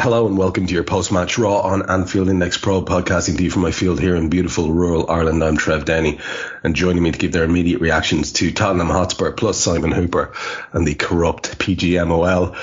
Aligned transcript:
Hello 0.00 0.26
and 0.26 0.38
welcome 0.38 0.66
to 0.66 0.72
your 0.72 0.84
post-match 0.84 1.36
Raw 1.36 1.60
on 1.60 1.90
Anfield 1.90 2.30
Index 2.30 2.56
Pro, 2.56 2.82
podcasting 2.82 3.36
to 3.36 3.44
you 3.44 3.50
from 3.50 3.60
my 3.60 3.72
field 3.72 4.00
here 4.00 4.16
in 4.16 4.30
beautiful 4.30 4.72
rural 4.72 5.10
Ireland. 5.10 5.44
I'm 5.44 5.58
Trev 5.58 5.84
Downey, 5.84 6.18
and 6.64 6.74
joining 6.74 7.02
me 7.02 7.12
to 7.12 7.18
give 7.18 7.32
their 7.32 7.44
immediate 7.44 7.82
reactions 7.82 8.32
to 8.32 8.52
Tottenham 8.52 8.88
Hotspur 8.88 9.32
plus 9.32 9.58
Simon 9.58 9.92
Hooper 9.92 10.32
and 10.72 10.88
the 10.88 10.94
corrupt 10.94 11.58
PGMOL. 11.58 12.56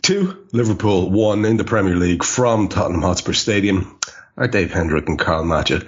Two, 0.00 0.46
Liverpool, 0.52 1.10
one 1.10 1.44
in 1.44 1.58
the 1.58 1.64
Premier 1.64 1.96
League 1.96 2.24
from 2.24 2.68
Tottenham 2.68 3.02
Hotspur 3.02 3.34
Stadium 3.34 3.98
are 4.38 4.48
Dave 4.48 4.72
Hendrick 4.72 5.06
and 5.06 5.18
Karl 5.18 5.44
Matchett. 5.44 5.86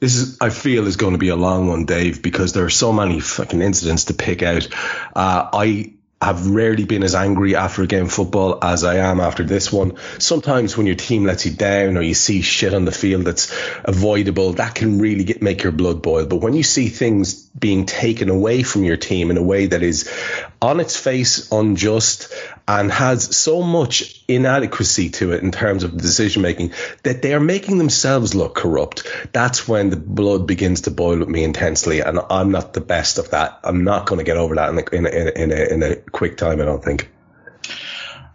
This 0.00 0.16
is, 0.16 0.38
I 0.40 0.48
feel, 0.48 0.86
is 0.86 0.96
going 0.96 1.12
to 1.12 1.18
be 1.18 1.28
a 1.28 1.36
long 1.36 1.68
one, 1.68 1.84
Dave, 1.84 2.22
because 2.22 2.54
there 2.54 2.64
are 2.64 2.70
so 2.70 2.90
many 2.90 3.20
fucking 3.20 3.60
incidents 3.60 4.06
to 4.06 4.14
pick 4.14 4.42
out. 4.42 4.66
Uh, 5.14 5.50
I 5.52 5.92
have 6.22 6.46
rarely 6.46 6.84
been 6.84 7.02
as 7.02 7.14
angry 7.14 7.56
after 7.56 7.82
a 7.82 7.86
game 7.86 8.04
of 8.04 8.12
football 8.12 8.58
as 8.62 8.84
I 8.84 8.96
am 8.96 9.20
after 9.20 9.42
this 9.42 9.72
one. 9.72 9.96
Sometimes 10.18 10.76
when 10.76 10.86
your 10.86 10.94
team 10.94 11.24
lets 11.24 11.44
you 11.46 11.52
down 11.52 11.96
or 11.96 12.02
you 12.02 12.14
see 12.14 12.42
shit 12.42 12.74
on 12.74 12.84
the 12.84 12.92
field 12.92 13.24
that's 13.24 13.52
avoidable, 13.84 14.52
that 14.54 14.74
can 14.74 15.00
really 15.00 15.24
get 15.24 15.42
make 15.42 15.62
your 15.62 15.72
blood 15.72 16.00
boil. 16.00 16.26
But 16.26 16.36
when 16.36 16.54
you 16.54 16.62
see 16.62 16.88
things 16.88 17.42
being 17.46 17.86
taken 17.86 18.28
away 18.28 18.62
from 18.62 18.84
your 18.84 18.96
team 18.96 19.30
in 19.30 19.36
a 19.36 19.42
way 19.42 19.66
that 19.66 19.82
is 19.82 20.10
on 20.60 20.80
its 20.80 20.96
face 20.96 21.50
unjust 21.50 22.32
and 22.68 22.90
has 22.90 23.36
so 23.36 23.62
much 23.62 24.22
inadequacy 24.28 25.10
to 25.10 25.32
it 25.32 25.42
in 25.42 25.50
terms 25.50 25.84
of 25.84 25.96
decision 25.96 26.42
making 26.42 26.72
that 27.02 27.22
they 27.22 27.34
are 27.34 27.40
making 27.40 27.78
themselves 27.78 28.34
look 28.34 28.54
corrupt. 28.54 29.06
That's 29.32 29.66
when 29.66 29.90
the 29.90 29.96
blood 29.96 30.46
begins 30.46 30.82
to 30.82 30.90
boil 30.90 31.18
with 31.18 31.28
me 31.28 31.44
intensely, 31.44 32.00
and 32.00 32.20
I'm 32.30 32.50
not 32.50 32.72
the 32.72 32.80
best 32.80 33.18
of 33.18 33.30
that. 33.30 33.60
I'm 33.64 33.84
not 33.84 34.06
going 34.06 34.18
to 34.18 34.24
get 34.24 34.36
over 34.36 34.54
that 34.56 34.70
in 34.70 34.78
a, 34.78 34.94
in 34.94 35.06
a, 35.06 35.42
in 35.42 35.52
a, 35.52 35.74
in 35.74 35.82
a 35.82 35.96
quick 35.96 36.36
time. 36.36 36.60
I 36.60 36.64
don't 36.64 36.84
think. 36.84 37.10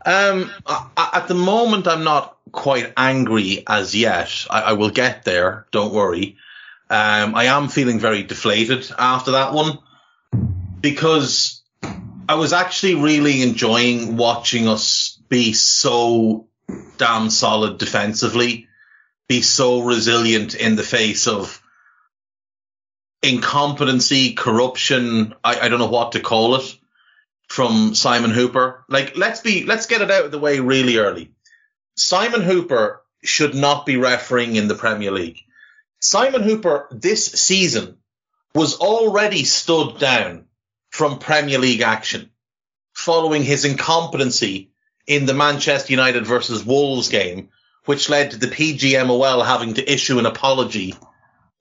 Um, 0.05 0.51
at 0.95 1.27
the 1.27 1.35
moment, 1.35 1.87
I'm 1.87 2.03
not 2.03 2.37
quite 2.51 2.93
angry 2.95 3.63
as 3.67 3.93
yet. 3.93 4.45
I, 4.49 4.61
I 4.61 4.73
will 4.73 4.89
get 4.89 5.23
there. 5.23 5.67
Don't 5.71 5.93
worry. 5.93 6.37
Um, 6.89 7.35
I 7.35 7.45
am 7.45 7.67
feeling 7.67 7.99
very 7.99 8.23
deflated 8.23 8.89
after 8.97 9.31
that 9.31 9.53
one 9.53 9.79
because 10.79 11.61
I 12.29 12.35
was 12.35 12.51
actually 12.51 12.95
really 12.95 13.41
enjoying 13.41 14.17
watching 14.17 14.67
us 14.67 15.19
be 15.29 15.53
so 15.53 16.47
damn 16.97 17.29
solid 17.29 17.77
defensively, 17.77 18.67
be 19.29 19.41
so 19.41 19.81
resilient 19.81 20.53
in 20.53 20.75
the 20.75 20.83
face 20.83 21.27
of 21.27 21.61
incompetency, 23.23 24.33
corruption. 24.33 25.35
I, 25.43 25.61
I 25.61 25.69
don't 25.69 25.79
know 25.79 25.87
what 25.87 26.13
to 26.13 26.19
call 26.19 26.55
it 26.55 26.77
from 27.47 27.95
Simon 27.95 28.31
Hooper. 28.31 28.83
Like, 28.89 29.15
let's 29.15 29.39
be, 29.39 29.63
let's 29.63 29.85
get 29.85 30.01
it 30.01 30.11
out 30.11 30.25
of 30.25 30.31
the 30.31 30.39
way 30.39 30.59
really 30.59 30.97
early. 30.97 31.31
Simon 31.95 32.41
Hooper 32.41 33.01
should 33.23 33.55
not 33.55 33.85
be 33.85 33.95
refereeing 33.95 34.55
in 34.55 34.67
the 34.67 34.75
Premier 34.75 35.11
League. 35.11 35.39
Simon 35.99 36.43
Hooper 36.43 36.87
this 36.91 37.25
season 37.25 37.97
was 38.53 38.79
already 38.79 39.45
stood 39.45 39.97
down 39.97 40.46
from 40.97 41.19
Premier 41.19 41.59
League 41.59 41.81
action 41.81 42.31
following 42.91 43.43
his 43.43 43.65
incompetency 43.65 44.71
in 45.05 45.27
the 45.27 45.33
Manchester 45.35 45.93
United 45.93 46.25
versus 46.25 46.65
Wolves 46.65 47.09
game, 47.09 47.49
which 47.85 48.09
led 48.09 48.31
to 48.31 48.37
the 48.37 48.47
PGMOL 48.47 49.45
having 49.45 49.75
to 49.75 49.93
issue 49.93 50.17
an 50.17 50.25
apology 50.25 50.95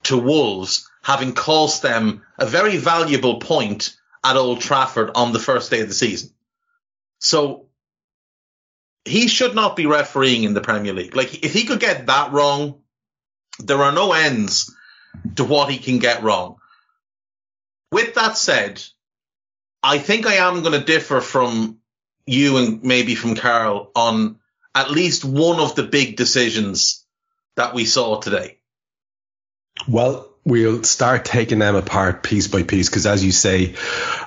to 0.01 0.17
Wolves, 0.17 0.89
having 1.03 1.33
cost 1.33 1.83
them 1.83 2.23
a 2.39 2.47
very 2.47 2.77
valuable 2.77 3.39
point 3.39 3.95
at 4.23 4.37
Old 4.37 4.59
Trafford 4.59 5.11
on 5.13 5.33
the 5.33 5.39
first 5.39 5.69
day 5.69 5.81
of 5.81 5.87
the 5.87 5.93
season. 5.93 6.31
So 7.19 7.67
he 9.05 9.27
should 9.27 9.53
not 9.53 9.75
be 9.75 9.85
refereeing 9.85 10.45
in 10.45 10.55
the 10.55 10.61
Premier 10.61 10.93
League. 10.93 11.15
Like 11.15 11.45
if 11.45 11.53
he 11.53 11.65
could 11.65 11.79
get 11.79 12.07
that 12.07 12.31
wrong, 12.31 12.81
there 13.59 13.83
are 13.83 13.91
no 13.91 14.13
ends 14.13 14.75
to 15.35 15.43
what 15.43 15.69
he 15.69 15.77
can 15.77 15.99
get 15.99 16.23
wrong. 16.23 16.55
With 17.91 18.15
that 18.15 18.35
said, 18.35 18.83
I 19.87 19.99
think 19.99 20.25
I 20.27 20.33
am 20.35 20.63
going 20.63 20.77
to 20.77 20.85
differ 20.85 21.21
from 21.21 21.79
you 22.25 22.57
and 22.57 22.83
maybe 22.83 23.15
from 23.15 23.35
Karl 23.35 23.89
on 23.95 24.39
at 24.75 24.91
least 24.91 25.23
one 25.23 25.61
of 25.61 25.75
the 25.75 25.83
big 25.83 26.17
decisions 26.17 27.05
that 27.55 27.73
we 27.73 27.85
saw 27.85 28.19
today. 28.19 28.57
Well, 29.87 30.26
we'll 30.47 30.81
start 30.83 31.25
taking 31.25 31.59
them 31.59 31.75
apart 31.75 32.23
piece 32.23 32.47
by 32.47 32.63
piece 32.63 32.89
because, 32.89 33.05
as 33.05 33.23
you 33.23 33.33
say, 33.33 33.75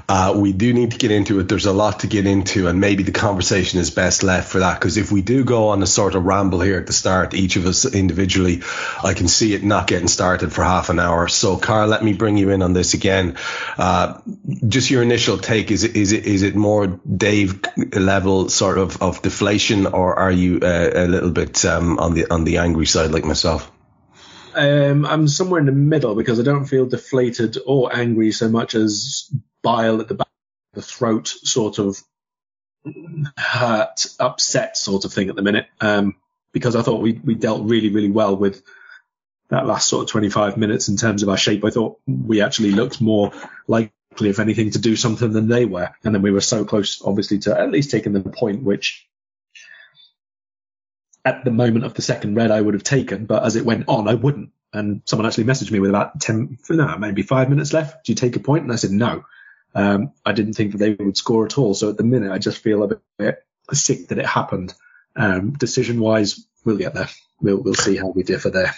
uh, 0.07 0.35
we 0.37 0.53
do 0.53 0.73
need 0.75 0.91
to 0.91 0.99
get 0.99 1.11
into 1.11 1.41
it. 1.41 1.49
There's 1.49 1.65
a 1.65 1.73
lot 1.73 2.01
to 2.01 2.07
get 2.07 2.27
into, 2.27 2.69
and 2.69 2.79
maybe 2.79 3.03
the 3.03 3.13
conversation 3.13 3.81
is 3.81 3.91
best 3.91 4.23
left 4.23 4.53
for 4.53 4.59
that. 4.59 4.79
Because 4.79 4.99
if 4.99 5.11
we 5.11 5.23
do 5.23 5.45
go 5.45 5.69
on 5.69 5.83
a 5.83 5.87
sort 5.87 6.15
of 6.15 6.25
ramble 6.25 6.61
here 6.61 6.79
at 6.79 6.87
the 6.87 6.93
start, 6.93 7.33
each 7.33 7.57
of 7.57 7.65
us 7.65 7.87
individually, 7.87 8.61
I 9.03 9.15
can 9.15 9.29
see 9.29 9.55
it 9.55 9.65
not 9.65 9.87
getting 9.87 10.09
started 10.09 10.53
for 10.53 10.63
half 10.63 10.91
an 10.91 11.01
hour. 11.01 11.27
So, 11.27 11.57
Karl 11.57 11.89
let 11.89 12.05
me 12.05 12.13
bring 12.13 12.37
you 12.37 12.51
in 12.51 12.61
on 12.61 12.75
this 12.75 12.93
again. 12.93 13.39
Uh, 13.79 14.21
just 14.69 14.91
your 14.91 15.03
initial 15.03 15.39
take 15.39 15.71
is 15.71 15.85
it 15.85 15.97
is 15.97 16.13
it 16.13 16.27
is 16.27 16.43
it 16.43 16.55
more 16.55 16.87
Dave 16.87 17.63
level 17.95 18.51
sort 18.51 18.77
of 18.77 19.01
of 19.01 19.23
deflation, 19.23 19.87
or 19.87 20.19
are 20.19 20.31
you 20.31 20.61
uh, 20.63 20.91
a 20.95 21.07
little 21.07 21.31
bit 21.31 21.65
um, 21.65 21.99
on 21.99 22.13
the 22.13 22.31
on 22.31 22.45
the 22.45 22.59
angry 22.59 22.87
side 22.87 23.11
like 23.11 23.25
myself? 23.25 23.73
Um, 24.55 25.06
I'm 25.06 25.28
somewhere 25.28 25.61
in 25.61 25.66
the 25.66 25.72
middle 25.72 26.15
because 26.15 26.41
I 26.41 26.43
don't 26.43 26.66
feel 26.66 26.87
deflated 26.87 27.59
or 27.66 27.94
angry 27.94 28.33
so 28.33 28.49
much 28.49 28.75
as 28.75 29.31
bile 29.62 30.00
at 30.00 30.09
the 30.09 30.15
back 30.15 30.28
of 30.72 30.83
the 30.83 30.87
throat, 30.87 31.28
sort 31.28 31.78
of 31.78 32.03
hurt, 33.37 34.06
upset 34.19 34.77
sort 34.77 35.05
of 35.05 35.12
thing 35.12 35.28
at 35.28 35.37
the 35.37 35.43
minute. 35.43 35.66
Um, 35.81 36.16
because 36.53 36.75
I 36.75 36.83
thought 36.83 37.03
we, 37.03 37.12
we 37.12 37.34
dealt 37.34 37.69
really, 37.69 37.91
really 37.91 38.10
well 38.10 38.37
with 38.37 38.62
that 39.50 39.66
last 39.66 39.89
sort 39.89 40.05
of 40.05 40.10
25 40.10 40.56
minutes 40.56 40.89
in 40.89 40.97
terms 40.97 41.22
of 41.22 41.28
our 41.28 41.37
shape. 41.37 41.65
I 41.65 41.71
thought 41.71 41.99
we 42.06 42.41
actually 42.41 42.72
looked 42.72 43.00
more 43.00 43.33
likely, 43.66 43.91
if 44.21 44.39
anything, 44.39 44.71
to 44.72 44.78
do 44.78 44.97
something 44.97 45.33
than 45.33 45.49
they 45.49 45.65
were. 45.65 45.91
And 46.05 46.15
then 46.15 46.22
we 46.22 46.31
were 46.31 46.41
so 46.41 46.65
close, 46.65 47.03
obviously, 47.05 47.39
to 47.41 47.59
at 47.59 47.71
least 47.71 47.91
taking 47.91 48.12
the 48.12 48.21
point, 48.21 48.62
which 48.62 49.09
at 51.25 51.45
the 51.45 51.51
moment 51.51 51.85
of 51.85 51.95
the 51.95 52.03
second 52.03 52.35
red 52.35 52.51
I 52.51 52.61
would 52.61 52.75
have 52.75 52.83
taken, 52.83 53.27
but 53.27 53.45
as 53.45 53.57
it 53.57 53.65
went 53.65 53.85
on, 53.89 54.09
I 54.09 54.15
wouldn't. 54.15 54.51
And 54.73 55.03
someone 55.05 55.27
actually 55.27 55.45
messaged 55.45 55.71
me 55.71 55.81
with 55.81 55.91
about 55.91 56.21
10, 56.21 56.59
no, 56.71 56.97
maybe 56.97 57.23
five 57.23 57.51
minutes 57.51 57.73
left. 57.73 58.05
Do 58.05 58.13
you 58.13 58.17
take 58.17 58.37
a 58.37 58.41
point? 58.41 58.63
And 58.65 58.72
I 58.72 58.77
said, 58.77 58.93
no. 58.93 59.25
Um, 59.75 60.13
I 60.25 60.33
didn't 60.33 60.55
think 60.55 60.72
that 60.72 60.78
they 60.78 60.93
would 60.93 61.17
score 61.17 61.45
at 61.45 61.59
all. 61.59 61.75
So 61.75 61.91
at 61.91 61.97
the 61.97 62.05
minute, 62.05 62.33
I 62.33 62.39
just 62.39 62.59
feel 62.59 62.83
a 62.83 62.99
bit, 63.19 63.45
sick 63.72 64.09
that 64.09 64.19
it 64.19 64.27
happened. 64.27 64.75
Um, 65.17 65.53
decision 65.53 66.01
wise, 66.01 66.45
we'll 66.65 66.77
get 66.77 66.95
there. 66.95 67.09
We'll, 67.41 67.59
we'll 67.59 67.75
see 67.75 67.97
how 67.97 68.09
we 68.09 68.23
differ 68.23 68.51
there. 68.51 68.75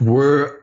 We're 0.00 0.62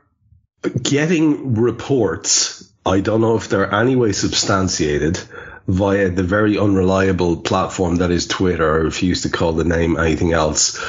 getting 0.81 1.55
reports. 1.55 2.71
I 2.85 2.99
don't 2.99 3.21
know 3.21 3.37
if 3.37 3.49
they're 3.49 3.73
anyway 3.73 4.11
substantiated 4.11 5.19
via 5.69 6.09
the 6.09 6.23
very 6.23 6.57
unreliable 6.57 7.37
platform 7.37 7.97
that 7.97 8.11
is 8.11 8.27
Twitter. 8.27 8.73
I 8.73 8.77
refuse 8.77 9.21
to 9.21 9.29
call 9.29 9.53
the 9.53 9.63
name 9.63 9.97
anything 9.97 10.33
else. 10.33 10.79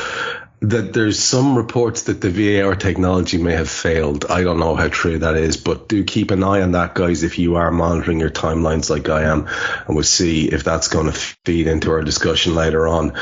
That 0.63 0.93
there's 0.93 1.19
some 1.19 1.57
reports 1.57 2.03
that 2.05 2.21
the 2.21 2.31
VAR 2.31 2.77
technology 2.77 3.39
may 3.39 3.55
have 3.55 3.71
failed. 3.71 4.27
I 4.27 4.43
don't 4.43 4.59
know 4.59 4.75
how 4.75 4.89
true 4.89 5.19
that 5.19 5.37
is, 5.37 5.57
but 5.57 5.89
do 5.89 6.05
keep 6.05 6.31
an 6.31 6.45
eye 6.45 6.61
on 6.61 6.73
that, 6.73 6.95
guys, 6.95 7.23
if 7.23 7.39
you 7.39 7.57
are 7.57 7.71
monitoring 7.71 8.21
your 8.21 8.31
timelines 8.31 8.91
like 8.91 9.09
I 9.09 9.23
am, 9.23 9.49
and 9.87 9.97
we'll 9.97 10.05
see 10.05 10.49
if 10.49 10.63
that's 10.63 10.89
going 10.89 11.07
to 11.07 11.13
feed 11.13 11.67
into 11.67 11.91
our 11.91 12.03
discussion 12.03 12.55
later 12.55 12.87
on. 12.87 13.15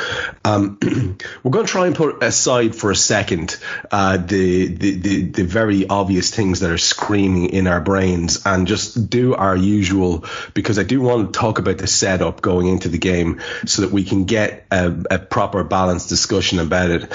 Um, 0.44 0.79
we're 1.43 1.52
going 1.52 1.67
to 1.67 1.70
try 1.70 1.87
and 1.87 1.94
put 1.94 2.23
aside 2.25 2.75
for 2.75 2.90
a 2.90 2.96
second 2.96 3.56
uh, 3.91 4.17
the, 4.17 4.67
the, 4.67 4.91
the 4.99 5.23
the 5.38 5.44
very 5.44 5.87
obvious 5.87 6.34
things 6.34 6.61
that 6.61 6.70
are 6.70 6.79
screaming 6.79 7.50
in 7.50 7.67
our 7.67 7.81
brains 7.81 8.44
and 8.44 8.67
just 8.67 9.11
do 9.11 9.34
our 9.34 9.56
usual 9.56 10.25
because 10.55 10.79
I 10.79 10.82
do 10.82 11.00
want 11.00 11.32
to 11.32 11.38
talk 11.38 11.58
about 11.58 11.79
the 11.79 11.87
setup 11.87 12.41
going 12.41 12.67
into 12.67 12.88
the 12.88 12.99
game 12.99 13.41
so 13.67 13.82
that 13.82 13.93
we 13.93 14.05
can 14.05 14.25
get 14.25 14.67
a, 14.70 14.93
a 15.11 15.19
proper 15.19 15.62
balanced 15.64 16.08
discussion 16.08 16.58
about 16.58 16.91
it. 16.91 17.12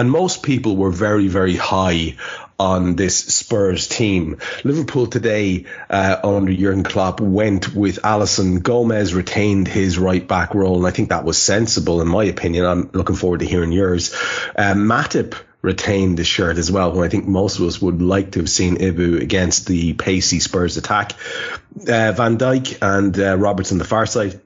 And 0.00 0.10
most 0.10 0.42
people 0.42 0.78
were 0.78 0.90
very, 0.90 1.28
very 1.28 1.56
high 1.56 2.16
on 2.58 2.96
this 2.96 3.18
Spurs 3.18 3.86
team. 3.86 4.38
Liverpool 4.64 5.06
today, 5.06 5.66
uh, 5.90 6.16
under 6.24 6.54
Jurgen 6.54 6.84
Klopp, 6.84 7.20
went 7.20 7.74
with 7.74 7.98
Alisson. 8.00 8.62
Gomez 8.62 9.12
retained 9.12 9.68
his 9.68 9.98
right 9.98 10.26
back 10.26 10.54
role, 10.54 10.78
and 10.78 10.86
I 10.86 10.90
think 10.90 11.10
that 11.10 11.26
was 11.26 11.36
sensible, 11.36 12.00
in 12.00 12.08
my 12.08 12.24
opinion. 12.24 12.64
I'm 12.64 12.90
looking 12.94 13.14
forward 13.14 13.40
to 13.40 13.46
hearing 13.46 13.72
yours. 13.72 14.14
Uh, 14.56 14.72
Matip 14.72 15.34
retained 15.60 16.16
the 16.16 16.24
shirt 16.24 16.56
as 16.56 16.72
well, 16.72 16.92
when 16.92 17.04
I 17.04 17.10
think 17.10 17.26
most 17.26 17.58
of 17.58 17.66
us 17.66 17.82
would 17.82 18.00
like 18.00 18.32
to 18.32 18.38
have 18.38 18.48
seen 18.48 18.78
Ibou 18.78 19.20
against 19.20 19.66
the 19.66 19.92
pacey 19.92 20.40
Spurs 20.40 20.78
attack. 20.78 21.12
Uh, 21.76 22.12
Van 22.12 22.38
Dijk 22.38 22.78
and 22.80 23.20
uh, 23.20 23.36
Robertson 23.36 23.76
the 23.76 23.84
far 23.84 24.06
side 24.06 24.40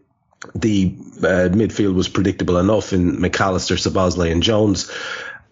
the 0.54 0.94
uh, 1.18 1.48
midfield 1.50 1.94
was 1.94 2.08
predictable 2.08 2.58
enough 2.58 2.92
in 2.92 3.20
Mac 3.20 3.40
Allister, 3.40 3.76
Szoboszlai, 3.76 4.30
and 4.30 4.42
Jones. 4.42 4.90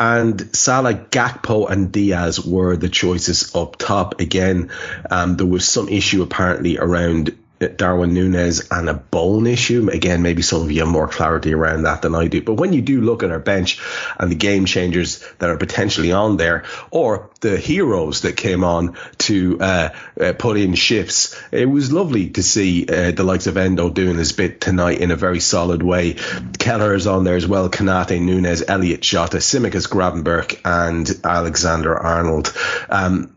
And 0.03 0.53
Salah, 0.53 0.95
Gakpo, 0.95 1.71
and 1.71 1.93
Diaz 1.93 2.45
were 2.45 2.77
the 2.77 2.89
choices 2.89 3.55
up 3.55 3.77
top. 3.77 4.21
Again, 4.21 4.73
um, 5.09 5.37
there 5.37 5.47
was 5.47 5.65
some 5.65 5.89
issue 5.89 6.25
apparently 6.25 6.77
around 6.77 7.39
Darwin 7.69 8.15
Nunez 8.15 8.69
and 8.71 8.89
a 8.89 8.95
bone 8.95 9.47
issue. 9.47 9.89
Again, 9.91 10.23
maybe 10.23 10.43
some 10.43 10.63
of 10.63 10.71
you 10.71 10.81
have 10.81 10.89
more 10.89 11.09
clarity 11.09 11.55
around 11.55 11.83
that 11.83 12.03
than 12.03 12.15
I 12.15 12.29
do. 12.29 12.43
But 12.43 12.55
when 12.55 12.73
you 12.73 12.83
do 12.83 13.01
look 13.01 13.23
at 13.23 13.31
our 13.31 13.39
bench 13.39 13.81
and 14.19 14.31
the 14.31 14.37
game 14.37 14.65
changers 14.65 15.25
that 15.39 15.51
are 15.51 15.57
potentially 15.57 16.13
on 16.13 16.37
there, 16.37 16.65
or 16.91 17.31
the 17.41 17.57
heroes 17.57 18.23
that 18.23 18.37
came 18.37 18.65
on 18.65 18.97
to 19.19 19.59
uh, 19.61 19.89
uh, 20.21 20.33
put 20.39 20.57
in 20.57 20.75
shifts, 20.75 21.37
it 21.51 21.67
was 21.67 21.93
lovely 21.93 22.31
to 22.31 22.43
see 22.43 22.87
uh, 22.87 23.11
the 23.11 23.25
likes 23.25 23.47
of 23.47 23.57
Endo 23.57 23.91
doing 23.91 24.19
his 24.19 24.33
bit 24.33 24.61
tonight 24.61 25.01
in 25.01 25.11
a 25.11 25.17
very 25.17 25.41
solid 25.41 25.83
way. 25.83 26.17
Kelleher 26.59 26.95
is 26.95 27.07
on 27.07 27.25
there 27.25 27.37
as 27.37 27.47
well. 27.47 27.69
Konate, 27.69 28.21
Nunez, 28.21 28.65
Elliott 28.67 29.03
Jota, 29.03 29.39
Tsimikas, 29.39 29.89
Gravenberch, 29.89 30.61
and 30.65 31.09
Alexander 31.25 31.97
Arnold. 31.97 32.55
Um, 32.89 33.35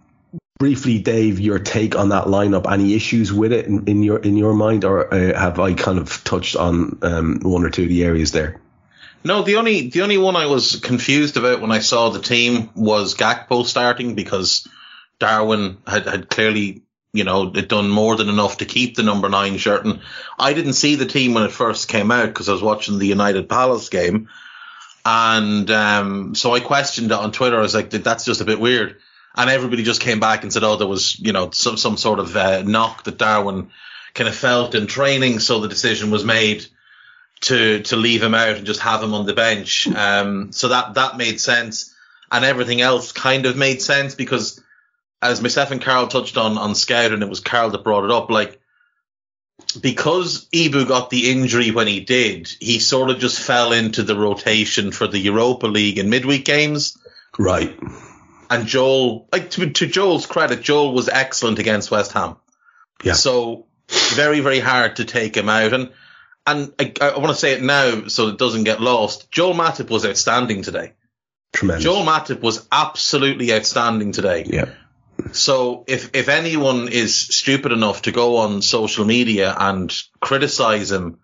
briefly, 0.58 1.00
Dave, 1.00 1.40
your 1.40 1.60
take 1.60 1.96
on 1.96 2.10
that 2.10 2.26
lineup? 2.26 2.72
Any 2.72 2.94
issues 2.94 3.32
with 3.32 3.52
it 3.52 3.66
in, 3.66 3.86
in 3.88 4.04
your 4.04 4.18
in 4.18 4.38
your 4.38 4.54
mind, 4.54 4.86
or 4.86 5.14
uh, 5.14 5.38
have 5.38 5.60
I 5.60 5.74
kind 5.74 6.00
of 6.00 6.24
touched 6.24 6.56
on 6.56 6.98
um, 7.02 7.40
one 7.42 7.64
or 7.64 7.70
two 7.70 7.84
of 7.84 7.90
the 7.90 8.04
areas 8.04 8.32
there? 8.32 8.60
No, 9.24 9.42
the 9.42 9.58
only 9.58 9.90
the 9.90 10.02
only 10.02 10.18
one 10.18 10.36
I 10.36 10.46
was 10.46 10.78
confused 10.78 11.38
about 11.38 11.62
when 11.62 11.72
I 11.72 11.80
saw 11.80 12.10
the 12.10 12.22
team 12.22 12.70
was 12.76 13.16
Gakpo 13.16 13.66
starting 13.66 14.16
because 14.16 14.68
Darwin 15.20 15.78
had, 15.88 16.06
had 16.06 16.30
clearly 16.30 16.84
you 17.12 17.24
know 17.24 17.50
done 17.50 17.90
more 17.90 18.16
than 18.16 18.30
enough 18.30 18.58
to 18.58 18.66
keep 18.66 18.96
the 18.96 19.04
number 19.04 19.30
nine 19.30 19.58
shirt, 19.58 19.86
and 19.86 20.02
I 20.38 20.54
didn't 20.54 20.74
see 20.74 20.96
the 20.96 21.06
team 21.06 21.34
when 21.34 21.44
it 21.44 21.52
first 21.52 21.90
came 21.90 22.12
out 22.12 22.28
because 22.28 22.50
I 22.50 22.54
was 22.54 22.62
watching 22.62 23.00
the 23.00 23.08
United 23.08 23.50
Palace 23.50 23.90
game, 23.90 24.30
and 25.06 25.70
um, 25.72 26.36
so 26.36 26.54
I 26.54 26.60
questioned 26.60 27.12
it 27.12 27.18
on 27.18 27.32
Twitter. 27.32 27.58
I 27.58 27.62
was 27.62 27.76
like, 27.76 27.90
that's 27.90 28.26
just 28.26 28.42
a 28.42 28.46
bit 28.46 28.60
weird 28.60 28.98
and 29.36 29.50
everybody 29.50 29.84
just 29.84 30.02
came 30.02 30.20
back 30.20 30.44
and 30.44 30.52
said, 30.52 30.64
oh, 30.64 30.78
there 30.78 30.88
was, 30.88 31.20
you 31.20 31.34
know, 31.34 31.50
some, 31.52 31.78
some 31.78 31.98
sort 31.98 32.20
of 32.20 32.36
uh, 32.36 32.62
knock 32.64 33.04
that 33.04 33.18
Darwin 33.18 33.70
kind 34.14 34.30
of 34.30 34.36
felt 34.36 34.76
in 34.76 34.88
training. 34.88 35.40
So 35.40 35.60
the 35.60 35.68
decision 35.68 36.12
was 36.12 36.24
made 36.24 36.66
to, 37.42 37.82
to 37.84 37.96
leave 37.96 38.24
him 38.24 38.34
out 38.34 38.56
and 38.56 38.66
just 38.66 38.80
have 38.80 39.04
him 39.04 39.14
on 39.14 39.26
the 39.26 39.34
bench. 39.34 39.88
Um, 39.88 40.52
so 40.52 40.70
that, 40.70 40.94
that 40.94 41.18
made 41.18 41.42
sense. 41.42 41.94
And 42.32 42.46
everything 42.46 42.82
else 42.82 43.12
kind 43.12 43.46
of 43.46 43.58
made 43.58 43.82
sense 43.82 44.16
because 44.16 44.62
as 45.22 45.42
myself 45.42 45.72
and 45.72 45.82
Karl 45.82 46.08
touched 46.08 46.38
on, 46.38 46.58
on 46.58 46.76
Scout, 46.76 47.12
and 47.12 47.24
it 47.24 47.30
was 47.30 47.40
Karl 47.40 47.70
that 47.72 47.84
brought 47.84 48.06
it 48.06 48.12
up, 48.12 48.30
like, 48.30 48.60
because 49.82 50.48
Ibou 50.54 50.88
got 50.88 51.10
the 51.10 51.32
injury 51.32 51.72
when 51.72 51.88
he 51.88 52.02
did, 52.02 52.54
he 52.60 52.80
sort 52.80 53.10
of 53.10 53.20
just 53.20 53.42
fell 53.42 53.72
into 53.72 54.04
the 54.04 54.18
rotation 54.18 54.92
for 54.92 55.08
the 55.08 55.20
Europa 55.20 55.68
League 55.68 55.98
and 55.98 56.10
midweek 56.10 56.46
games. 56.46 56.98
Right. 57.38 57.78
And 58.50 58.68
Joel, 58.68 59.28
like 59.32 59.50
to, 59.52 59.70
to 59.70 59.88
Joel's 59.88 60.26
credit, 60.26 60.62
Joel 60.62 60.94
was 60.94 61.10
excellent 61.10 61.60
against 61.60 61.92
West 61.92 62.12
Ham. 62.14 62.38
Yeah. 63.04 63.14
So 63.14 63.68
very, 63.90 64.40
very 64.40 64.60
hard 64.60 64.98
to 64.98 65.06
take 65.06 65.36
him 65.36 65.50
out. 65.50 65.74
And, 65.74 65.92
and 66.46 66.74
I, 66.80 66.94
I 67.02 67.18
want 67.18 67.30
to 67.30 67.36
say 67.36 67.54
it 67.54 67.64
now 67.64 68.08
so 68.08 68.28
it 68.30 68.38
doesn't 68.38 68.64
get 68.64 68.82
lost. 68.82 69.32
Joel 69.32 69.54
Matip 69.54 69.90
was 69.90 70.06
outstanding 70.06 70.62
today. 70.62 70.94
Tremendous. 71.54 71.84
Joel 71.84 72.06
Matip 72.06 72.42
was 72.42 72.68
absolutely 72.72 73.54
outstanding 73.54 74.12
today. 74.12 74.44
Yeah. 74.46 74.70
So 75.32 75.86
if, 75.88 76.12
if 76.14 76.28
anyone 76.28 76.90
is 76.90 77.16
stupid 77.18 77.72
enough 77.72 78.04
to 78.04 78.12
go 78.12 78.38
on 78.38 78.62
social 78.62 79.06
media 79.06 79.56
and 79.58 79.94
criticize 80.20 80.92
him, 80.92 81.20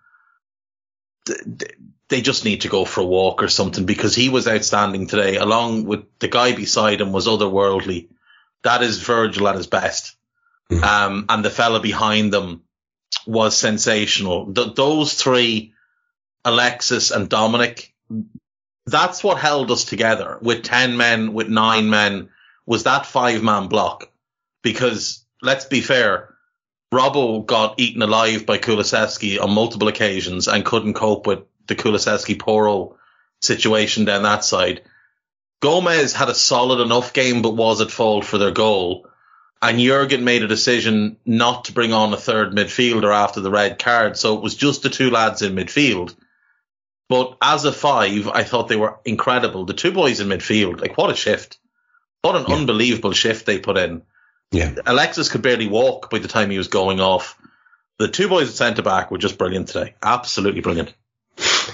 they 2.12 2.20
just 2.20 2.44
need 2.44 2.60
to 2.60 2.68
go 2.68 2.84
for 2.84 3.00
a 3.00 3.06
walk 3.06 3.42
or 3.42 3.48
something 3.48 3.86
because 3.86 4.14
he 4.14 4.28
was 4.28 4.46
outstanding 4.46 5.06
today, 5.06 5.36
along 5.36 5.84
with 5.84 6.04
the 6.18 6.28
guy 6.28 6.54
beside 6.54 7.00
him 7.00 7.10
was 7.10 7.26
otherworldly. 7.26 8.08
That 8.64 8.82
is 8.82 9.00
Virgil 9.00 9.48
at 9.48 9.56
his 9.56 9.66
best. 9.66 10.14
Mm-hmm. 10.70 10.84
Um, 10.84 11.24
and 11.30 11.42
the 11.42 11.48
fella 11.48 11.80
behind 11.80 12.30
them 12.30 12.64
was 13.26 13.56
sensational. 13.56 14.52
Th- 14.52 14.74
those 14.74 15.14
three, 15.14 15.72
Alexis 16.44 17.12
and 17.12 17.30
Dominic, 17.30 17.94
that's 18.84 19.24
what 19.24 19.38
held 19.38 19.70
us 19.70 19.84
together 19.86 20.36
with 20.42 20.64
10 20.64 20.98
men, 20.98 21.32
with 21.32 21.48
nine 21.48 21.88
men, 21.88 22.28
was 22.66 22.82
that 22.82 23.06
five 23.06 23.42
man 23.42 23.68
block. 23.68 24.10
Because 24.62 25.24
let's 25.40 25.64
be 25.64 25.80
fair, 25.80 26.34
Robbo 26.92 27.46
got 27.46 27.80
eaten 27.80 28.02
alive 28.02 28.44
by 28.44 28.58
Kulusevski 28.58 29.40
on 29.40 29.50
multiple 29.50 29.88
occasions 29.88 30.46
and 30.46 30.62
couldn't 30.62 30.92
cope 30.92 31.26
with 31.26 31.38
the 31.66 31.74
Kulusevski 31.74 32.38
Porro 32.38 32.96
situation 33.40 34.04
down 34.04 34.22
that 34.22 34.44
side. 34.44 34.82
Gomez 35.60 36.12
had 36.12 36.28
a 36.28 36.34
solid 36.34 36.82
enough 36.82 37.12
game, 37.12 37.42
but 37.42 37.54
was 37.54 37.80
at 37.80 37.90
fault 37.90 38.24
for 38.24 38.38
their 38.38 38.50
goal. 38.50 39.06
And 39.60 39.78
Jurgen 39.78 40.24
made 40.24 40.42
a 40.42 40.48
decision 40.48 41.18
not 41.24 41.66
to 41.66 41.72
bring 41.72 41.92
on 41.92 42.12
a 42.12 42.16
third 42.16 42.52
midfielder 42.52 43.14
after 43.14 43.40
the 43.40 43.50
red 43.50 43.78
card. 43.78 44.16
So 44.16 44.34
it 44.34 44.42
was 44.42 44.56
just 44.56 44.82
the 44.82 44.90
two 44.90 45.10
lads 45.10 45.40
in 45.40 45.54
midfield. 45.54 46.16
But 47.08 47.36
as 47.40 47.64
a 47.64 47.72
five, 47.72 48.26
I 48.26 48.42
thought 48.42 48.68
they 48.68 48.76
were 48.76 48.98
incredible. 49.04 49.64
The 49.64 49.74
two 49.74 49.92
boys 49.92 50.18
in 50.18 50.28
midfield, 50.28 50.80
like 50.80 50.98
what 50.98 51.10
a 51.10 51.14
shift. 51.14 51.58
What 52.22 52.36
an 52.36 52.46
yeah. 52.48 52.56
unbelievable 52.56 53.12
shift 53.12 53.46
they 53.46 53.58
put 53.58 53.76
in. 53.76 54.02
Yeah. 54.50 54.74
Alexis 54.84 55.28
could 55.28 55.42
barely 55.42 55.68
walk 55.68 56.10
by 56.10 56.18
the 56.18 56.28
time 56.28 56.50
he 56.50 56.58
was 56.58 56.68
going 56.68 57.00
off. 57.00 57.38
The 57.98 58.08
two 58.08 58.28
boys 58.28 58.48
at 58.48 58.54
centre 58.54 58.82
back 58.82 59.10
were 59.10 59.18
just 59.18 59.38
brilliant 59.38 59.68
today. 59.68 59.94
Absolutely 60.02 60.60
brilliant. 60.60 60.94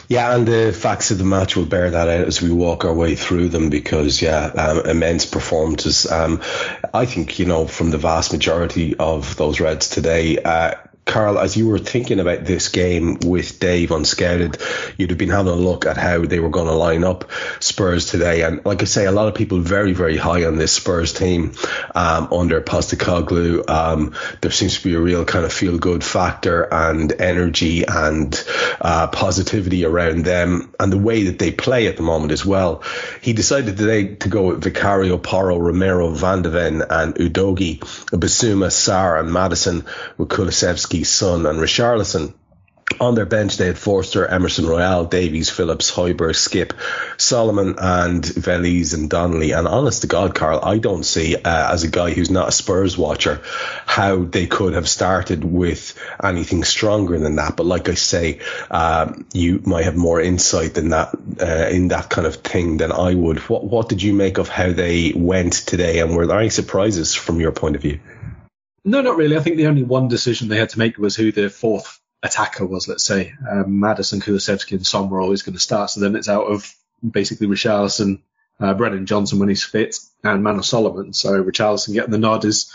Yeah, 0.09 0.35
and 0.35 0.47
the 0.47 0.73
facts 0.73 1.11
of 1.11 1.19
the 1.19 1.25
match 1.25 1.57
will 1.57 1.67
bear 1.67 1.91
that 1.91 2.09
out 2.09 2.27
as 2.27 2.41
we 2.43 2.51
walk 2.51 2.85
our 2.85 2.95
way 2.95 3.15
through 3.15 3.49
them 3.49 3.71
because, 3.71 4.21
yeah, 4.21 4.47
um, 4.47 4.81
immense 4.87 5.27
performances. 5.27 6.11
Um, 6.11 6.41
I 6.93 7.07
think, 7.07 7.39
you 7.39 7.47
know, 7.47 7.67
from 7.67 7.91
the 7.91 7.99
vast 7.99 8.33
majority 8.33 8.97
of 8.97 9.37
those 9.37 9.61
Reds 9.61 9.89
today, 9.89 10.39
uh, 10.39 10.75
Karl, 11.09 11.39
as 11.39 11.57
you 11.57 11.67
were 11.67 11.79
thinking 11.79 12.21
about 12.21 12.45
this 12.45 12.69
game 12.69 13.19
with 13.25 13.59
Dave 13.59 13.89
unscouted, 13.89 14.61
you'd 14.99 15.09
have 15.09 15.19
been 15.19 15.31
having 15.31 15.53
a 15.53 15.57
look 15.57 15.87
at 15.87 15.97
how 15.97 16.25
they 16.25 16.39
were 16.39 16.51
going 16.51 16.67
to 16.67 16.75
line 16.75 17.03
up 17.03 17.31
Spurs 17.61 18.07
today. 18.07 18.43
And 18.43 18.65
like 18.67 18.83
I 18.83 18.85
say, 18.85 19.07
a 19.07 19.11
lot 19.11 19.27
of 19.27 19.35
people 19.35 19.59
very, 19.59 19.95
very 19.95 20.19
high 20.19 20.45
on 20.45 20.57
this 20.57 20.71
Spurs 20.71 21.15
team 21.15 21.55
um, 21.95 22.31
under 22.31 22.61
Postecoglou. 22.61 23.69
Um, 23.71 24.15
there 24.43 24.51
seems 24.51 24.77
to 24.79 24.85
be 24.85 24.95
a 24.95 25.01
real 25.01 25.25
kind 25.25 25.47
of 25.47 25.53
feel 25.53 25.79
good 25.79 26.05
factor 26.05 26.63
and 26.73 27.11
energy 27.13 27.85
and 27.87 28.45
uh, 28.81 29.07
positivity 29.09 29.87
around 29.87 30.27
them 30.27 30.75
and 30.79 30.93
the 30.93 30.99
way 30.99 31.25
that 31.25 31.39
they 31.39 31.53
play 31.53 31.87
at 31.87 31.97
the 31.97 32.03
moment 32.03 32.33
as 32.33 32.45
well. 32.45 32.83
He 33.23 33.33
decided 33.33 33.79
today 33.79 34.15
to 34.17 34.29
go 34.29 34.49
with 34.49 34.63
Vicario, 34.63 35.17
Porro, 35.17 35.57
Romero, 35.57 36.11
Van 36.11 36.43
de 36.43 36.51
Ven, 36.51 36.83
and 36.91 37.15
Udogie, 37.15 37.79
Bissouma, 38.11 38.67
Sarr, 38.67 39.19
and 39.19 39.33
Maddison 39.33 39.87
with 40.19 40.29
Son 41.05 41.47
and 41.47 41.59
Richarlison. 41.59 42.35
on 43.01 43.15
their 43.15 43.27
bench, 43.27 43.57
they 43.57 43.67
had 43.67 43.79
Forster, 43.79 44.27
Emerson 44.27 44.67
Royal, 44.67 45.05
Davies, 45.05 45.51
Phillips, 45.51 45.91
Højbjerg, 45.91 46.35
Skipp, 46.35 46.73
Solomon, 47.17 47.77
and 47.79 48.25
Veliz 48.25 48.95
and 48.95 49.09
Donley. 49.09 49.53
And 49.53 49.69
honest 49.69 50.03
to 50.03 50.09
God, 50.09 50.35
Karl, 50.35 50.61
I 50.63 50.79
don't 50.79 51.05
see, 51.05 51.37
uh, 51.37 51.73
as 51.73 51.85
a 51.85 51.89
guy 51.91 52.11
who's 52.11 52.31
not 52.31 52.49
a 52.49 52.53
Spurs 52.53 52.97
watcher, 52.97 53.41
how 53.87 54.25
they 54.25 54.47
could 54.47 54.75
have 54.75 54.89
started 54.89 55.45
with 55.45 55.95
anything 56.23 56.65
stronger 56.65 57.19
than 57.19 57.37
that. 57.37 57.57
But 57.57 57.67
like 57.67 57.89
I 57.89 57.95
say, 57.95 58.41
um, 58.71 59.27
you 59.33 59.61
might 59.65 59.85
have 59.85 59.97
more 59.97 60.21
insight 60.21 60.75
than 60.75 60.91
that 60.91 61.15
uh, 61.41 61.69
in 61.71 61.89
that 61.89 62.11
kind 62.11 62.27
of 62.27 62.37
thing 62.37 62.79
than 62.79 62.93
I 62.93 63.15
would. 63.15 63.39
What 63.49 63.65
What 63.65 63.89
did 63.89 64.03
you 64.03 64.13
make 64.13 64.39
of 64.39 64.49
how 64.49 64.73
they 64.73 65.13
went 65.15 65.53
today, 65.53 66.01
and 66.01 66.17
were 66.17 66.27
there 66.27 66.41
any 66.41 66.51
surprises 66.51 67.15
from 67.15 67.41
your 67.41 67.53
point 67.53 67.77
of 67.77 67.83
view? 67.83 68.01
No, 68.89 69.03
not 69.03 69.17
really. 69.17 69.37
I 69.37 69.41
think 69.41 69.57
the 69.57 69.67
only 69.67 69.83
one 69.83 70.09
decision 70.09 70.49
they 70.49 70.59
had 70.59 70.71
to 70.71 70.79
make 70.79 70.97
was 70.97 71.15
who 71.15 71.31
the 71.31 71.51
fourth 71.51 72.01
attacker 72.23 72.65
was, 72.65 72.89
let's 72.89 73.05
say. 73.05 73.35
Um, 73.49 73.81
Maddison, 73.81 74.21
Kulusevski, 74.21 74.73
and 74.73 74.87
Son 74.87 75.11
were 75.11 75.21
always 75.21 75.43
going 75.43 75.55
to 75.55 75.61
start. 75.61 75.91
So 75.91 76.01
then 76.01 76.17
it's 76.17 76.29
out 76.29 76.47
of 76.47 76.75
basically 77.09 77.49
Richarlison, 77.49 78.23
uh, 78.59 78.73
Brennan 78.73 79.05
Johnson 79.05 79.39
when 79.39 79.51
he's 79.51 79.63
fit, 79.63 79.97
and 80.25 80.43
Manor 80.43 80.63
Solomon. 80.63 81.13
So 81.13 81.45
Richarlison 81.45 81.93
getting 81.93 82.13
the 82.13 82.19
nod 82.19 82.47
is, 82.47 82.73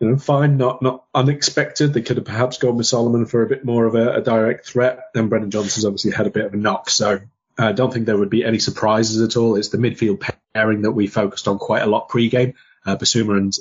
you 0.00 0.08
know, 0.08 0.18
fine, 0.18 0.56
not 0.56 0.82
not 0.82 1.04
unexpected. 1.14 1.94
They 1.94 2.02
could 2.02 2.16
have 2.16 2.26
perhaps 2.26 2.58
gone 2.58 2.76
with 2.76 2.88
Solomon 2.88 3.24
for 3.24 3.42
a 3.42 3.48
bit 3.48 3.64
more 3.64 3.86
of 3.86 3.94
a, 3.94 4.14
a 4.14 4.22
direct 4.22 4.66
threat. 4.66 4.98
Then 5.14 5.28
Brennan 5.28 5.52
Johnson's 5.52 5.84
obviously 5.84 6.10
had 6.10 6.26
a 6.26 6.30
bit 6.30 6.46
of 6.46 6.54
a 6.54 6.56
knock. 6.56 6.90
So 6.90 7.20
I 7.56 7.70
don't 7.70 7.92
think 7.92 8.06
there 8.06 8.18
would 8.18 8.30
be 8.30 8.44
any 8.44 8.58
surprises 8.58 9.22
at 9.22 9.36
all. 9.36 9.54
It's 9.54 9.68
the 9.68 9.78
midfield 9.78 10.28
pairing 10.54 10.82
that 10.82 10.90
we 10.90 11.06
focused 11.06 11.46
on 11.46 11.58
quite 11.58 11.82
a 11.82 11.86
lot 11.86 12.08
pre-game. 12.08 12.54
Uh, 12.84 12.96
Bissouma 12.96 13.36
and 13.38 13.54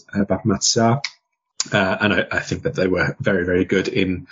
uh. 0.81 0.99
Uh, 1.71 1.97
and 1.99 2.13
I, 2.13 2.27
I, 2.31 2.39
think 2.39 2.63
that 2.63 2.75
they 2.75 2.87
were 2.87 3.15
very, 3.19 3.45
very 3.45 3.65
good 3.65 3.87
in 3.87 4.27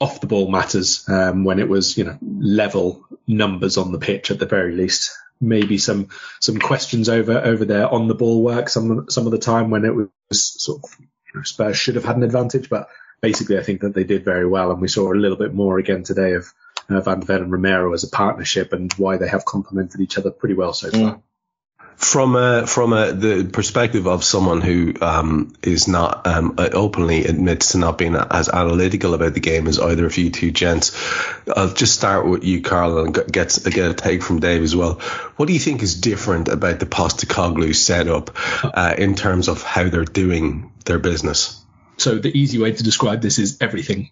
off 0.00 0.20
the 0.20 0.26
ball 0.26 0.50
matters 0.50 1.08
um, 1.08 1.44
when 1.44 1.58
it 1.58 1.68
was 1.68 1.96
you 1.96 2.04
know 2.04 2.18
level 2.20 3.04
numbers 3.26 3.76
on 3.78 3.92
the 3.92 3.98
pitch 3.98 4.30
at 4.30 4.38
the 4.38 4.46
very 4.46 4.72
least. 4.72 5.16
Maybe 5.40 5.76
some 5.78 6.08
some 6.40 6.58
questions 6.58 7.08
over 7.08 7.38
over 7.38 7.64
there 7.64 7.88
on 7.88 8.08
the 8.08 8.14
ball 8.14 8.42
work 8.42 8.68
some 8.68 9.10
some 9.10 9.26
of 9.26 9.32
the 9.32 9.38
time 9.38 9.70
when 9.70 9.84
it 9.84 9.94
was 9.94 10.08
sort 10.62 10.82
of 10.82 10.90
you 10.98 11.06
know, 11.34 11.42
Spurs 11.42 11.76
should 11.76 11.96
have 11.96 12.04
had 12.04 12.16
an 12.16 12.22
advantage, 12.22 12.70
but 12.70 12.88
basically 13.20 13.58
I 13.58 13.62
think 13.62 13.82
that 13.82 13.94
they 13.94 14.04
did 14.04 14.24
very 14.24 14.46
well, 14.46 14.70
and 14.70 14.80
we 14.80 14.88
saw 14.88 15.12
a 15.12 15.14
little 15.14 15.36
bit 15.36 15.52
more 15.52 15.78
again 15.78 16.04
today 16.04 16.34
of 16.34 16.52
uh, 16.88 17.00
Van 17.00 17.20
de 17.20 17.26
Ven 17.26 17.42
and 17.42 17.52
Romero 17.52 17.92
as 17.92 18.04
a 18.04 18.08
partnership 18.08 18.72
and 18.72 18.92
why 18.94 19.18
they 19.18 19.28
have 19.28 19.44
complemented 19.44 20.00
each 20.00 20.16
other 20.16 20.30
pretty 20.30 20.54
well 20.54 20.72
so 20.72 20.90
far. 20.90 21.00
Mm 21.00 21.22
from 21.96 22.36
a, 22.36 22.66
from 22.66 22.92
a, 22.92 23.12
the 23.12 23.44
perspective 23.50 24.06
of 24.06 24.22
someone 24.22 24.60
who 24.60 24.94
um, 25.00 25.54
is 25.62 25.88
not 25.88 26.26
um, 26.26 26.54
openly 26.58 27.24
admits 27.24 27.72
to 27.72 27.78
not 27.78 27.96
being 27.96 28.14
as 28.14 28.48
analytical 28.50 29.14
about 29.14 29.32
the 29.32 29.40
game 29.40 29.66
as 29.66 29.78
either 29.78 30.04
of 30.04 30.16
you 30.18 30.30
two 30.30 30.50
gents, 30.50 30.94
I'll 31.54 31.72
just 31.72 31.94
start 31.94 32.26
with 32.26 32.44
you, 32.44 32.60
Karl, 32.60 32.98
and 32.98 33.14
get 33.14 33.58
get 33.64 33.90
a 33.90 33.94
take 33.94 34.22
from 34.22 34.40
Dave 34.40 34.62
as 34.62 34.76
well. 34.76 34.94
What 35.36 35.46
do 35.46 35.54
you 35.54 35.58
think 35.58 35.82
is 35.82 35.98
different 35.98 36.48
about 36.48 36.80
the 36.80 36.86
Postecoglou 36.86 37.74
setup 37.74 38.30
uh, 38.62 38.94
in 38.96 39.14
terms 39.14 39.48
of 39.48 39.62
how 39.62 39.88
they're 39.88 40.04
doing 40.04 40.72
their 40.84 40.98
business? 40.98 41.62
So 41.96 42.18
the 42.18 42.36
easy 42.36 42.58
way 42.58 42.72
to 42.72 42.82
describe 42.82 43.22
this 43.22 43.38
is 43.38 43.56
everything. 43.60 44.10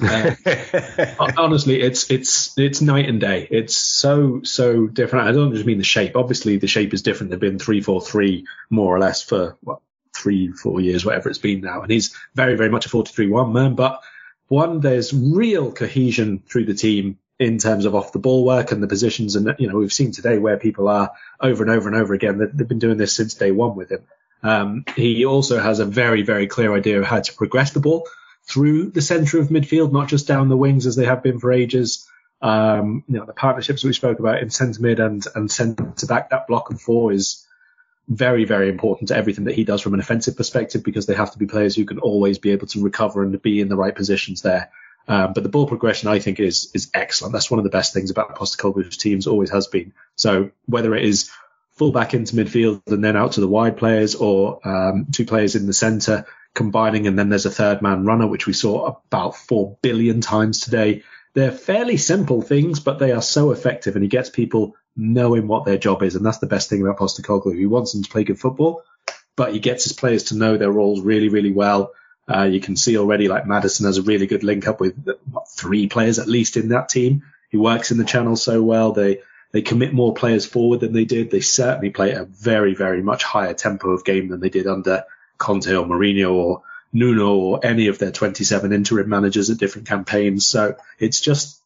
Uh, 0.00 0.34
honestly, 1.36 1.80
it's 1.80 2.10
it's 2.10 2.58
it's 2.58 2.80
night 2.80 3.08
and 3.08 3.20
day. 3.20 3.46
It's 3.50 3.76
so 3.76 4.42
so 4.42 4.86
different. 4.86 5.28
I 5.28 5.32
don't 5.32 5.54
just 5.54 5.66
mean 5.66 5.78
the 5.78 5.84
shape. 5.84 6.16
Obviously, 6.16 6.56
the 6.56 6.66
shape 6.66 6.94
is 6.94 7.02
different. 7.02 7.30
They've 7.30 7.40
been 7.40 7.58
three 7.58 7.80
four 7.80 8.00
three 8.00 8.46
more 8.70 8.94
or 8.94 8.98
less 8.98 9.22
for 9.22 9.56
what 9.60 9.80
three 10.16 10.52
four 10.52 10.80
years, 10.80 11.04
whatever 11.04 11.28
it's 11.28 11.38
been 11.38 11.60
now, 11.60 11.82
and 11.82 11.90
he's 11.90 12.14
very 12.34 12.56
very 12.56 12.70
much 12.70 12.86
a 12.86 12.88
forty 12.88 13.12
three 13.12 13.28
one 13.28 13.52
man. 13.52 13.74
But 13.74 14.02
one, 14.48 14.80
there's 14.80 15.12
real 15.12 15.72
cohesion 15.72 16.42
through 16.46 16.66
the 16.66 16.74
team 16.74 17.18
in 17.38 17.58
terms 17.58 17.86
of 17.86 17.94
off 17.94 18.12
the 18.12 18.18
ball 18.18 18.44
work 18.44 18.72
and 18.72 18.82
the 18.82 18.88
positions, 18.88 19.36
and 19.36 19.54
you 19.58 19.68
know 19.68 19.76
we've 19.76 19.92
seen 19.92 20.12
today 20.12 20.38
where 20.38 20.58
people 20.58 20.88
are 20.88 21.12
over 21.40 21.62
and 21.62 21.72
over 21.72 21.88
and 21.88 21.96
over 21.96 22.14
again. 22.14 22.38
They've, 22.38 22.68
been 22.68 22.78
doing 22.78 22.98
this 22.98 23.14
since 23.14 23.34
day 23.34 23.50
one 23.50 23.76
with 23.76 23.90
him. 23.90 24.04
Um, 24.42 24.84
he 24.96 25.24
also 25.24 25.60
has 25.60 25.78
a 25.78 25.84
very 25.84 26.22
very 26.22 26.46
clear 26.46 26.74
idea 26.74 26.98
of 26.98 27.04
how 27.04 27.20
to 27.20 27.34
progress 27.34 27.72
the 27.72 27.80
ball 27.80 28.06
through 28.44 28.90
the 28.90 29.02
centre 29.02 29.38
of 29.38 29.48
midfield, 29.48 29.92
not 29.92 30.08
just 30.08 30.26
down 30.26 30.48
the 30.48 30.56
wings 30.56 30.86
as 30.86 30.96
they 30.96 31.04
have 31.04 31.22
been 31.22 31.38
for 31.38 31.52
ages. 31.52 32.08
Um, 32.40 33.04
you 33.06 33.18
know, 33.18 33.24
the 33.24 33.32
partnerships 33.32 33.84
we 33.84 33.92
spoke 33.92 34.18
about 34.18 34.42
in 34.42 34.50
centre 34.50 34.82
mid 34.82 34.98
and, 34.98 35.24
and 35.34 35.50
centre 35.50 36.06
back, 36.06 36.30
that 36.30 36.48
block 36.48 36.70
of 36.70 36.80
four 36.80 37.12
is 37.12 37.46
very, 38.08 38.44
very 38.44 38.68
important 38.68 39.08
to 39.08 39.16
everything 39.16 39.44
that 39.44 39.54
he 39.54 39.64
does 39.64 39.80
from 39.80 39.94
an 39.94 40.00
offensive 40.00 40.36
perspective 40.36 40.82
because 40.82 41.06
they 41.06 41.14
have 41.14 41.30
to 41.32 41.38
be 41.38 41.46
players 41.46 41.76
who 41.76 41.84
can 41.84 42.00
always 42.00 42.38
be 42.38 42.50
able 42.50 42.66
to 42.66 42.82
recover 42.82 43.22
and 43.22 43.40
be 43.42 43.60
in 43.60 43.68
the 43.68 43.76
right 43.76 43.94
positions 43.94 44.42
there. 44.42 44.70
Um, 45.08 45.32
but 45.32 45.42
the 45.42 45.48
ball 45.48 45.66
progression, 45.66 46.08
I 46.08 46.18
think, 46.18 46.38
is 46.38 46.70
is 46.74 46.90
excellent. 46.94 47.32
That's 47.32 47.50
one 47.50 47.58
of 47.58 47.64
the 47.64 47.70
best 47.70 47.92
things 47.92 48.10
about 48.10 48.36
Postecoglou's 48.36 48.96
teams, 48.96 49.26
always 49.26 49.50
has 49.50 49.66
been. 49.66 49.92
So 50.14 50.50
whether 50.66 50.94
it 50.94 51.04
is 51.04 51.30
full 51.70 51.92
back 51.92 52.14
into 52.14 52.36
midfield 52.36 52.82
and 52.86 53.02
then 53.02 53.16
out 53.16 53.32
to 53.32 53.40
the 53.40 53.48
wide 53.48 53.76
players, 53.76 54.14
or 54.14 54.66
um, 54.66 55.06
two 55.12 55.24
players 55.24 55.56
in 55.56 55.66
the 55.66 55.72
centre, 55.72 56.26
combining, 56.54 57.06
and 57.06 57.18
then 57.18 57.28
there's 57.28 57.46
a 57.46 57.50
third 57.50 57.82
man 57.82 58.04
runner, 58.04 58.26
which 58.26 58.46
we 58.46 58.52
saw 58.52 58.96
about 59.06 59.36
four 59.36 59.78
billion 59.82 60.20
times 60.20 60.60
today. 60.60 61.02
They're 61.34 61.50
fairly 61.50 61.96
simple 61.96 62.42
things, 62.42 62.80
but 62.80 62.98
they 62.98 63.12
are 63.12 63.22
so 63.22 63.52
effective, 63.52 63.96
and 63.96 64.02
he 64.02 64.08
gets 64.08 64.30
people 64.30 64.76
knowing 64.96 65.48
what 65.48 65.64
their 65.64 65.78
job 65.78 66.02
is, 66.02 66.14
and 66.14 66.24
that's 66.24 66.38
the 66.38 66.46
best 66.46 66.68
thing 66.68 66.82
about 66.82 66.98
Postecoglou. 66.98 67.56
He 67.56 67.66
wants 67.66 67.92
them 67.92 68.02
to 68.02 68.10
play 68.10 68.24
good 68.24 68.38
football, 68.38 68.82
but 69.36 69.52
he 69.52 69.58
gets 69.58 69.84
his 69.84 69.94
players 69.94 70.24
to 70.24 70.36
know 70.36 70.56
their 70.56 70.70
roles 70.70 71.00
really, 71.00 71.28
really 71.28 71.52
well. 71.52 71.92
Uh, 72.28 72.44
you 72.44 72.60
can 72.60 72.76
see 72.76 72.98
already, 72.98 73.28
like 73.28 73.46
Maddison 73.46 73.86
has 73.86 73.98
a 73.98 74.02
really 74.02 74.26
good 74.26 74.44
link 74.44 74.68
up 74.68 74.80
with 74.80 74.94
what, 75.30 75.48
three 75.50 75.88
players 75.88 76.18
at 76.18 76.28
least 76.28 76.56
in 76.56 76.68
that 76.68 76.88
team. 76.88 77.22
He 77.50 77.56
works 77.56 77.90
in 77.90 77.98
the 77.98 78.04
channel 78.04 78.36
so 78.36 78.62
well. 78.62 78.92
They 78.92 79.20
they 79.52 79.62
commit 79.62 79.92
more 79.92 80.14
players 80.14 80.46
forward 80.46 80.80
than 80.80 80.92
they 80.92 81.04
did. 81.04 81.30
They 81.30 81.40
certainly 81.40 81.90
play 81.90 82.12
a 82.12 82.24
very, 82.24 82.74
very 82.74 83.02
much 83.02 83.22
higher 83.22 83.52
tempo 83.52 83.90
of 83.90 84.04
game 84.04 84.28
than 84.28 84.40
they 84.40 84.48
did 84.48 84.66
under 84.66 85.04
Conte 85.38 85.74
or 85.74 85.86
Mourinho 85.86 86.32
or 86.32 86.62
Nuno 86.92 87.34
or 87.34 87.60
any 87.64 87.88
of 87.88 87.98
their 87.98 88.12
27 88.12 88.72
interim 88.72 89.08
managers 89.08 89.50
at 89.50 89.58
different 89.58 89.88
campaigns. 89.88 90.46
So 90.46 90.76
it's 90.98 91.20
just, 91.20 91.62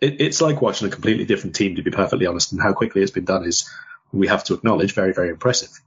it, 0.00 0.20
it's 0.20 0.40
like 0.40 0.60
watching 0.60 0.88
a 0.88 0.90
completely 0.90 1.24
different 1.24 1.56
team, 1.56 1.76
to 1.76 1.82
be 1.82 1.90
perfectly 1.90 2.26
honest. 2.26 2.52
And 2.52 2.60
how 2.60 2.72
quickly 2.72 3.02
it's 3.02 3.10
been 3.10 3.24
done 3.24 3.44
is, 3.44 3.68
we 4.12 4.26
have 4.26 4.44
to 4.44 4.54
acknowledge, 4.54 4.92
very, 4.92 5.12
very 5.12 5.30
impressive. 5.30 5.79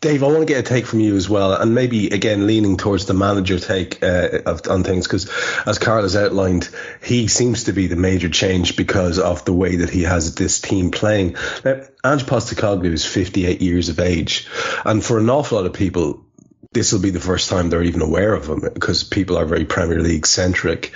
Dave, 0.00 0.22
I 0.22 0.26
want 0.26 0.40
to 0.40 0.44
get 0.44 0.60
a 0.60 0.62
take 0.62 0.86
from 0.86 1.00
you 1.00 1.16
as 1.16 1.28
well, 1.28 1.54
and 1.54 1.74
maybe 1.74 2.08
again 2.08 2.46
leaning 2.46 2.76
towards 2.76 3.06
the 3.06 3.14
manager 3.14 3.58
take 3.58 4.02
uh, 4.02 4.40
of, 4.44 4.68
on 4.68 4.84
things, 4.84 5.06
because 5.06 5.30
as 5.66 5.78
Karl 5.78 6.02
has 6.02 6.14
outlined, 6.14 6.68
he 7.02 7.28
seems 7.28 7.64
to 7.64 7.72
be 7.72 7.86
the 7.86 7.96
major 7.96 8.28
change 8.28 8.76
because 8.76 9.18
of 9.18 9.44
the 9.44 9.54
way 9.54 9.76
that 9.76 9.90
he 9.90 10.02
has 10.02 10.34
this 10.34 10.60
team 10.60 10.90
playing. 10.90 11.36
Now, 11.64 11.82
Ange 12.04 12.26
Postecoglou 12.26 12.92
is 12.92 13.06
58 13.06 13.62
years 13.62 13.88
of 13.88 13.98
age, 13.98 14.46
and 14.84 15.02
for 15.02 15.18
an 15.18 15.30
awful 15.30 15.56
lot 15.56 15.66
of 15.66 15.72
people, 15.72 16.24
this 16.72 16.92
will 16.92 17.00
be 17.00 17.10
the 17.10 17.20
first 17.20 17.48
time 17.48 17.70
they're 17.70 17.82
even 17.82 18.02
aware 18.02 18.34
of 18.34 18.48
him 18.48 18.60
because 18.60 19.02
people 19.02 19.38
are 19.38 19.46
very 19.46 19.64
Premier 19.64 20.00
League 20.00 20.26
centric. 20.26 20.92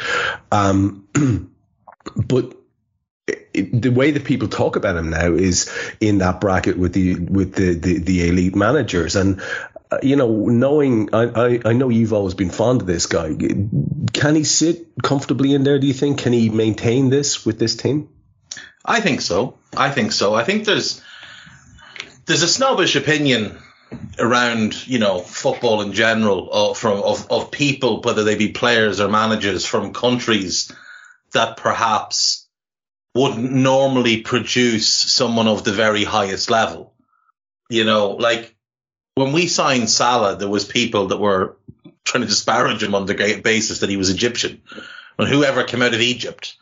Um, 0.52 1.08
but 2.16 2.54
the 3.52 3.90
way 3.90 4.10
that 4.12 4.24
people 4.24 4.48
talk 4.48 4.76
about 4.76 4.96
him 4.96 5.10
now 5.10 5.32
is 5.32 5.70
in 6.00 6.18
that 6.18 6.40
bracket 6.40 6.78
with 6.78 6.92
the 6.92 7.14
with 7.16 7.54
the 7.54 7.74
the, 7.74 7.98
the 7.98 8.28
elite 8.28 8.56
managers. 8.56 9.16
And 9.16 9.40
uh, 9.90 9.98
you 10.02 10.16
know 10.16 10.46
knowing 10.46 11.14
I, 11.14 11.24
I, 11.24 11.60
I 11.64 11.72
know 11.72 11.88
you've 11.88 12.12
always 12.12 12.34
been 12.34 12.50
fond 12.50 12.82
of 12.82 12.86
this 12.86 13.06
guy. 13.06 13.34
Can 14.12 14.34
he 14.34 14.44
sit 14.44 14.86
comfortably 15.02 15.54
in 15.54 15.64
there 15.64 15.78
do 15.78 15.86
you 15.86 15.94
think? 15.94 16.18
Can 16.18 16.32
he 16.32 16.48
maintain 16.48 17.10
this 17.10 17.44
with 17.44 17.58
this 17.58 17.76
team? 17.76 18.08
I 18.84 19.00
think 19.00 19.20
so. 19.20 19.58
I 19.76 19.90
think 19.90 20.12
so. 20.12 20.34
I 20.34 20.44
think 20.44 20.64
there's 20.64 21.02
there's 22.26 22.42
a 22.42 22.48
snobbish 22.48 22.96
opinion 22.96 23.58
around 24.18 24.86
you 24.86 24.98
know 24.98 25.20
football 25.20 25.82
in 25.82 25.92
general 25.92 26.48
uh, 26.52 26.74
from 26.74 27.02
of, 27.02 27.30
of 27.30 27.50
people 27.50 28.00
whether 28.02 28.24
they 28.24 28.36
be 28.36 28.52
players 28.52 29.00
or 29.00 29.08
managers 29.08 29.66
from 29.66 29.92
countries 29.92 30.72
that 31.32 31.56
perhaps 31.56 32.39
wouldn't 33.14 33.50
normally 33.50 34.20
produce 34.22 34.88
someone 34.88 35.48
of 35.48 35.64
the 35.64 35.72
very 35.72 36.04
highest 36.04 36.50
level. 36.50 36.94
You 37.68 37.84
know, 37.84 38.10
like 38.10 38.54
when 39.14 39.32
we 39.32 39.46
signed 39.46 39.90
Salah, 39.90 40.36
there 40.36 40.48
was 40.48 40.64
people 40.64 41.08
that 41.08 41.18
were 41.18 41.56
trying 42.04 42.22
to 42.22 42.28
disparage 42.28 42.82
him 42.82 42.94
on 42.94 43.06
the 43.06 43.40
basis 43.42 43.80
that 43.80 43.90
he 43.90 43.96
was 43.96 44.10
Egyptian, 44.10 44.62
and 45.18 45.28
whoever 45.28 45.64
came 45.64 45.82
out 45.82 45.94
of 45.94 46.00
Egypt. 46.00 46.56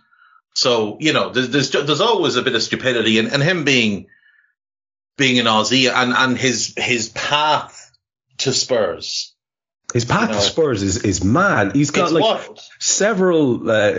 So 0.55 0.97
you 1.01 1.13
know, 1.13 1.31
there's 1.31 1.51
there's, 1.51 1.71
there's 1.71 2.01
always 2.01 2.37
a 2.37 2.43
bit 2.43 2.55
of 2.55 2.63
stupidity, 2.63 3.19
and, 3.19 3.33
and 3.33 3.43
him 3.43 3.65
being 3.65 4.07
being 5.17 5.39
an 5.39 5.47
Aussie 5.47 5.93
and 5.93 6.13
and 6.13 6.39
his 6.39 6.75
his 6.77 7.09
path 7.11 7.91
to 8.39 8.53
Spurs 8.53 9.35
his 9.95 10.05
path 10.05 10.33
to 10.33 10.41
Spurs 10.41 10.83
is, 10.83 10.99
is 10.99 11.25
mad. 11.25 11.75
He's 11.75 11.91
got 11.91 12.13
like 12.13 12.23
wild. 12.23 12.61
several 12.79 13.71
uh, 13.71 13.93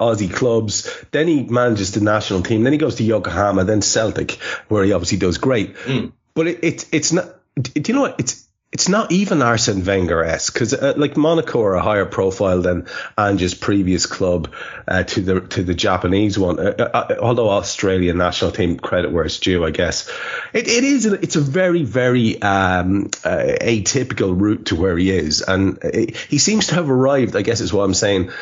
Aussie 0.00 0.32
clubs. 0.32 1.04
Then 1.10 1.28
he 1.28 1.42
manages 1.42 1.92
the 1.92 2.00
national 2.00 2.42
team. 2.42 2.62
Then 2.62 2.72
he 2.72 2.78
goes 2.78 2.94
to 2.96 3.04
Yokohama, 3.04 3.64
then 3.64 3.82
Celtic, 3.82 4.32
where 4.68 4.84
he 4.84 4.92
obviously 4.92 5.18
does 5.18 5.36
great. 5.36 5.76
Mm. 5.76 6.12
But 6.32 6.46
it, 6.46 6.64
it, 6.64 6.86
it's 6.92 7.12
not. 7.12 7.28
Do 7.60 7.82
you 7.86 7.94
know 7.94 8.00
what? 8.02 8.18
It's 8.18 8.48
it's 8.74 8.88
not 8.88 9.12
even 9.12 9.40
Arsene 9.40 9.84
Wenger 9.84 10.24
esque 10.24 10.52
because 10.52 10.74
uh, 10.74 10.94
like 10.96 11.16
Monaco 11.16 11.62
are 11.62 11.74
a 11.74 11.80
higher 11.80 12.04
profile 12.04 12.60
than 12.60 12.88
Ange's 13.16 13.54
previous 13.54 14.06
club 14.06 14.52
uh, 14.88 15.04
to 15.04 15.20
the 15.20 15.40
to 15.42 15.62
the 15.62 15.74
Japanese 15.74 16.36
one. 16.36 16.58
Uh, 16.58 16.74
uh, 16.76 16.82
uh 16.82 17.14
although 17.22 17.50
Australian 17.50 18.18
national 18.18 18.50
team 18.50 18.76
credit 18.76 19.12
where 19.12 19.24
it's 19.24 19.38
due, 19.38 19.64
I 19.64 19.70
guess 19.70 20.10
it, 20.52 20.66
it 20.66 20.82
is. 20.82 21.06
It's 21.06 21.36
a 21.36 21.40
very 21.40 21.84
very 21.84 22.42
um, 22.42 23.10
uh, 23.24 23.54
atypical 23.60 24.38
route 24.38 24.66
to 24.66 24.74
where 24.74 24.98
he 24.98 25.08
is, 25.08 25.40
and 25.40 25.78
it, 25.84 26.16
he 26.16 26.38
seems 26.38 26.66
to 26.66 26.74
have 26.74 26.90
arrived. 26.90 27.36
I 27.36 27.42
guess 27.42 27.60
is 27.60 27.72
what 27.72 27.84
I'm 27.84 27.94
saying, 27.94 28.32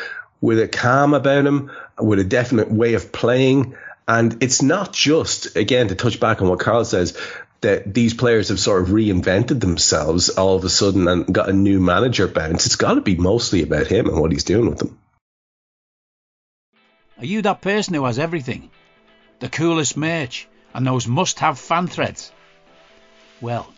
with 0.41 0.59
a 0.59 0.67
calm 0.67 1.13
about 1.13 1.45
him, 1.45 1.71
with 1.99 2.17
a 2.17 2.23
definite 2.23 2.71
way 2.71 2.95
of 2.95 3.11
playing. 3.11 3.75
And 4.05 4.43
it's 4.43 4.61
not 4.61 4.91
just, 4.91 5.55
again, 5.55 5.87
to 5.87 5.95
touch 5.95 6.19
back 6.19 6.41
on 6.41 6.49
what 6.49 6.59
Karl 6.59 6.83
says, 6.83 7.17
that 7.63 7.93
these 7.93 8.13
players 8.13 8.49
have 8.49 8.59
sort 8.59 8.83
of 8.83 8.89
reinvented 8.89 9.59
themselves 9.59 10.29
all 10.29 10.55
of 10.55 10.63
a 10.63 10.69
sudden 10.69 11.07
and 11.07 11.33
got 11.33 11.49
a 11.49 11.53
new 11.53 11.79
manager 11.79 12.27
bounce. 12.27 12.65
It's 12.65 12.75
got 12.77 12.93
to 12.93 13.01
be 13.01 13.15
mostly 13.15 13.63
about 13.63 13.87
him 13.87 14.07
and 14.07 14.19
what 14.21 14.31
he's 14.31 14.45
doing 14.45 14.69
with 14.69 14.79
them. 14.79 14.99
Are 17.17 17.25
you 17.25 17.41
that 17.41 17.61
person 17.61 17.93
who 17.93 18.05
has 18.05 18.19
everything? 18.19 18.69
The 19.39 19.49
coolest 19.49 19.97
merch 19.97 20.47
and 20.73 20.85
those 20.85 21.07
must 21.07 21.39
have 21.39 21.59
fan 21.59 21.87
threads? 21.87 22.31
Well, 23.41 23.73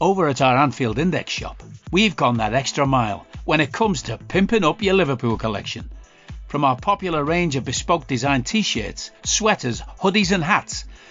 over 0.00 0.28
at 0.28 0.40
our 0.40 0.56
Anfield 0.56 0.98
Index 0.98 1.30
shop, 1.30 1.62
we've 1.90 2.16
gone 2.16 2.38
that 2.38 2.54
extra 2.54 2.86
mile 2.86 3.26
when 3.44 3.60
it 3.60 3.72
comes 3.72 4.02
to 4.02 4.18
pimping 4.18 4.64
up 4.64 4.82
your 4.82 4.94
Liverpool 4.94 5.36
collection. 5.36 5.90
From 6.48 6.64
our 6.64 6.76
popular 6.76 7.22
range 7.22 7.54
of 7.56 7.64
bespoke 7.64 8.06
design 8.06 8.42
t 8.42 8.62
shirts, 8.62 9.10
sweaters, 9.24 9.82
hoodies, 10.00 10.32
and 10.32 10.42
hats, 10.42 10.84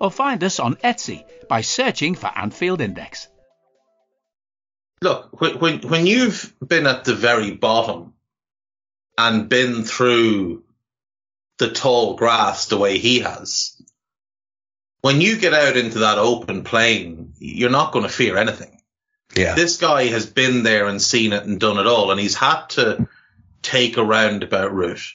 or 0.00 0.10
find 0.10 0.42
us 0.42 0.58
on 0.58 0.76
Etsy 0.76 1.24
by 1.48 1.60
searching 1.60 2.14
for 2.14 2.30
Anfield 2.36 2.80
Index 2.80 3.28
look, 5.02 5.40
when, 5.40 5.80
when 5.80 6.06
you've 6.06 6.54
been 6.66 6.86
at 6.86 7.04
the 7.04 7.14
very 7.14 7.52
bottom 7.52 8.14
and 9.16 9.48
been 9.48 9.84
through 9.84 10.64
the 11.58 11.70
tall 11.70 12.16
grass 12.16 12.66
the 12.66 12.78
way 12.78 12.98
he 12.98 13.20
has, 13.20 13.80
when 15.02 15.20
you 15.20 15.38
get 15.38 15.54
out 15.54 15.76
into 15.76 16.00
that 16.00 16.18
open 16.18 16.62
plain, 16.62 17.32
you're 17.38 17.70
not 17.70 17.92
going 17.92 18.04
to 18.04 18.12
fear 18.12 18.36
anything. 18.36 18.80
Yeah. 19.34 19.54
This 19.54 19.76
guy 19.76 20.06
has 20.06 20.26
been 20.26 20.62
there 20.62 20.86
and 20.86 21.00
seen 21.00 21.32
it 21.32 21.44
and 21.44 21.60
done 21.60 21.78
it 21.78 21.86
all, 21.86 22.10
and 22.10 22.20
he's 22.20 22.34
had 22.34 22.66
to 22.70 23.08
take 23.62 23.96
a 23.96 24.04
roundabout 24.04 24.72
route. 24.72 25.14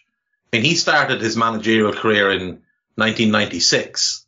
I 0.51 0.57
mean, 0.57 0.65
he 0.65 0.75
started 0.75 1.21
his 1.21 1.35
managerial 1.35 1.93
career 1.93 2.31
in 2.31 2.61
1996. 2.95 4.24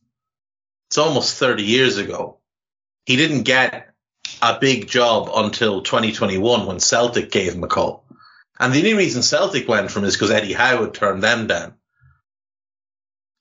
It's 0.88 0.98
almost 0.98 1.36
30 1.36 1.64
years 1.64 1.98
ago. 1.98 2.38
He 3.06 3.16
didn't 3.16 3.44
get 3.44 3.94
a 4.42 4.60
big 4.60 4.88
job 4.88 5.30
until 5.34 5.82
2021 5.82 6.66
when 6.66 6.80
Celtic 6.80 7.32
gave 7.32 7.54
him 7.54 7.64
a 7.64 7.68
call. 7.68 8.06
And 8.60 8.74
the 8.74 8.80
only 8.80 8.94
reason 8.94 9.22
Celtic 9.22 9.68
went 9.68 9.92
from 9.92 10.04
is 10.04 10.16
because 10.16 10.32
Eddie 10.32 10.54
Howe 10.54 10.84
had 10.84 10.94
turned 10.94 11.24
them 11.24 11.48
down. 11.48 11.76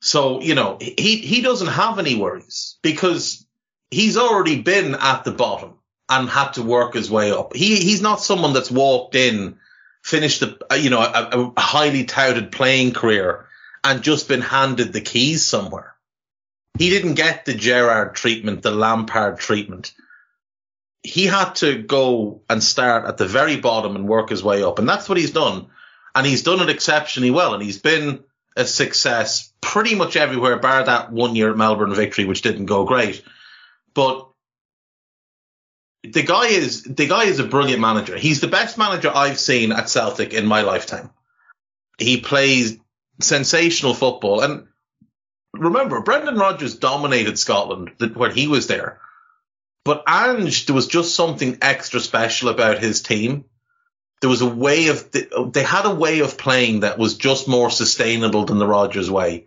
So, 0.00 0.40
you 0.40 0.54
know, 0.54 0.78
he, 0.80 1.16
he 1.16 1.40
doesn't 1.40 1.68
have 1.68 1.98
any 1.98 2.16
worries 2.16 2.78
because 2.82 3.46
he's 3.90 4.16
already 4.16 4.60
been 4.60 4.94
at 4.94 5.24
the 5.24 5.32
bottom 5.32 5.74
and 6.08 6.28
had 6.28 6.52
to 6.52 6.62
work 6.62 6.94
his 6.94 7.10
way 7.10 7.32
up. 7.32 7.56
He, 7.56 7.76
he's 7.76 8.02
not 8.02 8.20
someone 8.20 8.52
that's 8.52 8.70
walked 8.70 9.14
in, 9.14 9.58
finished 10.02 10.42
a, 10.42 10.56
uh, 10.70 10.76
you 10.76 10.90
know, 10.90 11.00
a, 11.00 11.52
a 11.56 11.60
highly 11.60 12.04
touted 12.04 12.52
playing 12.52 12.92
career 12.92 13.46
and 13.82 14.02
just 14.02 14.28
been 14.28 14.42
handed 14.42 14.92
the 14.92 15.00
keys 15.00 15.44
somewhere. 15.44 15.95
He 16.78 16.90
didn't 16.90 17.14
get 17.14 17.44
the 17.44 17.54
Gerrard 17.54 18.14
treatment, 18.14 18.62
the 18.62 18.70
Lampard 18.70 19.38
treatment 19.38 19.92
he 21.06 21.26
had 21.26 21.54
to 21.54 21.82
go 21.82 22.42
and 22.50 22.62
start 22.62 23.06
at 23.06 23.16
the 23.16 23.26
very 23.26 23.56
bottom 23.56 23.94
and 23.94 24.08
work 24.08 24.30
his 24.30 24.42
way 24.42 24.64
up. 24.64 24.78
And 24.78 24.88
that's 24.88 25.08
what 25.08 25.18
he's 25.18 25.30
done. 25.30 25.68
And 26.14 26.26
he's 26.26 26.42
done 26.42 26.60
it 26.60 26.68
exceptionally 26.68 27.30
well. 27.30 27.54
And 27.54 27.62
he's 27.62 27.78
been 27.78 28.24
a 28.56 28.64
success 28.64 29.52
pretty 29.60 29.94
much 29.94 30.16
everywhere, 30.16 30.58
bar 30.58 30.84
that 30.84 31.12
one 31.12 31.36
year 31.36 31.50
at 31.50 31.56
Melbourne 31.56 31.94
victory, 31.94 32.24
which 32.24 32.42
didn't 32.42 32.66
go 32.66 32.84
great. 32.84 33.22
But 33.94 34.28
the 36.02 36.24
guy 36.24 36.46
is 36.46 36.82
the 36.82 37.06
guy 37.06 37.24
is 37.24 37.38
a 37.38 37.44
brilliant 37.44 37.80
manager. 37.80 38.16
He's 38.16 38.40
the 38.40 38.48
best 38.48 38.76
manager 38.76 39.10
I've 39.14 39.38
seen 39.38 39.70
at 39.70 39.88
Celtic 39.88 40.34
in 40.34 40.46
my 40.46 40.62
lifetime. 40.62 41.10
He 41.98 42.20
plays 42.20 42.78
sensational 43.20 43.94
football. 43.94 44.40
And 44.40 44.66
remember, 45.58 46.00
Brendan 46.00 46.36
Rodgers 46.36 46.76
dominated 46.76 47.38
Scotland 47.38 47.92
when 48.14 48.32
he 48.32 48.48
was 48.48 48.66
there. 48.66 49.00
But 49.84 50.02
Ange, 50.08 50.66
there 50.66 50.74
was 50.74 50.88
just 50.88 51.14
something 51.14 51.58
extra 51.62 52.00
special 52.00 52.48
about 52.48 52.78
his 52.78 53.02
team. 53.02 53.44
There 54.20 54.30
was 54.30 54.40
a 54.40 54.46
way 54.46 54.88
of, 54.88 55.10
they 55.12 55.62
had 55.62 55.86
a 55.86 55.94
way 55.94 56.20
of 56.20 56.38
playing 56.38 56.80
that 56.80 56.98
was 56.98 57.16
just 57.16 57.46
more 57.46 57.70
sustainable 57.70 58.44
than 58.44 58.58
the 58.58 58.66
Rodgers 58.66 59.10
way. 59.10 59.46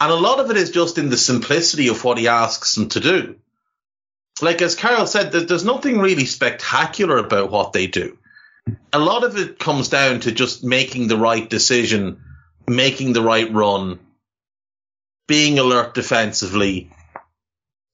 And 0.00 0.10
a 0.10 0.16
lot 0.16 0.40
of 0.40 0.50
it 0.50 0.56
is 0.56 0.70
just 0.70 0.98
in 0.98 1.10
the 1.10 1.16
simplicity 1.16 1.88
of 1.88 2.02
what 2.02 2.18
he 2.18 2.28
asks 2.28 2.74
them 2.74 2.88
to 2.90 3.00
do. 3.00 3.36
Like 4.40 4.62
as 4.62 4.74
Carol 4.74 5.06
said, 5.06 5.32
there's 5.32 5.64
nothing 5.64 5.98
really 5.98 6.24
spectacular 6.24 7.18
about 7.18 7.50
what 7.50 7.72
they 7.72 7.86
do. 7.86 8.18
A 8.92 8.98
lot 8.98 9.24
of 9.24 9.36
it 9.36 9.58
comes 9.58 9.88
down 9.88 10.20
to 10.20 10.32
just 10.32 10.64
making 10.64 11.08
the 11.08 11.16
right 11.16 11.48
decision, 11.48 12.22
making 12.66 13.12
the 13.12 13.22
right 13.22 13.52
run, 13.52 13.98
being 15.32 15.58
alert 15.58 15.94
defensively, 15.94 16.90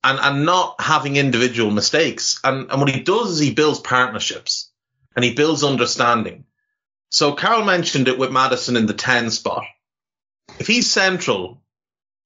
and, 0.02 0.18
and 0.18 0.44
not 0.44 0.74
having 0.80 1.14
individual 1.14 1.70
mistakes. 1.70 2.40
And, 2.42 2.68
and 2.68 2.80
what 2.80 2.90
he 2.90 2.98
does 2.98 3.30
is 3.30 3.38
he 3.38 3.54
builds 3.54 3.78
partnerships 3.78 4.72
and 5.14 5.24
he 5.24 5.34
builds 5.34 5.62
understanding. 5.62 6.46
So 7.12 7.34
Karl 7.34 7.64
mentioned 7.64 8.08
it 8.08 8.18
with 8.18 8.32
Maddison 8.32 8.76
in 8.76 8.86
the 8.86 8.92
10 8.92 9.30
spot. 9.30 9.62
If 10.58 10.66
he's 10.66 10.90
central, 10.90 11.62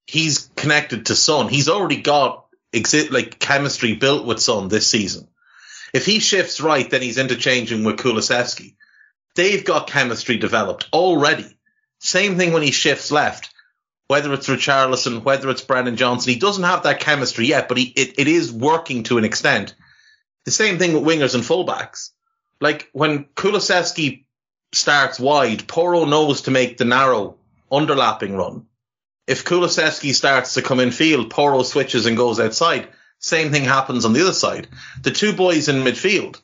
he's 0.06 0.48
connected 0.56 1.04
to 1.06 1.14
Son. 1.14 1.48
He's 1.48 1.68
already 1.68 2.00
got 2.00 2.46
like 3.10 3.38
chemistry 3.38 3.94
built 3.94 4.24
with 4.24 4.40
Son 4.40 4.68
this 4.68 4.86
season. 4.86 5.28
If 5.92 6.06
he 6.06 6.20
shifts 6.20 6.58
right, 6.58 6.88
then 6.88 7.02
he's 7.02 7.18
interchanging 7.18 7.84
with 7.84 7.98
Kulusevski. 7.98 8.76
They've 9.34 9.62
got 9.62 9.88
chemistry 9.88 10.38
developed 10.38 10.88
already. 10.90 11.54
Same 11.98 12.38
thing 12.38 12.54
when 12.54 12.62
he 12.62 12.70
shifts 12.70 13.12
left 13.12 13.51
whether 14.08 14.32
it's 14.34 14.48
Richarlison, 14.48 15.22
whether 15.22 15.48
it's 15.50 15.62
Brandon 15.62 15.96
Johnson, 15.96 16.32
he 16.32 16.38
doesn't 16.38 16.64
have 16.64 16.82
that 16.82 17.00
chemistry 17.00 17.46
yet, 17.46 17.68
but 17.68 17.78
he, 17.78 17.84
it, 17.84 18.18
it 18.18 18.28
is 18.28 18.52
working 18.52 19.04
to 19.04 19.18
an 19.18 19.24
extent. 19.24 19.74
The 20.44 20.50
same 20.50 20.78
thing 20.78 20.92
with 20.92 21.04
wingers 21.04 21.34
and 21.34 21.44
fullbacks. 21.44 22.10
Like 22.60 22.88
when 22.92 23.24
Kulusevski 23.24 24.24
starts 24.72 25.18
wide, 25.18 25.66
Porro 25.66 26.04
knows 26.04 26.42
to 26.42 26.50
make 26.50 26.76
the 26.76 26.84
narrow 26.84 27.36
underlapping 27.70 28.36
run. 28.36 28.66
If 29.26 29.44
Kulusevski 29.44 30.14
starts 30.14 30.54
to 30.54 30.62
come 30.62 30.80
in 30.80 30.90
field, 30.90 31.30
Porro 31.30 31.62
switches 31.62 32.06
and 32.06 32.16
goes 32.16 32.40
outside. 32.40 32.88
Same 33.18 33.52
thing 33.52 33.64
happens 33.64 34.04
on 34.04 34.12
the 34.12 34.22
other 34.22 34.32
side. 34.32 34.68
The 35.02 35.12
two 35.12 35.32
boys 35.32 35.68
in 35.68 35.76
midfield, 35.76 36.40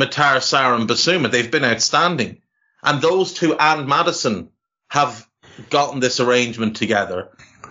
Matar, 0.00 0.36
Sarr 0.36 0.76
and 0.76 0.88
Bissouma, 0.88 1.30
they've 1.30 1.50
been 1.50 1.64
outstanding. 1.64 2.40
And 2.82 3.02
those 3.02 3.32
two 3.32 3.54
and 3.58 3.88
Maddison 3.88 4.48
have 4.88 5.28
gotten 5.70 6.00
this 6.00 6.20
arrangement 6.20 6.76
together. 6.76 7.28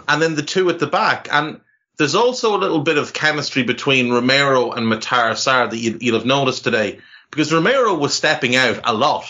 And 0.08 0.22
then 0.22 0.36
the 0.36 0.42
two 0.42 0.70
at 0.70 0.80
the 0.80 0.88
back. 0.88 1.28
And 1.32 1.62
there's 1.98 2.16
also 2.16 2.56
a 2.56 2.60
little 2.60 2.80
bit 2.80 2.98
of 2.98 3.14
chemistry 3.14 3.64
between 3.64 4.12
Romero 4.12 4.72
and 4.72 4.88
Matar 4.88 5.32
Sarr 5.32 5.70
that 5.70 5.78
you, 5.78 5.98
you'll 6.02 6.18
have 6.18 6.26
noticed 6.26 6.64
today 6.64 7.00
because 7.30 7.54
Romero 7.54 7.94
was 7.94 8.14
stepping 8.14 8.56
out 8.56 8.80
a 8.84 8.94
lot 8.94 9.26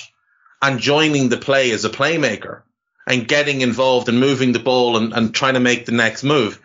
and 0.61 0.79
joining 0.79 1.29
the 1.29 1.37
play 1.37 1.71
as 1.71 1.85
a 1.85 1.89
playmaker 1.89 2.61
and 3.07 3.27
getting 3.27 3.61
involved 3.61 4.09
and 4.09 4.19
moving 4.19 4.51
the 4.51 4.59
ball 4.59 4.97
and, 4.97 5.13
and 5.13 5.33
trying 5.33 5.55
to 5.55 5.59
make 5.59 5.85
the 5.85 5.91
next 5.91 6.23
move. 6.23 6.61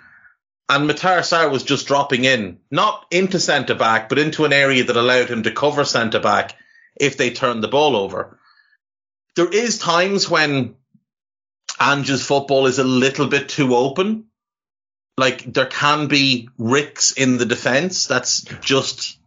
And 0.68 0.88
Matar 0.88 1.20
Sarr 1.20 1.51
was 1.51 1.62
just 1.62 1.87
dropping 1.87 2.25
in, 2.25 2.59
not 2.70 3.07
into 3.11 3.38
centre 3.38 3.75
back, 3.75 4.09
but 4.09 4.18
into 4.18 4.44
an 4.44 4.53
area 4.53 4.85
that 4.85 4.96
allowed 4.96 5.29
him 5.29 5.44
to 5.44 5.53
cover 5.53 5.85
centre 5.85 6.20
back 6.20 6.57
if 6.96 7.16
they 7.16 7.31
turned 7.31 7.62
the 7.62 7.68
ball 7.68 7.96
over. 7.96 8.38
There 9.37 9.53
is 9.53 9.79
times 9.79 10.29
when 10.29 10.77
Ange's 11.81 12.25
football 12.25 12.67
is 12.67 12.79
a 12.79 12.85
little 12.85 13.27
bit 13.27 13.49
too 13.49 13.75
open. 13.75 14.25
Like 15.19 15.45
there 15.53 15.67
can 15.67 16.09
be 16.09 16.49
ricks 16.59 17.12
in 17.12 17.39
the 17.39 17.47
defense. 17.47 18.07
That's 18.07 18.43
just 18.61 19.19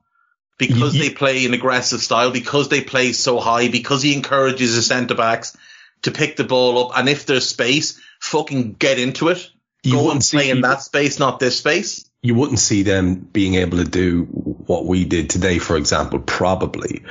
because 0.58 0.94
they 0.94 1.10
play 1.10 1.46
an 1.46 1.54
aggressive 1.54 2.02
style, 2.02 2.32
because 2.32 2.70
they 2.70 2.82
play 2.82 3.14
so 3.14 3.40
high, 3.40 3.70
because 3.70 4.02
he 4.04 4.14
encourages 4.14 4.76
his 4.76 4.88
centre 4.88 5.16
backs 5.16 5.56
to 6.04 6.12
pick 6.12 6.36
the 6.36 6.44
ball 6.44 6.90
up, 6.90 6.98
and 6.98 7.08
if 7.10 7.26
there's 7.26 7.48
space, 7.48 8.00
fucking 8.20 8.74
get 8.74 9.00
into 9.00 9.30
it. 9.30 9.50
You 9.84 9.94
Go 9.94 9.98
and 10.00 10.06
wouldn't 10.08 10.24
see- 10.26 10.38
play 10.38 10.50
in 10.50 10.62
that 10.62 10.82
space, 10.82 11.20
not 11.20 11.40
this 11.40 11.58
space. 11.58 12.06
you 12.22 12.36
wouldn't 12.36 12.60
see 12.60 12.84
them 12.84 13.16
being 13.16 13.56
able 13.56 13.78
to 13.78 13.86
do 13.86 14.24
what 14.24 14.86
we 14.86 15.06
did 15.06 15.30
today, 15.30 15.58
for 15.60 15.78
example, 15.78 16.20
probably. 16.20 17.04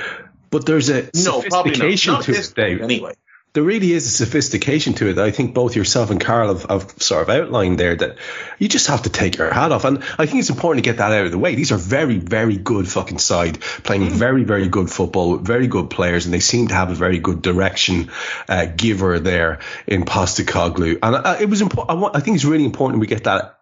But 0.51 0.67
there's 0.67 0.89
a 0.89 1.09
No, 1.15 1.41
probably 1.41 1.71
not. 1.71 1.77
sophistication 1.79 2.13
Not 2.13 2.23
to 2.25 2.31
this 2.31 2.53
it, 2.55 2.81
anyway. 2.81 3.15
There 3.53 3.63
really 3.63 3.93
is 3.93 4.05
a 4.05 4.09
sophistication 4.09 4.93
to 4.95 5.09
it. 5.09 5.17
I 5.17 5.31
think 5.31 5.55
both 5.55 5.75
yourself 5.75 6.11
and 6.11 6.21
Karl 6.21 6.55
have, 6.55 6.69
have 6.69 7.01
sort 7.01 7.23
of 7.23 7.29
outlined 7.29 7.79
there 7.79 7.95
that 7.95 8.17
you 8.59 8.67
just 8.67 8.87
have 8.87 9.03
to 9.03 9.09
take 9.09 9.37
your 9.37 9.51
hat 9.51 9.71
off. 9.71 9.85
And 9.85 10.03
I 10.19 10.27
think 10.27 10.39
it's 10.39 10.51
important 10.51 10.83
to 10.83 10.89
get 10.89 10.97
that 10.97 11.11
out 11.11 11.25
of 11.25 11.31
the 11.31 11.39
way. 11.39 11.55
These 11.55 11.71
are 11.71 11.77
very, 11.77 12.17
very 12.17 12.57
good 12.57 12.87
fucking 12.87 13.17
side 13.17 13.59
playing 13.61 14.09
very, 14.09 14.43
very 14.43 14.67
good 14.67 14.91
football 14.91 15.31
with 15.31 15.45
very 15.45 15.67
good 15.67 15.89
players. 15.89 16.25
And 16.25 16.33
they 16.33 16.39
seem 16.39 16.67
to 16.67 16.75
have 16.75 16.91
a 16.91 16.95
very 16.95 17.17
good 17.17 17.41
direction 17.41 18.11
uh, 18.47 18.65
giver 18.65 19.19
there 19.19 19.59
in 19.87 20.05
Postecoglou. 20.05 20.99
And 21.01 21.15
uh, 21.15 21.37
it 21.39 21.49
was 21.49 21.61
important. 21.61 21.89
I, 21.89 21.99
want, 21.99 22.15
I 22.15 22.19
think 22.19 22.35
it's 22.35 22.45
really 22.45 22.65
important 22.65 22.99
we 22.99 23.07
get 23.07 23.23
that 23.23 23.58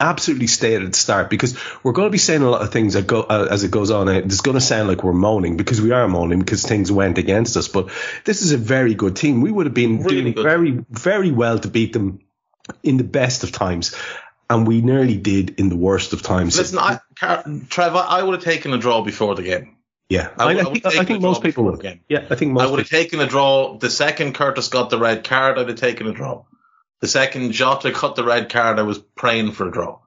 absolutely 0.00 0.46
stated 0.46 0.84
at 0.84 0.92
the 0.92 0.98
start 0.98 1.28
because 1.30 1.58
we're 1.82 1.92
going 1.92 2.06
to 2.06 2.10
be 2.12 2.18
saying 2.18 2.42
a 2.42 2.48
lot 2.50 2.62
of 2.62 2.70
things 2.72 2.94
go, 3.02 3.22
uh, 3.22 3.48
as 3.50 3.64
it 3.64 3.70
goes 3.70 3.90
on. 3.90 4.08
It's 4.08 4.40
going 4.40 4.56
to 4.56 4.60
sound 4.60 4.88
like 4.88 5.02
we're 5.02 5.12
moaning 5.12 5.56
because 5.56 5.80
we 5.80 5.90
are 5.92 6.06
moaning 6.08 6.38
because 6.38 6.64
things 6.64 6.90
went 6.92 7.18
against 7.18 7.56
us. 7.56 7.68
But 7.68 7.90
this 8.24 8.42
is 8.42 8.52
a 8.52 8.58
very 8.58 8.94
good 8.94 9.16
team. 9.16 9.40
We 9.40 9.50
would 9.50 9.66
have 9.66 9.74
been 9.74 10.02
Really 10.02 10.20
doing 10.22 10.32
good. 10.34 10.42
very, 10.44 10.84
very 10.90 11.30
well 11.32 11.58
to 11.58 11.68
beat 11.68 11.92
them 11.92 12.20
in 12.82 12.96
the 12.96 13.04
best 13.04 13.42
of 13.44 13.52
times. 13.52 13.94
And 14.50 14.66
we 14.66 14.80
nearly 14.80 15.18
did 15.18 15.58
in 15.60 15.68
the 15.68 15.76
worst 15.76 16.12
of 16.12 16.22
times. 16.22 16.56
Listen, 16.56 16.78
I, 16.78 17.00
Car- 17.18 17.44
Trev, 17.68 17.94
I 17.96 18.22
would 18.22 18.34
have 18.34 18.44
taken 18.44 18.72
a 18.72 18.78
draw 18.78 19.02
before 19.02 19.34
the 19.34 19.42
game. 19.42 19.76
yeah, 20.08 20.30
I 20.38 20.46
would- 20.46 20.56
I 20.56 20.60
I 20.60 20.72
think, 20.72 20.86
I 20.86 21.04
think 21.04 21.20
most 21.20 21.42
people 21.42 21.64
would. 21.64 21.82
Yeah, 22.08 22.24
I 22.30 22.34
think 22.34 22.52
most. 22.52 22.62
I 22.62 22.70
would 22.70 22.78
have 22.78 22.88
people. 22.88 23.02
taken 23.04 23.20
a 23.20 23.26
draw. 23.26 23.76
The 23.76 23.90
second 23.90 24.34
Curtis 24.34 24.68
got 24.68 24.88
the 24.88 24.98
red 24.98 25.24
card, 25.24 25.58
I'd 25.58 25.68
have 25.68 25.76
taken 25.78 26.06
a 26.06 26.12
draw. 26.12 26.44
The 27.00 27.08
second 27.08 27.52
Jota 27.52 27.92
got 27.92 28.16
the 28.16 28.24
red 28.24 28.50
card, 28.50 28.78
I 28.78 28.82
was 28.82 28.98
praying 28.98 29.52
for 29.52 29.68
a 29.68 29.72
draw. 29.72 30.00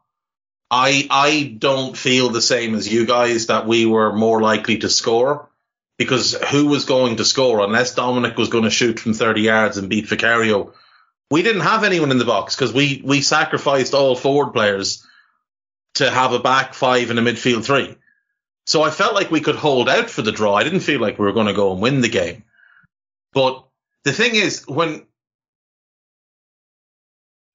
I 0.70 1.08
I 1.10 1.56
don't 1.58 1.98
feel 1.98 2.30
the 2.30 2.42
same 2.42 2.76
as 2.76 2.92
you 2.92 3.06
guys 3.06 3.48
that 3.48 3.68
we 3.68 3.86
were 3.86 4.14
more 4.14 4.42
likely 4.42 4.80
to 4.80 4.90
score 4.90 5.50
because 5.98 6.34
who 6.34 6.68
was 6.68 6.86
going 6.86 7.18
to 7.18 7.26
score 7.26 7.60
unless 7.60 7.96
Dominic 7.96 8.38
was 8.38 8.50
going 8.50 8.64
to 8.64 8.70
shoot 8.70 9.00
from 9.00 9.14
30 9.14 9.42
yards 9.42 9.78
and 9.78 9.90
beat 9.90 10.08
Vicario? 10.08 10.74
We 11.30 11.44
didn't 11.44 11.62
have 11.62 11.84
anyone 11.84 12.12
in 12.12 12.18
the 12.18 12.26
box 12.26 12.56
because 12.56 12.74
we 12.74 13.02
we 13.04 13.22
sacrificed 13.22 13.94
all 13.94 14.16
forward 14.16 14.52
players 14.52 15.06
to 15.96 16.10
have 16.10 16.34
a 16.34 16.40
back 16.40 16.74
five 16.74 17.10
and 17.10 17.20
a 17.20 17.22
midfield 17.22 17.66
three. 17.66 17.96
So 18.66 18.84
I 18.84 18.90
felt 18.90 19.16
like 19.16 19.32
we 19.32 19.42
could 19.42 19.56
hold 19.56 19.90
out 19.90 20.10
for 20.10 20.22
the 20.22 20.32
draw. 20.32 20.56
I 20.56 20.64
didn't 20.64 20.82
feel 20.82 21.02
like 21.02 21.20
we 21.20 21.26
were 21.26 21.34
going 21.34 21.48
to 21.48 21.54
go 21.54 21.74
and 21.74 21.82
win 21.82 22.02
the 22.02 22.10
game. 22.10 22.44
But 23.34 23.66
the 24.04 24.14
thing 24.14 24.36
is, 24.36 24.68
when 24.68 25.06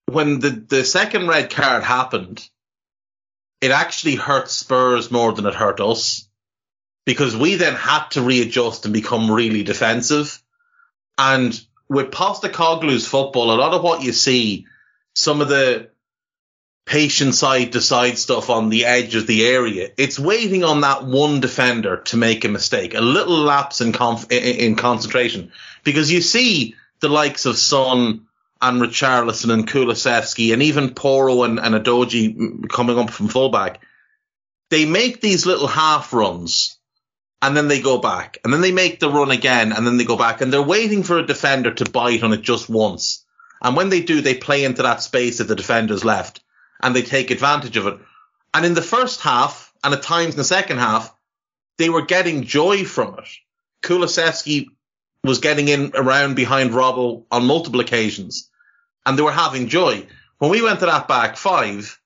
when 0.06 0.38
the, 0.38 0.50
the 0.50 0.84
second 0.84 1.28
red 1.28 1.50
card 1.50 1.82
happened, 1.82 2.48
it 3.60 3.70
actually 3.70 4.14
hurt 4.14 4.48
Spurs 4.48 5.10
more 5.10 5.32
than 5.32 5.46
it 5.46 5.54
hurt 5.54 5.80
us 5.80 6.28
because 7.04 7.36
we 7.36 7.54
then 7.54 7.74
had 7.74 8.08
to 8.10 8.22
readjust 8.22 8.84
and 8.84 8.94
become 8.94 9.30
really 9.30 9.62
defensive. 9.62 10.42
And 11.18 11.58
with 11.88 12.10
Postecoglou's 12.10 13.06
football, 13.06 13.52
a 13.52 13.56
lot 13.56 13.72
of 13.72 13.82
what 13.82 14.02
you 14.02 14.12
see, 14.12 14.66
some 15.14 15.40
of 15.40 15.48
the 15.48 15.90
patient 16.84 17.34
side 17.34 17.72
to 17.72 17.80
side 17.80 18.18
stuff 18.18 18.48
on 18.50 18.68
the 18.68 18.84
edge 18.84 19.14
of 19.14 19.26
the 19.26 19.46
area, 19.46 19.90
it's 19.96 20.18
waiting 20.18 20.62
on 20.62 20.82
that 20.82 21.04
one 21.04 21.40
defender 21.40 21.98
to 21.98 22.16
make 22.16 22.44
a 22.44 22.48
mistake, 22.48 22.94
a 22.94 23.00
little 23.00 23.38
lapse 23.38 23.80
in, 23.80 23.92
conf- 23.92 24.30
in, 24.30 24.42
in 24.42 24.76
concentration. 24.76 25.52
Because 25.84 26.12
you 26.12 26.20
see 26.20 26.74
the 27.00 27.08
likes 27.08 27.46
of 27.46 27.56
Son 27.56 28.25
and 28.60 28.80
Richarlison 28.80 29.52
and 29.52 29.68
Kulusevski 29.68 30.52
and 30.52 30.62
even 30.62 30.94
Porro 30.94 31.42
and, 31.42 31.58
and 31.58 31.74
Udogie 31.74 32.68
coming 32.68 32.98
up 32.98 33.10
from 33.10 33.28
fullback. 33.28 33.82
They 34.70 34.84
make 34.84 35.20
these 35.20 35.46
little 35.46 35.66
half 35.66 36.12
runs 36.12 36.78
and 37.42 37.56
then 37.56 37.68
they 37.68 37.80
go 37.80 37.98
back 37.98 38.38
and 38.42 38.52
then 38.52 38.60
they 38.60 38.72
make 38.72 38.98
the 38.98 39.10
run 39.10 39.30
again 39.30 39.72
and 39.72 39.86
then 39.86 39.96
they 39.96 40.04
go 40.04 40.16
back 40.16 40.40
and 40.40 40.52
they're 40.52 40.62
waiting 40.62 41.02
for 41.02 41.18
a 41.18 41.26
defender 41.26 41.72
to 41.74 41.90
bite 41.90 42.22
on 42.22 42.32
it 42.32 42.42
just 42.42 42.68
once. 42.68 43.24
And 43.62 43.76
when 43.76 43.90
they 43.90 44.00
do, 44.00 44.20
they 44.20 44.34
play 44.34 44.64
into 44.64 44.82
that 44.82 45.02
space 45.02 45.38
that 45.38 45.44
the 45.44 45.54
defender's 45.54 46.04
left 46.04 46.42
and 46.82 46.94
they 46.94 47.02
take 47.02 47.30
advantage 47.30 47.76
of 47.76 47.86
it. 47.86 47.98
And 48.52 48.64
in 48.64 48.74
the 48.74 48.82
first 48.82 49.20
half 49.20 49.72
and 49.84 49.94
at 49.94 50.02
times 50.02 50.34
in 50.34 50.38
the 50.38 50.44
second 50.44 50.78
half, 50.78 51.14
they 51.78 51.90
were 51.90 52.06
getting 52.06 52.44
joy 52.44 52.84
from 52.84 53.18
it. 53.18 53.28
Kulusevski 53.82 54.68
was 55.26 55.38
getting 55.38 55.68
in 55.68 55.92
around 55.94 56.36
behind 56.36 56.70
Robbo 56.70 57.24
on 57.30 57.46
multiple 57.46 57.80
occasions 57.80 58.50
and 59.06 59.16
they 59.16 59.22
were 59.22 59.32
having 59.32 59.68
joy. 59.68 60.06
When 60.38 60.50
we 60.50 60.60
went 60.60 60.80
to 60.80 60.86
that 60.86 61.08
back 61.08 61.36
five, 61.36 61.98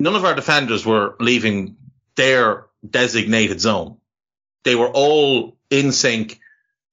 none 0.00 0.16
of 0.16 0.24
our 0.24 0.34
defenders 0.34 0.84
were 0.84 1.14
leaving 1.20 1.76
their 2.16 2.66
designated 2.88 3.60
zone. 3.60 3.98
They 4.64 4.74
were 4.74 4.88
all 4.88 5.56
in 5.70 5.92
sync, 5.92 6.40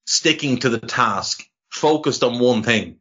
sticking 0.05 0.59
to 0.59 0.69
the 0.69 0.79
task, 0.79 1.43
focused 1.69 2.23
on 2.23 2.39
one 2.39 2.63
thing, 2.63 2.99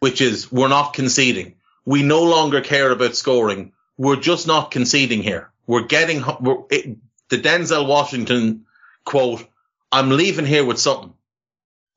which 0.00 0.20
is 0.20 0.50
we're 0.50 0.68
not 0.68 0.94
conceding. 0.94 1.54
We 1.84 2.02
no 2.02 2.24
longer 2.24 2.60
care 2.60 2.90
about 2.90 3.16
scoring. 3.16 3.72
We're 3.96 4.16
just 4.16 4.46
not 4.46 4.70
conceding 4.70 5.22
here. 5.22 5.50
We're 5.66 5.86
getting 5.86 6.22
we're, 6.40 6.64
it, 6.70 6.96
the 7.28 7.38
Denzel 7.38 7.86
Washington 7.86 8.66
quote. 9.04 9.46
I'm 9.92 10.10
leaving 10.10 10.46
here 10.46 10.64
with 10.64 10.78
something. 10.78 11.14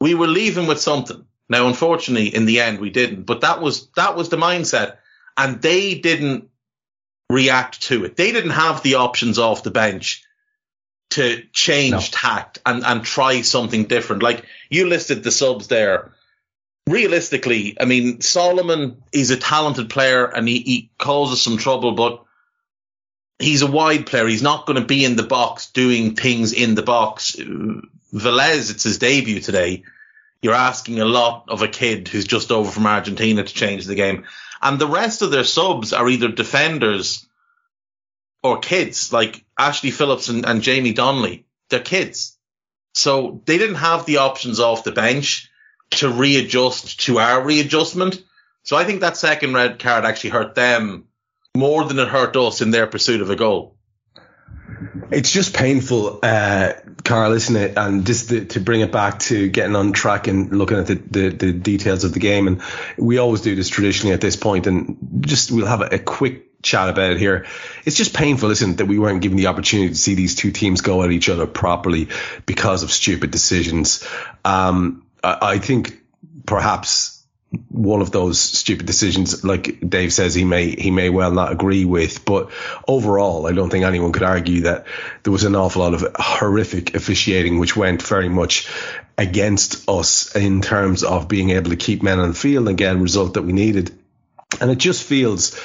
We 0.04 0.16
were 0.16 0.28
leaving 0.28 0.68
with 0.68 0.82
something. 0.82 1.26
Now, 1.48 1.68
unfortunately, 1.68 2.28
in 2.36 2.44
the 2.46 2.60
end, 2.60 2.80
we 2.80 2.90
didn't. 2.90 3.24
But 3.24 3.40
that 3.40 3.62
was 3.62 3.88
that 3.96 4.18
was 4.18 4.28
the 4.28 4.36
mindset, 4.36 4.98
and 5.38 5.62
they 5.62 5.96
didn't 5.96 6.50
react 7.30 7.84
to 7.84 8.04
it. 8.04 8.18
They 8.18 8.34
didn't 8.34 8.52
have 8.52 8.84
the 8.84 8.96
options 8.96 9.40
off 9.40 9.64
the 9.64 9.72
bench 9.72 10.26
to 11.12 11.42
change 11.54 11.92
No. 11.94 12.02
tact 12.12 12.60
and 12.66 12.84
and 12.84 13.06
try 13.06 13.44
something 13.44 13.86
different. 13.86 14.24
Like 14.24 14.44
you 14.70 14.88
listed 14.88 15.24
the 15.24 15.32
subs 15.32 15.68
there. 15.70 16.12
Realistically, 16.86 17.78
I 17.80 17.86
mean, 17.86 18.20
Solomon 18.20 19.02
is 19.14 19.32
a 19.32 19.38
talented 19.38 19.90
player 19.90 20.26
and 20.26 20.50
he, 20.50 20.60
he 20.60 20.90
causes 20.98 21.42
some 21.42 21.56
trouble, 21.56 21.94
but 21.94 22.26
he's 23.40 23.62
a 23.62 23.72
wide 23.72 24.06
player. 24.06 24.28
He's 24.28 24.44
not 24.44 24.66
going 24.66 24.82
to 24.82 24.86
be 24.86 25.06
in 25.06 25.16
the 25.16 25.24
box 25.24 25.72
doing 25.72 26.16
things 26.16 26.52
in 26.52 26.76
the 26.76 26.84
box. 26.84 27.38
Veliz, 28.14 28.70
it's 28.70 28.84
his 28.84 28.98
debut 28.98 29.40
today. 29.40 29.84
You're 30.44 30.54
asking 30.54 31.00
a 31.00 31.06
lot 31.06 31.46
of 31.48 31.62
a 31.62 31.70
kid 31.70 32.10
who's 32.10 32.26
just 32.26 32.52
over 32.52 32.70
from 32.70 32.86
Argentina 32.86 33.44
to 33.44 33.54
change 33.54 33.86
the 33.86 33.96
game. 33.96 34.26
And 34.62 34.78
the 34.78 34.88
rest 34.88 35.22
of 35.22 35.32
their 35.32 35.46
subs 35.46 35.94
are 35.94 36.08
either 36.08 36.28
defenders 36.28 37.26
or 38.44 38.60
kids, 38.60 39.14
like 39.14 39.46
Ashley 39.58 39.90
Phillips 39.90 40.28
and, 40.28 40.46
and 40.46 40.62
Jamie 40.62 40.92
Donley. 40.92 41.46
They're 41.70 41.80
kids. 41.80 42.38
So 42.94 43.42
they 43.46 43.58
didn't 43.58 43.76
have 43.76 44.06
the 44.06 44.18
options 44.18 44.60
off 44.60 44.84
the 44.84 44.92
bench 44.92 45.50
to 45.92 46.10
readjust 46.10 47.00
to 47.06 47.20
our 47.20 47.42
readjustment. 47.42 48.22
So 48.64 48.76
I 48.76 48.84
think 48.84 49.00
that 49.00 49.16
second 49.16 49.54
red 49.54 49.80
card 49.80 50.04
actually 50.04 50.32
hurt 50.32 50.56
them 50.56 51.06
more 51.56 51.86
than 51.86 52.00
it 52.00 52.10
hurt 52.10 52.36
us 52.36 52.60
in 52.60 52.72
their 52.72 52.88
pursuit 52.88 53.22
of 53.22 53.30
a 53.30 53.38
goal. 53.38 53.78
It's 55.12 55.32
just 55.32 55.54
painful, 55.54 56.20
uh, 56.24 56.74
Karl, 57.04 57.34
isn't 57.34 57.56
it? 57.56 57.78
And 57.78 58.06
just 58.06 58.30
to, 58.30 58.46
to 58.46 58.60
bring 58.60 58.82
it 58.82 58.92
back 58.92 59.20
to 59.20 59.50
getting 59.50 59.76
on 59.76 59.92
track 59.92 60.28
and 60.28 60.58
looking 60.58 60.78
at 60.78 60.88
the, 60.88 60.96
the, 60.96 61.30
the 61.30 61.54
details 61.54 62.04
of 62.04 62.14
the 62.14 62.20
game. 62.20 62.48
And 62.48 62.62
we 62.98 63.18
always 63.18 63.42
do 63.42 63.56
this 63.56 63.70
traditionally 63.70 64.14
at 64.14 64.22
this 64.22 64.36
point, 64.36 64.68
and 64.68 64.98
just 65.22 65.52
we'll 65.52 65.68
have 65.68 65.82
a, 65.82 65.96
a 65.96 66.00
quick 66.00 66.62
chat 66.64 66.90
about 66.90 67.12
it 67.12 67.20
here. 67.20 67.46
It's 67.86 67.98
just 67.98 68.16
painful, 68.16 68.50
isn't 68.52 68.72
it, 68.72 68.78
that 68.78 68.86
we 68.86 68.98
weren't 68.98 69.22
given 69.22 69.38
the 69.38 69.48
opportunity 69.48 69.90
to 69.90 69.96
see 69.96 70.16
these 70.16 70.36
two 70.36 70.52
teams 70.52 70.82
go 70.82 71.04
at 71.04 71.12
each 71.12 71.30
other 71.30 71.46
properly 71.46 72.08
because 72.46 72.84
of 72.84 72.92
stupid 72.92 73.32
decisions. 73.32 74.08
Um, 74.46 75.06
I, 75.24 75.38
I 75.42 75.58
think 75.60 76.02
perhaps 76.46 77.13
one 77.70 78.02
of 78.02 78.12
those 78.12 78.40
stupid 78.40 78.86
decisions, 78.86 79.44
like 79.44 79.80
Dave 79.88 80.12
says, 80.12 80.34
he 80.34 80.44
may 80.44 80.70
he 80.70 80.92
may 80.92 81.10
well 81.10 81.32
not 81.32 81.52
agree 81.52 81.86
with. 81.86 82.26
But 82.26 82.52
overall, 82.88 83.46
I 83.46 83.52
don't 83.52 83.70
think 83.70 83.86
anyone 83.86 84.12
could 84.12 84.24
argue 84.24 84.62
that 84.62 84.86
there 85.24 85.34
was 85.34 85.44
an 85.44 85.56
awful 85.56 85.84
lot 85.84 85.94
of 85.94 86.06
horrific 86.16 86.96
officiating, 86.96 87.60
which 87.60 87.76
went 87.76 88.02
very 88.02 88.30
much 88.30 88.68
against 89.18 89.88
us 89.88 90.36
in 90.36 90.62
terms 90.62 91.04
of 91.04 91.28
being 91.28 91.52
able 91.52 91.70
to 91.70 91.76
keep 91.76 92.02
men 92.02 92.20
on 92.20 92.30
the 92.30 92.36
field 92.36 92.68
and 92.68 92.78
get 92.78 92.96
a 92.96 93.00
result 93.00 93.36
that 93.36 93.44
we 93.44 93.54
needed. 93.54 93.92
And 94.60 94.72
it 94.72 94.78
just 94.78 95.04
feels 95.04 95.60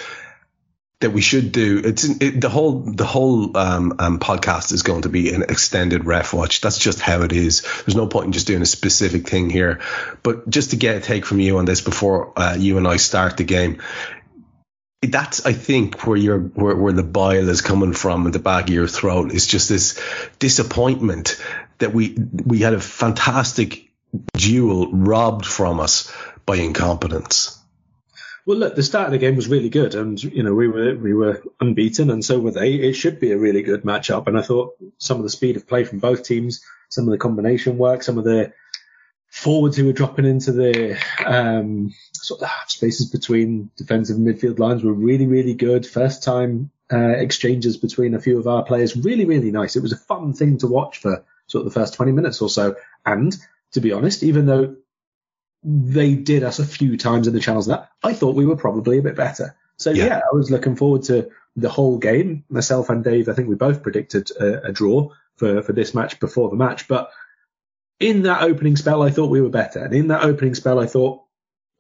that 1.01 1.11
we 1.11 1.21
should 1.21 1.53
do 1.53 1.81
it's 1.85 2.05
it, 2.05 2.41
the 2.41 2.49
whole 2.49 2.81
the 2.81 3.05
whole 3.05 3.57
um, 3.57 3.95
um, 3.99 4.19
podcast 4.19 4.73
is 4.73 4.83
going 4.83 5.03
to 5.03 5.09
be 5.09 5.33
an 5.33 5.43
extended 5.43 6.05
ref 6.05 6.35
watch. 6.35 6.61
That's 6.61 6.79
just 6.79 7.01
how 7.01 7.23
it 7.23 7.33
is. 7.33 7.63
There's 7.87 7.97
no 7.97 8.09
point 8.09 8.27
in 8.27 8.33
just 8.33 8.47
doing 8.47 8.63
a 8.63 8.67
specific 8.67 9.29
thing 9.29 9.49
here. 9.49 9.81
But 10.23 10.49
just 10.51 10.71
to 10.71 10.77
get 10.77 10.97
a 10.97 11.01
take 11.01 11.25
from 11.25 11.39
you 11.41 11.59
on 11.59 11.67
this 11.67 11.81
before 11.81 12.33
uh, 12.37 12.57
you 12.59 12.79
and 12.79 12.89
I 12.89 12.97
start 12.97 13.37
the 13.37 13.45
game, 13.45 13.81
that's 15.01 15.47
I 15.47 15.53
think 15.53 16.05
where 16.07 16.17
you're 16.17 16.41
where, 16.41 16.75
where 16.75 16.93
the 16.93 17.05
bile 17.05 17.49
is 17.49 17.61
coming 17.61 17.93
from 17.93 18.27
in 18.27 18.33
the 18.33 18.41
back 18.41 18.65
of 18.65 18.75
your 18.75 18.89
throat 18.89 19.33
is 19.33 19.47
just 19.47 19.69
this 19.69 20.01
disappointment 20.41 21.41
that 21.79 21.95
we 21.95 22.17
we 22.45 22.59
had 22.59 22.75
a 22.75 22.81
fantastic 22.81 23.89
duel 24.33 24.91
robbed 24.91 25.47
from 25.47 25.79
us 25.79 26.13
by 26.45 26.57
incompetence. 26.57 27.58
Well, 28.49 28.57
look, 28.57 28.77
the 28.77 28.83
start 28.83 29.05
of 29.05 29.13
the 29.13 29.19
game 29.19 29.37
was 29.37 29.47
really 29.47 29.69
good, 29.69 29.95
and 29.95 30.25
you 30.25 30.43
know 30.43 30.55
we 30.55 30.69
were 30.69 30.97
we 30.97 31.13
were 31.13 31.43
unbeaten, 31.61 32.09
and 32.09 32.25
so 32.25 32.41
were 32.41 32.51
they. 32.51 32.77
It 32.77 32.95
should 32.95 33.21
be 33.21 33.33
a 33.33 33.37
really 33.37 33.61
good 33.61 33.83
matchup, 33.83 34.27
and 34.27 34.39
I 34.39 34.41
thought 34.41 34.75
some 34.97 35.19
of 35.19 35.23
the 35.23 35.29
speed 35.29 35.59
of 35.59 35.69
play 35.69 35.85
from 35.85 35.99
both 35.99 36.23
teams, 36.23 36.65
some 36.89 37.05
of 37.05 37.11
the 37.11 37.19
combination 37.19 37.77
work, 37.77 38.03
some 38.03 38.17
of 38.17 38.25
the 38.25 38.55
forwards 39.29 39.77
who 39.77 39.85
were 39.85 39.93
dropping 39.93 40.25
into 40.25 40.53
the 40.53 40.99
um, 41.27 41.93
sort 42.15 42.41
of 42.41 42.49
spaces 42.69 43.11
between 43.11 43.69
defensive 43.77 44.17
and 44.17 44.27
midfield 44.27 44.59
lines 44.59 44.83
were 44.83 44.95
really 44.95 45.27
really 45.27 45.53
good. 45.53 45.87
First 45.87 46.23
time 46.23 46.71
uh, 46.91 47.17
exchanges 47.19 47.77
between 47.77 48.15
a 48.15 48.21
few 48.21 48.39
of 48.39 48.47
our 48.47 48.65
players, 48.65 48.97
really 48.97 49.27
really 49.27 49.51
nice. 49.51 49.77
It 49.77 49.83
was 49.83 49.93
a 49.93 49.99
fun 49.99 50.33
thing 50.33 50.57
to 50.61 50.69
watch 50.69 51.01
for 51.01 51.23
sort 51.49 51.67
of 51.67 51.75
the 51.75 51.79
first 51.79 51.93
20 51.93 52.13
minutes 52.13 52.41
or 52.41 52.49
so, 52.49 52.77
and 53.05 53.37
to 53.73 53.83
be 53.83 53.93
honest, 53.93 54.23
even 54.23 54.47
though 54.47 54.75
they 55.63 56.15
did 56.15 56.45
us 56.45 56.59
a 56.59 56.65
few 56.65 56.97
times 56.97 57.27
in 57.27 57.35
the 57.35 57.41
channels 57.41 57.67
that 57.67 57.91
I 58.03 58.13
thought 58.13 58.37
we 58.37 58.47
were 58.47 58.57
probably 58.57 58.99
a 58.99 59.03
bit 59.03 59.17
better. 59.17 59.57
So 59.77 59.91
yeah. 59.91 60.07
yeah. 60.07 60.21
I 60.31 60.35
was 60.35 60.51
looking 60.51 60.77
forward 60.77 61.05
to 61.05 61.31
the 61.57 61.69
whole 61.69 61.99
game. 61.99 62.45
Myself 62.49 62.91
and 62.91 63.03
Dave, 63.03 63.29
I 63.29 63.33
think 63.33 63.49
we 63.49 63.55
both 63.55 63.83
predicted 63.83 64.31
a, 64.33 64.69
a, 64.69 64.73
draw 64.73 65.11
for, 65.37 65.63
for 65.63 65.73
this 65.73 65.95
match 65.95 66.21
before 66.21 66.51
the 66.51 66.57
match. 66.57 66.89
But 66.89 67.11
in 67.99 68.23
that 68.23 68.43
opening 68.43 68.77
spell, 68.77 69.03
I 69.03 69.11
thought 69.11 69.31
we 69.31 69.41
were 69.41 69.49
better. 69.49 69.81
And 69.85 69.95
in 69.95 70.09
that 70.09 70.23
opening 70.23 70.55
spell, 70.55 70.79
I 70.79 70.87
thought 70.87 71.23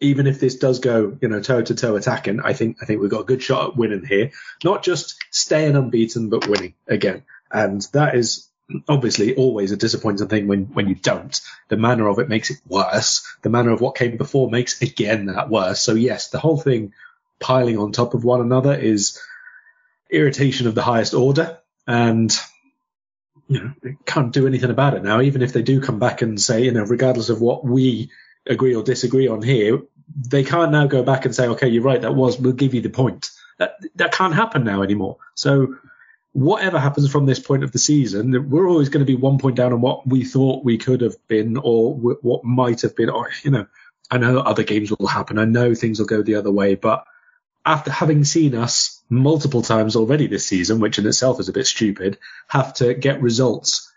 even 0.01 0.27
if 0.27 0.39
this 0.41 0.57
does 0.57 0.79
go, 0.79 1.17
you 1.21 1.29
know, 1.29 1.41
toe 1.41 1.63
to 1.63 1.75
toe 1.75 1.97
attacking, 1.97 2.41
I 2.41 2.53
think 2.53 2.79
I 2.81 2.85
think 2.85 3.01
we've 3.01 3.11
got 3.11 3.23
a 3.23 3.25
good 3.25 3.43
shot 3.43 3.71
at 3.71 3.77
winning 3.77 4.05
here. 4.05 4.31
Not 4.65 4.85
just 4.85 5.17
staying 5.31 5.77
unbeaten, 5.77 6.29
but 6.29 6.47
winning 6.47 6.75
again. 6.87 7.25
And 7.51 7.83
that 7.93 8.15
is 8.15 8.48
obviously 8.89 9.35
always 9.35 9.73
a 9.73 9.77
disappointing 9.77 10.29
thing 10.29 10.47
when, 10.47 10.65
when 10.67 10.89
you 10.89 10.95
don't. 10.95 11.41
The 11.69 11.77
manner 11.77 12.09
of 12.09 12.19
it 12.19 12.29
makes 12.29 12.51
it 12.51 12.59
worse. 12.67 13.27
The 13.43 13.51
manner 13.51 13.71
of 13.71 13.81
what 13.81 13.97
came 13.97 14.17
before 14.17 14.51
makes 14.51 14.83
again 14.83 15.27
that 15.27 15.49
worse. 15.49 15.81
So 15.81 15.95
yes, 15.95 16.29
the 16.29 16.39
whole 16.39 16.59
thing 16.59 16.93
piling 17.41 17.79
on 17.79 17.93
top 17.93 18.15
of 18.15 18.25
one 18.25 18.41
another 18.41 18.75
is 18.75 19.21
irritation 20.11 20.67
of 20.67 20.75
the 20.75 20.83
highest 20.83 21.15
order 21.15 21.59
and 21.87 22.37
you 23.49 23.61
know, 23.61 23.93
can't 24.05 24.33
do 24.33 24.47
anything 24.47 24.71
about 24.71 24.95
it 24.95 25.03
now. 25.03 25.21
Even 25.21 25.41
if 25.41 25.53
they 25.53 25.63
do 25.63 25.81
come 25.81 25.99
back 25.99 26.21
and 26.21 26.41
say, 26.41 26.65
you 26.65 26.73
know, 26.73 26.83
regardless 26.83 27.31
of 27.31 27.41
what 27.41 27.65
we 27.65 28.11
agree 28.47 28.75
or 28.75 28.83
disagree 28.83 29.29
on 29.29 29.43
here, 29.43 29.81
they 30.29 30.45
can't 30.45 30.73
now 30.73 30.87
go 30.87 31.03
back 31.03 31.25
and 31.25 31.35
say, 31.35 31.49
okay, 31.49 31.69
you're 31.69 31.83
right, 31.83 32.03
that 32.03 32.15
was, 32.15 32.39
we'll 32.39 32.53
give 32.53 32.75
you 32.75 32.81
the 32.83 32.91
point. 32.91 33.31
That, 33.59 33.77
that 33.97 34.13
can't 34.13 34.35
happen 34.35 34.65
now 34.65 34.83
anymore. 34.83 35.17
So 35.35 35.77
whatever 36.33 36.79
happens 36.79 37.11
from 37.11 37.27
this 37.27 37.39
point 37.39 37.65
of 37.65 37.73
the 37.73 37.79
season, 37.79 38.51
we're 38.51 38.69
always 38.69 38.89
going 38.89 39.05
to 39.05 39.11
be 39.11 39.17
one 39.17 39.39
point 39.39 39.57
down 39.57 39.73
on 39.73 39.81
what 39.81 40.07
we 40.07 40.25
thought 40.25 40.65
we 40.65 40.79
could 40.79 41.01
have 41.01 41.17
been 41.27 41.57
or 41.57 41.95
what 41.95 42.45
might 42.45 42.83
have 42.83 42.95
been. 42.95 43.11
Or, 43.11 43.29
you 43.43 43.51
know, 43.51 43.67
I 44.11 44.19
know 44.19 44.39
other 44.39 44.63
games 44.63 44.91
will 44.91 45.07
happen. 45.07 45.39
I 45.39 45.45
know 45.45 45.75
things 45.75 45.99
will 45.99 46.07
go 46.07 46.23
the 46.23 46.37
other 46.37 46.53
way, 46.53 46.75
but 46.75 47.05
after 47.65 47.91
having 47.91 48.25
seen 48.25 48.55
us 48.55 49.03
multiple 49.11 49.63
times 49.63 49.97
already 49.97 50.27
this 50.27 50.47
season, 50.47 50.81
which 50.81 50.99
in 50.99 51.07
itself 51.07 51.41
is 51.41 51.49
a 51.49 51.53
bit 51.53 51.67
stupid, 51.67 52.19
have 52.49 52.75
to 52.75 52.95
get 52.95 53.21
results 53.21 53.93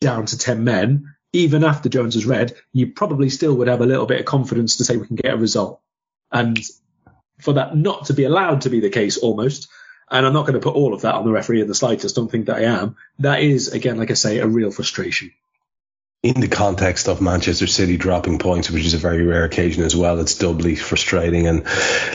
down 0.00 0.26
to 0.26 0.38
10 0.38 0.64
men, 0.64 1.14
even 1.32 1.64
after 1.64 1.88
Jones 1.88 2.14
is 2.14 2.26
red, 2.26 2.54
you 2.72 2.92
probably 2.92 3.30
still 3.30 3.54
would 3.54 3.68
have 3.68 3.80
a 3.80 3.86
little 3.86 4.06
bit 4.06 4.20
of 4.20 4.26
confidence 4.26 4.76
to 4.76 4.84
say 4.84 4.96
we 4.96 5.06
can 5.06 5.16
get 5.16 5.34
a 5.34 5.38
result. 5.38 5.80
And 6.30 6.58
for 7.40 7.54
that 7.54 7.76
not 7.76 8.06
to 8.06 8.12
be 8.12 8.24
allowed 8.24 8.62
to 8.62 8.70
be 8.70 8.80
the 8.80 8.90
case 8.90 9.16
almost, 9.16 9.68
and 10.10 10.26
I'm 10.26 10.32
not 10.32 10.42
going 10.42 10.54
to 10.54 10.60
put 10.60 10.74
all 10.74 10.94
of 10.94 11.02
that 11.02 11.14
on 11.14 11.24
the 11.24 11.32
referee 11.32 11.60
in 11.60 11.68
the 11.68 11.74
slightest. 11.74 12.16
Don't 12.16 12.30
think 12.30 12.46
that 12.46 12.56
I 12.56 12.64
am. 12.64 12.96
That 13.18 13.42
is, 13.42 13.68
again, 13.68 13.96
like 13.96 14.10
I 14.10 14.14
say, 14.14 14.38
a 14.38 14.46
real 14.46 14.70
frustration. 14.70 15.32
In 16.22 16.40
the 16.40 16.48
context 16.48 17.08
of 17.08 17.20
Manchester 17.20 17.66
City 17.66 17.98
dropping 17.98 18.38
points, 18.38 18.70
which 18.70 18.86
is 18.86 18.94
a 18.94 18.98
very 18.98 19.24
rare 19.24 19.44
occasion 19.44 19.84
as 19.84 19.94
well, 19.94 20.20
it's 20.20 20.36
doubly 20.36 20.74
frustrating. 20.74 21.46
And 21.46 21.64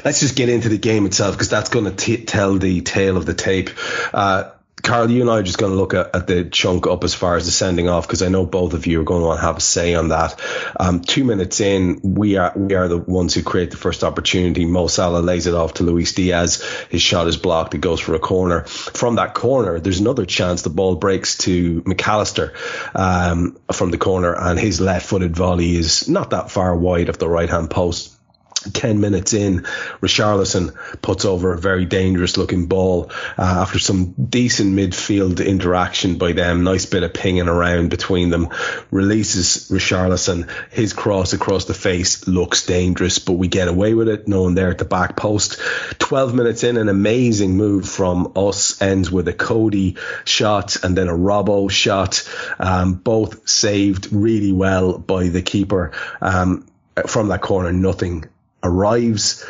let's 0.04 0.20
just 0.20 0.36
get 0.36 0.50
into 0.50 0.70
the 0.70 0.80
game 0.80 1.06
itself 1.06 1.36
because 1.36 1.50
that's 1.50 1.70
going 1.70 1.96
to 1.96 2.18
tell 2.26 2.58
the 2.58 2.82
tale 2.82 3.18
of 3.18 3.28
the 3.28 3.36
tape. 3.36 3.70
Uh, 4.12 4.50
Karl, 4.82 5.10
you 5.12 5.22
and 5.22 5.30
I 5.30 5.40
are 5.40 5.44
just 5.44 5.58
going 5.58 5.72
to 5.72 5.78
look 5.78 5.94
at, 5.94 6.16
at, 6.16 6.28
the 6.28 6.46
chunk 6.46 6.88
up 6.88 7.04
as 7.04 7.14
far 7.14 7.36
as 7.36 7.46
the 7.46 7.52
sending 7.52 7.90
off 7.90 8.08
because 8.08 8.22
I 8.22 8.30
know 8.30 8.46
both 8.46 8.74
of 8.74 8.88
you 8.88 9.02
are 9.02 9.04
going 9.04 9.22
to 9.22 9.28
want 9.28 9.40
to 9.40 9.46
have 9.46 9.58
a 9.58 9.62
say 9.62 9.94
on 9.94 10.10
that. 10.10 10.40
Um, 10.80 11.02
two 11.02 11.24
minutes 11.24 11.60
in, 11.60 12.00
we 12.04 12.38
are 12.38 12.54
we 12.56 12.76
are 12.76 12.88
the 12.88 12.98
ones 12.98 13.34
who 13.34 13.44
create 13.44 13.72
the 13.72 13.78
first 13.78 14.04
opportunity. 14.04 14.66
Mo 14.66 14.88
Salah 14.88 15.20
lays 15.20 15.48
it 15.48 15.54
off 15.54 15.76
to 15.76 15.84
Luis 15.84 16.14
Diaz. 16.14 16.64
His 16.90 17.02
shot 17.02 17.28
is 17.28 17.38
blocked. 17.38 17.74
It 17.74 17.82
goes 17.82 18.00
for 18.00 18.14
a 18.16 18.20
corner. 18.20 18.66
From 18.66 19.16
that 19.16 19.34
corner, 19.34 19.80
there's 19.80 20.00
another 20.00 20.26
chance. 20.26 20.62
The 20.62 20.70
ball 20.70 20.96
breaks 20.96 21.38
to 21.40 21.84
Mac 21.86 22.08
Allister 22.08 22.54
um, 22.96 23.58
from 23.72 23.92
the 23.92 23.98
corner, 23.98 24.34
and 24.34 24.60
his 24.60 24.80
left-footed 24.80 25.36
volley 25.36 25.76
is 25.76 26.08
not 26.08 26.30
that 26.32 26.52
far 26.52 26.76
wide 26.76 27.10
of 27.10 27.18
the 27.18 27.28
right-hand 27.28 27.70
post 27.70 28.19
10 28.60 29.00
minutes 29.00 29.34
in, 29.34 29.62
Richarlison 30.02 30.76
puts 31.02 31.26
over 31.26 31.54
a 31.54 31.58
very 31.58 31.86
dangerous 31.86 32.38
looking 32.38 32.68
ball 32.68 33.12
uh, 33.38 33.42
after 33.42 33.80
some 33.80 34.14
decent 34.14 34.76
midfield 34.76 35.46
interaction 35.46 36.18
by 36.18 36.34
them. 36.34 36.64
Nice 36.64 36.86
bit 36.86 37.04
of 37.04 37.14
pinging 37.14 37.48
around 37.48 37.90
between 37.90 38.30
them. 38.30 38.50
Releases 38.92 39.70
Richarlison. 39.70 40.50
His 40.72 40.94
cross 40.94 41.34
across 41.34 41.66
the 41.66 41.74
face 41.74 42.28
looks 42.28 42.66
dangerous, 42.66 43.20
but 43.20 43.34
we 43.34 43.48
get 43.48 43.68
away 43.68 43.94
with 43.94 44.10
it. 44.10 44.28
No 44.28 44.44
one 44.44 44.56
there 44.56 44.70
at 44.70 44.78
the 44.78 44.86
back 44.86 45.16
post. 45.16 45.60
12 46.00 46.34
minutes 46.34 46.64
in, 46.64 46.78
an 46.78 46.90
amazing 46.90 47.56
move 47.56 47.88
from 47.88 48.34
us 48.36 48.82
ends 48.82 49.10
with 49.10 49.28
a 49.28 49.34
Cody 49.34 49.96
shot 50.26 50.84
and 50.84 50.98
then 50.98 51.08
a 51.08 51.14
Robbo 51.14 51.72
shot. 51.72 52.28
Um, 52.60 52.96
both 52.96 53.48
saved 53.48 54.12
really 54.12 54.52
well 54.52 54.98
by 54.98 55.30
the 55.30 55.42
keeper. 55.42 55.92
Um, 56.22 56.66
from 57.08 57.30
that 57.30 57.42
corner, 57.42 57.72
nothing 57.72 58.26
arrives. 58.64 59.46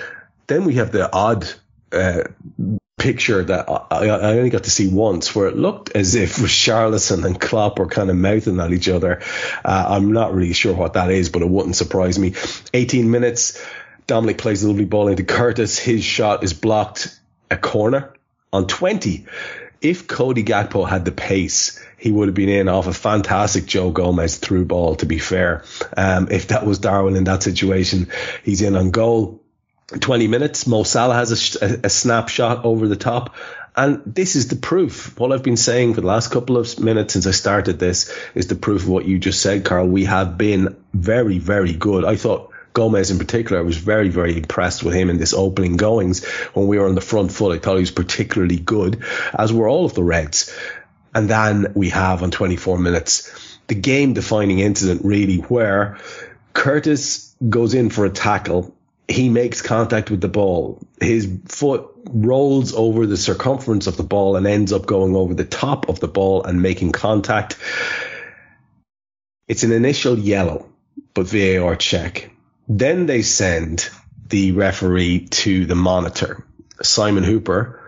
Then 0.47 0.65
we 0.65 0.75
have 0.75 0.91
the 0.91 1.11
odd 1.11 1.47
uh, 1.91 2.23
picture 2.99 3.43
that 3.43 3.69
I, 3.69 4.07
I, 4.07 4.37
only 4.37 4.49
got 4.49 4.65
to 4.65 4.69
see 4.69 4.89
once 4.93 5.33
where 5.33 5.47
it 5.47 5.55
looked 5.55 5.95
as 5.95 6.15
if 6.15 6.35
Richarlison 6.37 7.25
and 7.25 7.39
Klopp 7.39 7.79
were 7.79 7.87
kind 7.87 8.09
of 8.09 8.15
mouthing 8.15 8.59
at 8.59 8.71
each 8.71 8.89
other. 8.89 9.21
Uh, 9.65 9.85
I'm 9.87 10.11
not 10.11 10.33
really 10.33 10.53
sure 10.53 10.75
what 10.75 10.93
that 10.93 11.09
is, 11.09 11.29
but 11.29 11.41
it 11.41 11.49
wouldn't 11.49 11.75
surprise 11.75 12.19
me. 12.19 12.35
18 12.73 13.09
minutes, 13.09 13.63
Dominic 14.05 14.37
plays 14.37 14.63
a 14.63 14.67
lovely 14.67 14.85
ball 14.85 15.07
into 15.07 15.23
Curtis. 15.23 15.79
His 15.79 16.03
shot 16.03 16.43
is 16.43 16.53
blocked 16.53 17.19
a 17.49 17.57
corner 17.57 18.13
on 18.51 18.67
20. 18.67 19.25
If 19.81 20.07
Cody 20.07 20.43
Gakpo 20.43 20.87
had 20.87 21.05
the 21.05 21.11
pace, 21.11 21.83
he 21.99 22.11
would 22.11 22.27
have 22.27 22.35
been 22.35 22.49
in 22.49 22.67
off 22.67 22.87
a 22.87 22.93
fantastic 22.93 23.65
Joe 23.65 23.91
Gomez 23.91 24.37
through 24.37 24.65
ball, 24.65 24.95
to 24.95 25.05
be 25.05 25.19
fair. 25.19 25.63
Um, 25.95 26.29
if 26.31 26.47
that 26.47 26.65
was 26.65 26.79
Darwin 26.79 27.15
in 27.15 27.25
that 27.25 27.43
situation, 27.43 28.07
he's 28.43 28.61
in 28.61 28.75
on 28.75 28.91
goal. 28.91 29.41
20 29.99 30.27
minutes, 30.27 30.67
Mo 30.67 30.83
Salah 30.83 31.15
has 31.15 31.57
a, 31.61 31.81
a 31.83 31.89
snapshot 31.89 32.63
over 32.63 32.87
the 32.87 32.95
top. 32.95 33.35
And 33.75 34.01
this 34.05 34.35
is 34.35 34.47
the 34.47 34.55
proof. 34.55 35.17
What 35.19 35.31
I've 35.31 35.43
been 35.43 35.57
saying 35.57 35.93
for 35.93 36.01
the 36.01 36.07
last 36.07 36.31
couple 36.31 36.57
of 36.57 36.79
minutes 36.79 37.13
since 37.13 37.27
I 37.27 37.31
started 37.31 37.79
this 37.79 38.13
is 38.35 38.47
the 38.47 38.55
proof 38.55 38.83
of 38.83 38.89
what 38.89 39.05
you 39.05 39.19
just 39.19 39.41
said, 39.41 39.65
Karl. 39.65 39.87
We 39.87 40.05
have 40.05 40.37
been 40.37 40.75
very, 40.93 41.37
very 41.37 41.73
good. 41.73 42.03
I 42.05 42.15
thought 42.15 42.51
Gomez 42.73 43.11
in 43.11 43.17
particular, 43.17 43.61
I 43.61 43.63
was 43.63 43.77
very, 43.77 44.09
very 44.09 44.37
impressed 44.37 44.83
with 44.83 44.93
him 44.93 45.09
in 45.09 45.17
this 45.17 45.33
opening 45.33 45.77
goings 45.77 46.25
when 46.53 46.67
we 46.67 46.77
were 46.77 46.87
on 46.87 46.95
the 46.95 47.01
front 47.01 47.31
foot. 47.31 47.55
I 47.55 47.59
thought 47.59 47.75
he 47.75 47.81
was 47.81 47.91
particularly 47.91 48.57
good, 48.57 49.03
as 49.37 49.51
were 49.51 49.67
all 49.67 49.85
of 49.85 49.93
the 49.95 50.03
Reds. 50.03 50.53
And 51.13 51.29
then 51.29 51.73
we 51.75 51.89
have 51.89 52.23
on 52.23 52.31
24 52.31 52.77
minutes 52.77 53.57
the 53.67 53.75
game 53.75 54.13
defining 54.13 54.59
incident 54.59 55.01
really 55.05 55.37
where 55.37 55.97
Curtis 56.53 57.35
goes 57.47 57.73
in 57.73 57.89
for 57.89 58.05
a 58.05 58.09
tackle. 58.09 58.75
He 59.07 59.29
makes 59.29 59.61
contact 59.61 60.11
with 60.11 60.21
the 60.21 60.27
ball. 60.27 60.81
His 60.99 61.29
foot 61.45 61.87
rolls 62.05 62.73
over 62.73 63.05
the 63.05 63.17
circumference 63.17 63.87
of 63.87 63.97
the 63.97 64.03
ball 64.03 64.35
and 64.35 64.45
ends 64.45 64.73
up 64.73 64.85
going 64.85 65.15
over 65.15 65.33
the 65.33 65.45
top 65.45 65.89
of 65.89 65.99
the 65.99 66.07
ball 66.07 66.43
and 66.43 66.61
making 66.61 66.91
contact. 66.91 67.57
It's 69.47 69.63
an 69.63 69.71
initial 69.71 70.17
yellow, 70.17 70.69
but 71.13 71.27
VAR 71.27 71.75
check. 71.75 72.31
Then 72.67 73.07
they 73.07 73.23
send 73.23 73.89
the 74.27 74.51
referee 74.51 75.27
to 75.27 75.65
the 75.65 75.75
monitor. 75.75 76.45
Simon 76.83 77.23
Hooper 77.23 77.79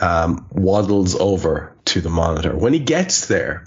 um, 0.00 0.46
waddles 0.50 1.14
over 1.14 1.76
to 1.88 2.00
the 2.00 2.10
monitor. 2.10 2.54
When 2.56 2.72
he 2.72 2.78
gets 2.78 3.26
there, 3.26 3.64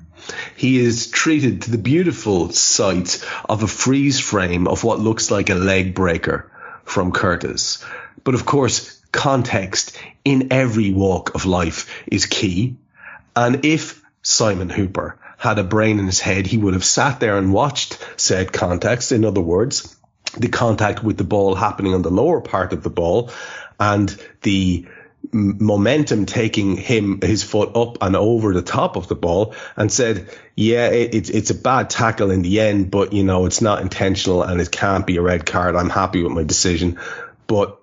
he 0.56 0.80
is 0.80 1.10
treated 1.10 1.64
to 1.64 1.72
the 1.72 1.78
beautiful 1.78 2.52
sight 2.52 3.24
of 3.50 3.64
a 3.64 3.68
freeze 3.68 4.20
frame 4.20 4.68
of 4.68 4.84
what 4.84 5.00
looks 5.00 5.32
like 5.32 5.50
a 5.50 5.56
leg 5.56 5.96
breaker 5.96 6.52
from 6.84 7.12
Curtis. 7.12 7.84
But 8.24 8.36
of 8.36 8.46
course, 8.46 9.02
context 9.12 9.98
in 10.24 10.52
every 10.52 10.92
walk 10.92 11.34
of 11.36 11.46
life 11.46 12.04
is 12.08 12.26
key. 12.26 12.76
And 13.36 13.66
if 13.66 14.02
Simon 14.22 14.70
Hooper 14.70 15.18
had 15.38 15.58
a 15.58 15.64
brain 15.64 15.98
in 15.98 16.06
his 16.06 16.20
head, 16.20 16.46
he 16.46 16.58
would 16.58 16.76
have 16.76 16.86
sat 16.86 17.20
there 17.20 17.38
and 17.38 17.52
watched 17.52 17.98
said 18.18 18.54
context. 18.54 19.12
In 19.12 19.26
other 19.26 19.42
words, 19.42 19.96
the 20.38 20.50
contact 20.50 21.04
with 21.04 21.18
the 21.18 21.24
ball 21.24 21.56
happening 21.56 21.96
on 21.96 22.04
the 22.04 22.12
lower 22.12 22.42
part 22.42 22.74
of 22.74 22.84
the 22.84 22.90
ball 22.92 23.32
and 23.80 24.16
the 24.44 24.86
momentum 25.34 26.26
taking 26.26 26.76
him 26.78 27.22
his 27.22 27.44
foot 27.44 27.76
up 27.76 27.98
and 28.02 28.16
over 28.16 28.54
the 28.54 28.62
top 28.62 28.96
of 28.96 29.08
the 29.08 29.16
ball 29.16 29.56
and 29.78 29.92
said 29.92 30.30
yeah 30.56 30.88
it, 30.88 31.16
it's 31.16 31.30
it's 31.30 31.50
a 31.50 31.56
bad 31.56 31.90
tackle 31.90 32.32
in 32.32 32.42
the 32.42 32.60
end 32.60 32.92
but 32.92 33.14
you 33.14 33.24
know 33.24 33.46
it's 33.46 33.62
not 33.62 33.82
intentional 33.82 34.44
and 34.44 34.60
it 34.60 34.72
can't 34.72 35.08
be 35.08 35.18
a 35.18 35.22
red 35.22 35.46
card. 35.46 35.76
I'm 35.76 35.90
happy 35.90 36.24
with 36.24 36.32
my 36.32 36.44
decision. 36.44 37.00
But 37.48 37.81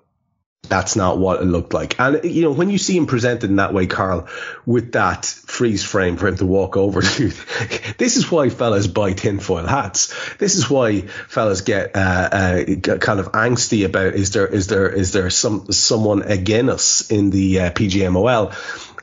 that's 0.69 0.95
not 0.95 1.17
what 1.17 1.41
it 1.41 1.45
looked 1.45 1.73
like. 1.73 1.99
And, 1.99 2.23
you 2.23 2.43
know, 2.43 2.51
when 2.51 2.69
you 2.69 2.77
see 2.77 2.95
him 2.95 3.07
presented 3.07 3.49
in 3.49 3.57
that 3.57 3.73
way, 3.73 3.87
Karl, 3.87 4.27
with 4.65 4.93
that 4.93 5.25
freeze 5.25 5.83
frame 5.83 6.17
for 6.17 6.27
him 6.27 6.37
to 6.37 6.45
walk 6.45 6.77
over 6.77 7.01
to, 7.01 7.27
this 7.97 8.17
is 8.17 8.31
why 8.31 8.49
fellas 8.49 8.87
buy 8.87 9.13
tinfoil 9.13 9.65
hats. 9.65 10.13
This 10.37 10.55
is 10.55 10.69
why 10.69 11.01
fellas 11.01 11.61
get, 11.61 11.95
uh, 11.95 12.29
uh, 12.31 12.65
kind 12.99 13.19
of 13.19 13.31
angsty 13.31 13.85
about, 13.85 14.13
is 14.13 14.31
there, 14.31 14.47
is 14.47 14.67
there, 14.67 14.89
is 14.89 15.11
there 15.11 15.29
some, 15.29 15.71
someone 15.71 16.21
against 16.21 16.69
us 16.69 17.11
in 17.11 17.31
the 17.31 17.59
uh, 17.59 17.71
PGMOL? 17.71 18.53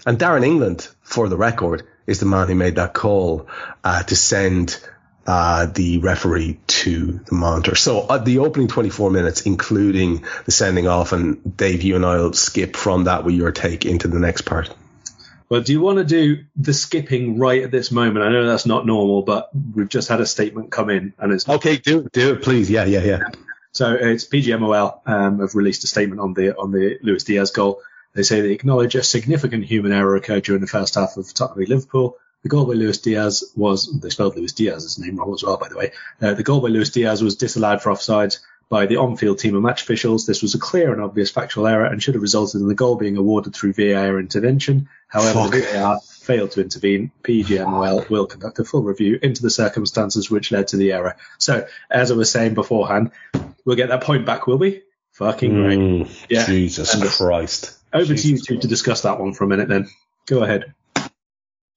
And 0.07 0.19
Darren 0.19 0.45
England, 0.45 0.89
for 1.03 1.29
the 1.29 1.37
record, 1.37 1.87
is 2.07 2.21
the 2.21 2.27
man 2.27 2.47
who 2.47 2.55
made 2.55 2.77
that 2.77 2.95
call, 2.95 3.49
uh, 3.83 4.03
to 4.05 4.15
send, 4.15 4.79
uh, 5.27 5.67
the 5.67 5.99
referee 5.99 6.59
to 6.67 7.21
the 7.27 7.35
monitor. 7.35 7.75
So 7.75 8.01
uh, 8.01 8.19
the 8.19 8.39
opening 8.39 8.69
24 8.69 9.11
minutes, 9.11 9.43
including 9.43 10.25
the 10.45 10.53
sending 10.53 10.87
off, 10.87 11.13
and 11.13 11.57
Dave, 11.57 11.83
you 11.83 11.97
and 11.97 12.07
I'll 12.07 12.33
skip 12.33 12.77
from 12.77 13.05
that 13.05 13.25
with 13.25 13.35
your 13.35 13.53
take 13.53 13.85
into 13.85 14.09
the 14.09 14.21
next 14.21 14.43
part. 14.43 14.75
Well, 15.49 15.61
do 15.61 15.73
you 15.73 15.81
want 15.81 15.99
to 15.99 16.05
do 16.05 16.45
the 16.57 16.73
skipping 16.73 17.39
right 17.39 17.63
at 17.63 17.71
this 17.71 17.93
moment? 17.93 18.25
I 18.25 18.31
know 18.31 18.47
that's 18.47 18.67
not 18.67 18.85
normal, 18.85 19.23
but 19.23 19.51
we've 19.75 19.89
just 19.89 20.09
had 20.09 20.21
a 20.21 20.27
statement 20.27 20.73
come 20.73 20.91
in, 20.91 21.13
and 21.19 21.33
it's 21.33 21.49
okay. 21.49 21.77
Do 21.77 22.01
it, 22.01 22.13
do 22.13 22.35
it, 22.35 22.43
please. 22.43 22.69
Yeah, 22.69 22.85
yeah, 22.85 23.03
yeah. 23.03 23.21
So 23.71 23.93
it's 23.95 24.25
PGMOL 24.25 25.07
um, 25.07 25.41
have 25.41 25.55
released 25.55 25.85
a 25.85 25.87
statement 25.87 26.21
on 26.21 26.35
the 26.35 26.57
on 26.57 26.73
the 26.73 26.99
Luis 27.03 27.25
Diaz 27.25 27.51
goal. 27.51 27.81
They 28.15 28.23
say 28.23 28.41
they 28.41 28.53
acknowledge 28.53 28.95
a 28.95 29.03
significant 29.03 29.65
human 29.65 29.93
error 29.93 30.17
occurred 30.17 30.45
during 30.45 30.63
the 30.63 30.67
first 30.67 30.95
half 30.95 31.17
of 31.17 31.33
Tottenham 31.35 31.67
Liverpool 31.69 32.17
the 32.47 32.51
goal 32.51 32.65
by 32.65 32.75
Luis 32.75 32.99
Diaz 32.99 33.43
was, 33.57 33.93
they 34.01 34.09
spelled 34.09 34.37
Luis 34.37 34.53
Diaz's 34.53 35.01
name 35.01 35.17
wrong 35.17 35.35
as 35.35 35.43
well, 35.43 35.57
by 35.57 35.69
the 35.69 35.77
way. 35.77 35.91
Uh, 36.23 36.33
the 36.35 36.45
goal 36.45 36.61
by 36.61 36.69
Luis 36.69 36.91
Diaz 36.91 37.21
was 37.21 37.35
disallowed 37.35 37.83
for 37.83 37.91
offside 37.91 38.37
by 38.69 38.87
the 38.87 38.99
on-field 38.99 39.41
team 39.41 39.57
of 39.57 39.63
match 39.63 39.83
officials. 39.83 40.27
This 40.27 40.43
was 40.43 40.55
a 40.55 40.59
clear 40.61 40.93
and 40.93 41.03
obvious 41.03 41.29
factual 41.29 41.67
error 41.67 41.87
and 41.87 42.01
should 42.01 42.15
have 42.15 42.23
resulted 42.23 42.61
in 42.61 42.69
the 42.69 42.77
goal 42.77 42.95
being 42.95 43.17
awarded 43.17 43.53
through 43.53 43.73
VAR 43.73 44.21
intervention. 44.21 44.89
However, 45.09 45.41
Fuck. 45.41 45.51
the 45.51 45.61
VAR 45.63 46.01
failed 46.01 46.53
to 46.53 46.61
intervene. 46.61 47.11
PGMOL 47.25 48.09
will 48.09 48.27
conduct 48.27 48.61
a 48.61 48.65
full 48.65 48.85
review 48.85 49.19
into 49.21 49.43
the 49.43 49.51
circumstances 49.51 50.31
which 50.31 50.53
led 50.53 50.69
to 50.69 50.77
the 50.77 50.93
error. 50.93 51.17
So, 51.39 51.67
as 51.91 52.13
I 52.13 52.15
was 52.15 52.31
saying 52.31 52.55
beforehand, 52.55 53.11
we'll 53.65 53.75
get 53.75 53.89
that 53.89 54.05
point 54.05 54.25
back, 54.25 54.47
will 54.47 54.59
we? 54.59 54.83
Fucking 55.15 55.53
mm, 55.53 56.05
right. 56.05 56.27
Yeah. 56.31 56.47
Jesus 56.47 56.95
and 56.95 57.03
Christ. 57.11 57.77
Over 57.93 58.15
Jesus 58.15 58.23
to 58.23 58.29
you 58.29 58.39
two 58.39 58.59
to 58.61 58.69
discuss 58.69 59.03
that 59.03 59.19
one 59.19 59.35
for 59.35 59.43
a 59.43 59.49
minute 59.49 59.69
then. 59.69 59.89
Go 60.27 60.45
ahead. 60.45 60.75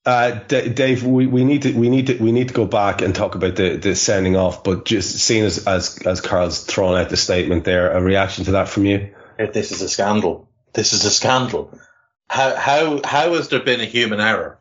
Uh, 0.10 0.39
D- 0.48 0.69
Dave, 0.69 1.04
we, 1.04 1.28
we 1.28 1.43
need 1.43 1.62
to 1.62 1.74
we 1.74 1.88
need 1.88 2.08
to 2.08 2.17
we 2.17 2.32
need 2.32 2.48
to 2.48 2.54
go 2.56 2.65
back 2.65 3.04
and 3.04 3.13
talk 3.13 3.36
about 3.36 3.56
the, 3.56 3.76
the 3.78 3.95
sending 3.95 4.36
off. 4.36 4.63
But 4.63 4.84
just 4.86 5.19
seeing 5.19 5.45
as, 5.45 5.67
as 5.67 6.00
as 6.00 6.19
Karl's 6.19 6.63
thrown 6.63 6.98
out 7.00 7.10
the 7.10 7.15
statement 7.15 7.63
there, 7.63 7.91
a 7.91 8.02
reaction 8.02 8.45
to 8.45 8.54
that 8.54 8.69
from 8.69 8.86
you? 8.86 9.13
If 9.38 9.54
This 9.54 9.72
is 9.72 9.84
a 9.84 9.88
scandal. 9.88 10.50
This 10.74 10.93
is 10.93 11.06
a 11.06 11.12
scandal. 11.12 11.80
How 12.28 12.56
how 12.56 13.02
how 13.04 13.36
has 13.36 13.50
there 13.50 13.60
been 13.60 13.82
a 13.82 13.86
human 13.86 14.19
error? 14.19 14.58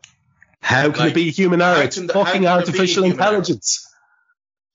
How 0.61 0.91
can 0.91 0.99
like, 0.99 1.11
it 1.13 1.15
be 1.15 1.31
human 1.31 1.63
error? 1.63 1.81
It's 1.81 1.95
the, 1.95 2.13
fucking 2.13 2.45
artificial 2.45 3.05
intelligence. 3.05 3.83
Error? 3.83 3.95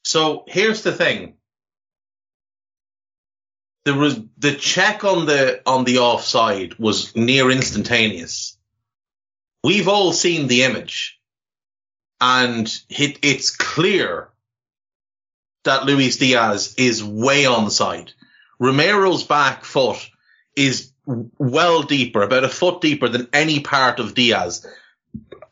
So 0.02 0.44
here's 0.48 0.82
the 0.82 0.90
thing. 0.90 1.34
There 3.84 3.94
was 3.94 4.18
the 4.38 4.56
check 4.56 5.04
on 5.04 5.26
the 5.26 5.62
on 5.66 5.84
the 5.84 5.98
offside 5.98 6.74
was 6.80 7.14
near 7.14 7.48
instantaneous 7.52 8.53
we've 9.64 9.88
all 9.88 10.12
seen 10.12 10.46
the 10.46 10.62
image 10.62 11.18
and 12.20 12.72
it, 12.90 13.18
it's 13.22 13.56
clear 13.56 14.28
that 15.64 15.86
Luis 15.86 16.18
Diaz 16.18 16.74
is 16.76 17.02
way 17.02 17.46
on 17.46 17.64
the 17.64 17.70
side. 17.70 18.12
Romero's 18.60 19.24
back 19.24 19.64
foot 19.64 19.98
is 20.54 20.92
well 21.06 21.82
deeper, 21.82 22.22
about 22.22 22.44
a 22.44 22.48
foot 22.48 22.82
deeper 22.82 23.08
than 23.08 23.28
any 23.32 23.60
part 23.60 23.98
of 23.98 24.14
Diaz. 24.14 24.66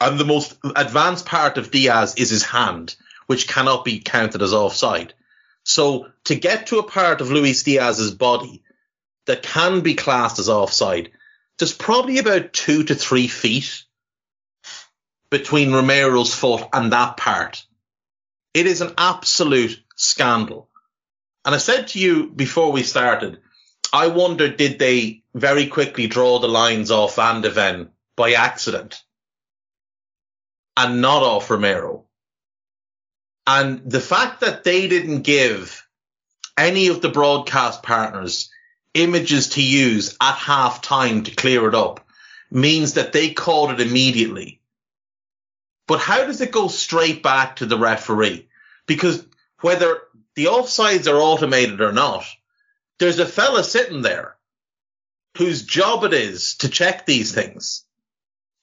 And 0.01 0.21
the 0.21 0.27
most 0.27 0.59
advanced 0.77 1.25
part 1.25 1.57
of 1.57 1.71
Diaz 1.71 2.15
is 2.19 2.31
his 2.31 2.45
hand, 2.45 2.95
which 3.27 3.49
cannot 3.49 3.85
be 3.85 4.01
counted 4.01 4.43
as 4.43 4.53
offside. 4.53 5.15
So 5.65 6.09
to 6.25 6.35
get 6.35 6.67
to 6.67 6.79
a 6.79 6.89
part 6.89 7.23
of 7.23 7.31
Luis 7.31 7.63
Diaz's 7.63 8.15
body 8.15 8.63
that 9.27 9.43
can 9.43 9.81
be 9.81 9.95
classed 9.95 10.39
as 10.39 10.51
offside, 10.51 11.13
there's 11.59 11.73
probably 11.73 12.19
about 12.19 12.53
two 12.53 12.85
to 12.85 12.95
three 12.95 13.29
feet 13.29 13.82
between 15.33 15.73
Romero's 15.73 16.35
foot 16.35 16.65
and 16.75 16.93
that 16.93 17.17
part. 17.17 17.65
It 18.53 18.67
is 18.67 18.83
an 18.83 18.93
absolute 18.99 19.83
scandal. 19.97 20.69
And 21.47 21.55
I 21.55 21.59
said 21.59 21.89
to 21.89 21.99
you 21.99 22.29
before 22.29 22.71
we 22.71 22.83
started, 22.83 23.41
I 23.95 24.09
wonder 24.09 24.49
did 24.49 24.79
they 24.79 25.23
very 25.35 25.69
quickly 25.69 26.07
draw 26.07 26.39
the 26.39 26.49
lines 26.49 26.91
off 26.91 27.17
Van 27.17 27.41
de 27.41 27.49
Ven 27.49 27.89
by 28.15 28.35
accident 28.35 29.03
and 30.77 31.01
not 31.01 31.23
off 31.23 31.51
Romero. 31.51 32.05
And 33.47 33.91
the 33.91 34.01
fact 34.01 34.43
that 34.43 34.65
they 34.65 34.87
didn't 34.87 35.23
give 35.23 35.83
any 36.59 36.89
of 36.89 37.01
the 37.01 37.09
broadcast 37.09 37.83
partners 37.83 38.51
images 38.93 39.49
to 39.51 39.63
use 39.63 40.15
at 40.21 40.35
half 40.35 40.83
time 40.83 41.23
to 41.23 41.35
clear 41.35 41.67
it 41.69 41.75
up 41.75 42.07
means 42.51 42.95
that 42.95 43.15
they 43.15 43.31
called 43.33 43.71
it 43.71 43.81
immediately 43.81 44.59
but 45.93 46.01
how 46.01 46.25
does 46.25 46.41
it 46.41 46.51
go 46.51 46.69
straight 46.69 47.23
back 47.23 47.57
to 47.57 47.67
the 47.67 47.77
referee? 47.77 48.49
Because 48.87 49.27
whether 49.61 50.01
the 50.37 50.47
offsides 50.47 51.07
are 51.07 51.21
automated 51.21 51.83
or 51.83 51.93
not, 51.93 52.25
there's 52.99 53.19
a 53.19 53.27
fella 53.27 53.63
sitting 53.63 54.01
there 54.01 54.35
whose 55.37 55.65
job 55.65 56.05
it 56.05 56.15
is 56.15 56.55
to 56.61 56.71
check 56.71 57.05
these 57.05 57.35
things. 57.35 57.85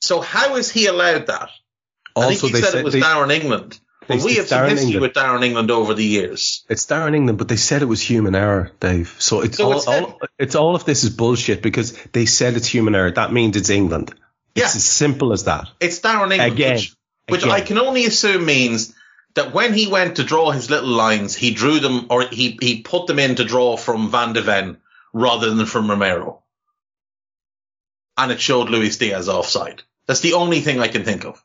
So 0.02 0.22
how 0.22 0.56
is 0.56 0.72
he 0.72 0.88
allowed 0.88 1.28
that? 1.28 1.52
Also, 2.16 2.30
I 2.30 2.36
think 2.36 2.56
he 2.56 2.62
said, 2.62 2.72
said, 2.72 2.80
it 2.80 2.84
was 2.86 2.94
they, 2.96 3.02
Darren 3.02 3.32
England. 3.32 3.80
But 4.08 4.24
we 4.24 4.38
have 4.38 4.48
some 4.48 4.64
Darren 4.64 4.70
history 4.70 4.94
England. 4.94 5.02
with 5.04 5.14
Darren 5.14 5.46
England 5.46 5.70
over 5.70 5.94
the 5.94 6.04
years. 6.04 6.66
It's 6.68 6.88
Darren 6.88 7.16
England, 7.16 7.38
but 7.38 7.48
they 7.48 7.58
said 7.58 7.84
it 7.84 7.86
was 7.86 8.02
human 8.02 8.34
error, 8.34 8.72
Dave. 8.80 9.16
So 9.20 9.42
it's 9.42 9.58
so 9.58 9.66
all, 9.66 9.78
it's, 9.78 9.88
all, 9.88 10.20
it's 10.40 10.56
all 10.56 10.76
of 10.76 10.84
this 10.84 11.04
is 11.04 11.12
bullshit 11.12 11.62
because 11.62 11.94
they 12.06 12.26
said 12.26 12.56
it's 12.56 12.66
human 12.66 12.96
error. 12.96 13.12
That 13.12 13.32
means 13.32 13.56
it's 13.56 13.70
England. 13.70 14.16
It's 14.56 14.74
yeah. 14.74 14.78
as 14.78 14.84
simple 14.84 15.32
as 15.32 15.44
that. 15.44 15.68
It's 15.80 16.00
Darren 16.00 16.32
England. 16.32 16.54
Again, 16.54 16.76
which, 16.78 16.96
which 17.30 17.44
Again. 17.44 17.56
I 17.56 17.62
can 17.62 17.78
only 17.78 18.06
assume 18.06 18.46
means 18.46 18.94
that 19.36 19.54
when 19.54 19.74
he 19.74 19.88
went 19.88 20.18
to 20.18 20.24
draw 20.24 20.52
his 20.52 20.70
little 20.70 20.90
lines, 20.90 21.36
he 21.36 21.52
drew 21.52 21.80
them 21.80 22.08
or 22.10 22.24
he, 22.24 22.58
he 22.62 22.82
put 22.82 23.08
them 23.08 23.20
in 23.20 23.36
to 23.36 23.46
draw 23.46 23.78
from 23.78 24.10
Van 24.10 24.34
de 24.34 24.42
Ven 24.42 24.78
rather 25.14 25.54
than 25.54 25.66
from 25.66 25.90
Romero. 25.90 26.44
And 28.18 28.32
it 28.32 28.42
showed 28.42 28.70
Luis 28.70 28.98
Diaz 28.98 29.30
offside. 29.30 29.84
That's 30.08 30.20
the 30.20 30.34
only 30.34 30.62
thing 30.62 30.80
I 30.80 30.88
can 30.88 31.04
think 31.04 31.26
of. 31.26 31.44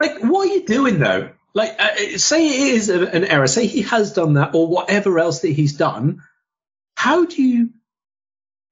Like, 0.00 0.20
what 0.20 0.48
are 0.48 0.52
you 0.52 0.66
doing 0.66 0.98
though? 0.98 1.30
Like, 1.54 1.74
uh, 1.78 2.18
say 2.18 2.46
it 2.46 2.74
is 2.74 2.90
an 2.90 3.24
error. 3.24 3.46
Say 3.46 3.66
he 3.66 3.82
has 3.82 4.12
done 4.12 4.34
that 4.34 4.54
or 4.54 4.66
whatever 4.68 5.18
else 5.18 5.40
that 5.40 5.48
he's 5.48 5.72
done. 5.72 6.22
How 6.94 7.24
do 7.24 7.42
you 7.42 7.70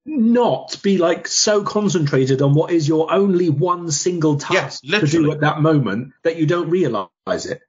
not 0.06 0.76
be 0.82 0.98
like 0.98 1.26
so 1.28 1.62
concentrated 1.62 2.42
on 2.42 2.54
what 2.54 2.70
is 2.70 2.86
your 2.86 3.12
only 3.12 3.48
one 3.48 3.90
single 3.90 4.36
task 4.36 4.80
yes, 4.84 5.00
to 5.00 5.06
do 5.06 5.32
at 5.32 5.40
that 5.40 5.60
moment 5.60 6.12
that 6.22 6.36
you 6.36 6.46
don't 6.46 6.70
realize 6.70 7.08
it. 7.28 7.62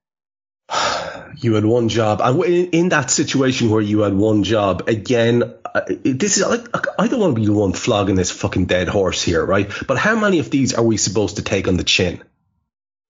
You 1.38 1.56
had 1.56 1.66
one 1.66 1.90
job, 1.90 2.22
and 2.22 2.42
in 2.44 2.90
that 2.90 3.12
situation 3.12 3.70
where 3.70 3.82
you 3.82 4.00
had 4.00 4.14
one 4.14 4.44
job, 4.44 4.88
again, 4.88 5.44
uh, 5.66 5.82
this 6.02 6.38
is 6.38 6.44
I, 6.44 6.64
I 6.98 7.08
don't 7.10 7.20
want 7.20 7.36
to 7.36 7.42
be 7.42 7.46
the 7.46 7.52
one 7.52 7.74
flogging 7.74 8.16
this 8.16 8.32
fucking 8.32 8.68
dead 8.68 8.88
horse 8.88 9.22
here, 9.22 9.46
right? 9.46 9.70
But 9.86 9.98
how 9.98 10.16
many 10.16 10.40
of 10.40 10.50
these 10.50 10.74
are 10.74 10.84
we 10.84 10.96
supposed 10.96 11.36
to 11.36 11.42
take 11.42 11.68
on 11.68 11.76
the 11.76 11.84
chin? 11.84 12.24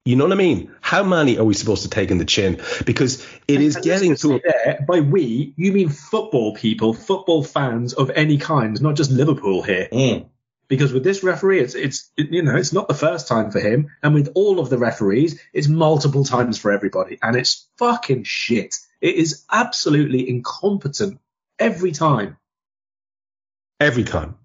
You 0.06 0.16
know 0.16 0.26
what 0.26 0.34
I 0.34 0.36
mean? 0.36 0.72
How 0.82 1.04
many 1.04 1.40
are 1.40 1.44
we 1.44 1.56
supposed 1.56 1.82
to 1.82 1.90
take 1.90 2.12
in 2.12 2.20
the 2.20 2.26
chin? 2.26 2.62
Because 2.86 3.26
it 3.48 3.60
is 3.60 3.76
and, 3.76 3.84
getting 3.84 4.16
to. 4.18 4.40
There, 4.40 4.86
by 4.88 5.00
we, 5.00 5.56
you 5.58 5.72
mean 5.72 5.90
football 5.90 6.54
people, 6.54 6.94
football 6.94 7.44
fans 7.44 7.94
of 7.94 8.12
any 8.12 8.38
kind, 8.38 8.80
not 8.84 8.96
just 8.96 9.10
Liverpool 9.10 9.64
here. 9.64 9.90
Mm. 9.92 10.30
Because 10.68 10.94
with 10.94 11.04
this 11.04 11.24
referee, 11.24 11.60
it's 11.60 11.74
it's 11.74 12.12
you 12.18 12.44
know 12.44 12.56
it's 12.56 12.72
not 12.72 12.88
the 12.88 12.94
first 12.94 13.28
time 13.28 13.50
for 13.50 13.60
him, 13.60 13.90
and 14.04 14.14
with 14.14 14.32
all 14.36 14.60
of 14.60 14.70
the 14.70 14.78
referees, 14.78 15.42
it's 15.54 15.68
multiple 15.68 16.24
times 16.24 16.60
for 16.60 16.72
everybody, 16.72 17.18
and 17.24 17.36
it's 17.36 17.68
fucking 17.78 18.26
shit. 18.26 18.76
It 19.02 19.16
is 19.16 19.44
absolutely 19.52 20.30
incompetent 20.30 21.20
every 21.58 21.92
time. 21.92 22.38
Every 23.80 24.04
time. 24.04 24.36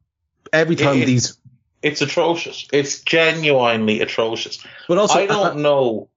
Every 0.53 0.77
time 0.77 1.03
it, 1.03 1.07
these 1.07 1.39
it's 1.83 2.03
atrocious. 2.03 2.69
It's 2.73 3.01
genuinely 3.01 4.01
atrocious. 4.01 4.65
But 4.89 4.99
also, 4.99 5.19
I 5.19 5.27
don't 5.27 5.59
I, 5.59 5.61
know. 5.61 6.09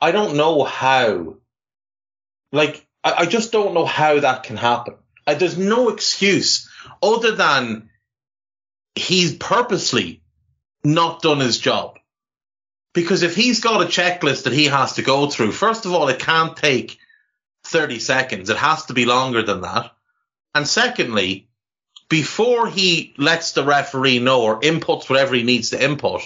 I 0.00 0.12
don't 0.12 0.36
know 0.36 0.64
how. 0.64 1.36
Like, 2.50 2.86
I, 3.04 3.12
I 3.18 3.26
just 3.26 3.52
don't 3.52 3.74
know 3.74 3.86
how 3.86 4.20
that 4.20 4.42
can 4.42 4.56
happen. 4.56 4.94
Uh, 5.26 5.34
there's 5.34 5.56
no 5.56 5.90
excuse 5.90 6.68
other 7.02 7.32
than 7.32 7.90
he's 8.94 9.36
purposely 9.36 10.22
not 10.84 11.22
done 11.22 11.40
his 11.40 11.58
job. 11.58 11.98
Because 12.94 13.22
if 13.22 13.34
he's 13.34 13.60
got 13.60 13.82
a 13.82 13.86
checklist 13.86 14.44
that 14.44 14.52
he 14.52 14.66
has 14.66 14.94
to 14.94 15.02
go 15.02 15.30
through, 15.30 15.52
first 15.52 15.86
of 15.86 15.92
all, 15.92 16.08
it 16.08 16.18
can't 16.18 16.56
take 16.56 16.98
30 17.64 18.00
seconds. 18.00 18.50
It 18.50 18.58
has 18.58 18.86
to 18.86 18.92
be 18.92 19.06
longer 19.06 19.42
than 19.42 19.62
that. 19.62 19.92
And 20.54 20.66
secondly, 20.66 21.48
before 22.12 22.68
he 22.68 23.14
lets 23.16 23.52
the 23.52 23.64
referee 23.64 24.18
know 24.18 24.42
or 24.42 24.60
inputs 24.60 25.08
whatever 25.08 25.34
he 25.34 25.42
needs 25.42 25.70
to 25.70 25.82
input, 25.82 26.20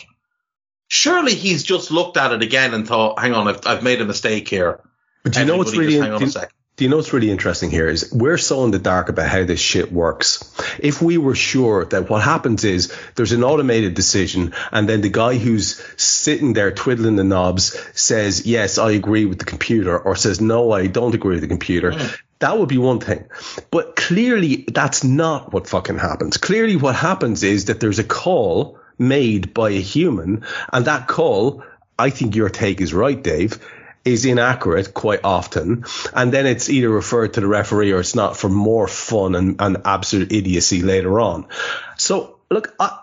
surely 0.88 1.36
he's 1.36 1.62
just 1.62 1.92
looked 1.92 2.16
at 2.16 2.32
it 2.32 2.42
again 2.42 2.74
and 2.74 2.88
thought, 2.88 3.20
hang 3.20 3.34
on, 3.34 3.46
I've, 3.46 3.64
I've 3.64 3.82
made 3.84 4.00
a 4.00 4.04
mistake 4.04 4.48
here. 4.48 4.80
But 5.22 5.34
do 5.34 5.40
you 5.40 5.46
know 5.46 5.56
what's 5.56 5.76
really 5.76 5.96
hang 5.96 6.18
do 6.18 6.24
you- 6.24 6.32
do 6.76 6.84
you 6.84 6.90
know 6.90 6.96
what's 6.96 7.12
really 7.14 7.30
interesting 7.30 7.70
here 7.70 7.88
is 7.88 8.12
we're 8.12 8.36
so 8.36 8.64
in 8.64 8.70
the 8.70 8.78
dark 8.78 9.08
about 9.08 9.28
how 9.28 9.44
this 9.44 9.60
shit 9.60 9.90
works. 9.90 10.52
If 10.78 11.00
we 11.00 11.16
were 11.16 11.34
sure 11.36 11.86
that 11.86 12.10
what 12.10 12.20
happens 12.22 12.64
is 12.64 12.92
there's 13.14 13.32
an 13.32 13.42
automated 13.44 13.94
decision 13.94 14.52
and 14.72 14.86
then 14.86 15.00
the 15.00 15.08
guy 15.08 15.38
who's 15.38 15.80
sitting 15.96 16.52
there 16.52 16.72
twiddling 16.72 17.16
the 17.16 17.24
knobs 17.24 17.80
says, 17.94 18.44
yes, 18.44 18.76
I 18.76 18.90
agree 18.90 19.24
with 19.24 19.38
the 19.38 19.46
computer 19.46 19.96
or 19.98 20.16
says, 20.16 20.38
no, 20.40 20.72
I 20.72 20.86
don't 20.86 21.14
agree 21.14 21.36
with 21.36 21.40
the 21.42 21.48
computer. 21.56 21.92
Mm. 21.92 22.18
That 22.38 22.58
would 22.58 22.68
be 22.68 22.78
one 22.78 23.00
thing. 23.00 23.26
But 23.70 23.96
clearly 23.96 24.64
that's 24.68 25.04
not 25.04 25.52
what 25.52 25.68
fucking 25.68 25.98
happens. 25.98 26.36
Clearly 26.36 26.76
what 26.76 26.94
happens 26.94 27.42
is 27.42 27.66
that 27.66 27.80
there's 27.80 27.98
a 27.98 28.04
call 28.04 28.78
made 28.98 29.54
by 29.54 29.70
a 29.70 29.80
human 29.80 30.44
and 30.72 30.86
that 30.86 31.06
call, 31.06 31.62
I 31.98 32.10
think 32.10 32.36
your 32.36 32.48
take 32.48 32.80
is 32.80 32.92
right, 32.92 33.20
Dave, 33.20 33.58
is 34.04 34.24
inaccurate 34.24 34.94
quite 34.94 35.20
often. 35.24 35.84
And 36.14 36.32
then 36.32 36.46
it's 36.46 36.68
either 36.68 36.88
referred 36.88 37.34
to 37.34 37.40
the 37.40 37.46
referee 37.46 37.92
or 37.92 38.00
it's 38.00 38.14
not 38.14 38.36
for 38.36 38.48
more 38.48 38.86
fun 38.86 39.34
and, 39.34 39.56
and 39.60 39.78
absolute 39.84 40.32
idiocy 40.32 40.82
later 40.82 41.20
on. 41.20 41.48
So 41.96 42.38
look, 42.50 42.74
I, 42.78 43.00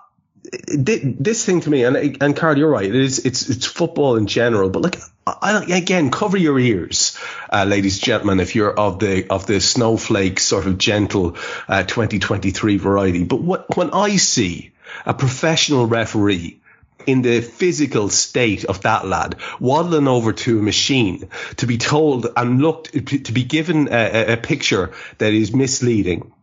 this 0.68 1.46
thing 1.46 1.62
to 1.62 1.70
me, 1.70 1.84
and 1.84 2.22
and 2.22 2.36
Karl, 2.36 2.58
you're 2.58 2.70
right. 2.70 2.86
It 2.86 2.96
is 2.96 3.26
it's 3.26 3.50
it's 3.50 3.66
football 3.66 4.18
in 4.18 4.28
general, 4.28 4.70
but 4.70 4.82
like 4.84 5.00
I, 5.26 5.64
again, 5.78 6.12
cover 6.12 6.38
your 6.38 6.60
ears, 6.60 7.18
uh, 7.52 7.66
ladies 7.66 7.96
and 7.98 8.04
gentlemen, 8.04 8.40
if 8.40 8.56
you're 8.56 8.78
of 8.78 9.00
the 9.00 9.26
of 9.30 9.46
the 9.46 9.62
snowflake 9.62 10.40
sort 10.40 10.66
of 10.68 10.78
gentle 10.78 11.38
uh, 11.68 11.84
2023 11.84 12.78
variety. 12.78 13.24
But 13.24 13.42
what 13.42 13.76
when 13.78 13.92
I 13.92 14.18
see 14.18 14.72
a 15.06 15.14
professional 15.14 15.88
referee 15.88 16.60
in 17.06 17.22
the 17.22 17.42
physical 17.42 18.10
state 18.10 18.66
of 18.66 18.82
that 18.82 19.06
lad, 19.08 19.36
waddling 19.60 20.08
over 20.08 20.34
to 20.34 20.60
a 20.60 20.62
machine 20.62 21.30
to 21.58 21.68
be 21.68 21.78
told 21.78 22.28
and 22.36 22.62
looked 22.62 22.92
to 23.26 23.32
be 23.32 23.44
given 23.44 23.88
a, 23.90 23.92
a- 24.32 24.34
a 24.34 24.38
picture 24.38 24.92
that 25.20 25.34
is 25.34 25.54
misleading, 25.56 26.34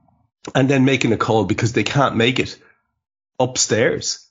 and 0.55 0.69
then 0.71 0.85
making 0.87 1.13
a 1.13 1.17
call 1.19 1.45
because 1.45 1.73
they 1.75 1.85
can't 1.85 2.17
make 2.17 2.39
it 2.39 2.59
upstairs. 3.39 4.27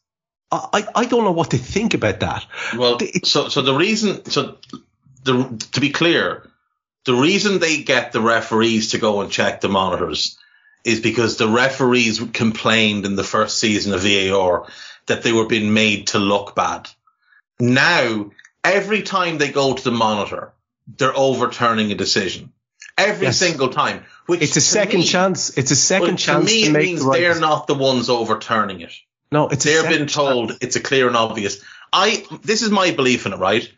I, 0.52 0.86
I 0.96 1.06
don't 1.06 1.24
know 1.26 1.32
what 1.32 1.52
to 1.52 1.58
think 1.58 1.94
about 1.94 2.22
that. 2.22 2.46
Well, 2.76 2.98
so 3.24 3.50
so 3.50 3.62
the 3.62 3.74
reason 3.76 4.26
so 4.26 4.58
the 5.24 5.64
to 5.74 5.80
be 5.82 5.92
clear, 5.92 6.50
the 7.06 7.14
reason 7.14 7.60
they 7.60 7.84
get 7.84 8.12
the 8.14 8.22
referees 8.22 8.92
to 8.92 8.98
go 8.98 9.22
and 9.22 9.32
check 9.32 9.62
the 9.62 9.70
monitors 9.70 10.38
is 10.84 11.02
because 11.02 11.38
the 11.38 11.48
referees 11.48 12.20
complained 12.34 13.06
in 13.06 13.16
the 13.16 13.24
first 13.24 13.60
season 13.60 13.94
of 13.94 14.02
VAR 14.02 14.68
that 15.08 15.22
they 15.24 15.32
were 15.34 15.46
being 15.46 15.74
made 15.74 16.08
to 16.08 16.20
look 16.20 16.56
bad. 16.56 16.90
Now, 17.60 18.32
every 18.64 19.02
time 19.02 19.38
they 19.38 19.50
go 19.52 19.74
to 19.74 19.84
the 19.84 19.92
monitor, 19.92 20.54
they're 20.98 21.16
overturning 21.16 21.92
a 21.92 21.96
decision. 21.96 22.52
Every 22.98 23.28
Yes. 23.28 23.38
single 23.38 23.70
time. 23.70 24.06
Which 24.26 24.42
It's 24.42 24.56
a 24.58 24.62
second 24.62 25.02
me- 25.02 25.06
chance. 25.06 25.58
It's 25.58 25.72
a 25.72 25.76
second 25.76 26.08
well, 26.08 26.18
chance 26.18 26.46
to 26.50 26.52
me, 26.56 26.64
to 26.64 26.70
it 26.70 26.74
make 26.74 26.86
means 26.86 27.02
the 27.02 27.08
right. 27.08 27.20
they're 27.20 27.30
decision. 27.30 27.50
not 27.50 27.68
the 27.68 27.76
ones 27.76 28.10
overturning 28.10 28.82
it 28.82 28.92
no, 29.32 29.48
it's 29.50 29.64
they're 29.66 29.82
second 29.82 29.98
being 29.98 30.08
told 30.08 30.58
it's 30.62 30.76
a 30.76 30.80
clear 30.80 31.08
and 31.08 31.16
obvious. 31.18 31.64
I 31.94 32.24
this 32.44 32.62
is 32.62 32.70
my 32.72 32.92
belief 32.92 33.26
in 33.26 33.34
it, 33.34 33.38
right? 33.40 33.72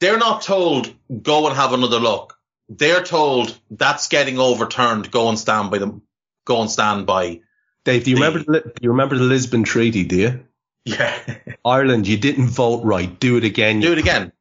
They're 0.00 0.18
not 0.18 0.42
told 0.42 0.92
go 1.22 1.46
and 1.46 1.56
have 1.56 1.72
another 1.72 1.98
look. 2.00 2.36
They're 2.68 3.02
told 3.04 3.58
that's 3.70 4.08
getting 4.08 4.38
overturned. 4.38 5.10
Go 5.10 5.28
and 5.28 5.38
stand 5.38 5.70
by 5.70 5.78
them. 5.78 6.02
Go 6.44 6.60
and 6.62 6.70
stand 6.70 7.06
by. 7.06 7.40
Dave, 7.84 8.04
do 8.04 8.10
you 8.10 8.16
the- 8.16 8.22
remember? 8.22 8.52
The, 8.52 8.60
do 8.60 8.72
you 8.82 8.90
remember 8.90 9.16
the 9.18 9.24
Lisbon 9.24 9.64
Treaty? 9.64 10.04
Do 10.04 10.16
you? 10.16 10.44
Yeah, 10.84 11.16
Ireland, 11.64 12.08
you 12.08 12.16
didn't 12.16 12.48
vote 12.48 12.84
right. 12.84 13.18
Do 13.20 13.36
it 13.36 13.44
again. 13.44 13.80
do 13.80 13.92
it 13.92 13.98
again. 13.98 14.32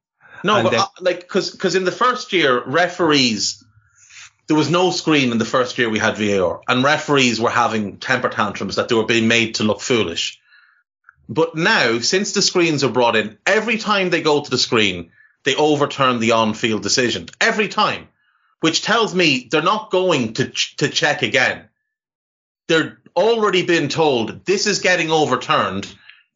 No, 0.43 0.55
And 0.55 0.63
but 0.63 0.71
then- 0.71 0.79
uh, 0.79 0.85
like 1.01 1.19
because 1.21 1.51
because 1.51 1.75
in 1.75 1.83
the 1.83 1.91
first 1.91 2.33
year, 2.33 2.63
referees 2.65 3.63
there 4.51 4.57
was 4.57 4.69
no 4.69 4.91
screen 4.91 5.31
in 5.31 5.37
the 5.37 5.45
first 5.45 5.77
year 5.77 5.89
we 5.89 5.97
had 5.97 6.17
VAR, 6.17 6.59
and 6.67 6.83
referees 6.83 7.39
were 7.39 7.49
having 7.49 7.95
temper 7.95 8.27
tantrums 8.27 8.75
that 8.75 8.89
they 8.89 8.95
were 8.95 9.05
being 9.05 9.29
made 9.29 9.55
to 9.55 9.63
look 9.63 9.79
foolish. 9.79 10.41
But 11.29 11.55
now, 11.55 11.99
since 11.99 12.33
the 12.33 12.41
screens 12.41 12.83
are 12.83 12.91
brought 12.91 13.15
in, 13.15 13.37
every 13.45 13.77
time 13.77 14.09
they 14.09 14.21
go 14.21 14.43
to 14.43 14.49
the 14.49 14.57
screen, 14.57 15.13
they 15.45 15.55
overturn 15.55 16.19
the 16.19 16.33
on-field 16.33 16.83
decision 16.83 17.29
every 17.39 17.69
time, 17.69 18.09
which 18.59 18.81
tells 18.81 19.15
me 19.15 19.47
they're 19.49 19.61
not 19.61 19.89
going 19.89 20.33
to 20.33 20.49
ch- 20.49 20.75
to 20.79 20.89
check 20.89 21.21
again. 21.21 21.69
They're 22.67 22.99
already 23.15 23.65
been 23.65 23.87
told 23.87 24.43
this 24.43 24.67
is 24.67 24.79
getting 24.79 25.11
overturned. 25.11 25.87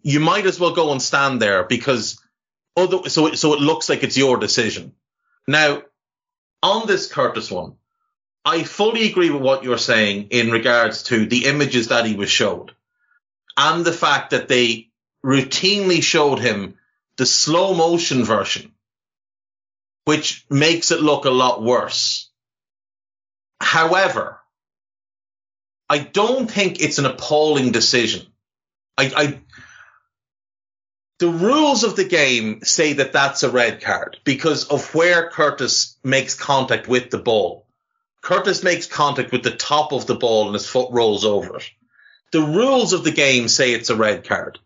You 0.04 0.22
might 0.22 0.46
as 0.46 0.58
well 0.58 0.74
go 0.74 0.94
and 0.94 1.02
stand 1.02 1.42
there 1.42 1.66
because 1.66 2.18
other 2.78 3.10
so 3.10 3.28
it, 3.28 3.38
so 3.38 3.54
it 3.56 3.60
looks 3.60 3.90
like 3.90 4.04
it's 4.04 4.16
your 4.16 4.38
decision. 4.38 4.94
Now, 5.50 5.82
on 6.64 6.88
this 6.88 7.12
Curtis 7.12 7.52
one, 7.52 7.76
I 8.46 8.64
fully 8.64 9.10
agree 9.10 9.32
with 9.32 9.42
what 9.42 9.64
you're 9.64 9.80
saying 9.80 10.28
in 10.30 10.52
regards 10.52 11.04
to 11.04 11.26
the 11.26 11.46
images 11.46 11.88
that 11.88 12.06
he 12.06 12.16
was 12.16 12.30
showed 12.30 12.76
and 13.58 13.84
the 13.84 13.92
fact 13.92 14.30
that 14.30 14.48
they 14.48 14.90
routinely 15.26 16.04
showed 16.04 16.40
him 16.40 16.78
the 17.18 17.26
slow 17.26 17.74
motion 17.74 18.24
version, 18.24 18.74
which 20.04 20.46
makes 20.50 20.92
it 20.92 21.02
look 21.02 21.26
a 21.26 21.32
lot 21.32 21.64
worse. 21.64 22.30
However, 23.60 24.40
I 25.90 25.98
don't 26.00 26.50
think 26.50 26.80
it's 26.80 27.00
an 27.00 27.06
appalling 27.06 27.72
decision. 27.72 28.28
I, 28.98 29.12
I, 29.16 29.42
the 31.18 31.30
rules 31.30 31.84
of 31.84 31.96
the 31.96 32.06
game 32.06 32.62
say 32.64 32.94
that 32.94 33.14
that's 33.14 33.44
a 33.44 33.50
red 33.50 33.82
card 33.82 34.18
because 34.24 34.66
of 34.66 34.94
where 34.94 35.30
Curtis 35.30 35.98
makes 36.04 36.36
contact 36.36 36.88
with 36.88 37.10
the 37.10 37.18
ball. 37.18 37.65
Curtis 38.26 38.64
makes 38.64 38.88
contact 38.88 39.32
with 39.32 39.44
the 39.44 39.52
top 39.52 39.94
of 39.94 40.08
the 40.08 40.16
ball 40.16 40.48
and 40.48 40.56
his 40.56 40.68
foot 40.68 40.90
rolls 40.92 41.24
over 41.26 41.58
it. 41.58 41.70
The 42.32 42.42
rules 42.42 42.92
of 42.92 43.04
the 43.04 43.12
game 43.12 43.48
say 43.48 43.72
it's 43.72 43.92
a 43.92 43.96
red 43.96 44.28
card, 44.28 44.58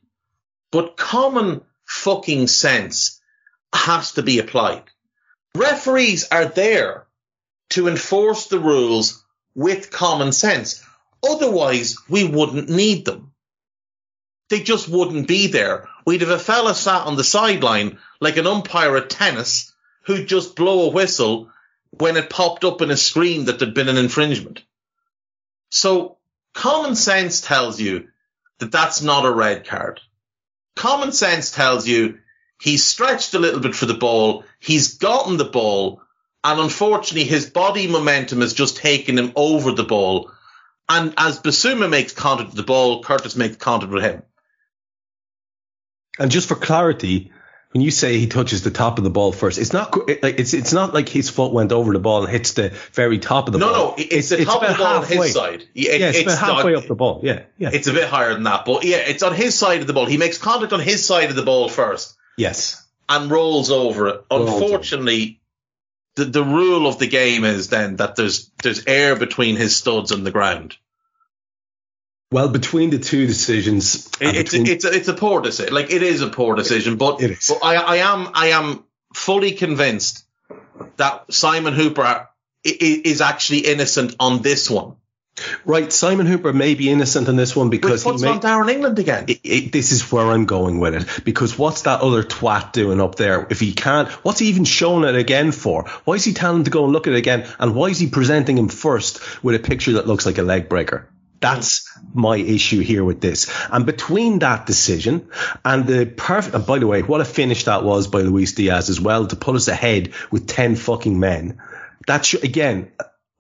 but 0.72 0.96
common 0.96 1.60
fucking 1.84 2.48
sense 2.48 3.20
has 3.74 4.14
to 4.14 4.24
be 4.24 4.40
applied. 4.40 4.84
Referees 5.54 6.26
are 6.32 6.46
there 6.46 7.06
to 7.72 7.90
enforce 7.90 8.48
the 8.48 8.60
rules 8.60 9.26
with 9.56 9.92
common 9.92 10.32
sense. 10.32 10.82
Otherwise, 11.22 11.98
we 12.08 12.24
wouldn't 12.24 12.70
need 12.70 13.04
them. 13.04 13.34
They 14.50 14.62
just 14.62 14.88
wouldn't 14.88 15.28
be 15.28 15.48
there. 15.48 15.90
We'd 16.06 16.22
have 16.22 16.30
a 16.30 16.40
fella 16.40 16.74
sat 16.76 17.08
on 17.08 17.18
the 17.18 17.26
sideline 17.26 18.00
like 18.22 18.38
an 18.38 18.48
umpire 18.48 18.96
at 18.96 19.10
tennis 19.10 19.74
who'd 20.04 20.30
just 20.30 20.56
blow 20.56 20.88
a 20.88 20.92
whistle 20.92 21.52
when 21.92 22.18
it 22.18 22.30
popped 22.30 22.64
up 22.64 22.82
in 22.82 22.92
a 22.92 22.98
screen 22.98 23.46
that 23.46 23.60
there'd 23.60 23.74
been 23.74 23.90
an 23.90 23.98
infringement. 23.98 24.64
So 25.72 26.18
common 26.54 26.96
sense 26.96 27.42
tells 27.42 27.80
you 27.80 28.08
that 28.60 28.72
that's 28.72 29.02
not 29.02 29.26
a 29.26 29.32
red 29.32 29.66
card. 29.66 30.00
Common 30.76 31.12
sense 31.12 31.52
tells 31.52 31.88
you 31.88 32.20
he's 32.62 32.86
stretched 32.86 33.34
a 33.34 33.40
little 33.40 33.60
bit 33.60 33.76
for 33.76 33.86
the 33.86 33.94
ball, 33.94 34.46
he's 34.60 34.98
gotten 34.98 35.38
the 35.38 35.46
ball, 35.46 36.02
and 36.44 36.60
unfortunately 36.60 37.26
his 37.26 37.50
body 37.50 37.88
momentum 37.88 38.42
has 38.42 38.54
just 38.54 38.78
taken 38.78 39.18
him 39.18 39.32
over 39.36 39.72
the 39.72 39.84
ball. 39.84 40.32
And 40.88 41.14
as 41.18 41.40
Bissouma 41.40 41.90
makes 41.90 42.14
contact 42.14 42.50
with 42.50 42.58
the 42.58 42.64
ball, 42.64 43.04
Curtis 43.04 43.36
makes 43.36 43.58
contact 43.58 43.92
with 43.92 44.04
him. 44.04 44.24
And 46.18 46.32
just 46.32 46.48
for 46.48 46.56
clarity, 46.56 47.32
when 47.72 47.82
you 47.84 47.92
say 47.92 48.18
he 48.18 48.26
touches 48.28 48.64
the 48.64 48.72
top 48.72 48.98
of 48.98 49.04
the 49.04 49.10
ball 49.12 49.32
first, 49.32 49.60
it's 49.60 49.74
not 49.74 49.96
like 50.24 50.40
it's 50.40 50.54
it's 50.54 50.74
not 50.74 50.94
like 50.94 51.08
his 51.08 51.30
foot 51.30 51.54
went 51.54 51.72
over 51.72 51.94
the 51.94 52.00
ball 52.00 52.24
and 52.24 52.32
hits 52.32 52.54
the 52.54 52.70
very 52.94 53.20
top 53.20 53.48
of 53.48 53.54
the 53.54 53.60
No, 53.60 53.68
ball. 53.72 53.88
no, 53.90 53.96
it- 54.04 54.08
it's, 54.12 54.30
the 54.30 54.44
top 54.44 54.64
of 54.64 54.70
the 54.70 54.84
ball 54.84 54.98
on 54.98 55.06
his 55.06 55.34
side. 55.34 55.64
Yeah, 55.74 55.92
it- 55.92 56.02
Yeah, 56.02 56.08
it's, 56.10 56.22
about 56.22 56.38
halfway 56.56 56.74
not- 56.74 56.82
up 56.84 56.88
the 56.88 56.96
ball. 56.96 57.22
Yeah, 57.24 57.44
yeah. 57.60 57.70
It's 57.72 57.88
a 57.88 57.94
bit 57.94 58.10
higher 58.10 58.34
than 58.34 58.44
that, 58.44 58.66
but 58.66 58.84
yeah, 58.86 58.98
it's 58.98 59.22
on 59.22 59.36
his 59.36 59.54
side 59.54 59.82
of 59.82 59.88
the 59.88 59.94
ball. 59.94 60.06
He 60.08 60.18
makes 60.18 60.38
contact 60.40 60.74
on 60.74 60.80
his 60.80 61.06
side 61.06 61.30
of 61.30 61.36
the 61.36 61.44
ball 61.44 61.70
first 61.70 62.16
yes. 62.38 62.84
and 63.08 63.30
rolls 63.30 63.70
over 63.70 64.08
it. 64.08 64.26
Rolls 64.32 64.50
over. 64.50 64.64
Unfortunately, 64.64 65.40
the 66.16 66.26
the 66.26 66.44
rule 66.44 66.88
of 66.88 66.98
the 66.98 67.08
game 67.08 67.44
is 67.46 67.70
then 67.70 67.98
that 67.98 68.16
there's 68.16 68.50
there's 68.64 68.86
air 68.88 69.16
between 69.16 69.58
his 69.58 69.76
studs 69.76 70.12
and 70.12 70.26
the 70.26 70.32
ground. 70.32 70.76
Well, 72.32 72.50
between 72.50 72.92
the 72.92 73.00
two 73.00 73.26
decisions, 73.26 74.08
uh, 74.22 74.26
It, 74.28 74.36
it's 74.36 74.52
between- 74.52 74.68
it's 74.68 74.86
a, 74.86 74.94
it's 74.94 75.08
a 75.08 75.14
poor 75.16 75.42
decision. 75.42 75.74
Like 75.74 75.92
it 75.92 76.04
is 76.04 76.22
a 76.22 76.28
poor 76.28 76.56
decision, 76.56 76.98
but, 76.98 77.20
but 77.20 77.60
I 77.64 77.76
I 77.76 77.96
am 77.98 78.30
I 78.34 78.48
am 78.48 78.84
fully 79.16 79.54
convinced 79.54 80.26
that 80.98 81.34
Simon 81.34 81.74
Hooper 81.74 82.28
is 82.64 83.22
actually 83.22 83.60
innocent 83.60 84.16
on 84.20 84.42
this 84.44 84.70
one. 84.70 84.96
Right, 85.66 85.92
Simon 85.92 86.26
Hooper 86.26 86.52
may 86.52 86.76
be 86.76 86.90
innocent 86.90 87.30
on 87.30 87.38
this 87.38 87.56
one 87.56 87.70
because 87.70 88.06
Which 88.06 88.18
he 88.18 88.22
may. 88.24 88.32
on 88.32 88.42
Darren 88.42 88.70
England 88.70 89.00
again. 89.00 89.26
It, 89.30 89.40
it, 89.44 89.72
this 89.72 89.92
is 89.94 90.12
where 90.12 90.26
I'm 90.26 90.46
going 90.46 90.80
with 90.80 90.96
it 90.96 91.24
because 91.24 91.58
what's 91.58 91.84
that 91.84 92.02
other 92.02 92.24
twat 92.24 92.74
doing 92.74 93.00
up 93.00 93.16
there? 93.16 93.48
If 93.50 93.62
he 93.62 93.72
can't, 93.74 94.10
what's 94.24 94.40
he 94.40 94.48
even 94.48 94.66
showing 94.66 95.06
it 95.08 95.16
again 95.16 95.52
for? 95.54 95.86
Why 96.04 96.16
is 96.16 96.26
he 96.26 96.34
telling 96.34 96.58
him 96.58 96.64
to 96.66 96.72
go 96.72 96.84
and 96.84 96.92
look 96.94 97.08
at 97.08 97.14
it 97.14 97.18
again? 97.18 97.48
And 97.58 97.74
why 97.74 97.88
is 97.88 98.00
he 98.00 98.08
presenting 98.08 98.58
him 98.58 98.68
first 98.68 99.22
with 99.44 99.56
a 99.56 99.60
picture 99.60 99.94
that 99.94 100.08
looks 100.08 100.26
like 100.26 100.38
a 100.40 100.44
leg 100.44 100.68
breaker? 100.68 101.08
That's 101.40 101.90
my 102.14 102.38
issue 102.38 102.82
here 102.82 103.04
with 103.04 103.22
this. 103.22 103.50
And 103.72 103.86
between 103.86 104.40
that 104.40 104.66
decision 104.66 105.30
and 105.64 105.88
the 105.88 106.06
perfect, 106.06 106.56
and 106.56 106.66
by 106.66 106.80
the 106.80 106.88
way, 106.88 107.02
what 107.02 107.22
a 107.22 107.26
finish 107.26 107.64
that 107.66 107.84
was 107.84 108.08
by 108.08 108.22
Luis 108.22 108.54
Diaz 108.54 108.90
as 108.90 109.00
well 109.00 109.28
to 109.28 109.36
put 109.36 109.56
us 109.56 109.68
ahead 109.68 110.14
with 110.32 110.48
10 110.48 110.76
fucking 110.76 111.20
men. 111.20 111.62
That's 112.06 112.34
again, 112.34 112.92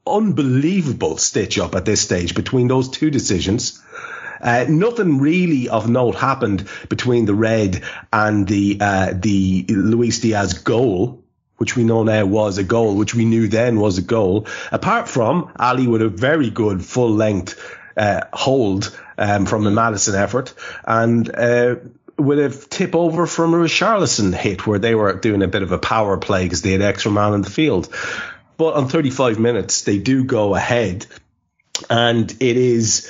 unbelievable 0.07 1.17
stitch 1.17 1.59
up 1.59 1.75
at 1.75 1.85
this 1.85 2.01
stage 2.01 2.35
between 2.35 2.67
those 2.67 2.89
two 2.89 3.09
decisions. 3.09 3.83
Uh, 4.41 4.65
nothing 4.69 5.19
really 5.19 5.67
of 5.67 5.89
note 5.89 6.15
happened 6.15 6.67
between 6.87 7.25
the 7.25 7.33
red 7.33 7.83
and 8.13 8.47
the 8.47 8.77
uh, 8.79 9.13
the 9.13 9.65
Luis 9.67 10.19
Diaz 10.19 10.53
goal, 10.53 11.25
which 11.57 11.75
we 11.75 11.83
know 11.83 12.03
now 12.03 12.25
was 12.25 12.57
a 12.57 12.63
goal, 12.63 12.95
which 12.95 13.13
we 13.13 13.25
knew 13.25 13.49
then 13.49 13.81
was 13.81 13.97
a 13.97 14.01
goal. 14.01 14.47
Apart 14.71 15.09
from 15.09 15.51
Ali 15.59 15.87
with 15.87 16.01
a 16.01 16.07
very 16.07 16.49
good 16.49 16.85
full 16.85 17.11
length 17.11 17.59
uh, 17.97 18.21
hold 18.33 18.97
um, 19.17 19.45
from 19.45 19.63
the 19.63 19.71
Maddison 19.71 20.15
effort, 20.15 20.53
and 20.85 21.29
uh, 21.33 21.75
with 22.17 22.39
a 22.39 22.49
tip 22.49 22.95
over 22.95 23.25
from 23.25 23.53
a 23.53 23.57
Richarlison 23.57 24.33
hit 24.33 24.67
where 24.67 24.79
they 24.79 24.93
were 24.93 25.13
doing 25.13 25.41
a 25.41 25.47
bit 25.47 25.63
of 25.63 25.71
a 25.71 25.79
power 25.79 26.17
play 26.17 26.43
because 26.43 26.61
they 26.61 26.71
had 26.71 26.81
extra 26.81 27.11
man 27.11 27.33
in 27.33 27.41
the 27.41 27.49
field. 27.49 27.89
But 28.57 28.73
on 28.73 28.89
35 28.89 29.39
minutes, 29.39 29.83
they 29.83 29.99
do 29.99 30.25
go 30.25 30.53
ahead. 30.53 31.05
And 31.89 32.29
it 32.29 32.57
is, 32.57 33.09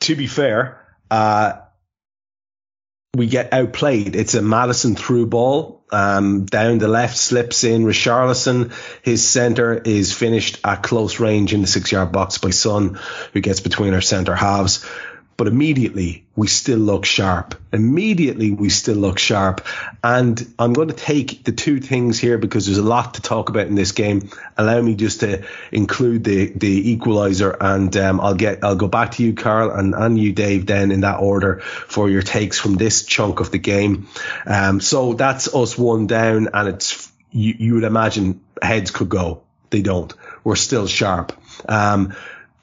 to 0.00 0.14
be 0.14 0.28
fair, 0.28 0.86
uh, 1.10 1.54
we 3.16 3.26
get 3.26 3.52
outplayed. 3.52 4.14
It's 4.14 4.34
a 4.34 4.42
Maddison 4.42 4.96
through 4.96 5.26
ball. 5.26 5.82
Um, 5.90 6.46
down 6.46 6.78
the 6.78 6.88
left 6.88 7.16
slips 7.16 7.62
in 7.62 7.84
Richarlison. 7.84 8.72
His 9.02 9.26
centre 9.26 9.74
is 9.74 10.12
finished 10.12 10.58
at 10.64 10.82
close 10.82 11.20
range 11.20 11.54
in 11.54 11.60
the 11.60 11.68
six 11.68 11.92
yard 11.92 12.10
box 12.10 12.38
by 12.38 12.50
Son, 12.50 12.98
who 13.32 13.40
gets 13.40 13.60
between 13.60 13.94
our 13.94 14.00
centre 14.00 14.34
halves. 14.34 14.84
But 15.36 15.48
immediately 15.48 16.24
we 16.34 16.46
still 16.46 16.78
look 16.78 17.04
sharp. 17.04 17.54
Immediately 17.72 18.52
we 18.52 18.70
still 18.70 18.96
look 18.96 19.18
sharp. 19.18 19.66
And 20.02 20.54
I'm 20.58 20.72
going 20.72 20.88
to 20.88 20.94
take 20.94 21.44
the 21.44 21.52
two 21.52 21.80
things 21.80 22.18
here 22.18 22.38
because 22.38 22.66
there's 22.66 22.78
a 22.78 22.82
lot 22.82 23.14
to 23.14 23.22
talk 23.22 23.48
about 23.50 23.66
in 23.66 23.74
this 23.74 23.92
game. 23.92 24.30
Allow 24.56 24.80
me 24.80 24.94
just 24.94 25.20
to 25.20 25.44
include 25.72 26.24
the, 26.24 26.46
the 26.46 26.92
equalizer 26.92 27.50
and 27.60 27.94
um, 27.96 28.20
I'll 28.20 28.34
get, 28.34 28.64
I'll 28.64 28.76
go 28.76 28.88
back 28.88 29.12
to 29.12 29.22
you, 29.22 29.34
Karl, 29.34 29.70
and, 29.70 29.94
and 29.94 30.18
you, 30.18 30.32
Dave, 30.32 30.66
then 30.66 30.90
in 30.90 31.00
that 31.00 31.20
order 31.20 31.60
for 31.60 32.08
your 32.08 32.22
takes 32.22 32.58
from 32.58 32.76
this 32.76 33.04
chunk 33.04 33.40
of 33.40 33.50
the 33.50 33.58
game. 33.58 34.08
Um, 34.46 34.80
so 34.80 35.12
that's 35.12 35.54
us 35.54 35.76
one 35.76 36.06
down 36.06 36.48
and 36.54 36.68
it's, 36.68 37.12
you, 37.30 37.54
you 37.58 37.74
would 37.74 37.84
imagine 37.84 38.40
heads 38.62 38.90
could 38.90 39.10
go. 39.10 39.42
They 39.70 39.82
don't. 39.82 40.14
We're 40.44 40.56
still 40.56 40.86
sharp. 40.86 41.32
Um, 41.68 42.14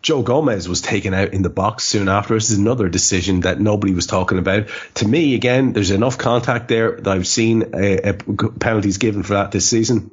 Joe 0.04 0.22
Gomez 0.22 0.68
was 0.68 0.82
taken 0.82 1.14
out 1.14 1.34
in 1.34 1.44
the 1.44 1.50
box 1.50 1.86
soon 1.86 2.10
after. 2.10 2.34
This 2.34 2.52
is 2.52 2.60
another 2.60 2.90
decision 2.90 3.40
that 3.42 3.60
nobody 3.60 3.94
was 3.94 4.06
talking 4.06 4.38
about. 4.38 4.68
To 4.96 5.08
me, 5.08 5.34
again, 5.34 5.72
there's 5.72 5.92
enough 5.92 6.18
contact 6.18 6.68
there 6.68 6.98
that 6.98 7.08
I've 7.08 7.26
seen 7.26 7.74
uh, 7.74 8.14
penalties 8.60 8.98
given 8.98 9.24
for 9.24 9.36
that 9.36 9.52
this 9.52 9.68
season. 9.68 10.12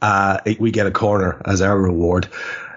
Uh, 0.00 0.38
we 0.58 0.70
get 0.70 0.86
a 0.86 0.90
corner 0.90 1.42
as 1.44 1.60
our 1.60 1.78
reward. 1.78 2.28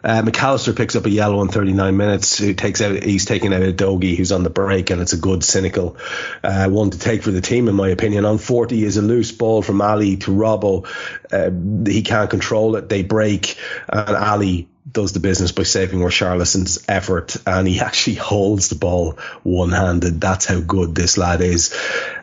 Uh, 0.03 0.22
Mac 0.22 0.41
Allister 0.41 0.74
picks 0.74 0.95
up 0.95 1.05
a 1.05 1.09
yellow 1.09 1.41
in 1.41 1.47
39 1.47 1.95
minutes. 1.95 2.38
He 2.38 2.53
takes 2.53 2.82
out, 2.82 3.01
he's 3.01 3.26
taking 3.26 3.53
out 3.53 3.61
Udogie, 3.61 4.15
who's 4.15 4.32
on 4.32 4.43
the 4.43 4.49
break, 4.49 4.89
and 4.89 5.01
it's 5.01 5.13
a 5.13 5.17
good 5.17 5.43
cynical 5.43 5.97
uh, 6.43 6.67
one 6.70 6.89
to 6.89 6.99
take 6.99 7.24
for 7.24 7.32
the 7.32 7.41
team, 7.41 7.67
in 7.70 7.76
my 7.76 7.89
opinion. 7.89 8.26
On 8.26 8.38
40 8.38 8.84
is 8.84 8.97
a 8.97 9.01
loose 9.01 9.32
ball 9.32 9.61
from 9.61 9.82
Ali 9.82 10.17
to 10.17 10.32
Robbo. 10.32 10.86
Uh, 11.32 11.89
he 11.89 12.01
can't 12.01 12.30
control 12.30 12.76
it. 12.76 12.89
They 12.89 13.03
break, 13.03 13.57
and 13.88 14.15
Ali 14.15 14.67
does 14.92 15.14
the 15.14 15.20
business 15.20 15.52
by 15.52 15.64
saving 15.64 16.00
Richarlison's 16.00 16.84
effort 16.88 17.36
and 17.46 17.68
he 17.68 17.80
actually 17.80 18.16
holds 18.16 18.70
the 18.70 18.76
ball 18.76 19.18
one 19.44 19.72
handed. 19.72 20.22
That's 20.22 20.46
how 20.46 20.60
good 20.60 20.96
this 20.96 21.18
lad 21.18 21.42
is. 21.42 21.76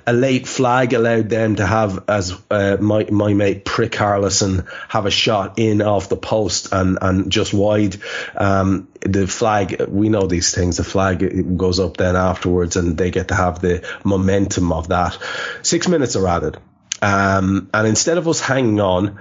A 0.06 0.12
late 0.12 0.46
flag 0.46 0.92
allowed 0.92 1.28
them 1.28 1.56
to 1.56 1.66
have, 1.66 2.04
as 2.08 2.34
uh, 2.50 2.76
my, 2.80 3.04
my 3.10 3.34
mate 3.34 3.64
Prick 3.64 3.94
Harlison, 3.94 4.66
have 4.88 5.06
a 5.06 5.10
shot 5.10 5.58
in 5.58 5.82
off 5.82 6.08
the 6.08 6.16
post 6.16 6.72
and, 6.72 6.98
and 7.00 7.30
just 7.30 7.52
wide. 7.52 7.96
Um, 8.36 8.88
the 9.00 9.26
flag, 9.26 9.82
we 9.88 10.08
know 10.08 10.26
these 10.26 10.54
things, 10.54 10.76
the 10.76 10.84
flag 10.84 11.56
goes 11.56 11.80
up 11.80 11.96
then 11.96 12.16
afterwards 12.16 12.76
and 12.76 12.96
they 12.96 13.10
get 13.10 13.28
to 13.28 13.34
have 13.34 13.60
the 13.60 13.86
momentum 14.04 14.72
of 14.72 14.88
that. 14.88 15.18
Six 15.62 15.88
minutes 15.88 16.16
are 16.16 16.26
added. 16.26 16.58
Um, 17.02 17.68
and 17.74 17.86
instead 17.86 18.18
of 18.18 18.26
us 18.26 18.40
hanging 18.40 18.80
on, 18.80 19.20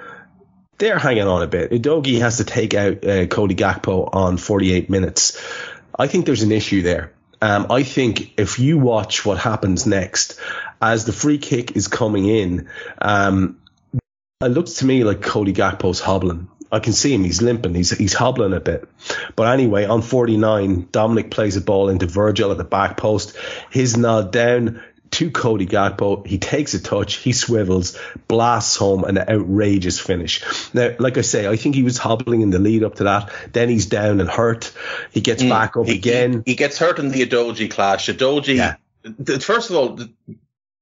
they're 0.78 1.00
hanging 1.00 1.28
on 1.28 1.42
a 1.42 1.48
bit. 1.48 1.72
Udogie 1.72 2.20
has 2.20 2.38
to 2.38 2.44
take 2.44 2.74
out 2.74 3.06
uh, 3.06 3.28
Cody 3.28 3.56
Gakpo 3.56 4.10
on 4.14 4.38
48 4.38 4.90
minutes. 4.90 5.42
I 5.98 6.08
think 6.08 6.26
there's 6.26 6.44
an 6.44 6.52
issue 6.52 6.82
there. 6.82 7.14
Um, 7.42 7.68
I 7.70 7.84
think 7.84 8.34
if 8.38 8.60
you 8.60 8.78
watch 8.78 9.26
what 9.26 9.38
happens 9.38 9.86
next, 9.86 10.40
as 10.82 11.06
the 11.06 11.14
free 11.14 11.38
kick 11.38 11.76
is 11.76 11.88
coming 11.88 12.26
in, 12.28 12.70
um, 13.02 13.60
it 14.42 14.50
looks 14.50 14.76
to 14.76 14.86
me 14.86 15.04
like 15.04 15.22
Cody 15.22 15.54
Gakpo's 15.54 16.00
hobbling. 16.00 16.50
I 16.72 16.80
can 16.80 16.94
see 16.94 17.14
him. 17.14 17.24
He's 17.24 17.42
limping. 17.42 17.76
He's 17.76 17.92
he's 17.92 18.14
hobbling 18.14 18.54
a 18.54 18.60
bit. 18.60 18.90
But 19.36 19.54
anyway, 19.54 19.86
on 19.86 20.02
49, 20.02 20.90
Dominic 20.92 21.32
plays 21.32 21.56
a 21.56 21.62
ball 21.62 21.90
into 21.90 22.08
Virgil 22.08 22.52
at 22.52 22.58
the 22.58 22.64
back 22.64 22.98
post. 22.98 23.38
His 23.70 23.96
nod 23.96 24.32
down 24.32 24.84
to 25.16 25.32
Cody 25.32 25.66
Gakpo. 25.66 26.28
He 26.28 26.38
takes 26.38 26.74
a 26.74 26.84
touch, 26.84 27.16
he 27.16 27.32
swivels, 27.32 27.98
blasts 28.28 28.76
home 28.76 29.06
an 29.06 29.18
outrageous 29.18 29.98
finish. 29.98 30.44
Now, 30.74 30.92
like 31.00 31.18
I 31.18 31.22
say, 31.22 31.48
I 31.48 31.56
think 31.56 31.74
he 31.76 31.84
was 31.84 31.98
hobbling 31.98 32.42
in 32.42 32.50
the 32.50 32.60
lead 32.60 32.84
up 32.84 32.96
to 32.96 33.06
that. 33.06 33.32
Then 33.54 33.70
he's 33.70 33.86
down 33.86 34.20
and 34.20 34.30
hurt. 34.30 34.74
He 35.12 35.22
gets 35.22 35.42
mm, 35.42 35.50
back 35.50 35.78
up 35.78 35.86
he, 35.86 35.96
again. 35.96 36.44
He, 36.46 36.52
he, 36.52 36.56
gets 36.56 36.78
hurt 36.78 37.00
in 37.00 37.10
the 37.10 37.26
Udogie 37.26 37.72
clash. 37.72 38.08
Udogie, 38.08 38.58
yeah. 38.58 39.38
first 39.40 39.70
of 39.70 39.78
all, 39.78 40.00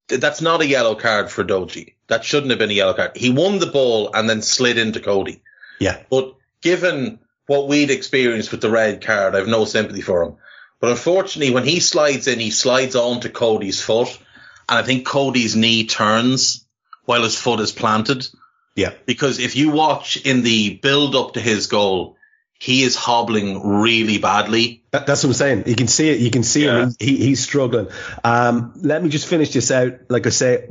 that's 0.07 0.41
not 0.41 0.61
a 0.61 0.65
yellow 0.65 0.95
card 0.95 1.29
for 1.29 1.43
Doji. 1.43 1.93
That 2.07 2.25
shouldn't 2.25 2.49
have 2.49 2.59
been 2.59 2.71
a 2.71 2.73
yellow 2.73 2.95
card. 2.95 3.15
He 3.15 3.29
won 3.29 3.59
the 3.59 3.67
ball 3.67 4.11
and 4.15 4.27
then 4.27 4.41
slid 4.41 4.79
into 4.79 4.99
Cody. 4.99 5.43
Yeah. 5.79 6.01
But 6.09 6.33
given 6.61 7.19
what 7.45 7.67
we'd 7.67 7.91
experienced 7.91 8.51
with 8.51 8.61
the 8.61 8.71
red 8.71 9.05
card, 9.05 9.35
I 9.35 9.39
have 9.39 9.47
no 9.47 9.65
sympathy 9.65 10.01
for 10.01 10.23
him. 10.23 10.37
But 10.83 10.91
unfortunately, 10.91 11.53
when 11.53 11.63
he 11.63 11.79
slides 11.79 12.27
in, 12.27 12.41
he 12.41 12.51
slides 12.51 12.97
onto 12.97 13.29
Cody's 13.29 13.81
foot, 13.81 14.19
and 14.67 14.79
I 14.79 14.83
think 14.83 15.05
Cody's 15.05 15.55
knee 15.55 15.85
turns 15.85 16.65
while 17.05 17.23
his 17.23 17.39
foot 17.39 17.61
is 17.61 17.71
planted. 17.71 18.27
Yeah. 18.75 18.91
Because 19.05 19.39
if 19.39 19.55
you 19.55 19.71
watch 19.71 20.17
in 20.17 20.43
the 20.43 20.75
build 20.75 21.15
up 21.15 21.35
to 21.35 21.39
his 21.39 21.67
goal, 21.67 22.17
he 22.59 22.83
is 22.83 22.97
hobbling 22.97 23.65
really 23.65 24.17
badly. 24.17 24.83
That, 24.91 25.07
that's 25.07 25.23
what 25.23 25.29
I'm 25.29 25.35
saying. 25.35 25.63
You 25.67 25.75
can 25.77 25.87
see 25.87 26.09
it. 26.09 26.19
You 26.19 26.31
can 26.31 26.43
see 26.43 26.65
yeah. 26.65 26.83
him. 26.83 26.95
He, 26.99 27.15
he's 27.15 27.41
struggling. 27.41 27.87
Um, 28.25 28.73
let 28.75 29.01
me 29.01 29.07
just 29.07 29.27
finish 29.27 29.53
this 29.53 29.71
out. 29.71 29.93
Like 30.09 30.27
I 30.27 30.31
say, 30.31 30.67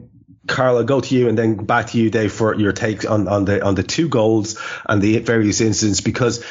Karl, 0.47 0.77
I'll 0.77 0.85
go 0.85 1.01
to 1.01 1.15
you 1.15 1.31
and 1.31 1.39
then 1.39 1.57
back 1.65 1.87
to 1.87 1.99
you, 1.99 2.11
Dave, 2.11 2.35
for 2.35 2.55
your 2.55 2.73
take 2.73 3.09
on, 3.11 3.29
on 3.29 3.47
the 3.47 3.65
on 3.65 3.77
the 3.77 3.83
two 3.83 4.11
goals 4.11 4.61
and 4.87 5.01
the 5.01 5.21
various 5.21 5.63
incidents 5.63 6.03
because 6.03 6.45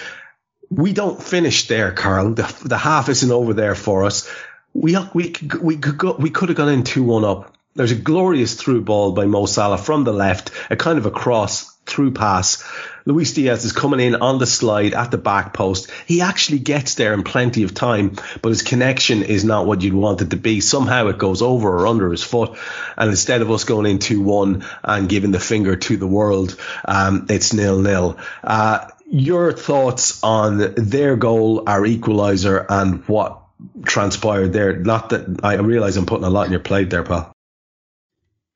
we 0.71 0.93
don't 0.93 1.21
finish 1.21 1.67
there, 1.67 1.91
Karl. 1.91 2.33
The, 2.33 2.55
the 2.65 2.77
half 2.77 3.09
isn't 3.09 3.31
over 3.31 3.53
there 3.53 3.75
for 3.75 4.05
us. 4.05 4.31
We 4.73 4.97
we 5.13 5.35
we 5.61 5.77
could 5.77 5.97
go, 5.97 6.15
we 6.17 6.29
could 6.29 6.47
have 6.49 6.57
gone 6.57 6.69
in 6.69 6.83
two 6.83 7.03
one 7.03 7.25
up. 7.25 7.53
There's 7.75 7.91
a 7.91 7.95
glorious 7.95 8.55
through 8.55 8.81
ball 8.81 9.11
by 9.11 9.25
Mo 9.25 9.45
Salah 9.45 9.77
from 9.77 10.05
the 10.05 10.13
left, 10.13 10.51
a 10.69 10.75
kind 10.75 10.97
of 10.97 11.05
a 11.05 11.11
cross 11.11 11.71
through 11.85 12.11
pass. 12.11 12.63
Luis 13.05 13.33
Diaz 13.33 13.65
is 13.65 13.71
coming 13.71 13.99
in 13.99 14.15
on 14.15 14.37
the 14.37 14.45
slide 14.45 14.93
at 14.93 15.09
the 15.09 15.17
back 15.17 15.53
post. 15.53 15.89
He 16.05 16.21
actually 16.21 16.59
gets 16.59 16.95
there 16.95 17.13
in 17.13 17.23
plenty 17.23 17.63
of 17.63 17.73
time, 17.73 18.15
but 18.41 18.49
his 18.49 18.61
connection 18.61 19.23
is 19.23 19.43
not 19.43 19.65
what 19.65 19.81
you'd 19.81 19.93
want 19.93 20.21
it 20.21 20.29
to 20.29 20.37
be. 20.37 20.61
Somehow 20.61 21.07
it 21.07 21.17
goes 21.17 21.41
over 21.41 21.69
or 21.69 21.87
under 21.87 22.11
his 22.11 22.23
foot. 22.23 22.57
And 22.95 23.09
instead 23.09 23.41
of 23.41 23.49
us 23.49 23.63
going 23.63 23.89
in 23.89 23.97
2-1 23.97 24.65
and 24.83 25.09
giving 25.09 25.31
the 25.31 25.39
finger 25.39 25.75
to 25.75 25.97
the 25.97 26.07
world, 26.07 26.57
um, 26.85 27.25
it's 27.29 27.53
nil-nil. 27.53 28.19
Uh, 28.43 28.87
your 29.11 29.51
thoughts 29.51 30.23
on 30.23 30.73
their 30.75 31.17
goal, 31.17 31.63
our 31.67 31.81
equaliser, 31.81 32.65
and 32.69 33.05
what 33.07 33.41
transpired 33.83 34.53
there? 34.53 34.77
Not 34.77 35.09
that 35.09 35.41
I 35.43 35.55
realize 35.55 35.97
I'm 35.97 36.05
putting 36.05 36.25
a 36.25 36.29
lot 36.29 36.45
in 36.45 36.51
your 36.51 36.61
plate 36.61 36.89
there, 36.89 37.03
pal. 37.03 37.33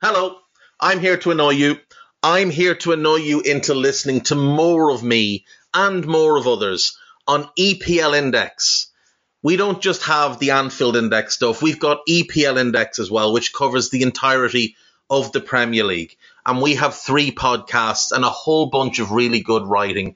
Hello, 0.02 0.38
I'm 0.80 1.00
here 1.00 1.18
to 1.18 1.32
annoy 1.32 1.52
you. 1.52 1.78
I'm 2.24 2.50
here 2.50 2.76
to 2.76 2.94
annoy 2.94 3.18
you 3.18 3.42
into 3.42 3.74
listening 3.74 4.22
to 4.22 4.36
more 4.36 4.92
of 4.92 5.04
me 5.04 5.46
and 5.74 6.08
more 6.08 6.38
of 6.38 6.48
others 6.48 6.98
on 7.28 7.50
EPL 7.60 8.18
Index. 8.18 8.88
We 9.44 9.58
don't 9.58 9.82
just 9.82 10.04
have 10.04 10.40
the 10.40 10.52
Anfield 10.52 10.96
Index 10.96 11.36
stuff, 11.36 11.62
we've 11.62 11.80
got 11.80 12.08
EPL 12.08 12.58
Index 12.58 12.98
as 12.98 13.12
well, 13.12 13.34
which 13.34 13.54
covers 13.54 13.90
the 13.90 14.04
entirety 14.04 14.78
of 15.10 15.34
the 15.34 15.42
Premier 15.42 15.84
League. 15.84 16.16
And 16.46 16.62
we 16.62 16.76
have 16.76 16.96
three 16.96 17.32
podcasts 17.32 18.12
and 18.12 18.24
a 18.24 18.30
whole 18.30 18.68
bunch 18.68 19.00
of 19.00 19.12
really 19.12 19.42
good 19.42 19.68
writing 19.68 20.16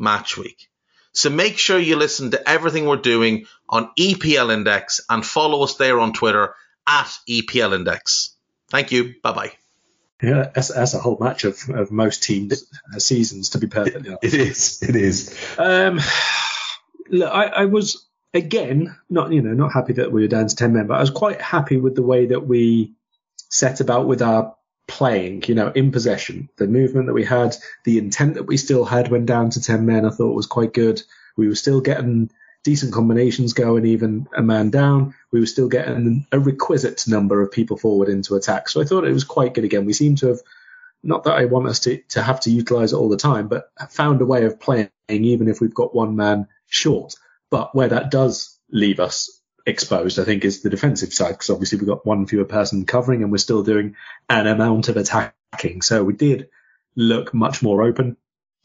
match 0.00 0.36
week. 0.36 0.68
So 1.12 1.28
make 1.30 1.58
sure 1.58 1.78
you 1.78 1.96
listen 1.96 2.30
to 2.30 2.48
everything 2.48 2.86
we're 2.86 2.96
doing 2.96 3.46
on 3.68 3.90
EPL 3.98 4.52
Index 4.52 5.00
and 5.08 5.24
follow 5.24 5.62
us 5.62 5.74
there 5.74 6.00
on 6.00 6.12
Twitter 6.12 6.54
at 6.86 7.12
EPL 7.28 7.74
Index. 7.74 8.34
Thank 8.68 8.92
you. 8.92 9.14
Bye 9.22 9.32
bye. 9.32 9.52
Yeah, 10.22 10.50
that's, 10.54 10.68
that's 10.68 10.94
a 10.94 10.98
whole 10.98 11.16
match 11.18 11.44
of, 11.44 11.68
of 11.70 11.90
most 11.90 12.22
teams' 12.22 12.64
uh, 12.94 12.98
seasons, 12.98 13.50
to 13.50 13.58
be 13.58 13.66
perfectly 13.66 14.10
honest. 14.10 14.22
It 14.22 14.34
is. 14.34 14.82
It 14.82 14.96
is. 14.96 15.38
Um, 15.56 15.98
look, 17.08 17.32
I, 17.32 17.46
I 17.46 17.64
was 17.64 18.06
again 18.32 18.96
not 19.08 19.32
you 19.32 19.42
know 19.42 19.54
not 19.54 19.72
happy 19.72 19.94
that 19.94 20.12
we 20.12 20.22
were 20.22 20.28
down 20.28 20.46
to 20.46 20.54
ten 20.54 20.74
men, 20.74 20.86
but 20.86 20.98
I 20.98 21.00
was 21.00 21.10
quite 21.10 21.40
happy 21.40 21.78
with 21.78 21.94
the 21.94 22.02
way 22.02 22.26
that 22.26 22.46
we 22.46 22.92
set 23.48 23.80
about 23.80 24.06
with 24.06 24.22
our 24.22 24.54
playing. 24.90 25.44
You 25.46 25.54
know, 25.54 25.68
in 25.68 25.92
possession, 25.92 26.50
the 26.56 26.66
movement 26.66 27.06
that 27.06 27.14
we 27.14 27.24
had, 27.24 27.56
the 27.84 27.98
intent 27.98 28.34
that 28.34 28.46
we 28.46 28.56
still 28.56 28.84
had 28.84 29.08
when 29.08 29.24
down 29.24 29.50
to 29.50 29.62
ten 29.62 29.86
men, 29.86 30.04
I 30.04 30.10
thought 30.10 30.34
was 30.34 30.46
quite 30.46 30.74
good. 30.74 31.02
We 31.36 31.48
were 31.48 31.54
still 31.54 31.80
getting 31.80 32.30
decent 32.64 32.92
combinations 32.92 33.54
going, 33.54 33.86
even 33.86 34.28
a 34.36 34.42
man 34.42 34.70
down. 34.70 35.14
We 35.30 35.40
were 35.40 35.46
still 35.46 35.68
getting 35.68 36.26
a 36.32 36.38
requisite 36.38 37.06
number 37.06 37.40
of 37.40 37.52
people 37.52 37.76
forward 37.76 38.08
into 38.08 38.34
attack. 38.34 38.68
So 38.68 38.80
I 38.80 38.84
thought 38.84 39.06
it 39.06 39.12
was 39.12 39.24
quite 39.24 39.54
good 39.54 39.64
again. 39.64 39.86
We 39.86 39.92
seem 39.92 40.16
to 40.16 40.28
have 40.28 40.40
not 41.02 41.24
that 41.24 41.38
I 41.38 41.46
want 41.46 41.66
us 41.66 41.80
to, 41.80 41.96
to 42.10 42.22
have 42.22 42.40
to 42.40 42.50
utilize 42.50 42.92
it 42.92 42.96
all 42.96 43.08
the 43.08 43.16
time, 43.16 43.48
but 43.48 43.70
found 43.88 44.20
a 44.20 44.26
way 44.26 44.44
of 44.44 44.60
playing 44.60 44.90
even 45.08 45.48
if 45.48 45.60
we've 45.60 45.74
got 45.74 45.94
one 45.94 46.14
man 46.16 46.46
short. 46.66 47.14
But 47.48 47.74
where 47.74 47.88
that 47.88 48.10
does 48.10 48.58
leave 48.70 49.00
us 49.00 49.39
exposed, 49.66 50.18
I 50.18 50.24
think, 50.24 50.44
is 50.44 50.62
the 50.62 50.70
defensive 50.70 51.12
side 51.12 51.32
because 51.32 51.50
obviously 51.50 51.78
we've 51.78 51.88
got 51.88 52.06
one 52.06 52.26
fewer 52.26 52.44
person 52.44 52.86
covering 52.86 53.22
and 53.22 53.30
we're 53.30 53.38
still 53.38 53.62
doing 53.62 53.96
an 54.28 54.46
amount 54.46 54.88
of 54.88 54.96
attacking. 54.96 55.82
So 55.82 56.04
we 56.04 56.14
did 56.14 56.48
look 56.96 57.32
much 57.34 57.62
more 57.62 57.82
open. 57.82 58.16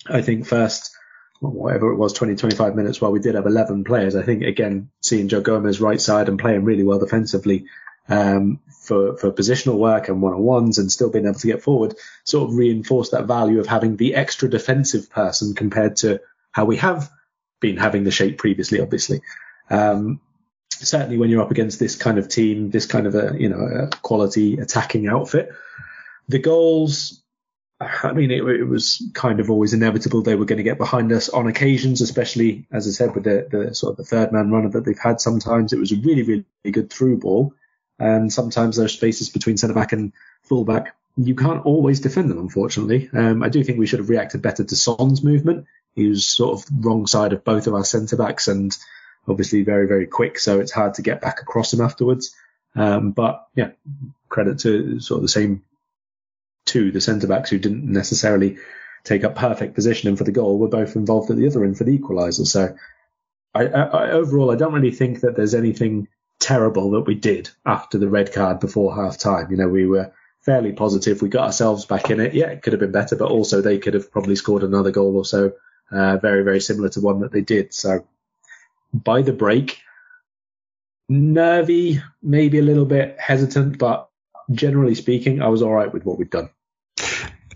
I 0.08 0.22
think 0.22 0.46
first, 0.46 0.96
whatever 1.40 1.92
it 1.92 1.98
was, 1.98 2.14
20, 2.14 2.36
25 2.36 2.76
minutes 2.76 3.02
while 3.02 3.12
we 3.12 3.20
did 3.20 3.36
have 3.36 3.46
11 3.46 3.84
players. 3.84 4.16
I 4.16 4.24
think 4.24 4.44
again, 4.44 4.90
seeing 5.02 5.28
Joe 5.28 5.42
Gomez 5.42 5.82
right 5.82 6.02
side 6.02 6.30
and 6.30 6.40
playing 6.40 6.64
really 6.64 6.84
well 6.84 7.00
defensively, 7.00 7.66
um, 8.08 8.60
for, 8.82 9.18
for 9.18 9.32
positional 9.32 9.78
work 9.78 10.10
and 10.10 10.22
one-on-ones 10.22 10.78
and 10.78 10.92
still 10.92 11.10
being 11.10 11.26
able 11.26 11.40
to 11.40 11.48
get 11.48 11.64
forward 11.64 11.96
sort 12.24 12.50
of 12.50 12.56
reinforced 12.56 13.12
that 13.12 13.26
value 13.26 13.60
of 13.60 13.66
having 13.66 13.98
the 13.98 14.14
extra 14.14 14.50
defensive 14.50 15.10
person 15.10 15.56
compared 15.56 15.96
to 15.98 16.20
how 16.52 16.66
we 16.66 16.78
have 16.78 17.10
been 17.60 17.78
having 17.78 18.04
the 18.04 18.12
shape 18.12 18.38
previously, 18.38 18.80
obviously. 18.80 19.22
Um, 19.70 20.22
certainly 20.80 21.18
when 21.18 21.30
you're 21.30 21.42
up 21.42 21.52
against 21.52 21.80
this 21.80 21.96
kind 21.96 22.18
of 22.18 22.28
team, 22.28 22.70
this 22.70 22.86
kind 22.86 23.08
of 23.08 23.16
a, 23.16 23.36
you 23.38 23.50
know, 23.50 23.60
a 23.60 23.88
quality 23.98 24.58
attacking 24.58 25.08
outfit, 25.08 25.50
the 26.28 26.40
goals, 26.40 27.22
I 27.80 28.14
mean, 28.14 28.32
it, 28.32 28.44
it 28.44 28.64
was 28.64 29.04
kind 29.14 29.40
of 29.40 29.50
always 29.50 29.74
inevitable 29.74 30.22
they 30.22 30.36
were 30.36 30.46
going 30.46 30.58
to 30.58 30.64
get 30.64 30.78
behind 30.78 31.12
us 31.12 31.30
on 31.30 31.48
occasions, 31.48 32.02
especially 32.02 32.66
as 32.72 32.88
I 32.88 32.92
said 32.92 33.14
with 33.14 33.26
the, 33.26 33.48
the 33.50 33.76
sort 33.76 33.92
of 33.92 33.98
the 33.98 34.06
third 34.06 34.32
man 34.32 34.50
runner 34.50 34.70
that 34.70 34.86
they've 34.86 34.98
had. 34.98 35.20
Sometimes 35.20 35.74
it 35.74 35.80
was 35.80 35.92
a 35.92 35.98
really, 35.98 36.24
really 36.24 36.46
good 36.72 36.92
through 36.92 37.20
ball. 37.20 37.54
And 38.00 38.32
sometimes 38.32 38.78
there's 38.78 38.94
spaces 38.94 39.30
between 39.30 39.58
centre 39.58 39.74
back 39.74 39.94
and 39.94 40.14
full 40.44 40.66
back. 40.66 40.96
You 41.18 41.36
can't 41.36 41.66
always 41.66 42.02
defend 42.02 42.30
them, 42.30 42.40
unfortunately. 42.40 43.10
Um, 43.14 43.42
I 43.42 43.50
do 43.50 43.64
think 43.64 43.80
we 43.80 43.88
should 43.88 44.00
have 44.00 44.10
reacted 44.10 44.42
better 44.42 44.64
to 44.64 44.76
Son's 44.76 45.24
movement. 45.24 45.66
He 45.96 46.08
was 46.08 46.26
sort 46.26 46.60
of 46.60 46.66
wrong 46.86 47.08
side 47.08 47.32
of 47.32 47.46
both 47.46 47.68
of 47.68 47.74
our 47.74 47.86
centre 47.86 48.18
backs 48.18 48.50
and 48.50 48.78
obviously 49.28 49.64
very, 49.64 49.88
very 49.88 50.08
quick. 50.08 50.40
So 50.40 50.60
it's 50.60 50.72
hard 50.72 50.96
to 50.96 51.02
get 51.02 51.22
back 51.22 51.42
across 51.42 51.74
him 51.74 51.82
afterwards. 51.82 52.36
Um, 52.76 53.12
but 53.12 53.48
yeah, 53.56 53.72
credit 54.30 54.60
to 54.60 55.00
sort 55.00 55.20
of 55.20 55.22
the 55.24 55.30
same 55.30 55.64
two, 56.66 56.92
the 56.92 57.02
centre 57.02 57.28
backs 57.28 57.50
who 57.50 57.60
didn't 57.60 57.86
necessarily 57.86 58.58
take 59.04 59.24
up 59.24 59.36
perfect 59.36 59.76
positioning 59.76 60.16
for 60.16 60.24
the 60.24 60.32
goal 60.32 60.58
were 60.58 60.68
both 60.68 60.96
involved 60.96 61.30
at 61.30 61.38
the 61.38 61.48
other 61.48 61.64
end 61.64 61.78
for 61.78 61.84
the 61.84 61.98
equaliser. 61.98 62.46
So 62.46 62.76
I, 63.54 63.68
I, 63.68 63.82
I, 63.82 64.12
overall, 64.12 64.52
I 64.52 64.56
don't 64.56 64.74
really 64.74 64.92
think 64.92 65.22
that 65.22 65.36
there's 65.36 65.56
anything 65.56 66.08
terrible 66.40 66.92
that 66.92 67.02
we 67.02 67.16
did 67.16 67.50
after 67.66 67.98
the 67.98 68.10
red 68.10 68.34
card 68.34 68.60
before 68.60 68.96
half 68.96 69.18
time. 69.18 69.52
You 69.52 69.58
know, 69.58 69.70
we 69.70 69.86
were 69.86 70.12
fairly 70.42 70.74
positive. 70.74 71.22
We 71.22 71.30
got 71.30 71.46
ourselves 71.46 71.86
back 71.86 72.10
in 72.10 72.20
it. 72.20 72.34
Yeah, 72.34 72.48
it 72.48 72.62
could 72.62 72.74
have 72.74 72.80
been 72.80 72.92
better, 72.92 73.16
but 73.16 73.32
also 73.32 73.62
they 73.62 73.78
could 73.78 73.94
have 73.94 74.12
probably 74.12 74.36
scored 74.36 74.64
another 74.64 74.92
goal 74.92 75.16
or 75.16 75.26
so, 75.26 75.54
uh, 75.92 76.18
very, 76.18 76.44
very 76.44 76.60
similar 76.60 76.90
to 76.90 77.02
one 77.02 77.22
that 77.22 77.32
they 77.32 77.42
did. 77.42 77.74
So 77.74 78.06
by 79.04 79.22
the 79.22 79.34
break, 79.34 79.80
nervy, 81.10 82.02
maybe 82.22 82.60
a 82.60 82.64
little 82.64 82.86
bit 82.86 83.18
hesitant, 83.20 83.78
but 83.78 84.10
generally 84.52 84.96
speaking, 84.96 85.42
I 85.42 85.48
was 85.50 85.62
all 85.62 85.74
right 85.74 85.92
with 85.92 86.06
what 86.06 86.18
we'd 86.18 86.30
done. 86.30 86.50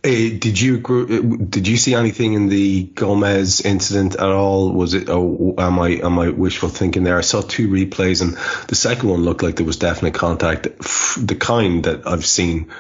Uh, 0.02 0.40
did 0.40 0.60
you 0.60 0.76
agree, 0.76 1.20
did 1.50 1.68
you 1.68 1.76
see 1.76 1.94
anything 1.94 2.32
in 2.34 2.48
the 2.48 2.84
Gomez 2.84 3.60
incident 3.60 4.16
at 4.16 4.22
all? 4.30 4.72
Was 4.72 4.94
it 4.94 5.10
oh 5.10 5.56
am 5.58 5.78
I 5.78 5.90
am 5.90 6.18
I 6.18 6.30
wishful 6.30 6.70
thinking 6.70 7.04
there? 7.04 7.18
I 7.18 7.22
saw 7.22 7.42
two 7.42 7.68
replays 7.68 8.22
and 8.22 8.38
the 8.70 8.76
second 8.76 9.10
one 9.10 9.24
looked 9.24 9.44
like 9.44 9.58
there 9.58 9.66
was 9.66 9.76
definite 9.76 10.14
contact, 10.14 10.64
the 10.64 11.36
kind 11.38 11.84
that 11.84 12.08
I've 12.08 12.26
seen 12.26 12.72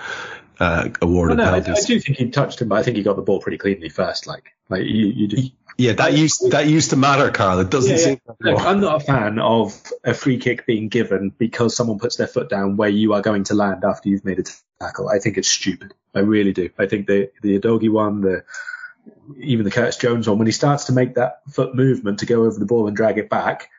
uh, 0.61 0.89
awarded 1.01 1.39
well, 1.39 1.47
no, 1.47 1.71
I. 1.71 1.75
I, 1.75 1.81
do 1.81 1.99
think 1.99 2.17
he 2.17 2.29
touched 2.29 2.61
him, 2.61 2.69
but 2.69 2.75
I 2.75 2.83
think 2.83 2.95
he 2.95 3.03
got 3.03 3.17
the 3.17 3.21
ball 3.21 3.41
pretty 3.41 3.57
cleanly 3.57 3.89
first. 3.89 4.25
Like 4.25 4.53
like 4.69 4.83
you, 4.83 5.07
you 5.07 5.27
just 5.27 5.51
yeah, 5.79 5.93
that 5.93 6.13
used 6.13 6.51
that 6.51 6.67
used 6.67 6.89
to 6.89 6.97
matter, 6.97 7.31
Karl. 7.31 7.59
It 7.59 7.69
doesn't 7.69 7.91
yeah, 7.91 7.97
seem. 7.97 8.21
yeah. 8.43 8.51
Look, 8.51 8.61
I'm 8.61 8.81
not 8.81 9.01
a 9.01 9.05
fan 9.05 9.39
of 9.39 9.81
a 10.03 10.13
free 10.13 10.37
kick 10.37 10.65
being 10.65 10.89
given 10.89 11.29
because 11.37 11.73
someone 11.73 11.99
puts 11.99 12.17
their 12.17 12.27
foot 12.27 12.49
down 12.49 12.75
where 12.75 12.89
you 12.89 13.13
are 13.13 13.21
going 13.21 13.45
to 13.45 13.53
land 13.53 13.85
after 13.85 14.09
you've 14.09 14.25
made 14.25 14.39
a 14.39 14.43
tackle. 14.81 15.07
I 15.07 15.19
think 15.19 15.37
it's 15.37 15.47
stupid. 15.47 15.93
I 16.13 16.19
really 16.19 16.51
do. 16.51 16.69
I 16.77 16.85
think 16.85 17.07
the 17.07 17.31
the 17.41 17.57
Udogie 17.57 17.89
one, 17.89 18.19
the 18.19 18.43
even 19.37 19.63
the 19.63 19.71
Curtis 19.71 19.95
Jones 19.95 20.27
one, 20.27 20.37
when 20.37 20.47
he 20.47 20.51
starts 20.51 20.85
to 20.85 20.91
make 20.91 21.15
that 21.15 21.41
foot 21.49 21.73
movement 21.73 22.19
to 22.19 22.25
go 22.25 22.43
over 22.43 22.59
the 22.59 22.65
ball 22.65 22.87
and 22.87 22.97
drag 22.97 23.17
it 23.17 23.29
back, 23.29 23.69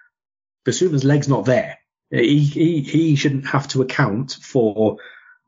Bissouma's 0.65 1.05
leg's 1.05 1.29
not 1.29 1.45
there. 1.45 1.81
He 2.11 2.39
he 2.39 2.81
he 2.81 3.15
shouldn't 3.15 3.47
have 3.47 3.69
to 3.69 3.83
account 3.83 4.39
for 4.41 4.97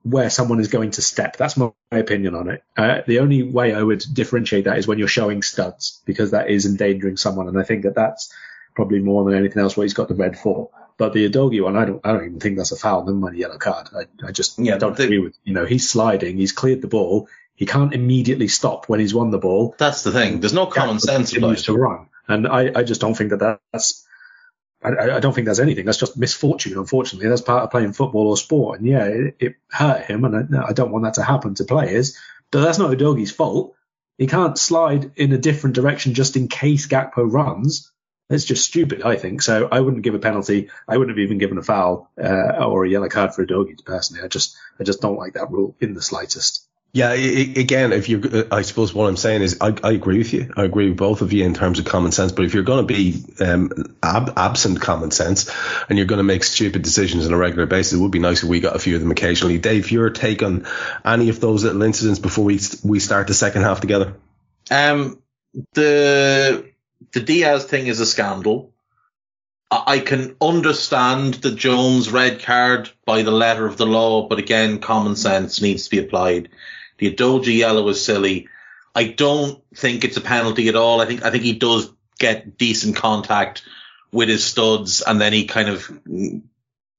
where 0.03 0.30
someone 0.30 0.61
is 0.61 0.68
going 0.68 0.90
to 0.92 1.03
step. 1.03 1.36
That's 1.36 1.57
my 1.57 1.70
opinion 1.90 2.34
on 2.34 2.48
it. 2.50 2.62
Uh, 2.76 3.03
the 3.07 3.20
only 3.20 3.42
way 3.42 3.72
I 3.74 3.82
would 3.82 4.05
differentiate 4.12 4.64
that 4.64 4.78
is 4.78 4.86
when 4.86 4.98
you're 4.98 5.09
showing 5.09 5.42
studs 5.42 6.00
because 6.05 6.32
that 6.32 6.50
is 6.50 6.66
endangering 6.66 7.16
someone, 7.16 7.48
and 7.48 7.59
I 7.59 7.62
think 7.62 7.82
that 7.84 7.94
that's 7.94 8.32
probably 8.74 9.00
more 9.00 9.24
than 9.24 9.34
anything 9.38 9.62
else 9.62 9.76
what 9.76 9.84
he's 9.84 9.94
got 9.94 10.09
the 10.09 10.14
red 10.14 10.38
for. 10.38 10.70
But 10.98 11.12
the 11.12 11.28
Udogie 11.28 11.62
one, 11.62 11.76
I 11.76 11.84
don't, 11.84 12.00
I 12.05 12.12
don't 12.12 12.24
even 12.26 12.40
think 12.40 12.57
that's 12.57 12.72
a 12.72 12.76
foul. 12.76 13.05
Never 13.05 13.16
mind 13.16 13.34
a 13.36 13.38
yellow 13.38 13.59
card. 13.59 13.88
I, 13.96 14.26
I 14.26 14.32
just 14.32 14.59
Yeah, 14.59 14.76
don't 14.78 14.96
the- 14.96 15.05
agree 15.05 15.18
with. 15.18 15.36
You 15.44 15.55
know, 15.55 15.64
he's 15.66 15.88
sliding. 15.88 16.36
He's 16.36 16.53
cleared 16.53 16.82
the 16.82 16.88
ball. 16.88 17.28
He 17.55 17.66
can't 17.66 17.94
immediately 17.94 18.48
stop 18.48 18.88
when 18.88 18.98
he's 19.00 19.14
won 19.14 19.30
the 19.30 19.38
ball. 19.38 19.74
That's 19.78 20.03
the 20.03 20.11
thing. 20.11 20.40
There's 20.40 20.53
no 20.55 20.66
common 20.66 20.98
sense 20.98 21.30
about 21.32 21.38
continues 21.40 21.64
to 21.64 21.74
run, 21.74 22.07
and 22.28 22.46
I, 22.48 22.72
I 22.74 22.82
just 22.82 23.00
don't 23.00 23.14
think 23.14 23.30
that 23.30 23.61
that's. 23.72 24.07
I, 24.85 25.16
I 25.16 25.20
don't 25.20 25.35
think 25.35 25.47
that's 25.47 25.59
anything. 25.59 25.87
That's 25.87 25.99
just 25.99 26.16
misfortune. 26.16 26.76
Unfortunately, 26.76 27.28
that's 27.28 27.41
part 27.41 27.64
of 27.64 27.70
playing 27.70 27.93
football 27.93 28.28
or 28.28 28.37
sport. 28.37 28.80
And 28.80 28.89
yeah, 28.89 29.05
it, 29.05 29.37
it 29.39 29.55
hurt 29.70 30.05
him, 30.05 30.24
and 30.24 30.57
I, 30.57 30.68
I 30.68 30.72
don't 30.72 30.91
want 30.91 31.05
that 31.05 31.14
to 31.14 31.22
happen 31.22 31.55
to 31.57 31.64
players. 31.64 32.16
But 32.51 32.62
that's 32.62 32.78
not 32.78 32.91
Udogie's 32.91 33.33
fault. 33.33 33.74
He 34.18 34.26
can't 34.26 34.59
slide 34.59 35.12
in 35.16 35.33
a 35.33 35.39
different 35.39 35.74
direction 35.74 36.14
just 36.14 36.37
in 36.37 36.49
case 36.49 36.87
Gakpo 36.87 37.30
runs. 37.30 37.91
It's 38.28 38.45
just 38.45 38.64
stupid, 38.64 39.03
I 39.03 39.16
think. 39.16 39.43
So 39.43 39.68
I 39.70 39.80
wouldn't 39.80 40.03
give 40.03 40.14
a 40.14 40.18
penalty. 40.18 40.70
I 40.89 40.97
wouldn't 40.97 41.16
have 41.16 41.22
even 41.22 41.39
given 41.39 41.59
a 41.59 41.62
foul 41.62 42.11
uh, 42.22 42.64
or 42.64 42.85
a 42.85 42.89
yellow 42.89 43.09
card 43.09 43.35
for 43.35 43.45
Udogi 43.45 43.85
personally. 43.85 44.22
I 44.22 44.28
just, 44.28 44.57
I 44.80 44.85
just 44.85 45.01
don't 45.01 45.18
like 45.18 45.35
that 45.35 45.51
rule 45.51 45.76
in 45.80 45.93
the 45.93 46.03
slightest. 46.03 46.66
Yeah, 46.95 47.12
again, 47.12 47.95
if 47.95 48.11
you, 48.11 48.47
I 48.53 48.61
suppose 48.61 48.93
what 48.93 49.09
I'm 49.09 49.16
saying 49.16 49.40
is, 49.40 49.57
I, 49.62 49.74
I 49.82 49.93
agree 49.93 50.18
with 50.18 50.34
you. 50.34 50.53
I 50.55 50.64
agree 50.64 50.90
with 50.90 50.99
both 50.99 51.22
of 51.22 51.32
you 51.32 51.43
in 51.43 51.55
terms 51.55 51.78
of 51.78 51.86
common 51.86 52.12
sense. 52.12 52.32
But 52.32 52.45
if 52.45 52.53
you're 52.53 52.64
going 52.64 52.86
to 52.86 52.95
be 52.95 53.24
um, 53.40 53.97
ab- 54.03 54.34
absent 54.36 54.82
common 54.82 55.11
sense 55.11 55.51
and 55.88 55.97
you're 55.97 56.07
going 56.07 56.18
to 56.18 56.22
make 56.22 56.45
stupid 56.45 56.82
decisions 56.82 57.26
on 57.26 57.32
a 57.32 57.38
regular 57.38 57.64
basis, 57.64 57.95
it 57.95 58.03
would 58.03 58.11
be 58.11 58.18
nice 58.18 58.43
if 58.43 58.49
we 58.51 58.61
got 58.61 58.76
a 58.76 58.78
few 58.78 58.95
of 58.95 59.01
them 59.01 59.11
occasionally. 59.11 59.57
Dave, 59.57 59.90
your 59.90 60.11
take 60.11 60.43
on 60.43 60.66
any 61.03 61.30
of 61.30 61.40
those 61.40 61.64
little 61.64 61.82
incidents 61.82 62.18
before 62.18 62.45
we 62.45 62.61
we 62.84 63.01
start 63.01 63.26
the 63.26 63.32
second 63.32 63.62
half 63.62 63.80
together? 63.80 64.14
Um, 64.70 65.18
the 65.72 66.70
the 67.12 67.20
Diaz 67.20 67.64
thing 67.64 67.86
is 67.86 68.01
a 68.01 68.07
scandal. 68.07 68.74
I 69.70 70.01
can 70.01 70.36
understand 70.43 71.34
the 71.34 71.53
Jones 71.53 72.11
red 72.11 72.43
card 72.43 72.90
by 73.07 73.22
the 73.22 73.30
letter 73.30 73.64
of 73.64 73.78
the 73.78 73.86
law, 73.86 74.28
but 74.28 74.38
again, 74.38 74.80
common 74.80 75.16
sense 75.16 75.62
needs 75.62 75.84
to 75.84 75.90
be 75.90 75.99
applied. 75.99 76.51
The 77.03 77.11
Udogie 77.11 77.57
yellow 77.57 77.88
is 77.88 78.05
silly. 78.05 78.46
I 78.94 79.09
don't 79.09 79.61
think 79.74 80.05
it's 80.05 80.16
a 80.16 80.20
penalty 80.20 80.68
at 80.68 80.76
all. 80.76 81.00
I 81.00 81.07
think 81.07 81.24
I 81.24 81.30
think 81.30 81.42
he 81.42 81.55
does 81.55 81.92
get 82.20 82.57
decent 82.57 82.94
contact 82.94 83.62
with 84.12 84.28
his 84.28 84.44
studs, 84.44 85.03
and 85.03 85.20
then 85.20 85.32
he 85.32 85.46
kind 85.46 85.68
of 85.68 85.90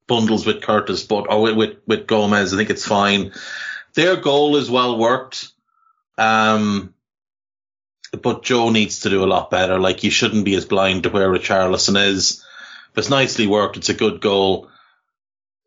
bundles 0.06 0.46
with 0.46 0.62
Curtis, 0.62 1.04
but 1.04 1.32
or 1.32 1.56
with 1.56 1.78
with 1.88 2.06
Gomez. 2.06 2.54
I 2.54 2.58
think 2.58 2.70
it's 2.70 2.86
fine. 2.86 3.32
Their 3.94 4.18
goal 4.18 4.58
is 4.58 4.70
well 4.70 4.98
worked. 4.98 5.48
Um, 6.18 6.94
but 8.12 8.44
Joe 8.44 8.72
needs 8.72 9.00
to 9.02 9.10
do 9.10 9.24
a 9.24 9.34
lot 9.34 9.50
better. 9.50 9.80
Like 9.80 10.04
you 10.04 10.12
shouldn't 10.12 10.44
be 10.44 10.56
as 10.56 10.66
blind 10.66 11.04
to 11.04 11.12
where 11.12 11.30
Richarlison 11.30 11.96
is. 12.08 12.46
But 12.94 13.06
it's 13.06 13.10
nicely 13.10 13.48
worked. 13.48 13.78
It's 13.78 13.88
a 13.88 13.94
good 13.94 14.20
goal. 14.20 14.70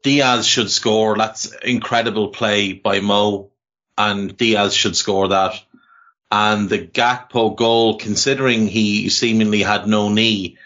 Diaz 0.02 0.46
should 0.46 0.70
score. 0.70 1.16
That's 1.16 1.54
incredible 1.64 2.28
play 2.28 2.74
by 2.74 3.00
Mo, 3.00 3.50
and 3.98 4.36
Diaz 4.36 4.74
should 4.74 4.96
score 4.96 5.28
that. 5.28 5.62
And 6.30 6.68
the 6.68 6.78
Gakpo 6.78 7.56
goal, 7.56 7.98
considering 7.98 8.66
he 8.66 9.08
seemingly 9.08 9.62
had 9.62 9.86
no 9.86 10.08
knee, 10.08 10.58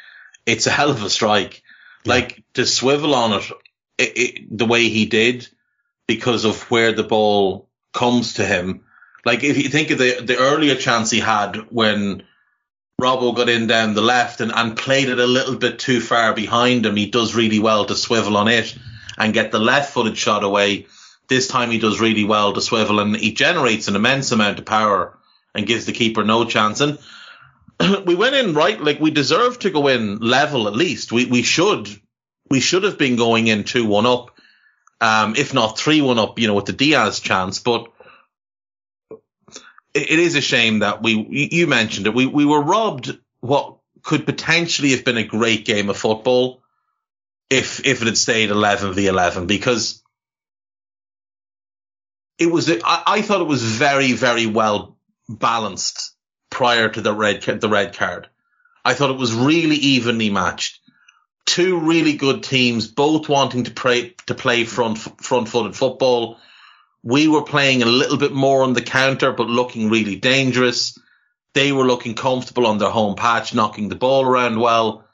it's 0.47 0.66
a 0.66 0.70
hell 0.70 0.91
of 0.91 1.03
a 1.03 1.11
strike. 1.11 1.62
Yeah. 2.05 2.14
Like 2.14 2.43
to 2.55 2.64
swivel 2.64 3.14
on 3.14 3.35
it, 3.35 3.51
it, 3.99 4.18
it, 4.18 4.59
the 4.59 4.66
way 4.66 4.89
he 4.89 5.07
did, 5.07 5.49
because 6.07 6.45
of 6.45 6.62
where 6.70 6.93
the 6.93 7.05
ball 7.05 7.68
comes 7.93 8.35
to 8.35 8.45
him. 8.45 8.85
Like 9.24 9.45
if 9.45 9.59
you 9.59 9.68
think 9.68 9.91
of 9.91 9.99
the 9.99 10.20
the 10.22 10.39
earlier 10.39 10.74
chance 10.74 11.11
he 11.11 11.20
had 11.20 11.57
when 11.70 12.22
Robbo 13.01 13.35
got 13.35 13.49
in 13.49 13.66
down 13.66 13.95
the 13.95 14.03
left 14.03 14.41
and, 14.41 14.53
and 14.53 14.76
played 14.76 15.09
it 15.09 15.18
a 15.18 15.26
little 15.26 15.57
bit 15.57 15.78
too 15.78 16.01
far 16.01 16.35
behind 16.35 16.87
him, 16.87 16.97
he 16.97 17.11
does 17.11 17.35
really 17.35 17.59
well 17.59 17.85
to 17.85 17.95
swivel 17.95 18.37
on 18.37 18.49
it 18.49 18.74
and 19.18 19.35
get 19.35 19.53
the 19.53 19.59
left 19.59 19.93
footed 19.93 20.16
shot 20.16 20.43
away. 20.43 20.87
This 21.31 21.47
time 21.47 21.70
he 21.70 21.78
does 21.78 22.01
really 22.01 22.24
well 22.24 22.53
to 22.53 22.61
swivel 22.61 22.99
and 22.99 23.16
he 23.16 23.33
generates 23.33 23.87
an 23.87 23.95
immense 23.95 24.33
amount 24.33 24.59
of 24.59 24.66
power 24.66 25.16
and 25.55 25.64
gives 25.64 25.87
the 25.87 25.93
keeper 25.93 26.24
no 26.24 26.45
chance. 26.45 26.81
And 26.81 26.99
we 28.05 28.16
went 28.16 28.35
in 28.35 28.53
right, 28.53 28.83
like 28.83 28.99
we 28.99 29.12
deserve 29.12 29.61
to 29.61 29.70
go 29.70 29.87
in 29.87 30.18
level 30.18 30.66
at 30.66 30.74
least. 30.74 31.12
We 31.12 31.26
we 31.26 31.43
should 31.43 31.89
we 32.51 32.59
should 32.59 32.83
have 32.83 32.99
been 32.99 33.14
going 33.14 33.47
in 33.47 33.62
two 33.62 33.87
one 33.87 34.07
up, 34.07 34.41
um, 35.01 35.37
if 35.37 35.55
not 35.55 35.78
three 35.78 36.01
one 36.01 36.18
up, 36.18 36.41
you 36.41 36.49
know, 36.49 36.55
with 36.55 36.66
the 36.66 36.72
Diaz 36.72 37.20
chance. 37.20 37.61
But 37.61 37.87
it, 39.95 40.11
it 40.11 40.18
is 40.18 40.35
a 40.35 40.41
shame 40.41 40.81
that 40.81 41.01
we 41.01 41.12
you 41.31 41.68
mentioned 41.68 42.09
it. 42.09 42.14
We 42.14 42.26
we 42.26 42.45
were 42.45 42.61
robbed 42.61 43.16
what 43.39 43.76
could 44.03 44.26
potentially 44.26 44.91
have 44.91 45.05
been 45.05 45.16
a 45.16 45.22
great 45.22 45.64
game 45.64 45.91
of 45.91 45.97
football 45.97 46.61
if 47.49 47.87
if 47.87 48.03
it 48.03 48.07
had 48.07 48.18
stayed 48.18 48.51
eleven 48.51 48.95
v 48.95 49.07
eleven 49.07 49.47
because 49.47 49.99
it 52.41 52.51
was 52.51 52.68
I, 52.70 53.03
I 53.07 53.22
thought 53.22 53.43
it 53.43 53.47
was 53.47 53.62
very 53.62 54.12
very 54.12 54.47
well 54.47 54.97
balanced 55.28 56.16
prior 56.49 56.88
to 56.88 57.01
the 57.01 57.14
red 57.14 57.43
the 57.43 57.68
red 57.68 57.95
card. 57.95 58.28
I 58.84 58.95
thought 58.95 59.11
it 59.11 59.18
was 59.18 59.34
really 59.34 59.76
evenly 59.76 60.30
matched. 60.30 60.80
Two 61.45 61.80
really 61.80 62.14
good 62.14 62.43
teams, 62.43 62.86
both 62.86 63.28
wanting 63.28 63.64
to 63.64 63.70
play 63.70 64.14
to 64.26 64.34
play 64.34 64.64
front 64.64 64.99
front 64.99 65.49
footed 65.49 65.76
football. 65.76 66.38
We 67.03 67.28
were 67.28 67.43
playing 67.43 67.82
a 67.82 67.86
little 67.86 68.18
bit 68.18 68.32
more 68.32 68.62
on 68.62 68.72
the 68.72 68.82
counter, 68.82 69.32
but 69.32 69.49
looking 69.49 69.91
really 69.91 70.16
dangerous. 70.16 70.99
They 71.55 71.72
were 71.72 71.86
looking 71.86 72.14
comfortable 72.14 72.66
on 72.66 72.78
their 72.78 72.91
home 72.91 73.16
patch, 73.16 73.55
knocking 73.55 73.88
the 73.88 73.97
ball 73.97 74.24
around 74.24 74.61
well. 74.61 75.05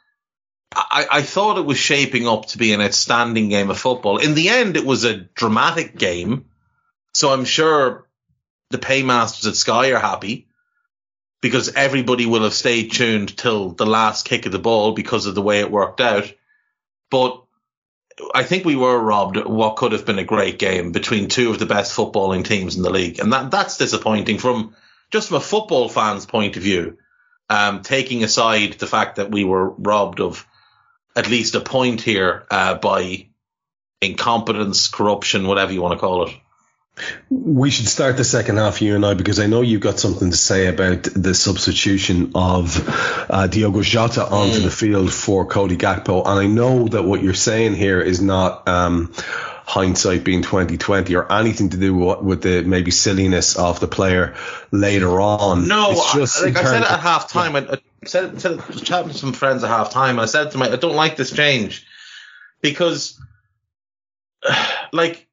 I, 0.75 1.07
I 1.11 1.23
thought 1.23 1.59
it 1.59 1.65
was 1.65 1.79
shaping 1.79 2.29
up 2.29 2.47
to 2.47 2.59
be 2.59 2.73
an 2.73 2.83
outstanding 2.83 3.49
game 3.49 3.71
of 3.71 3.79
football. 3.79 4.19
In 4.19 4.35
the 4.35 4.51
end, 4.51 4.77
it 4.77 4.85
was 4.85 5.05
a 5.05 5.17
dramatic 5.17 5.97
game. 5.97 6.47
So 7.17 7.33
I'm 7.33 7.47
sure 7.47 8.07
the 8.69 8.79
paymasters 8.79 9.47
at 9.47 9.57
Sky 9.57 9.93
are 9.93 9.99
happy 9.99 10.49
because 11.41 11.73
everybody 11.75 12.27
will 12.27 12.43
have 12.43 12.53
stayed 12.53 12.93
tuned 12.93 13.35
till 13.39 13.71
the 13.71 13.87
last 13.87 14.27
kick 14.27 14.45
of 14.45 14.53
the 14.53 14.59
ball 14.59 14.93
because 14.93 15.25
of 15.25 15.35
the 15.35 15.41
way 15.41 15.61
it 15.61 15.71
worked 15.71 16.03
out. 16.03 16.31
But 17.11 17.43
I 18.35 18.43
think 18.43 18.67
we 18.67 18.77
were 18.77 18.99
robbed 18.99 19.39
what 19.47 19.77
could 19.77 19.93
have 19.93 20.05
been 20.05 20.19
a 20.19 20.25
great 20.25 20.59
game 20.59 20.93
between 20.93 21.29
two 21.29 21.49
of 21.49 21.59
the 21.59 21.65
best 21.65 21.97
footballing 21.97 22.45
teams 22.45 22.77
in 22.77 22.83
the 22.83 22.91
league. 22.91 23.19
And 23.19 23.33
that, 23.33 23.51
that's 23.51 23.79
disappointing 23.79 24.37
from 24.37 24.77
just 25.11 25.29
from 25.29 25.39
a 25.39 25.41
football 25.41 25.89
fan's 25.89 26.27
point 26.27 26.59
of 26.59 26.63
view. 26.63 26.99
Um, 27.49 27.81
taking 27.81 28.25
aside 28.25 28.75
the 28.75 28.87
fact 28.87 29.17
that 29.17 29.31
we 29.31 29.43
were 29.45 29.71
robbed 29.71 30.21
of 30.21 30.47
at 31.15 31.31
least 31.31 31.55
a 31.55 31.61
point 31.61 32.03
here, 32.03 32.45
uh, 32.51 32.75
by 32.75 33.29
incompetence, 34.03 34.89
corruption, 34.89 35.47
whatever 35.47 35.73
you 35.73 35.81
want 35.81 35.95
to 35.95 35.99
call 35.99 36.27
it. 36.27 36.35
We 37.29 37.71
should 37.71 37.89
start 37.89 38.17
the 38.17 38.25
second 38.25 38.57
half, 38.57 38.81
you 38.81 38.95
and 38.95 39.05
I, 39.05 39.13
because 39.13 39.39
I 39.39 39.47
know 39.47 39.61
you've 39.61 39.83
got 39.83 39.99
something 39.99 40.31
to 40.31 40.37
say 40.37 40.67
about 40.67 41.03
the 41.03 41.35
substitution 41.35 42.33
of 42.35 42.83
uh, 43.31 43.49
Diogo 43.49 43.83
Jota 43.83 44.27
onto 44.27 44.61
mm. 44.61 44.63
the 44.63 44.71
field 44.71 45.13
for 45.13 45.45
Cody 45.45 45.77
Gakpo, 45.77 46.27
and 46.27 46.41
I 46.41 46.47
know 46.47 46.89
that 46.89 47.03
what 47.03 47.23
you're 47.23 47.35
saying 47.35 47.75
here 47.75 48.01
is 48.01 48.23
not 48.23 48.67
um, 48.67 49.13
hindsight 49.67 50.25
being 50.25 50.41
2020 50.41 51.15
or 51.17 51.31
anything 51.31 51.69
to 51.71 51.77
do 51.77 51.95
with, 51.95 52.21
with, 52.23 52.43
the 52.43 52.63
maybe 52.63 52.91
silliness 52.91 53.57
of 53.57 53.79
the 53.79 53.89
player 53.89 54.35
later 54.71 55.21
on. 55.21 55.69
No, 55.69 55.91
it's 55.91 56.15
just 56.15 56.43
I, 56.43 56.47
like 56.47 56.57
I 56.57 56.65
said 56.65 56.83
it 56.83 56.91
at 56.91 57.01
half 57.01 57.29
time. 57.29 57.55
Yeah. 57.55 57.73
I, 57.73 57.75
I 57.75 58.07
said, 58.07 58.41
said 58.41 58.67
was 58.69 58.81
chatting 58.81 59.11
to 59.11 59.19
some 59.19 59.35
friends 59.35 59.65
at 59.65 59.69
half 59.69 59.91
time, 59.91 60.13
and 60.13 60.21
I 60.21 60.27
said 60.27 60.53
to 60.53 60.59
my, 60.59 60.71
I 60.71 60.77
don't 60.77 60.97
like 60.97 61.17
this 61.17 61.31
change 61.31 61.85
because, 62.63 63.21
like, 64.93 65.29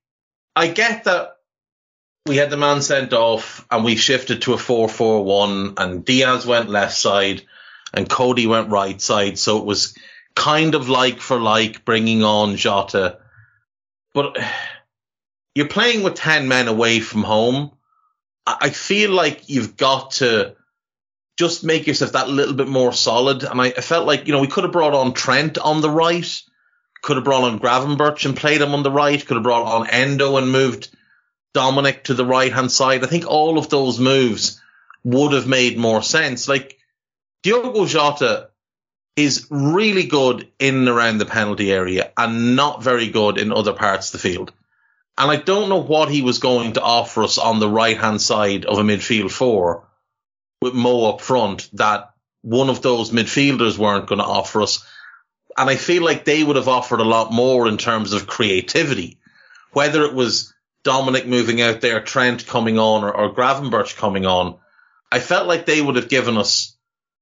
I 0.56 0.68
get 0.68 1.06
that 1.06 1.33
we 2.26 2.38
had 2.38 2.50
the 2.50 2.58
man 2.58 2.82
sent 2.82 3.12
off 3.12 3.66
and 3.70 3.84
we 3.84 3.96
shifted 3.98 4.44
to 4.44 4.54
a 4.54 4.58
4-4-1 4.58 5.78
and 5.78 6.06
Diaz 6.06 6.46
went 6.46 6.70
left 6.70 6.96
side 6.96 7.42
and 7.94 8.10
Cody 8.10 8.48
went 8.48 8.70
right 8.70 9.02
side. 9.02 9.38
So 9.38 9.58
it 9.58 9.66
was 9.66 9.98
kind 10.34 10.74
of 10.74 10.88
like 10.88 11.20
for 11.20 11.40
like 11.40 11.84
bringing 11.84 12.24
on 12.24 12.56
Jota. 12.56 13.20
But 14.14 14.38
you're 15.56 15.68
playing 15.68 16.04
with 16.04 16.16
10 16.16 16.48
men 16.48 16.68
away 16.68 17.02
from 17.02 17.24
home. 17.24 17.72
I 18.46 18.70
feel 18.72 19.12
like 19.12 19.50
you've 19.50 19.78
got 19.78 20.12
to 20.12 20.56
just 21.38 21.64
make 21.64 21.88
yourself 21.88 22.14
that 22.14 22.30
little 22.30 22.56
bit 22.56 22.68
more 22.68 22.94
solid. 22.94 23.44
And 23.44 23.62
I, 23.62 23.72
felt 23.72 24.08
like, 24.08 24.28
you 24.28 24.34
know, 24.34 24.42
we 24.42 24.48
could 24.48 24.64
have 24.64 24.74
brought 24.74 24.94
on 24.94 25.14
Trent 25.14 25.58
on 25.58 25.82
the 25.82 25.90
right, 25.90 26.42
could 27.02 27.18
have 27.18 27.24
brought 27.24 27.44
on 27.44 27.60
Gravenberch 27.60 28.26
and 28.26 28.36
played 28.36 28.62
him 28.62 28.74
on 28.74 28.84
the 28.84 28.92
right, 28.92 29.26
could 29.26 29.36
have 29.36 29.44
brought 29.44 29.66
on 29.66 29.90
Endo 29.90 30.38
and 30.38 30.50
moved– 30.50 30.88
Dominic 31.54 32.06
to 32.06 32.14
the 32.14 32.26
right 32.26 32.52
hand 32.52 32.72
side. 32.72 33.04
I 33.04 33.08
think 33.08 33.28
all 33.28 33.58
of 33.58 33.70
those 33.70 34.00
moves 34.00 34.62
would 35.04 35.34
have 35.34 35.48
made 35.48 35.78
more 35.78 36.02
sense. 36.02 36.48
Like 36.48 36.78
Diogo 37.44 37.86
Jota 37.86 38.50
is 39.16 39.48
really 39.50 40.04
good 40.04 40.48
in 40.58 40.76
and 40.76 40.88
around 40.88 41.20
the 41.20 41.26
penalty 41.26 41.72
area 41.72 42.12
and 42.18 42.56
not 42.56 42.84
very 42.84 43.10
good 43.10 43.38
in 43.38 43.54
other 43.54 43.74
parts 43.74 44.08
of 44.08 44.14
the 44.14 44.30
field. 44.30 44.52
And 45.18 45.30
I 45.30 45.36
don't 45.36 45.70
know 45.70 45.82
what 45.82 46.10
he 46.10 46.24
was 46.24 46.40
going 46.40 46.74
to 46.74 46.82
offer 46.82 47.24
us 47.24 47.38
on 47.38 47.60
the 47.60 47.70
right 47.70 47.98
hand 47.98 48.22
side 48.22 48.66
of 48.66 48.80
a 48.80 48.82
midfield 48.82 49.30
four 49.30 49.86
with 50.62 50.74
Mo 50.74 51.10
up 51.10 51.22
front 51.22 51.70
that 51.74 52.14
one 52.42 52.70
of 52.70 52.82
those 52.82 53.12
midfielders 53.12 53.78
weren't 53.78 54.08
going 54.08 54.20
to 54.20 54.26
offer 54.26 54.64
us. 54.64 54.84
And 55.56 55.70
I 55.70 55.76
feel 55.76 56.04
like 56.04 56.26
they 56.26 56.44
would 56.44 56.56
have 56.56 56.68
offered 56.68 57.00
a 57.00 57.06
lot 57.06 57.32
more 57.32 57.68
in 57.68 57.78
terms 57.78 58.14
of 58.14 58.26
creativity, 58.26 59.20
whether 59.72 60.04
it 60.04 60.16
was 60.16 60.54
Dominic 60.84 61.26
moving 61.26 61.62
out 61.62 61.82
there, 61.82 62.02
Trent 62.02 62.46
coming 62.46 62.78
on, 62.78 63.04
or, 63.04 63.16
or 63.16 63.34
Gravenberch 63.34 63.96
coming 63.96 64.26
on, 64.26 64.58
I 65.12 65.20
felt 65.20 65.48
like 65.48 65.66
they 65.66 65.82
would 65.82 65.96
have 65.96 66.10
given 66.10 66.38
us 66.38 66.76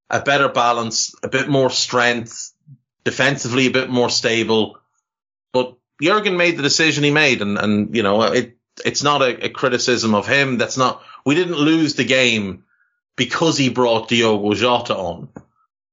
a 0.09 0.22
better 0.22 0.49
balance, 0.49 1.14
a 1.24 1.28
bit 1.28 1.47
more 1.47 1.70
strength, 1.70 2.53
defensively 3.03 3.68
a 3.68 3.72
bit 3.72 3.89
more 3.89 4.09
stable. 4.09 4.78
But 5.53 5.76
Jurgen 6.01 6.38
made 6.38 6.57
the 6.57 6.64
decision 6.64 7.03
he 7.03 7.12
made, 7.12 7.41
and, 7.41 7.57
and 7.57 7.95
you 7.95 8.03
know, 8.03 8.24
it 8.24 8.57
it's 8.86 9.03
not 9.03 9.22
a, 9.22 9.45
a 9.45 9.49
criticism 9.49 10.16
of 10.16 10.28
him. 10.28 10.57
That's 10.57 10.78
not. 10.78 11.03
We 11.26 11.36
didn't 11.36 11.57
lose 11.57 11.95
the 11.95 12.05
game 12.05 12.64
because 13.16 13.57
he 13.57 13.70
brought 13.70 14.09
Diogo 14.09 14.53
Jota 14.53 14.95
on. 14.95 15.30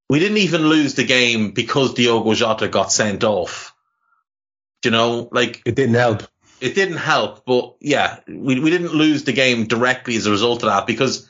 We 0.09 0.21
didn't 0.21 0.39
even 0.39 0.69
lose 0.69 0.95
the 0.95 1.05
game 1.05 1.51
because 1.51 1.95
Diogo 1.95 2.33
Jota 2.35 2.69
got 2.69 2.93
sent 2.93 3.25
off. 3.25 3.75
You 4.85 4.91
know, 4.93 5.29
like 5.33 5.63
it 5.67 5.75
didn't 5.75 5.97
help 5.97 6.23
it 6.61 6.75
didn't 6.75 6.97
help, 6.97 7.45
but 7.45 7.77
yeah, 7.81 8.21
we, 8.27 8.61
we 8.61 8.71
didn't 8.71 8.93
lose 8.93 9.25
the 9.25 9.33
game 9.33 9.67
directly 9.67 10.17
as 10.17 10.27
a 10.27 10.31
result 10.31 10.63
of 10.63 10.69
that 10.69 10.87
because 10.87 11.29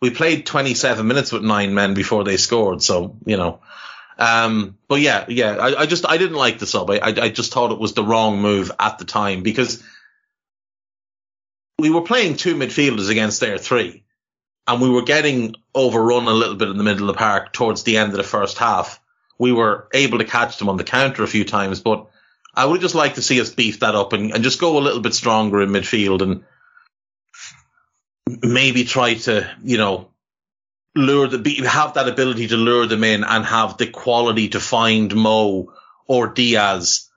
we 0.00 0.10
played 0.10 0.46
27 0.46 1.06
minutes 1.06 1.32
with 1.32 1.42
nine 1.42 1.74
men 1.74 1.94
before 1.94 2.24
they 2.24 2.36
scored. 2.36 2.82
So, 2.82 3.16
you 3.24 3.36
know, 3.36 3.60
um, 4.18 4.78
but 4.88 5.00
yeah, 5.00 5.24
yeah, 5.28 5.56
I, 5.56 5.80
I 5.80 5.86
just, 5.86 6.08
I 6.08 6.16
didn't 6.16 6.36
like 6.36 6.58
the 6.58 6.66
sub. 6.66 6.90
I, 6.90 7.00
I 7.02 7.28
just 7.28 7.52
thought 7.52 7.72
it 7.72 7.78
was 7.78 7.94
the 7.94 8.04
wrong 8.04 8.40
move 8.40 8.70
at 8.78 8.98
the 8.98 9.04
time 9.04 9.42
because 9.42 9.82
we 11.78 11.90
were 11.90 12.02
playing 12.02 12.36
two 12.36 12.54
midfielders 12.54 13.10
against 13.10 13.40
their 13.40 13.58
three 13.58 14.04
and 14.66 14.80
we 14.80 14.90
were 14.90 15.02
getting 15.02 15.54
overrun 15.74 16.26
a 16.26 16.32
little 16.32 16.56
bit 16.56 16.68
in 16.68 16.76
the 16.76 16.84
middle 16.84 17.08
of 17.08 17.14
the 17.14 17.18
park 17.18 17.52
towards 17.52 17.84
the 17.84 17.96
end 17.96 18.10
of 18.10 18.16
the 18.16 18.22
first 18.22 18.58
half. 18.58 19.00
We 19.38 19.52
were 19.52 19.88
able 19.94 20.18
to 20.18 20.24
catch 20.24 20.58
them 20.58 20.68
on 20.68 20.76
the 20.76 20.84
counter 20.84 21.22
a 21.22 21.28
few 21.28 21.44
times, 21.44 21.80
but 21.80 22.08
I 22.58 22.64
would 22.64 22.80
just 22.80 22.96
like 22.96 23.14
to 23.14 23.22
see 23.22 23.40
us 23.40 23.50
beef 23.50 23.78
that 23.80 23.94
up 23.94 24.12
and, 24.12 24.32
and 24.32 24.42
just 24.42 24.60
go 24.60 24.78
a 24.78 24.80
little 24.80 25.00
bit 25.00 25.14
stronger 25.14 25.62
in 25.62 25.68
midfield 25.70 26.22
and 26.22 26.44
maybe 28.42 28.82
try 28.82 29.14
to, 29.14 29.48
you 29.62 29.78
know, 29.78 30.10
lure 30.96 31.28
the, 31.28 31.54
have 31.68 31.94
that 31.94 32.08
ability 32.08 32.48
to 32.48 32.56
lure 32.56 32.86
them 32.86 33.04
in 33.04 33.22
and 33.22 33.44
have 33.44 33.76
the 33.76 33.86
quality 33.86 34.48
to 34.48 34.58
find 34.58 35.14
Mo 35.14 35.72
or 36.08 36.26
Diaz 36.26 37.08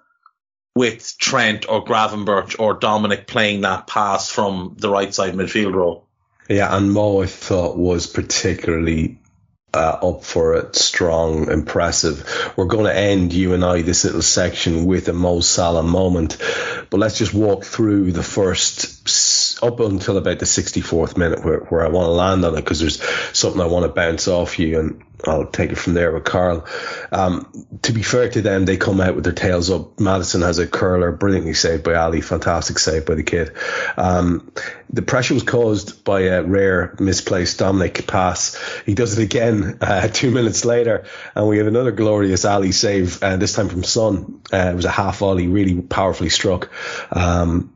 with 0.76 1.16
Trent 1.18 1.68
or 1.68 1.84
Gravenberch 1.84 2.60
or 2.60 2.76
Dominic 2.76 3.26
playing 3.26 3.62
that 3.62 3.88
pass 3.88 4.30
from 4.30 4.76
the 4.78 4.92
right 4.92 5.12
side 5.12 5.34
midfield 5.34 5.74
role. 5.74 6.08
Yeah, 6.50 6.78
and 6.78 6.94
Mo 6.94 7.24
I 7.24 7.26
thought 7.26 7.78
was 7.78 8.06
particularly 8.06 9.18
uh, 9.74 9.98
up 10.02 10.24
for 10.24 10.56
it, 10.56 10.76
strong, 10.76 11.50
impressive. 11.50 12.54
We're 12.58 12.66
going 12.66 12.86
to 12.86 12.96
end 12.96 13.34
you 13.34 13.54
and 13.54 13.64
I 13.64 13.82
this 13.82 14.04
little 14.04 14.22
section 14.22 14.86
with 14.86 15.08
a 15.08 15.14
Mo 15.14 15.40
Salah 15.40 15.84
moment, 15.84 16.38
but 16.90 17.00
let's 17.00 17.18
just 17.18 17.34
walk 17.34 17.64
through 17.64 18.12
the 18.12 18.24
first 18.24 19.64
up 19.64 19.80
until 19.80 20.18
about 20.18 20.40
the 20.40 20.46
64th 20.46 21.18
minute 21.18 21.46
where, 21.46 21.60
where 21.60 21.86
I 21.86 21.90
want 21.90 22.08
to 22.08 22.12
land 22.12 22.44
on 22.44 22.54
it 22.54 22.62
because 22.62 22.80
there's 22.80 23.02
something 23.32 23.62
I 23.62 23.68
want 23.68 23.86
to 23.86 23.92
bounce 23.92 24.28
off 24.28 24.60
you 24.60 24.80
and 24.80 25.04
I'll 25.26 25.46
take 25.46 25.72
it 25.72 25.78
from 25.78 25.94
there 25.94 26.12
with 26.12 26.24
Karl. 26.24 26.66
Um, 27.12 27.68
to 27.84 27.94
be 27.94 28.04
fair 28.04 28.30
to 28.30 28.42
them, 28.42 28.66
they 28.66 28.78
come 28.78 29.02
out 29.02 29.16
with 29.16 29.24
their 29.24 29.34
tails 29.34 29.70
up. 29.70 30.00
Maddison 30.00 30.42
has 30.42 30.60
a 30.60 30.68
curler, 30.68 31.12
brilliantly 31.12 31.54
saved 31.54 31.84
by 31.84 31.96
Ali, 31.96 32.22
fantastic 32.22 32.80
save 32.80 33.06
by 33.06 33.16
the 33.16 33.24
kid. 33.24 33.52
Um, 33.98 34.52
the 34.90 35.02
pressure 35.02 35.34
was 35.34 35.44
caused 35.44 36.04
by 36.04 36.22
a 36.22 36.44
rare 36.44 36.96
misplaced 37.00 37.60
Dominic 37.60 38.08
pass. 38.08 38.58
He 38.86 38.94
does 38.94 39.18
it 39.18 39.24
again 39.24 39.78
uh, 39.82 40.08
two 40.12 40.32
minutes 40.32 40.66
later, 40.66 41.06
and 41.36 41.48
we 41.48 41.58
have 41.60 41.68
another 41.68 41.92
glorious 41.92 42.46
Ali 42.46 42.72
save, 42.72 43.22
uh, 43.24 43.38
this 43.38 43.54
time 43.54 43.70
from 43.70 43.84
Son. 43.84 44.42
Uh, 44.52 44.72
it 44.72 44.76
was 44.76 44.86
a 44.86 44.92
half 44.92 45.20
volley, 45.20 45.48
really 45.48 45.82
powerfully 45.82 46.30
struck. 46.30 46.72
Um, 47.12 47.71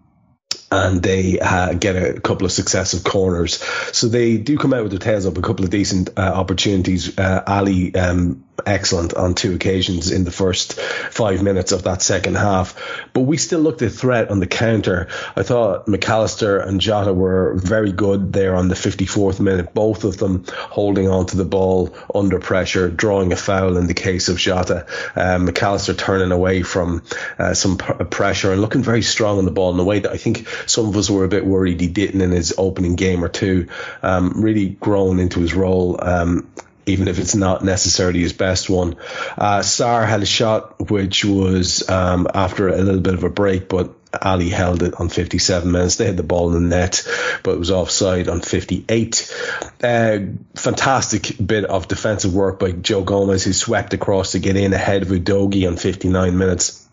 and 0.71 1.01
they 1.01 1.39
uh, 1.39 1.73
get 1.73 1.95
a 1.95 2.19
couple 2.19 2.45
of 2.45 2.51
successive 2.51 3.03
corners. 3.03 3.61
So 3.91 4.07
they 4.07 4.37
do 4.37 4.57
come 4.57 4.73
out 4.73 4.83
with 4.83 4.91
their 4.91 4.99
tails 4.99 5.25
up 5.25 5.37
a 5.37 5.41
couple 5.41 5.65
of 5.65 5.71
decent 5.71 6.09
uh, 6.17 6.21
opportunities. 6.21 7.17
Uh, 7.17 7.43
Ali 7.45 7.93
um, 7.95 8.44
excellent 8.65 9.13
on 9.13 9.35
two 9.35 9.53
occasions 9.55 10.11
in 10.11 10.23
the 10.23 10.31
first 10.31 10.79
five 10.79 11.41
minutes 11.41 11.71
of 11.71 11.83
that 11.83 12.01
second 12.01 12.35
half. 12.35 12.75
But 13.13 13.21
we 13.21 13.37
still 13.37 13.59
looked 13.59 13.81
at 13.81 13.91
threat 13.91 14.29
on 14.29 14.39
the 14.39 14.47
counter. 14.47 15.07
I 15.35 15.43
thought 15.43 15.87
Mac 15.87 16.07
Allister 16.07 16.59
and 16.59 16.81
Jota 16.81 17.13
were 17.13 17.55
very 17.55 17.91
good 17.91 18.33
there 18.33 18.55
on 18.55 18.67
the 18.67 18.75
54th 18.75 19.39
minute, 19.39 19.73
both 19.73 20.03
of 20.03 20.17
them 20.17 20.45
holding 20.47 21.09
on 21.09 21.25
to 21.27 21.37
the 21.37 21.45
ball 21.45 21.95
under 22.13 22.39
pressure, 22.39 22.89
drawing 22.89 23.33
a 23.33 23.35
foul 23.35 23.77
in 23.77 23.87
the 23.87 23.93
case 23.93 24.29
of 24.29 24.37
Jota. 24.37 24.85
Um, 25.15 25.45
Mac 25.45 25.61
Allister 25.61 25.93
turning 25.93 26.31
away 26.31 26.61
from 26.63 27.03
uh, 27.37 27.53
some 27.53 27.77
pressure 27.77 28.51
and 28.51 28.61
looking 28.61 28.83
very 28.83 29.01
strong 29.01 29.37
on 29.37 29.45
the 29.45 29.51
ball 29.51 29.73
in 29.73 29.79
a 29.79 29.83
way 29.83 29.99
that 29.99 30.11
I 30.11 30.17
think 30.17 30.47
some 30.65 30.87
of 30.87 30.97
us 30.97 31.09
were 31.09 31.25
a 31.25 31.29
bit 31.29 31.45
worried 31.45 31.79
he 31.79 31.87
didn't 31.87 32.21
in 32.21 32.31
his 32.31 32.53
opening 32.57 32.95
game 32.95 33.23
or 33.23 33.29
two. 33.29 33.67
Um, 34.01 34.33
really 34.35 34.69
grown 34.69 35.19
into 35.19 35.39
his 35.39 35.53
role. 35.53 35.99
Um, 36.01 36.47
even 36.85 37.07
if 37.07 37.19
it's 37.19 37.35
not 37.35 37.63
necessarily 37.63 38.19
his 38.19 38.33
best 38.33 38.69
one. 38.69 38.95
Uh, 39.37 39.59
Sarr 39.59 40.07
had 40.07 40.21
a 40.21 40.25
shot 40.25 40.89
which 40.89 41.25
was 41.25 41.87
um, 41.89 42.27
after 42.33 42.69
a 42.69 42.77
little 42.77 43.01
bit 43.01 43.13
of 43.13 43.23
a 43.23 43.29
break, 43.29 43.69
but 43.69 43.93
Ali 44.21 44.49
held 44.49 44.83
it 44.83 44.99
on 44.99 45.09
57 45.09 45.69
minutes. 45.69 45.97
They 45.97 46.05
had 46.05 46.17
the 46.17 46.23
ball 46.23 46.55
in 46.55 46.69
the 46.69 46.75
net, 46.75 47.07
but 47.43 47.51
it 47.51 47.59
was 47.59 47.71
offside 47.71 48.29
on 48.29 48.41
58. 48.41 49.35
Uh, 49.83 50.19
fantastic 50.55 51.35
bit 51.45 51.65
of 51.65 51.87
defensive 51.87 52.33
work 52.33 52.59
by 52.59 52.71
Joe 52.71 53.03
Gomez, 53.03 53.43
who 53.43 53.53
swept 53.53 53.93
across 53.93 54.31
to 54.31 54.39
get 54.39 54.55
in 54.55 54.73
ahead 54.73 55.01
of 55.01 55.09
Udogie 55.09 55.67
on 55.67 55.77
59 55.77 56.37
minutes 56.37 56.84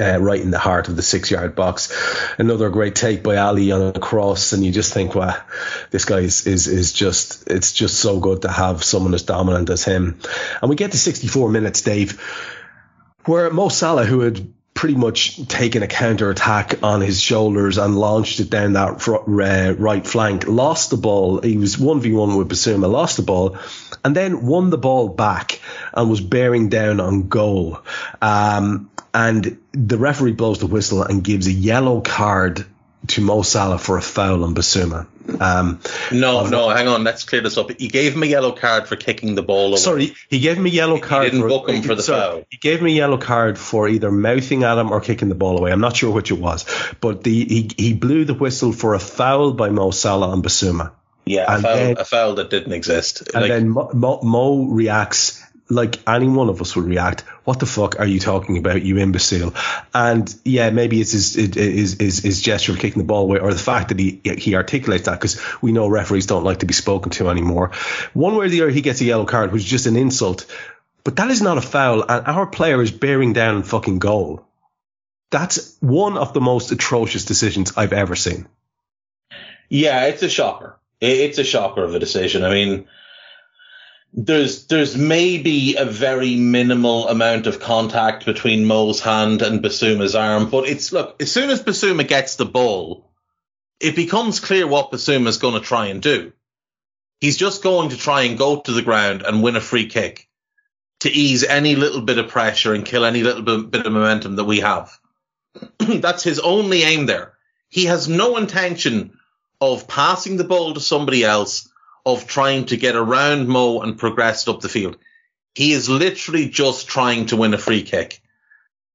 uh, 0.00 0.20
right 0.20 0.40
in 0.40 0.50
the 0.50 0.58
heart 0.58 0.88
of 0.88 0.96
the 0.96 1.02
six 1.02 1.30
yard 1.30 1.54
box. 1.54 1.92
Another 2.38 2.70
great 2.70 2.94
take 2.94 3.22
by 3.22 3.36
Ali 3.36 3.72
on 3.72 3.82
a 3.82 3.92
cross, 3.92 4.52
and 4.52 4.64
you 4.64 4.72
just 4.72 4.92
think, 4.92 5.14
wow, 5.14 5.36
this 5.90 6.04
guy 6.04 6.20
is, 6.20 6.46
is, 6.46 6.66
is 6.66 6.92
just, 6.92 7.48
it's 7.48 7.72
just 7.72 7.98
so 7.98 8.20
good 8.20 8.42
to 8.42 8.48
have 8.48 8.84
someone 8.84 9.14
as 9.14 9.22
dominant 9.22 9.70
as 9.70 9.84
him. 9.84 10.20
And 10.60 10.70
we 10.70 10.76
get 10.76 10.92
to 10.92 10.98
64 10.98 11.50
minutes, 11.50 11.82
Dave, 11.82 12.20
where 13.24 13.50
Mo 13.50 13.68
Salah, 13.68 14.04
who 14.04 14.20
had 14.20 14.52
pretty 14.76 14.94
much 14.94 15.48
taken 15.48 15.82
a 15.82 15.86
counter 15.86 16.28
attack 16.30 16.82
on 16.82 17.00
his 17.00 17.18
shoulders 17.18 17.78
and 17.78 17.98
launched 17.98 18.40
it 18.40 18.50
down 18.50 18.74
that 18.74 19.08
uh, 19.08 19.74
right 19.78 20.06
flank. 20.06 20.46
Lost 20.46 20.90
the 20.90 20.98
ball. 20.98 21.40
He 21.40 21.56
was 21.56 21.76
1v1 21.76 22.36
with 22.36 22.50
Bissouma, 22.50 22.88
lost 22.88 23.16
the 23.16 23.22
ball, 23.22 23.56
and 24.04 24.14
then 24.14 24.44
won 24.46 24.68
the 24.68 24.78
ball 24.78 25.08
back 25.08 25.60
and 25.94 26.10
was 26.10 26.20
bearing 26.20 26.68
down 26.68 27.00
on 27.00 27.28
goal. 27.28 27.80
Um, 28.20 28.90
and 29.14 29.58
the 29.72 29.98
referee 29.98 30.32
blows 30.32 30.58
the 30.58 30.66
whistle 30.66 31.02
and 31.02 31.22
gives 31.22 31.46
a 31.46 31.52
yellow 31.52 32.00
card 32.00 32.66
to 33.08 33.20
Mo 33.20 33.42
Salah 33.42 33.78
for 33.78 33.96
a 33.98 34.02
foul 34.02 34.44
on 34.44 34.54
Bissouma. 34.54 35.06
Um, 35.40 35.80
no, 36.12 36.46
no, 36.46 36.68
hang 36.68 36.88
on. 36.88 37.04
Let's 37.04 37.24
clear 37.24 37.40
this 37.40 37.56
up. 37.58 37.70
He 37.78 37.88
gave 37.88 38.14
him 38.14 38.22
a 38.22 38.26
yellow 38.26 38.52
card 38.52 38.86
for 38.86 38.96
kicking 38.96 39.34
the 39.34 39.42
ball 39.42 39.68
away. 39.68 39.76
Sorry, 39.76 40.14
he 40.28 40.40
gave 40.40 40.56
him 40.56 40.66
a 40.66 40.70
yellow 40.70 40.98
card. 40.98 41.24
He 41.24 41.30
didn't 41.30 41.42
for, 41.42 41.48
book 41.48 41.68
him 41.68 41.82
for 41.82 41.94
the 41.94 42.02
sorry, 42.02 42.20
foul. 42.20 42.42
He 42.50 42.56
gave 42.58 42.80
him 42.80 42.86
a 42.86 42.90
yellow 42.90 43.18
card 43.18 43.58
for 43.58 43.88
either 43.88 44.10
mouthing 44.10 44.64
at 44.64 44.78
him 44.78 44.90
or 44.92 45.00
kicking 45.00 45.28
the 45.28 45.34
ball 45.34 45.58
away. 45.58 45.72
I'm 45.72 45.80
not 45.80 45.96
sure 45.96 46.12
which 46.12 46.30
it 46.30 46.38
was, 46.38 46.64
but 47.00 47.24
the 47.24 47.44
he, 47.44 47.70
he 47.76 47.94
blew 47.94 48.24
the 48.24 48.34
whistle 48.34 48.72
for 48.72 48.94
a 48.94 49.00
foul 49.00 49.52
by 49.52 49.68
Mo 49.68 49.90
Salah 49.90 50.30
on 50.30 50.42
Bissouma. 50.42 50.92
Yeah, 51.24 51.44
a 51.48 51.60
foul, 51.60 51.76
then, 51.76 51.98
a 51.98 52.04
foul, 52.04 52.34
that 52.36 52.50
didn't 52.50 52.72
exist. 52.72 53.22
And 53.34 53.42
like, 53.42 53.48
then 53.48 53.68
Mo, 53.68 53.90
Mo, 53.92 54.20
Mo 54.22 54.64
reacts 54.66 55.42
like 55.68 56.00
any 56.08 56.28
one 56.28 56.48
of 56.48 56.60
us 56.60 56.76
would 56.76 56.84
react. 56.84 57.22
What 57.44 57.58
the 57.58 57.66
fuck 57.66 57.98
are 57.98 58.06
you 58.06 58.20
talking 58.20 58.58
about, 58.58 58.82
you 58.82 58.98
imbecile? 58.98 59.54
And 59.92 60.32
yeah, 60.44 60.70
maybe 60.70 61.00
it's 61.00 61.12
his 61.12 61.34
his 61.34 61.96
his, 61.98 62.18
his 62.20 62.40
gesture 62.40 62.72
of 62.72 62.78
kicking 62.78 63.00
the 63.00 63.06
ball 63.06 63.24
away, 63.24 63.38
or 63.38 63.52
the 63.52 63.58
fact 63.58 63.88
that 63.88 63.98
he 63.98 64.20
he 64.24 64.54
articulates 64.54 65.06
that 65.06 65.20
because 65.20 65.40
we 65.60 65.72
know 65.72 65.88
referees 65.88 66.26
don't 66.26 66.44
like 66.44 66.58
to 66.58 66.66
be 66.66 66.74
spoken 66.74 67.10
to 67.12 67.28
anymore. 67.28 67.72
One 68.12 68.36
way 68.36 68.46
or 68.46 68.48
the 68.48 68.62
other, 68.62 68.70
he 68.70 68.80
gets 68.80 69.00
a 69.00 69.04
yellow 69.04 69.26
card, 69.26 69.52
which 69.52 69.62
is 69.62 69.68
just 69.68 69.86
an 69.86 69.96
insult. 69.96 70.46
But 71.04 71.16
that 71.16 71.30
is 71.30 71.42
not 71.42 71.58
a 71.58 71.62
foul, 71.62 72.02
and 72.08 72.26
our 72.26 72.46
player 72.46 72.82
is 72.82 72.90
bearing 72.90 73.32
down 73.32 73.62
fucking 73.62 73.98
goal. 73.98 74.44
That's 75.30 75.76
one 75.80 76.16
of 76.16 76.32
the 76.32 76.40
most 76.40 76.72
atrocious 76.72 77.24
decisions 77.24 77.76
I've 77.76 77.92
ever 77.92 78.14
seen. 78.14 78.46
Yeah, 79.68 80.04
it's 80.06 80.22
a 80.22 80.28
shocker. 80.28 80.78
It's 81.00 81.38
a 81.38 81.44
shocker 81.44 81.84
of 81.84 81.94
a 81.94 81.98
decision. 81.98 82.44
I 82.44 82.50
mean 82.50 82.86
there's 84.16 84.66
there's 84.66 84.96
maybe 84.96 85.76
a 85.76 85.84
very 85.84 86.36
minimal 86.36 87.08
amount 87.08 87.46
of 87.46 87.60
contact 87.60 88.24
between 88.24 88.64
Mo's 88.64 88.98
hand 88.98 89.42
and 89.42 89.62
Bissouma's 89.62 90.14
arm, 90.14 90.48
but 90.48 90.66
it's 90.66 90.90
look 90.90 91.20
as 91.20 91.30
soon 91.30 91.50
as 91.50 91.62
Basuma 91.62 92.08
gets 92.08 92.36
the 92.36 92.46
ball, 92.46 93.10
it 93.78 93.94
becomes 93.94 94.40
clear 94.40 94.66
what 94.66 94.90
Bissouma's 94.90 95.36
going 95.36 95.54
to 95.54 95.60
try 95.60 95.86
and 95.88 96.00
do. 96.00 96.32
He's 97.20 97.36
just 97.36 97.62
going 97.62 97.90
to 97.90 97.96
try 97.98 98.22
and 98.22 98.38
go 98.38 98.60
to 98.62 98.72
the 98.72 98.82
ground 98.82 99.22
and 99.22 99.42
win 99.42 99.56
a 99.56 99.60
free 99.60 99.86
kick 99.86 100.28
to 101.00 101.10
ease 101.10 101.44
any 101.44 101.76
little 101.76 102.00
bit 102.00 102.18
of 102.18 102.28
pressure 102.28 102.72
and 102.72 102.86
kill 102.86 103.04
any 103.04 103.22
little 103.22 103.42
bit, 103.42 103.70
bit 103.70 103.86
of 103.86 103.92
momentum 103.92 104.36
that 104.36 104.44
we 104.44 104.60
have. 104.60 104.98
That's 105.78 106.22
his 106.22 106.38
only 106.38 106.82
aim 106.82 107.04
there. 107.04 107.34
He 107.68 107.84
has 107.86 108.08
no 108.08 108.38
intention 108.38 109.18
of 109.60 109.88
passing 109.88 110.38
the 110.38 110.44
ball 110.44 110.72
to 110.74 110.80
somebody 110.80 111.22
else 111.22 111.68
of 112.06 112.28
trying 112.28 112.66
to 112.66 112.76
get 112.76 112.94
around 112.94 113.48
Mo 113.48 113.80
and 113.80 113.98
progress 113.98 114.46
up 114.46 114.60
the 114.60 114.68
field. 114.68 114.96
He 115.54 115.72
is 115.72 115.88
literally 115.88 116.48
just 116.48 116.86
trying 116.86 117.26
to 117.26 117.36
win 117.36 117.52
a 117.52 117.58
free 117.58 117.82
kick. 117.82 118.22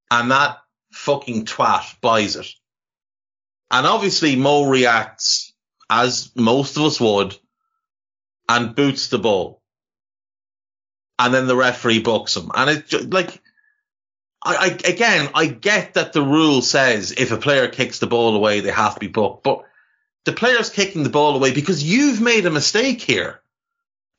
And 0.10 0.32
that 0.32 0.60
fucking 0.94 1.46
twat 1.46 2.00
buys 2.00 2.38
it. 2.38 2.48
And 3.70 3.86
obviously 3.86 4.38
Mo 4.38 4.70
reacts 4.70 5.54
as 5.90 6.32
most 6.36 6.78
of 6.78 6.84
us 6.84 7.02
would 7.02 7.38
and 8.48 8.76
boots 8.76 9.10
the 9.10 9.20
ball. 9.20 9.62
And 11.20 11.34
then 11.34 11.48
the 11.48 11.56
referee 11.56 12.00
books 12.00 12.38
him. 12.38 12.50
And 12.56 12.70
it 12.70 13.14
like, 13.14 13.42
I, 14.44 14.56
I, 14.56 14.90
again, 14.90 15.30
I 15.36 15.48
get 15.48 15.96
that 15.96 16.14
the 16.14 16.24
rule 16.24 16.62
says 16.62 17.12
if 17.12 17.32
a 17.32 17.38
player 17.38 17.68
kicks 17.68 18.00
the 18.00 18.08
ball 18.08 18.36
away, 18.36 18.62
they 18.62 18.72
have 18.72 18.94
to 18.94 19.00
be 19.00 19.08
booked, 19.08 19.44
but 19.44 19.66
the 20.26 20.34
player's 20.34 20.70
kicking 20.70 21.04
the 21.04 21.10
ball 21.10 21.36
away 21.36 21.52
because 21.52 21.84
you've 21.84 22.22
made 22.22 22.46
a 22.46 22.52
mistake 22.52 23.02
here. 23.02 23.42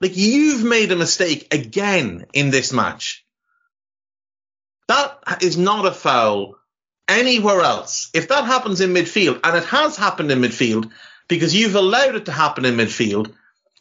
Like 0.00 0.16
you've 0.16 0.64
made 0.64 0.90
a 0.90 0.96
mistake 0.96 1.54
again 1.54 2.26
in 2.32 2.50
this 2.50 2.72
match. 2.72 3.24
That 4.88 5.42
is 5.42 5.56
not 5.56 5.86
a 5.86 5.92
foul 5.92 6.56
anywhere 7.08 7.60
else. 7.60 8.10
If 8.12 8.28
that 8.28 8.44
happens 8.44 8.80
in 8.80 8.92
midfield, 8.92 9.40
and 9.44 9.56
it 9.56 9.64
has 9.64 9.96
happened 9.96 10.30
in 10.32 10.40
midfield 10.40 10.90
because 11.28 11.54
you've 11.54 11.76
allowed 11.76 12.16
it 12.16 12.26
to 12.26 12.32
happen 12.32 12.64
in 12.64 12.76
midfield 12.76 13.32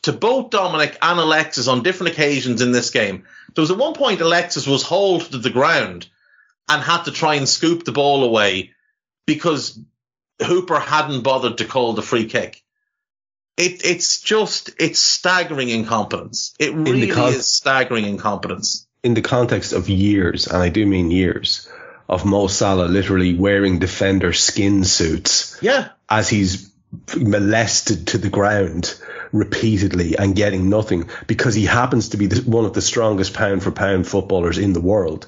to 0.04 0.14
both 0.14 0.52
Dominic 0.52 0.98
and 1.02 1.20
Alexis 1.20 1.68
on 1.68 1.84
different 1.84 2.14
occasions 2.14 2.62
in 2.62 2.72
this 2.72 2.90
game. 2.90 3.26
There 3.54 3.62
was 3.62 3.72
at 3.72 3.78
one 3.78 3.94
point 3.94 4.22
Alexis 4.22 4.66
was 4.66 4.84
hauled 4.84 5.24
to 5.32 5.38
the 5.38 5.50
ground 5.50 6.08
and 6.70 6.82
had 6.82 7.04
to 7.04 7.12
try 7.12 7.36
and 7.36 7.48
scoop 7.48 7.84
the 7.84 7.92
ball 7.92 8.24
away 8.24 8.72
because 9.26 9.80
Hooper 10.44 10.80
hadn't 10.80 11.22
bothered 11.22 11.60
to 11.60 11.66
call 11.66 11.94
the 11.94 12.02
free 12.02 12.26
kick. 12.26 12.62
It, 13.58 13.86
it's 13.86 14.22
just, 14.22 14.72
it's 14.80 15.00
staggering 15.00 15.70
incompetence. 15.70 16.54
It 16.60 16.74
really 16.74 17.12
con- 17.12 17.34
is 17.34 17.52
staggering 17.52 18.06
incompetence. 18.06 18.88
In 19.04 19.14
the 19.14 19.22
context 19.22 19.74
of 19.74 19.90
years, 19.90 20.48
and 20.48 20.58
I 20.58 20.70
do 20.70 20.86
mean 20.86 21.12
years, 21.12 21.70
of 22.08 22.26
Mo 22.26 22.48
Salah 22.48 22.86
literally 22.86 23.36
wearing 23.36 23.80
defender 23.80 24.34
skin 24.34 24.84
suits. 24.84 25.58
Yeah. 25.62 25.90
As 26.10 26.30
he's 26.30 26.72
molested 27.16 28.08
to 28.08 28.18
the 28.18 28.30
ground 28.30 28.94
repeatedly 29.32 30.18
and 30.18 30.36
getting 30.36 30.70
nothing 30.70 31.10
because 31.26 31.56
he 31.56 31.66
happens 31.66 32.10
to 32.10 32.18
be 32.18 32.28
the, 32.28 32.42
one 32.50 32.66
of 32.66 32.74
the 32.74 32.82
strongest 32.82 33.34
pound 33.34 33.64
for 33.64 33.72
pound 33.72 34.08
footballers 34.08 34.58
in 34.58 34.74
the 34.74 34.82
world. 34.82 35.28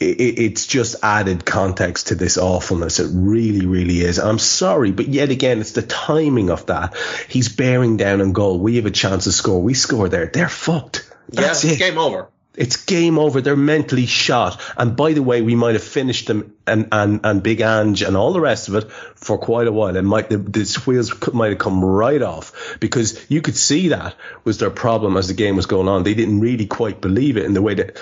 It, 0.00 0.38
it's 0.38 0.66
just 0.66 0.96
added 1.02 1.44
context 1.44 2.08
to 2.08 2.14
this 2.14 2.38
awfulness. 2.38 3.00
It 3.00 3.10
really, 3.12 3.66
really 3.66 4.00
is. 4.00 4.18
I'm 4.18 4.38
sorry, 4.38 4.92
but 4.92 5.08
yet 5.08 5.30
again, 5.30 5.60
it's 5.60 5.72
the 5.72 5.82
timing 5.82 6.50
of 6.50 6.66
that. 6.66 6.96
He's 7.28 7.48
bearing 7.48 7.96
down 7.96 8.20
on 8.20 8.32
goal. 8.32 8.58
We 8.58 8.76
have 8.76 8.86
a 8.86 8.90
chance 8.90 9.24
to 9.24 9.32
score. 9.32 9.62
We 9.62 9.74
score 9.74 10.08
there. 10.08 10.26
They're 10.26 10.48
fucked. 10.48 11.10
That's 11.28 11.64
yeah, 11.64 11.72
it. 11.72 11.78
game 11.78 11.98
over. 11.98 12.28
It's 12.58 12.84
game 12.84 13.20
over. 13.20 13.40
They're 13.40 13.54
mentally 13.54 14.06
shot. 14.06 14.60
And 14.76 14.96
by 14.96 15.12
the 15.12 15.22
way, 15.22 15.42
we 15.42 15.54
might 15.54 15.74
have 15.74 15.84
finished 15.84 16.26
them 16.26 16.56
and, 16.66 16.88
and, 16.90 17.20
and 17.22 17.40
Big 17.40 17.60
Ange 17.60 18.02
and 18.02 18.16
all 18.16 18.32
the 18.32 18.40
rest 18.40 18.68
of 18.68 18.74
it 18.74 18.90
for 19.14 19.38
quite 19.38 19.68
a 19.68 19.72
while. 19.72 19.96
And 19.96 20.08
might 20.08 20.28
the, 20.28 20.38
the 20.38 20.82
wheels 20.84 21.12
might 21.32 21.50
have 21.50 21.58
come 21.58 21.84
right 21.84 22.20
off 22.20 22.76
because 22.80 23.24
you 23.30 23.42
could 23.42 23.56
see 23.56 23.88
that 23.88 24.16
was 24.42 24.58
their 24.58 24.70
problem 24.70 25.16
as 25.16 25.28
the 25.28 25.34
game 25.34 25.54
was 25.54 25.66
going 25.66 25.86
on. 25.86 26.02
They 26.02 26.14
didn't 26.14 26.40
really 26.40 26.66
quite 26.66 27.00
believe 27.00 27.36
it 27.36 27.44
in 27.44 27.54
the 27.54 27.62
way 27.62 27.74
that 27.74 27.96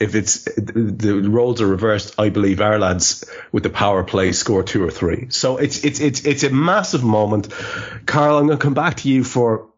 if 0.00 0.14
it's 0.14 0.44
the 0.44 1.20
roles 1.28 1.60
are 1.60 1.66
reversed, 1.66 2.14
I 2.18 2.30
believe 2.30 2.60
our 2.60 2.78
lads 2.78 3.24
with 3.52 3.62
the 3.62 3.70
power 3.70 4.02
play 4.02 4.32
score 4.32 4.62
two 4.62 4.82
or 4.82 4.90
three. 4.90 5.28
So 5.28 5.58
it's 5.58 5.84
it's 5.84 6.00
it's 6.00 6.24
it's 6.24 6.42
a 6.42 6.50
massive 6.50 7.04
moment. 7.04 7.52
Karl, 8.06 8.38
I'm 8.38 8.46
going 8.46 8.58
to 8.58 8.62
come 8.62 8.74
back 8.74 8.96
to 8.98 9.08
you 9.10 9.22
for 9.24 9.68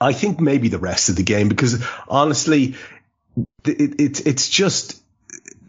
I 0.00 0.12
think 0.12 0.38
maybe 0.38 0.68
the 0.68 0.78
rest 0.78 1.08
of 1.08 1.16
the 1.16 1.22
game 1.22 1.48
because 1.48 1.82
honestly, 2.06 2.76
it, 3.64 4.00
it, 4.00 4.26
it's 4.26 4.48
just 4.48 5.02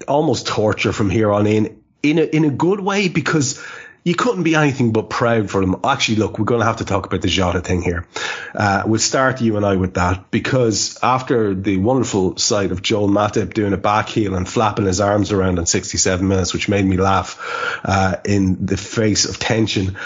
almost 0.07 0.47
torture 0.47 0.91
from 0.91 1.09
here 1.09 1.31
on 1.31 1.47
in, 1.47 1.81
in 2.03 2.19
a, 2.19 2.23
in 2.23 2.45
a 2.45 2.49
good 2.49 2.79
way 2.79 3.07
because 3.07 3.63
you 4.05 4.13
couldn't 4.13 4.43
be 4.43 4.53
anything 4.53 4.91
but 4.91 5.09
proud 5.09 5.49
for 5.49 5.61
them. 5.61 5.77
Actually, 5.83 6.17
look, 6.17 6.37
we're 6.37 6.45
going 6.45 6.61
to 6.61 6.65
have 6.65 6.77
to 6.77 6.85
talk 6.85 7.07
about 7.07 7.23
the 7.23 7.27
Jota 7.27 7.59
thing 7.59 7.81
here. 7.81 8.05
Uh, 8.53 8.83
we'll 8.85 8.99
start 8.99 9.41
you 9.41 9.57
and 9.57 9.65
I 9.65 9.75
with 9.77 9.95
that 9.95 10.29
because 10.29 10.99
after 11.01 11.55
the 11.55 11.77
wonderful 11.77 12.37
sight 12.37 12.71
of 12.71 12.83
Joel 12.83 13.09
Matip 13.09 13.55
doing 13.55 13.73
a 13.73 13.77
back 13.77 14.07
heel 14.07 14.35
and 14.35 14.47
flapping 14.47 14.85
his 14.85 15.01
arms 15.01 15.31
around 15.31 15.57
in 15.57 15.65
67 15.65 16.25
minutes, 16.25 16.53
which 16.53 16.69
made 16.69 16.85
me 16.85 16.97
laugh 16.97 17.81
uh, 17.83 18.17
in 18.23 18.67
the 18.67 18.77
face 18.77 19.25
of 19.25 19.39
tension, 19.39 19.97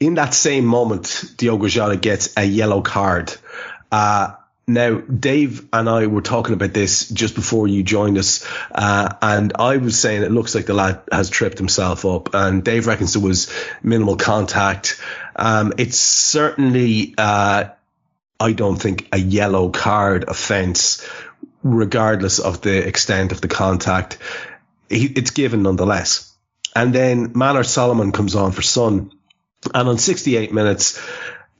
in 0.00 0.14
that 0.14 0.32
same 0.32 0.64
moment, 0.64 1.34
Diogo 1.36 1.68
Jota 1.68 1.98
gets 1.98 2.34
a 2.38 2.44
yellow 2.44 2.80
card. 2.80 3.34
Uh, 3.92 4.32
now, 4.72 4.98
Dave 5.00 5.68
and 5.72 5.88
I 5.88 6.06
were 6.06 6.22
talking 6.22 6.54
about 6.54 6.72
this 6.72 7.08
just 7.08 7.34
before 7.34 7.68
you 7.68 7.82
joined 7.82 8.18
us, 8.18 8.46
uh, 8.72 9.14
and 9.22 9.52
I 9.58 9.76
was 9.78 9.98
saying 9.98 10.22
it 10.22 10.30
looks 10.30 10.54
like 10.54 10.66
the 10.66 10.74
lad 10.74 11.02
has 11.10 11.30
tripped 11.30 11.58
himself 11.58 12.04
up, 12.04 12.34
and 12.34 12.64
Dave 12.64 12.86
reckons 12.86 13.14
there 13.14 13.22
was 13.22 13.52
minimal 13.82 14.16
contact. 14.16 15.00
Um, 15.36 15.72
it's 15.78 15.98
certainly, 15.98 17.14
uh, 17.16 17.70
I 18.40 18.52
don't 18.52 18.76
think, 18.76 19.08
a 19.12 19.18
yellow 19.18 19.70
card 19.70 20.24
offence, 20.28 21.06
regardless 21.62 22.38
of 22.38 22.60
the 22.60 22.86
extent 22.86 23.32
of 23.32 23.40
the 23.40 23.48
contact. 23.48 24.18
It's 24.90 25.30
given 25.30 25.62
nonetheless. 25.62 26.34
And 26.74 26.94
then 26.94 27.32
Manor 27.34 27.64
Solomon 27.64 28.12
comes 28.12 28.34
on 28.34 28.52
for 28.52 28.62
Son, 28.62 29.12
and 29.72 29.88
on 29.88 29.98
68 29.98 30.52
minutes, 30.52 31.00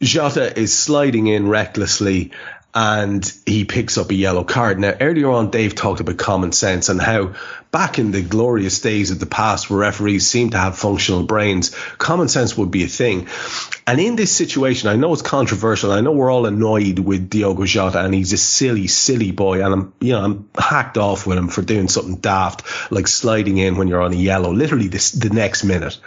Jota 0.02 0.58
is 0.58 0.76
sliding 0.76 1.28
in 1.28 1.48
recklessly 1.48 2.32
and 2.74 3.30
he 3.44 3.64
picks 3.64 3.98
up 3.98 4.10
a 4.10 4.14
yellow 4.14 4.44
card. 4.44 4.78
Now, 4.78 4.94
earlier 4.98 5.28
on, 5.28 5.50
Dave 5.50 5.74
talked 5.74 6.00
about 6.00 6.16
common 6.16 6.52
sense 6.52 6.88
and 6.88 7.00
how 7.00 7.34
back 7.70 7.98
in 7.98 8.12
the 8.12 8.22
glorious 8.22 8.80
days 8.80 9.10
of 9.10 9.18
the 9.18 9.26
past 9.26 9.68
where 9.68 9.80
referees 9.80 10.26
seemed 10.26 10.52
to 10.52 10.58
have 10.58 10.78
functional 10.78 11.22
brains, 11.22 11.74
common 11.98 12.28
sense 12.28 12.56
would 12.56 12.70
be 12.70 12.84
a 12.84 12.88
thing. 12.88 13.28
And 13.86 14.00
in 14.00 14.16
this 14.16 14.32
situation, 14.32 14.88
I 14.88 14.96
know 14.96 15.12
it's 15.12 15.22
controversial. 15.22 15.92
I 15.92 16.00
know 16.00 16.12
we're 16.12 16.32
all 16.32 16.46
annoyed 16.46 16.98
with 16.98 17.28
Diogo 17.28 17.66
Jota 17.66 18.02
and 18.02 18.14
he's 18.14 18.32
a 18.32 18.38
silly, 18.38 18.86
silly 18.86 19.32
boy. 19.32 19.64
And 19.64 19.74
I'm, 19.74 19.92
you 20.00 20.12
know, 20.12 20.24
I'm 20.24 20.48
hacked 20.56 20.96
off 20.96 21.26
with 21.26 21.36
him 21.36 21.48
for 21.48 21.60
doing 21.60 21.88
something 21.88 22.16
daft, 22.16 22.90
like 22.90 23.06
sliding 23.06 23.58
in 23.58 23.76
when 23.76 23.88
you're 23.88 24.02
on 24.02 24.14
a 24.14 24.16
yellow, 24.16 24.52
literally 24.52 24.88
this, 24.88 25.10
the 25.10 25.30
next 25.30 25.64
minute. 25.64 25.98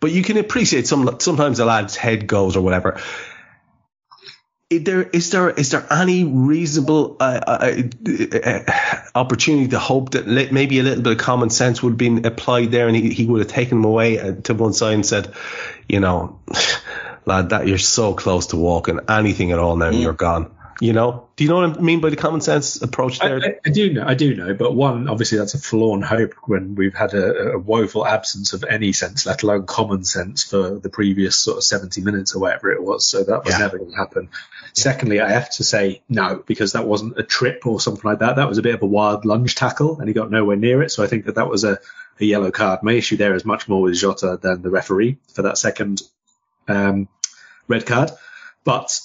But 0.00 0.12
you 0.12 0.22
can 0.22 0.36
appreciate 0.36 0.86
some, 0.86 1.18
sometimes 1.20 1.60
a 1.60 1.64
lad's 1.64 1.96
head 1.96 2.26
goes 2.26 2.56
or 2.56 2.62
whatever 2.62 3.00
is 4.76 4.84
there 4.84 5.02
is 5.02 5.30
there 5.30 5.50
is 5.50 5.70
there 5.70 5.86
any 5.90 6.24
reasonable 6.24 7.16
uh, 7.20 7.40
uh, 7.46 7.82
uh, 8.44 8.60
opportunity 9.14 9.68
to 9.68 9.78
hope 9.78 10.10
that 10.10 10.26
maybe 10.26 10.78
a 10.78 10.82
little 10.82 11.02
bit 11.02 11.12
of 11.12 11.18
common 11.18 11.50
sense 11.50 11.82
would 11.82 11.90
have 11.90 11.98
been 11.98 12.26
applied 12.26 12.70
there, 12.70 12.86
and 12.86 12.96
he, 12.96 13.10
he 13.10 13.26
would 13.26 13.40
have 13.40 13.48
taken 13.48 13.78
him 13.78 13.84
away 13.84 14.18
uh, 14.18 14.34
to 14.42 14.54
one 14.54 14.72
side 14.72 14.94
and 14.94 15.06
said, 15.06 15.32
you 15.88 16.00
know, 16.00 16.40
lad, 17.26 17.50
that 17.50 17.66
you're 17.66 17.78
so 17.78 18.14
close 18.14 18.48
to 18.48 18.56
walking 18.56 19.00
anything 19.08 19.52
at 19.52 19.58
all 19.58 19.76
now, 19.76 19.90
mm. 19.90 20.02
you're 20.02 20.12
gone. 20.12 20.50
You 20.84 20.92
know, 20.92 21.28
do 21.36 21.44
you 21.44 21.48
know 21.48 21.66
what 21.66 21.78
I 21.78 21.80
mean 21.80 22.02
by 22.02 22.10
the 22.10 22.16
common 22.16 22.42
sense 22.42 22.82
approach 22.82 23.18
there? 23.18 23.42
I, 23.42 23.46
I, 23.46 23.54
I 23.64 23.70
do 23.70 23.90
know, 23.94 24.04
I 24.06 24.12
do 24.12 24.36
know, 24.36 24.52
but 24.52 24.74
one, 24.74 25.08
obviously, 25.08 25.38
that's 25.38 25.54
a 25.54 25.58
forlorn 25.58 26.02
hope 26.02 26.34
when 26.44 26.74
we've 26.74 26.92
had 26.92 27.14
a, 27.14 27.52
a, 27.52 27.58
woeful 27.58 28.06
absence 28.06 28.52
of 28.52 28.64
any 28.64 28.92
sense, 28.92 29.24
let 29.24 29.42
alone 29.42 29.64
common 29.64 30.04
sense, 30.04 30.44
for 30.44 30.78
the 30.78 30.90
previous 30.90 31.36
sort 31.36 31.56
of 31.56 31.64
70 31.64 32.02
minutes 32.02 32.34
or 32.34 32.40
whatever 32.40 32.70
it 32.70 32.82
was. 32.82 33.06
So 33.06 33.24
that 33.24 33.46
was 33.46 33.54
yeah. 33.54 33.60
never 33.60 33.78
going 33.78 33.92
to 33.92 33.96
happen. 33.96 34.28
Secondly, 34.74 35.22
I 35.22 35.30
have 35.30 35.48
to 35.52 35.64
say 35.64 36.02
no 36.10 36.44
because 36.46 36.74
that 36.74 36.86
wasn't 36.86 37.18
a 37.18 37.22
trip 37.22 37.66
or 37.66 37.80
something 37.80 38.04
like 38.04 38.18
that. 38.18 38.36
That 38.36 38.50
was 38.50 38.58
a 38.58 38.62
bit 38.62 38.74
of 38.74 38.82
a 38.82 38.86
wild 38.86 39.24
lunge 39.24 39.54
tackle, 39.54 40.00
and 40.00 40.06
he 40.06 40.12
got 40.12 40.30
nowhere 40.30 40.56
near 40.56 40.82
it. 40.82 40.90
So 40.90 41.02
I 41.02 41.06
think 41.06 41.24
that 41.24 41.36
that 41.36 41.48
was 41.48 41.64
a, 41.64 41.78
a 42.20 42.24
yellow 42.26 42.50
card. 42.50 42.82
My 42.82 42.92
issue 42.92 43.16
there 43.16 43.34
is 43.34 43.46
much 43.46 43.70
more 43.70 43.80
with 43.80 43.94
Jota 43.94 44.38
than 44.42 44.60
the 44.60 44.68
referee 44.68 45.16
for 45.32 45.40
that 45.40 45.56
second 45.56 46.02
um, 46.68 47.08
red 47.68 47.86
card, 47.86 48.10
but. 48.64 49.00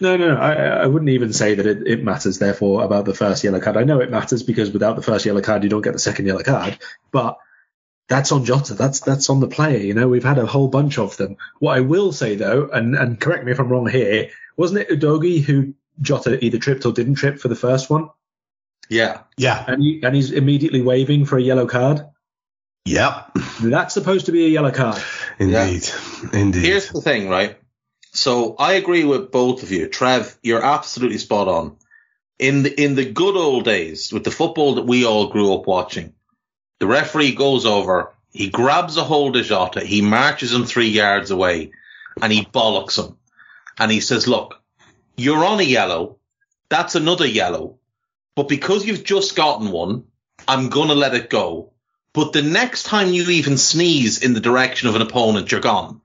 No, 0.00 0.16
no, 0.16 0.36
I, 0.36 0.54
I 0.54 0.86
wouldn't 0.86 1.10
even 1.10 1.32
say 1.32 1.54
that 1.54 1.66
it, 1.66 1.86
it, 1.86 2.04
matters, 2.04 2.38
therefore, 2.38 2.84
about 2.84 3.04
the 3.04 3.14
first 3.14 3.44
yellow 3.44 3.60
card. 3.60 3.76
I 3.76 3.84
know 3.84 4.00
it 4.00 4.10
matters 4.10 4.42
because 4.42 4.70
without 4.70 4.96
the 4.96 5.02
first 5.02 5.24
yellow 5.24 5.40
card, 5.40 5.62
you 5.62 5.70
don't 5.70 5.82
get 5.82 5.92
the 5.92 5.98
second 5.98 6.26
yellow 6.26 6.42
card, 6.42 6.78
but 7.10 7.38
that's 8.08 8.32
on 8.32 8.44
Jota. 8.44 8.74
That's, 8.74 9.00
that's 9.00 9.30
on 9.30 9.40
the 9.40 9.48
player. 9.48 9.78
You 9.78 9.94
know, 9.94 10.08
we've 10.08 10.24
had 10.24 10.38
a 10.38 10.46
whole 10.46 10.68
bunch 10.68 10.98
of 10.98 11.16
them. 11.16 11.36
What 11.60 11.76
I 11.76 11.80
will 11.80 12.12
say 12.12 12.36
though, 12.36 12.68
and, 12.72 12.94
and 12.94 13.20
correct 13.20 13.44
me 13.44 13.52
if 13.52 13.60
I'm 13.60 13.68
wrong 13.68 13.88
here, 13.88 14.30
wasn't 14.56 14.80
it 14.80 15.00
Udogie 15.00 15.42
who 15.42 15.74
Jota 16.00 16.44
either 16.44 16.58
tripped 16.58 16.84
or 16.84 16.92
didn't 16.92 17.14
trip 17.14 17.38
for 17.38 17.48
the 17.48 17.56
first 17.56 17.88
one? 17.88 18.10
Yeah. 18.88 19.20
Yeah. 19.36 19.64
And, 19.66 19.82
he, 19.82 20.02
and 20.02 20.14
he's 20.14 20.32
immediately 20.32 20.82
waving 20.82 21.24
for 21.24 21.38
a 21.38 21.42
yellow 21.42 21.66
card. 21.66 22.04
Yep. 22.84 23.38
That's 23.62 23.94
supposed 23.94 24.26
to 24.26 24.32
be 24.32 24.46
a 24.46 24.48
yellow 24.48 24.72
card. 24.72 25.00
Indeed. 25.38 25.88
Yeah. 25.88 26.40
Indeed. 26.40 26.64
Here's 26.64 26.88
the 26.88 27.00
thing, 27.00 27.28
right? 27.28 27.58
So 28.14 28.56
I 28.58 28.74
agree 28.74 29.04
with 29.04 29.32
both 29.32 29.62
of 29.62 29.72
you. 29.72 29.88
Trev, 29.88 30.38
you're 30.42 30.62
absolutely 30.62 31.16
spot 31.16 31.48
on. 31.48 31.76
In 32.38 32.62
the, 32.62 32.82
in 32.82 32.94
the 32.94 33.10
good 33.10 33.36
old 33.36 33.64
days 33.64 34.12
with 34.12 34.22
the 34.24 34.30
football 34.30 34.74
that 34.74 34.86
we 34.86 35.06
all 35.06 35.28
grew 35.28 35.54
up 35.54 35.66
watching, 35.66 36.12
the 36.78 36.86
referee 36.86 37.34
goes 37.34 37.64
over, 37.64 38.12
he 38.30 38.50
grabs 38.50 38.98
a 38.98 39.04
hold 39.04 39.36
of 39.36 39.46
Jota, 39.46 39.80
he 39.80 40.02
marches 40.02 40.52
him 40.52 40.64
three 40.64 40.88
yards 40.88 41.30
away 41.30 41.72
and 42.20 42.30
he 42.30 42.44
bollocks 42.44 42.98
him. 42.98 43.16
And 43.78 43.90
he 43.90 44.00
says, 44.00 44.28
look, 44.28 44.60
you're 45.16 45.44
on 45.44 45.60
a 45.60 45.64
yellow. 45.64 46.18
That's 46.68 46.94
another 46.94 47.26
yellow. 47.26 47.78
But 48.34 48.48
because 48.48 48.84
you've 48.84 49.04
just 49.04 49.36
gotten 49.36 49.70
one, 49.70 50.04
I'm 50.46 50.68
going 50.68 50.88
to 50.88 50.94
let 50.94 51.14
it 51.14 51.30
go. 51.30 51.72
But 52.12 52.34
the 52.34 52.42
next 52.42 52.82
time 52.82 53.08
you 53.08 53.26
even 53.30 53.56
sneeze 53.56 54.22
in 54.22 54.34
the 54.34 54.40
direction 54.40 54.88
of 54.88 54.96
an 54.96 55.02
opponent, 55.02 55.50
you're 55.50 55.62
gone 55.62 56.01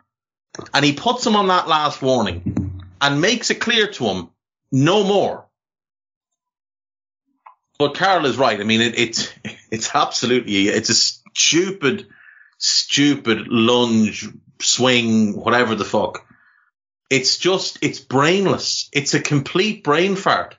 and 0.73 0.83
he 0.83 0.93
puts 0.93 1.25
him 1.25 1.35
on 1.35 1.47
that 1.47 1.67
last 1.67 2.01
warning 2.01 2.81
and 3.01 3.21
makes 3.21 3.49
it 3.49 3.61
clear 3.61 3.87
to 3.87 4.05
him 4.05 4.29
no 4.71 5.03
more. 5.03 5.47
But 7.79 7.95
Karl 7.95 8.25
is 8.25 8.37
right. 8.37 8.59
I 8.59 8.63
mean, 8.63 8.81
it, 8.81 8.97
it's 8.97 9.31
it's 9.71 9.93
absolutely 9.93 10.67
it's 10.69 10.89
a 10.89 10.95
stupid, 10.95 12.07
stupid 12.57 13.47
lunge, 13.47 14.27
swing, 14.61 15.35
whatever 15.35 15.75
the 15.75 15.85
fuck. 15.85 16.25
It's 17.09 17.37
just 17.37 17.79
it's 17.81 17.99
brainless. 17.99 18.89
It's 18.91 19.13
a 19.13 19.21
complete 19.21 19.83
brain 19.83 20.15
fart 20.15 20.55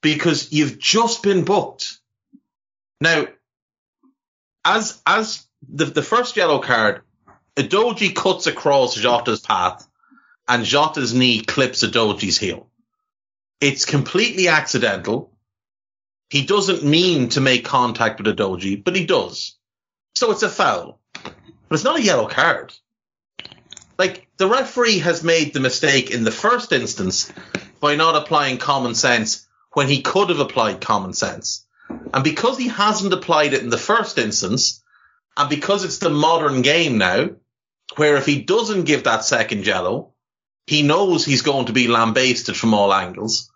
because 0.00 0.52
you've 0.52 0.78
just 0.78 1.22
been 1.22 1.44
booked. 1.44 1.98
Now, 3.00 3.26
as 4.64 5.00
as 5.06 5.46
the 5.68 5.86
the 5.86 6.02
first 6.02 6.36
yellow 6.36 6.60
card 6.60 7.02
Udogie 7.62 8.14
cuts 8.14 8.46
across 8.46 8.96
Jota's 8.96 9.40
path 9.40 9.86
and 10.48 10.64
Jota's 10.64 11.14
knee 11.14 11.42
clips 11.42 11.84
Udogie's 11.84 12.38
heel. 12.38 12.68
It's 13.60 13.84
completely 13.84 14.48
accidental. 14.48 15.32
He 16.30 16.44
doesn't 16.46 16.84
mean 16.84 17.28
to 17.30 17.40
make 17.40 17.64
contact 17.64 18.20
with 18.20 18.34
Udogie, 18.34 18.82
but 18.82 18.96
he 18.96 19.04
does. 19.04 19.56
So 20.14 20.30
it's 20.30 20.42
a 20.42 20.48
foul. 20.48 21.00
But 21.12 21.74
it's 21.74 21.84
not 21.84 21.98
a 21.98 22.02
yellow 22.02 22.28
card. 22.28 22.72
Like, 23.98 24.26
the 24.38 24.48
referee 24.48 25.00
has 25.00 25.22
made 25.22 25.52
the 25.52 25.60
mistake 25.60 26.10
in 26.10 26.24
the 26.24 26.32
first 26.32 26.72
instance 26.72 27.30
by 27.80 27.96
not 27.96 28.16
applying 28.16 28.56
common 28.58 28.94
sense 28.94 29.46
when 29.72 29.88
he 29.88 30.02
could 30.02 30.30
have 30.30 30.40
applied 30.40 30.80
common 30.80 31.12
sense. 31.12 31.66
And 32.14 32.24
because 32.24 32.56
he 32.56 32.68
hasn't 32.68 33.12
applied 33.12 33.52
it 33.52 33.62
in 33.62 33.70
the 33.70 33.78
first 33.78 34.18
instance, 34.18 34.82
and 35.36 35.48
because 35.50 35.84
it's 35.84 35.98
the 35.98 36.10
modern 36.10 36.62
game 36.62 36.98
now, 36.98 37.30
where 37.96 38.16
if 38.16 38.26
he 38.26 38.42
doesn't 38.42 38.84
give 38.84 39.04
that 39.04 39.24
second 39.24 39.66
yellow, 39.66 40.12
he 40.66 40.82
knows 40.82 41.24
he's 41.24 41.42
going 41.42 41.66
to 41.66 41.72
be 41.72 41.88
lambasted 41.88 42.56
from 42.56 42.74
all 42.74 42.92
angles. 42.92 43.50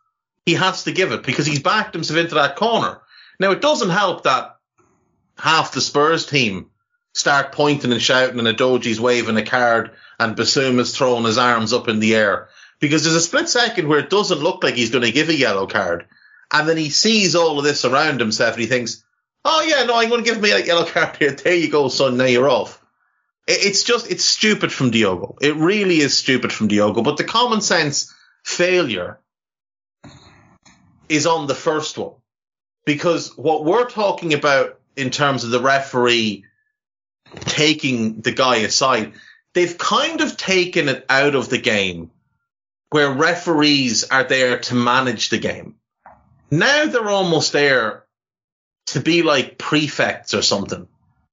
He 0.46 0.54
has 0.54 0.84
to 0.84 0.92
give 0.92 1.12
it 1.12 1.22
because 1.22 1.46
he's 1.46 1.62
backed 1.62 1.94
himself 1.94 2.18
into 2.18 2.34
that 2.34 2.56
corner. 2.56 3.00
Now 3.38 3.52
it 3.52 3.60
doesn't 3.60 3.90
help 3.90 4.24
that 4.24 4.56
half 5.38 5.72
the 5.72 5.80
Spurs 5.80 6.26
team 6.26 6.70
start 7.12 7.52
pointing 7.52 7.92
and 7.92 8.02
shouting 8.02 8.38
and 8.38 8.48
Udogie's 8.48 9.00
waving 9.00 9.36
a 9.36 9.44
card 9.44 9.92
and 10.18 10.36
Bissouma's 10.36 10.96
throwing 10.96 11.24
his 11.24 11.38
arms 11.38 11.72
up 11.72 11.88
in 11.88 12.00
the 12.00 12.16
air 12.16 12.48
because 12.80 13.04
there's 13.04 13.16
a 13.16 13.20
split 13.20 13.48
second 13.48 13.88
where 13.88 14.00
it 14.00 14.10
doesn't 14.10 14.40
look 14.40 14.62
like 14.62 14.74
he's 14.74 14.90
going 14.90 15.04
to 15.04 15.12
give 15.12 15.28
a 15.28 15.34
yellow 15.34 15.66
card. 15.66 16.06
And 16.52 16.68
then 16.68 16.76
he 16.76 16.90
sees 16.90 17.34
all 17.34 17.58
of 17.58 17.64
this 17.64 17.84
around 17.84 18.20
himself 18.20 18.54
and 18.54 18.62
he 18.62 18.68
thinks, 18.68 19.04
oh 19.44 19.62
yeah, 19.62 19.84
no, 19.84 19.96
I'm 19.96 20.08
going 20.08 20.24
to 20.24 20.30
give 20.30 20.40
me 20.40 20.50
a 20.50 20.64
yellow 20.64 20.84
card 20.84 21.16
here. 21.16 21.32
There 21.32 21.54
you 21.54 21.70
go, 21.70 21.88
son. 21.88 22.16
Now 22.16 22.24
you're 22.24 22.48
off. 22.48 22.83
It's 23.46 23.82
just, 23.82 24.10
it's 24.10 24.24
stupid 24.24 24.72
from 24.72 24.90
Diogo. 24.90 25.36
It 25.40 25.56
really 25.56 25.98
is 25.98 26.16
stupid 26.16 26.52
from 26.52 26.68
Diogo. 26.68 27.02
But 27.02 27.18
the 27.18 27.24
common 27.24 27.60
sense 27.60 28.14
failure 28.42 29.20
is 31.08 31.26
on 31.26 31.46
the 31.46 31.54
first 31.54 31.98
one. 31.98 32.14
Because 32.86 33.36
what 33.36 33.64
we're 33.64 33.88
talking 33.88 34.34
about 34.34 34.78
in 34.96 35.10
terms 35.10 35.44
of 35.44 35.50
the 35.50 35.60
referee 35.60 36.44
taking 37.40 38.20
the 38.20 38.32
guy 38.32 38.56
aside, 38.56 39.12
they've 39.52 39.76
kind 39.76 40.20
of 40.20 40.36
taken 40.36 40.88
it 40.88 41.04
out 41.08 41.34
of 41.34 41.48
the 41.48 41.58
game 41.58 42.10
where 42.90 43.10
referees 43.10 44.04
are 44.04 44.24
there 44.24 44.58
to 44.58 44.74
manage 44.74 45.30
the 45.30 45.38
game. 45.38 45.76
Now 46.50 46.86
they're 46.86 47.10
almost 47.10 47.52
there 47.52 48.04
to 48.86 49.00
be 49.00 49.22
like 49.22 49.58
prefects 49.58 50.34
or 50.34 50.42
something, 50.42 50.86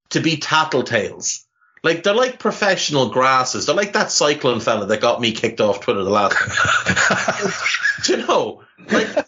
to 0.10 0.22
be 0.22 0.38
tattletales. 0.38 1.46
Like 1.84 2.04
they're 2.04 2.14
like 2.14 2.38
professional 2.38 3.10
grasses. 3.10 3.66
They're 3.66 3.76
like 3.76 3.94
that 3.94 4.12
cycling 4.12 4.60
fella 4.60 4.86
that 4.86 5.02
got 5.02 5.20
me 5.20 5.32
kicked 5.32 5.62
off 5.62 5.82
Twitter 5.82 6.04
the 6.04 6.10
last. 6.10 6.38
Do 8.06 8.18
you 8.18 8.28
know? 8.28 8.64
Like 8.90 9.28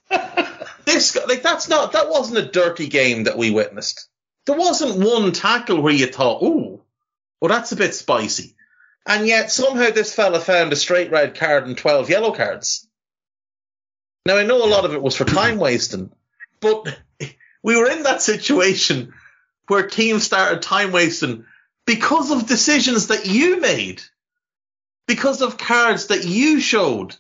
this, 0.86 1.18
like 1.28 1.42
that's 1.42 1.68
not 1.68 1.94
that 1.94 2.10
wasn't 2.10 2.38
a 2.38 2.52
dirty 2.52 2.88
game 2.88 3.24
that 3.24 3.38
we 3.38 3.50
witnessed. 3.50 4.08
There 4.46 4.58
wasn't 4.58 5.04
one 5.04 5.32
tackle 5.32 5.82
where 5.82 5.94
you 5.94 6.06
thought, 6.06 6.44
"Ooh, 6.44 6.82
well 7.42 7.50
that's 7.50 7.72
a 7.72 7.78
bit 7.78 7.96
spicy," 7.96 8.56
and 9.08 9.26
yet 9.26 9.52
somehow 9.52 9.90
this 9.90 10.14
fella 10.14 10.40
found 10.40 10.74
a 10.74 10.76
straight 10.76 11.10
red 11.10 11.36
card 11.36 11.66
and 11.66 11.78
twelve 11.78 12.10
yellow 12.10 12.34
cards. 12.34 12.88
Now 14.28 14.38
I 14.38 14.44
know 14.44 14.64
a 14.64 14.70
lot 14.70 14.86
of 14.86 14.94
it 14.94 15.02
was 15.02 15.18
for 15.18 15.26
time 15.26 15.58
wasting, 15.58 16.12
but 16.60 17.00
we 17.64 17.78
were 17.78 17.90
in 17.90 18.04
that 18.04 18.22
situation 18.22 19.14
where 19.68 19.88
teams 19.88 20.24
started 20.24 20.62
time 20.62 20.92
wasting 20.92 21.46
because 21.86 22.32
of 22.32 22.48
decisions 22.48 23.08
that 23.08 23.26
you 23.26 23.60
made, 23.60 24.02
because 25.08 25.42
of 25.42 25.58
cards 25.58 26.08
that 26.08 26.26
you 26.26 26.60
showed, 26.60 27.16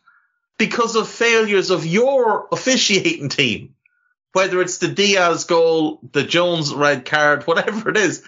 because 0.57 0.95
of 0.95 1.07
failures 1.07 1.69
of 1.69 1.85
your 1.85 2.47
officiating 2.51 3.29
team, 3.29 3.75
whether 4.31 4.61
it's 4.61 4.77
the 4.77 4.87
Diaz 4.87 5.45
goal, 5.45 5.99
the 6.11 6.23
Jones 6.23 6.73
red 6.73 7.05
card, 7.05 7.43
whatever 7.43 7.89
it 7.89 7.97
is. 7.97 8.23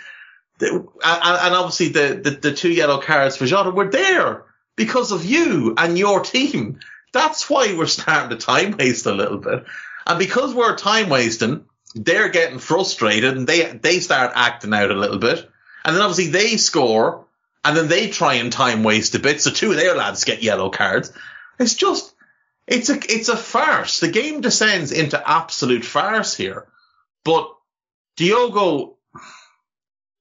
And 0.59 0.87
obviously 1.03 1.89
the, 1.89 2.19
the, 2.23 2.31
the 2.31 2.53
two 2.53 2.71
yellow 2.71 3.01
cards 3.01 3.37
for 3.37 3.45
Jota 3.45 3.71
were 3.71 3.89
there 3.89 4.43
because 4.75 5.11
of 5.11 5.25
you 5.25 5.73
and 5.77 5.97
your 5.97 6.21
team. 6.21 6.79
That's 7.13 7.49
why 7.49 7.75
we're 7.77 7.87
starting 7.87 8.37
to 8.37 8.45
time 8.45 8.75
waste 8.77 9.05
a 9.05 9.13
little 9.13 9.37
bit. 9.37 9.65
And 10.05 10.19
because 10.19 10.53
we're 10.53 10.75
time 10.75 11.09
wasting, 11.09 11.65
they're 11.93 12.29
getting 12.29 12.59
frustrated 12.59 13.37
and 13.37 13.47
they, 13.47 13.71
they 13.71 13.99
start 13.99 14.33
acting 14.35 14.73
out 14.73 14.91
a 14.91 14.95
little 14.95 15.17
bit. 15.17 15.49
And 15.85 15.95
then 15.95 16.01
obviously 16.01 16.27
they 16.27 16.57
score 16.57 17.25
and 17.63 17.77
then 17.77 17.87
they 17.87 18.09
try 18.09 18.35
and 18.35 18.51
time 18.51 18.83
waste 18.83 19.15
a 19.15 19.19
bit. 19.19 19.39
So 19.39 19.51
two 19.51 19.71
of 19.71 19.77
their 19.77 19.95
lads 19.95 20.23
get 20.23 20.43
yellow 20.43 20.69
cards. 20.71 21.13
It's 21.59 21.75
just, 21.75 22.13
it's 22.67 22.89
a, 22.89 22.95
it's 22.95 23.29
a 23.29 23.37
farce. 23.37 23.99
The 23.99 24.09
game 24.09 24.41
descends 24.41 24.91
into 24.91 25.29
absolute 25.29 25.85
farce 25.85 26.35
here. 26.35 26.67
But 27.23 27.55
Diogo, 28.17 28.95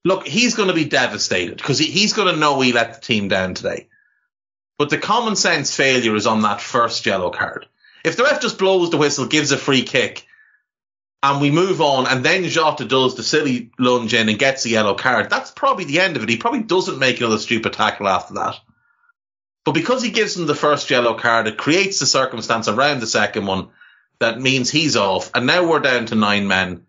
look, 0.04 0.26
he's 0.26 0.54
going 0.54 0.68
to 0.68 0.74
be 0.74 0.84
devastated 0.84 1.56
because 1.56 1.78
he, 1.78 1.86
he's 1.86 2.12
going 2.12 2.32
to 2.32 2.40
know 2.40 2.60
he 2.60 2.72
let 2.72 2.94
the 2.94 3.00
team 3.00 3.28
down 3.28 3.54
today. 3.54 3.88
But 4.78 4.90
the 4.90 4.98
common 4.98 5.36
sense 5.36 5.74
failure 5.74 6.14
is 6.14 6.26
on 6.26 6.42
that 6.42 6.60
first 6.60 7.06
yellow 7.06 7.30
card. 7.30 7.66
If 8.04 8.16
the 8.16 8.24
ref 8.24 8.42
just 8.42 8.58
blows 8.58 8.90
the 8.90 8.98
whistle, 8.98 9.26
gives 9.26 9.52
a 9.52 9.56
free 9.56 9.82
kick, 9.82 10.26
and 11.25 11.41
we 11.41 11.51
move 11.51 11.81
on, 11.81 12.07
and 12.07 12.22
then 12.22 12.45
Jota 12.45 12.85
does 12.85 13.14
the 13.14 13.22
silly 13.22 13.70
lunge 13.79 14.12
in 14.12 14.29
and 14.29 14.39
gets 14.39 14.66
a 14.66 14.68
yellow 14.68 14.95
card. 14.95 15.31
That's 15.31 15.51
probably 15.51 15.87
the 15.87 16.01
end 16.01 16.18
of 16.18 16.22
it. 16.22 16.29
He 16.29 16.37
probably 16.37 16.62
doesn't 16.62 16.99
make 16.99 17.18
another 17.18 17.39
stupid 17.39 17.72
tackle 17.72 18.09
after 18.09 18.35
that. 18.35 18.61
But 19.64 19.72
because 19.72 20.03
he 20.03 20.11
gives 20.11 20.37
him 20.37 20.45
the 20.45 20.55
first 20.55 20.91
yellow 20.91 21.14
card, 21.14 21.47
it 21.47 21.57
creates 21.57 21.99
the 21.99 22.05
circumstance 22.05 22.68
around 22.68 23.01
the 23.01 23.07
second 23.07 23.47
one 23.47 23.68
that 24.18 24.39
means 24.39 24.70
he's 24.70 24.97
off. 24.97 25.31
And 25.35 25.47
now 25.47 25.66
we're 25.66 25.81
down 25.81 26.05
to 26.07 26.14
nine 26.14 26.47
men. 26.47 26.85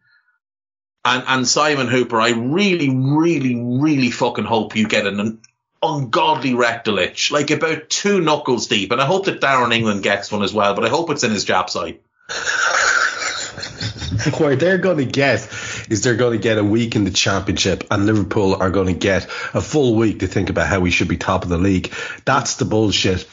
And, 1.06 1.24
and 1.26 1.48
Simon 1.48 1.88
Hooper, 1.88 2.20
I 2.20 2.32
really, 2.32 2.90
really, 2.90 3.56
really 3.56 4.12
fucking 4.12 4.44
hope 4.44 4.76
you 4.76 4.90
get 4.90 5.08
an 5.08 5.40
ungodly 5.82 6.56
rectal 6.56 7.00
itch, 7.00 7.32
like 7.32 7.52
about 7.52 7.90
two 7.90 8.20
knuckles 8.20 8.68
deep. 8.68 8.92
And 8.92 9.00
I 9.00 9.06
hope 9.06 9.28
that 9.28 9.40
Darren 9.40 9.74
England 9.74 10.04
gets 10.04 10.30
one 10.30 10.44
as 10.44 10.54
well, 10.54 10.76
but 10.76 10.84
I 10.84 10.90
hope 10.90 11.10
it's 11.10 11.24
in 11.24 11.32
his 11.32 11.46
jab 11.46 11.70
side. 11.70 12.00
Where 14.40 14.56
they're 14.56 14.78
going 14.78 14.98
to 14.98 15.06
get 15.06 15.48
is 15.90 16.02
they're 16.02 16.16
going 16.16 16.34
to 16.34 16.44
get 16.44 16.58
a 16.58 16.64
week 16.64 16.96
in 16.96 17.04
the 17.04 17.12
championship, 17.12 17.86
and 17.92 18.06
Liverpool 18.06 18.56
are 18.56 18.70
going 18.70 18.88
to 18.88 18.94
get 18.94 19.26
a 19.54 19.62
full 19.62 19.96
week 19.96 20.20
to 20.20 20.28
think 20.28 20.50
about 20.50 20.68
how 20.68 20.80
we 20.80 20.92
should 20.92 21.08
be 21.08 21.18
top 21.18 21.44
of 21.44 21.50
the 21.50 21.58
league. 21.58 21.94
That's 22.26 22.56
the 22.56 22.66
bullshit 22.66 23.28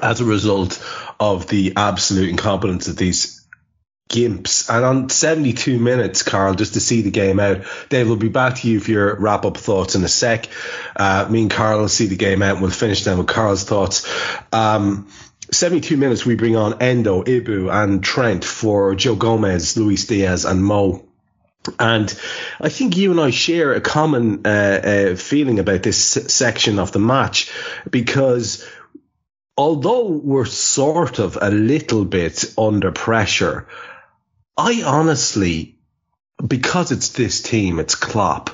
as 0.00 0.20
a 0.20 0.24
result 0.24 0.84
of 1.18 1.48
the 1.48 1.74
absolute 1.76 2.30
incompetence 2.30 2.88
of 2.88 2.96
these 2.96 3.40
gimps. 4.10 4.68
And 4.68 4.84
on 4.84 5.08
72 5.08 5.78
minutes, 5.78 6.22
Karl, 6.22 6.54
just 6.54 6.74
to 6.74 6.80
see 6.80 7.02
the 7.02 7.10
game 7.10 7.40
out, 7.40 7.62
Dave, 7.88 8.08
we'll 8.08 8.16
be 8.16 8.28
back 8.28 8.56
to 8.56 8.68
you 8.68 8.80
for 8.80 8.90
your 8.90 9.16
wrap 9.16 9.44
up 9.44 9.56
thoughts 9.56 9.94
in 9.94 10.04
a 10.04 10.08
sec. 10.08 10.48
Uh, 10.96 11.26
me 11.30 11.42
and 11.42 11.50
Karl 11.50 11.80
will 11.80 11.88
see 11.88 12.06
the 12.06 12.16
game 12.16 12.42
out 12.42 12.54
and 12.54 12.60
we'll 12.60 12.70
finish 12.70 13.04
then 13.04 13.18
with 13.18 13.28
Karl's 13.28 13.64
thoughts. 13.64 14.06
Um, 14.52 15.08
72 15.52 15.96
minutes, 15.96 16.24
we 16.24 16.36
bring 16.36 16.56
on 16.56 16.80
Endo, 16.80 17.22
Ibou, 17.22 17.72
and 17.72 18.02
Trent 18.02 18.44
for 18.44 18.94
Joe 18.94 19.16
Gomez, 19.16 19.76
Luis 19.76 20.06
Diaz, 20.06 20.44
and 20.44 20.62
Mo. 20.64 21.04
And 21.78 22.08
I 22.60 22.68
think 22.68 22.96
you 22.96 23.10
and 23.10 23.20
I 23.20 23.30
share 23.30 23.72
a 23.72 23.80
common 23.80 24.46
uh, 24.46 24.50
uh, 24.50 25.16
feeling 25.16 25.58
about 25.58 25.82
this 25.82 25.98
section 25.98 26.78
of 26.78 26.92
the 26.92 26.98
match 26.98 27.52
because 27.90 28.66
although 29.56 30.08
we're 30.08 30.46
sort 30.46 31.18
of 31.18 31.36
a 31.40 31.50
little 31.50 32.04
bit 32.04 32.54
under 32.56 32.92
pressure, 32.92 33.68
I 34.56 34.82
honestly, 34.84 35.78
because 36.44 36.92
it's 36.92 37.10
this 37.10 37.42
team, 37.42 37.78
it's 37.78 37.94
Klopp, 37.94 38.50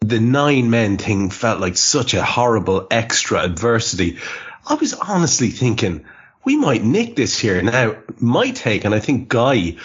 the 0.00 0.20
nine 0.20 0.70
men 0.70 0.96
thing 0.96 1.28
felt 1.28 1.60
like 1.60 1.76
such 1.76 2.14
a 2.14 2.24
horrible 2.24 2.86
extra 2.90 3.40
adversity. 3.42 4.18
I 4.66 4.74
was 4.74 4.94
honestly 4.94 5.50
thinking 5.50 6.04
we 6.44 6.56
might 6.56 6.82
nick 6.82 7.16
this 7.16 7.38
here. 7.38 7.60
Now, 7.60 7.96
my 8.18 8.50
take, 8.52 8.84
and 8.84 8.94
I 8.94 9.00
think 9.00 9.28
Guy 9.28 9.76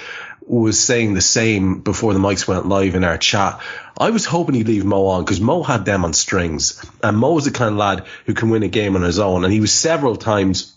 was 0.46 0.80
saying 0.80 1.14
the 1.14 1.22
same 1.22 1.82
before 1.82 2.14
the 2.14 2.20
mics 2.20 2.48
went 2.48 2.68
live 2.68 2.96
in 2.96 3.04
our 3.04 3.18
chat. 3.18 3.62
I 3.98 4.12
was 4.12 4.26
hoping 4.26 4.56
he'd 4.56 4.68
leave 4.68 4.86
Mo 4.86 5.08
on 5.08 5.24
because 5.24 5.42
Mo 5.42 5.64
had 5.64 5.84
them 5.84 6.06
on 6.06 6.14
strings. 6.14 6.84
And 7.04 7.18
Mo 7.18 7.38
is 7.38 7.46
the 7.46 7.52
kind 7.52 7.72
of 7.72 7.78
lad 7.78 8.06
who 8.26 8.34
can 8.34 8.50
win 8.50 8.64
a 8.64 8.70
game 8.70 8.96
on 8.96 9.02
his 9.02 9.20
own. 9.20 9.44
And 9.44 9.52
he 9.52 9.60
was 9.60 9.74
several 9.74 10.16
times 10.16 10.74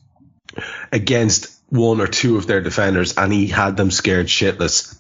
against 0.91 1.57
one 1.69 2.01
or 2.01 2.09
two 2.09 2.37
of 2.37 2.49
their 2.49 2.61
defenders 2.61 3.17
and 3.17 3.33
he 3.33 3.47
had 3.47 3.77
them 3.77 3.93
scared 3.93 4.27
shitless. 4.27 4.99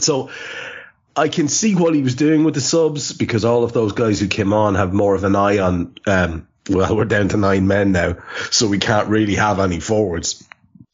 So 0.00 0.30
I 1.16 1.28
can 1.28 1.46
see 1.46 1.76
what 1.76 1.94
he 1.94 2.02
was 2.02 2.16
doing 2.16 2.42
with 2.42 2.54
the 2.54 2.60
subs 2.60 3.12
because 3.12 3.44
all 3.44 3.62
of 3.62 3.72
those 3.72 3.92
guys 3.92 4.18
who 4.18 4.26
came 4.26 4.52
on 4.52 4.74
have 4.74 4.92
more 4.92 5.14
of 5.14 5.22
an 5.22 5.36
eye 5.36 5.58
on 5.58 5.94
um, 6.06 6.47
well, 6.68 6.96
we're 6.96 7.04
down 7.04 7.28
to 7.28 7.36
nine 7.36 7.66
men 7.66 7.92
now, 7.92 8.16
so 8.50 8.68
we 8.68 8.78
can't 8.78 9.08
really 9.08 9.34
have 9.34 9.60
any 9.60 9.80
forwards. 9.80 10.44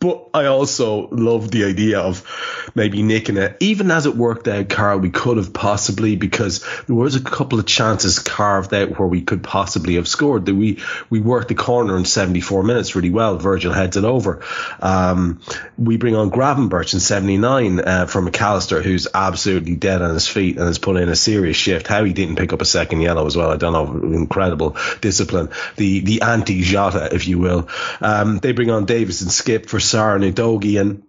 But 0.04 0.28
I 0.34 0.44
also 0.46 1.08
love 1.08 1.50
the 1.50 1.64
idea 1.64 1.98
of 1.98 2.70
maybe 2.74 3.02
nicking 3.02 3.38
it. 3.38 3.56
Even 3.60 3.90
as 3.90 4.04
it 4.04 4.14
worked 4.14 4.46
out, 4.48 4.68
Karl, 4.68 4.98
we 4.98 5.08
could 5.08 5.38
have 5.38 5.54
possibly 5.54 6.14
because 6.14 6.62
there 6.84 6.94
was 6.94 7.16
a 7.16 7.22
couple 7.22 7.58
of 7.58 7.64
chances 7.64 8.18
carved 8.18 8.74
out 8.74 8.98
where 8.98 9.08
we 9.08 9.22
could 9.22 9.42
possibly 9.42 9.94
have 9.94 10.06
scored. 10.06 10.44
That 10.44 10.56
we 10.56 10.82
we 11.08 11.20
worked 11.20 11.48
the 11.48 11.54
corner 11.54 11.96
in 11.96 12.04
74 12.04 12.64
minutes 12.64 12.94
really 12.94 13.08
well. 13.08 13.38
Virgil 13.38 13.72
heads 13.72 13.96
it 13.96 14.04
over. 14.04 14.42
Um, 14.78 15.40
we 15.78 15.96
bring 15.96 16.16
on 16.16 16.30
Gravenberch 16.30 16.92
in 16.92 17.00
79 17.00 17.80
uh, 17.80 18.04
for 18.04 18.20
Mac 18.20 18.38
Allister, 18.42 18.82
who's 18.82 19.08
absolutely 19.14 19.74
dead 19.74 20.02
on 20.02 20.12
his 20.12 20.28
feet 20.28 20.58
and 20.58 20.66
has 20.66 20.78
put 20.78 20.98
in 20.98 21.08
a 21.08 21.16
serious 21.16 21.56
shift. 21.56 21.86
How 21.86 22.04
he 22.04 22.12
didn't 22.12 22.36
pick 22.36 22.52
up 22.52 22.60
a 22.60 22.66
second 22.66 23.00
yellow 23.00 23.24
as 23.24 23.38
well, 23.38 23.50
I 23.50 23.56
don't 23.56 23.72
know. 23.72 24.14
Incredible 24.14 24.76
discipline. 25.00 25.48
The 25.76 26.00
the 26.00 26.20
anti 26.20 26.60
Jota, 26.60 27.08
if 27.14 27.26
you 27.26 27.38
will. 27.38 27.70
Um, 28.02 28.36
they 28.36 28.52
bring 28.52 28.68
on 28.68 28.84
Davis 28.84 29.22
and 29.22 29.30
Skipp 29.30 29.70
for 29.70 29.80
Sarr 29.94 30.16
and 30.16 30.24
Udogie 30.24 30.80
and 30.80 31.02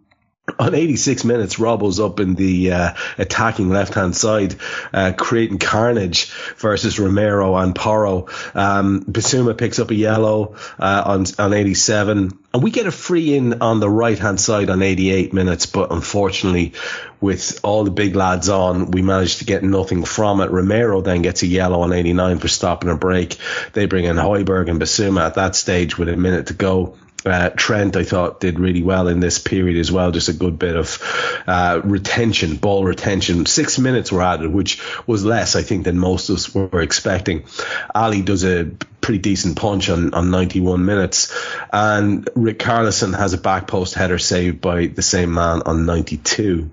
on 0.59 0.75
86 0.75 1.23
minutes, 1.25 1.59
Robbo's 1.59 1.99
up 1.99 2.19
in 2.19 2.35
the 2.35 2.71
uh, 2.71 2.93
attacking 3.17 3.69
left 3.69 3.95
hand 3.95 4.15
side, 4.15 4.55
uh, 4.93 5.11
creating 5.17 5.57
carnage 5.57 6.31
versus 6.57 6.99
Romero 6.99 7.55
and 7.57 7.75
Porro. 7.75 8.27
Um, 8.53 9.03
Bissouma 9.03 9.57
picks 9.57 9.79
up 9.79 9.89
a 9.89 9.95
yellow 9.95 10.55
uh, 10.79 11.03
on 11.05 11.25
on 11.39 11.53
87, 11.53 12.37
and 12.53 12.63
we 12.63 12.69
get 12.69 12.85
a 12.85 12.91
free 12.91 13.35
in 13.35 13.61
on 13.61 13.79
the 13.79 13.89
right 13.89 14.17
hand 14.17 14.39
side 14.39 14.69
on 14.69 14.83
88 14.83 15.33
minutes. 15.33 15.65
But 15.65 15.91
unfortunately, 15.91 16.73
with 17.19 17.59
all 17.63 17.83
the 17.83 17.91
big 17.91 18.15
lads 18.15 18.47
on, 18.47 18.91
we 18.91 19.01
managed 19.01 19.39
to 19.39 19.45
get 19.45 19.63
nothing 19.63 20.05
from 20.05 20.41
it. 20.41 20.51
Romero 20.51 21.01
then 21.01 21.23
gets 21.23 21.41
a 21.41 21.47
yellow 21.47 21.81
on 21.81 21.91
89 21.91 22.37
for 22.37 22.47
stopping 22.47 22.91
a 22.91 22.95
break. 22.95 23.37
They 23.73 23.87
bring 23.87 24.05
in 24.05 24.15
Højbjerg 24.15 24.69
and 24.69 24.79
Basuma 24.79 25.25
at 25.25 25.35
that 25.35 25.55
stage 25.55 25.97
with 25.97 26.07
a 26.07 26.15
minute 26.15 26.47
to 26.47 26.53
go. 26.53 26.95
Uh, 27.25 27.49
Trent, 27.49 27.95
I 27.95 28.03
thought, 28.03 28.39
did 28.39 28.59
really 28.59 28.83
well 28.83 29.07
in 29.07 29.19
this 29.19 29.39
period 29.39 29.77
as 29.77 29.91
well. 29.91 30.11
Just 30.11 30.29
a 30.29 30.33
good 30.33 30.59
bit 30.59 30.75
of 30.75 31.43
uh, 31.47 31.81
retention, 31.83 32.57
ball 32.57 32.83
retention. 32.83 33.45
Six 33.45 33.79
minutes 33.79 34.11
were 34.11 34.21
added, 34.21 34.53
which 34.53 34.81
was 35.07 35.25
less, 35.25 35.55
I 35.55 35.63
think, 35.63 35.85
than 35.85 35.97
most 35.97 36.29
of 36.29 36.35
us 36.35 36.53
were 36.53 36.81
expecting. 36.81 37.45
Ali 37.93 38.21
does 38.21 38.43
a 38.43 38.65
pretty 39.01 39.19
decent 39.19 39.57
punch 39.57 39.89
on, 39.89 40.13
on 40.13 40.31
91 40.31 40.85
minutes. 40.85 41.33
And 41.71 42.25
Richarlison 42.25 43.17
has 43.17 43.33
a 43.33 43.37
back 43.37 43.67
post 43.67 43.93
header 43.93 44.17
saved 44.17 44.61
by 44.61 44.87
the 44.87 45.01
same 45.01 45.33
man 45.33 45.61
on 45.63 45.85
92. 45.85 46.69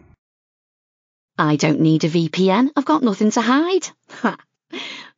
I 1.39 1.57
don't 1.57 1.81
need 1.81 2.05
a 2.05 2.09
VPN. 2.09 2.71
I've 2.77 2.85
got 2.85 3.03
nothing 3.03 3.31
to 3.33 3.41
hide. 3.41 3.89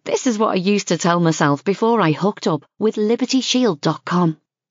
this 0.05 0.27
is 0.27 0.39
what 0.39 0.51
I 0.51 0.55
used 0.55 0.89
to 0.89 0.99
tell 0.99 1.21
myself 1.21 1.65
before 1.65 2.01
I 2.01 2.13
hooked 2.13 2.47
up 2.47 2.65
with 2.79 2.97
LibertyShield.com. 2.97 4.39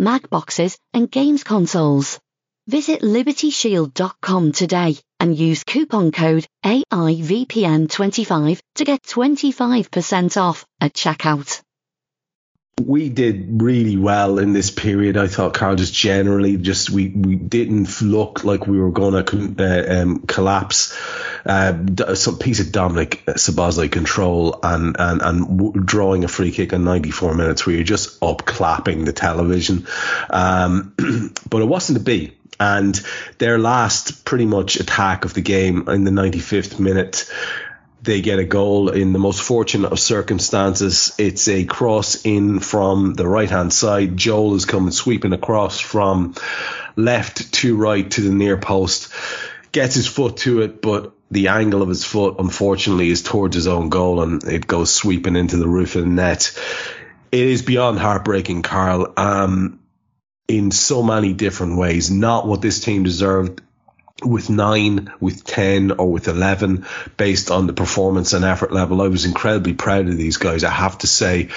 Mac 0.00 0.30
boxes, 0.30 0.78
and 0.94 1.10
games 1.10 1.44
consoles. 1.44 2.18
Visit 2.66 3.02
libertyshield.com 3.02 4.52
today 4.52 4.96
and 5.18 5.36
use 5.36 5.62
coupon 5.62 6.10
code 6.10 6.46
AIVPN25 6.64 8.62
to 8.76 8.84
get 8.86 9.02
25% 9.02 10.40
off 10.40 10.64
at 10.80 10.94
checkout. 10.94 11.60
We 12.80 13.08
did 13.08 13.62
really 13.62 13.96
well 13.96 14.38
in 14.38 14.52
this 14.52 14.70
period. 14.70 15.16
I 15.16 15.26
thought 15.26 15.54
Karl 15.54 15.76
just 15.76 15.92
generally 15.92 16.56
just 16.56 16.90
we, 16.90 17.08
we 17.08 17.36
didn't 17.36 18.00
look 18.00 18.44
like 18.44 18.66
we 18.66 18.80
were 18.80 18.90
going 18.90 19.24
to 19.24 19.54
uh, 19.58 20.02
um, 20.02 20.20
collapse 20.20 20.96
uh, 21.44 22.14
some 22.14 22.38
piece 22.38 22.60
of 22.60 22.72
Dominic 22.72 23.22
Szoboszlai 23.26 23.90
control 23.90 24.58
and, 24.62 24.96
and, 24.98 25.22
and 25.22 25.86
drawing 25.86 26.24
a 26.24 26.28
free 26.28 26.50
kick 26.50 26.72
in 26.72 26.84
94 26.84 27.34
minutes 27.34 27.66
where 27.66 27.74
you're 27.76 27.84
just 27.84 28.22
up 28.22 28.44
clapping 28.46 29.04
the 29.04 29.12
television. 29.12 29.86
Um, 30.30 30.94
but 31.48 31.62
it 31.62 31.66
wasn't 31.66 31.98
to 31.98 32.04
be. 32.04 32.36
And 32.58 32.94
their 33.38 33.58
last 33.58 34.24
pretty 34.26 34.44
much 34.44 34.76
attack 34.76 35.24
of 35.24 35.32
the 35.32 35.40
game 35.40 35.88
in 35.88 36.04
the 36.04 36.10
95th 36.10 36.78
minute 36.78 37.30
they 38.02 38.20
get 38.20 38.38
a 38.38 38.44
goal 38.44 38.88
in 38.88 39.12
the 39.12 39.18
most 39.18 39.42
fortunate 39.42 39.92
of 39.92 40.00
circumstances. 40.00 41.12
It's 41.18 41.48
a 41.48 41.64
cross 41.64 42.24
in 42.24 42.60
from 42.60 43.14
the 43.14 43.28
right 43.28 43.50
hand 43.50 43.72
side. 43.72 44.16
Joel 44.16 44.54
is 44.54 44.64
coming 44.64 44.92
sweeping 44.92 45.32
across 45.32 45.80
from 45.80 46.34
left 46.96 47.52
to 47.54 47.76
right 47.76 48.10
to 48.10 48.22
the 48.22 48.34
near 48.34 48.56
post, 48.56 49.12
gets 49.72 49.94
his 49.94 50.06
foot 50.06 50.38
to 50.38 50.62
it, 50.62 50.80
but 50.80 51.12
the 51.30 51.48
angle 51.48 51.82
of 51.82 51.88
his 51.88 52.04
foot, 52.04 52.36
unfortunately, 52.38 53.10
is 53.10 53.22
towards 53.22 53.54
his 53.54 53.66
own 53.66 53.88
goal 53.88 54.22
and 54.22 54.42
it 54.44 54.66
goes 54.66 54.92
sweeping 54.92 55.36
into 55.36 55.56
the 55.56 55.68
roof 55.68 55.94
of 55.94 56.02
the 56.02 56.08
net. 56.08 56.58
It 57.30 57.46
is 57.46 57.62
beyond 57.62 57.98
heartbreaking, 57.98 58.62
Karl, 58.62 59.12
um, 59.16 59.78
in 60.48 60.72
so 60.72 61.02
many 61.02 61.32
different 61.32 61.76
ways. 61.76 62.10
Not 62.10 62.46
what 62.46 62.60
this 62.62 62.80
team 62.80 63.04
deserved 63.04 63.60
with 64.22 64.50
nine, 64.50 65.12
with 65.20 65.44
10, 65.44 65.92
or 65.92 66.10
with 66.10 66.28
11, 66.28 66.86
based 67.16 67.50
on 67.50 67.66
the 67.66 67.72
performance 67.72 68.32
and 68.32 68.44
effort 68.44 68.72
level. 68.72 69.02
I 69.02 69.08
was 69.08 69.24
incredibly 69.24 69.74
proud 69.74 70.08
of 70.08 70.16
these 70.16 70.36
guys, 70.36 70.64
I 70.64 70.70
have 70.70 70.98
to 70.98 71.06
say. 71.06 71.48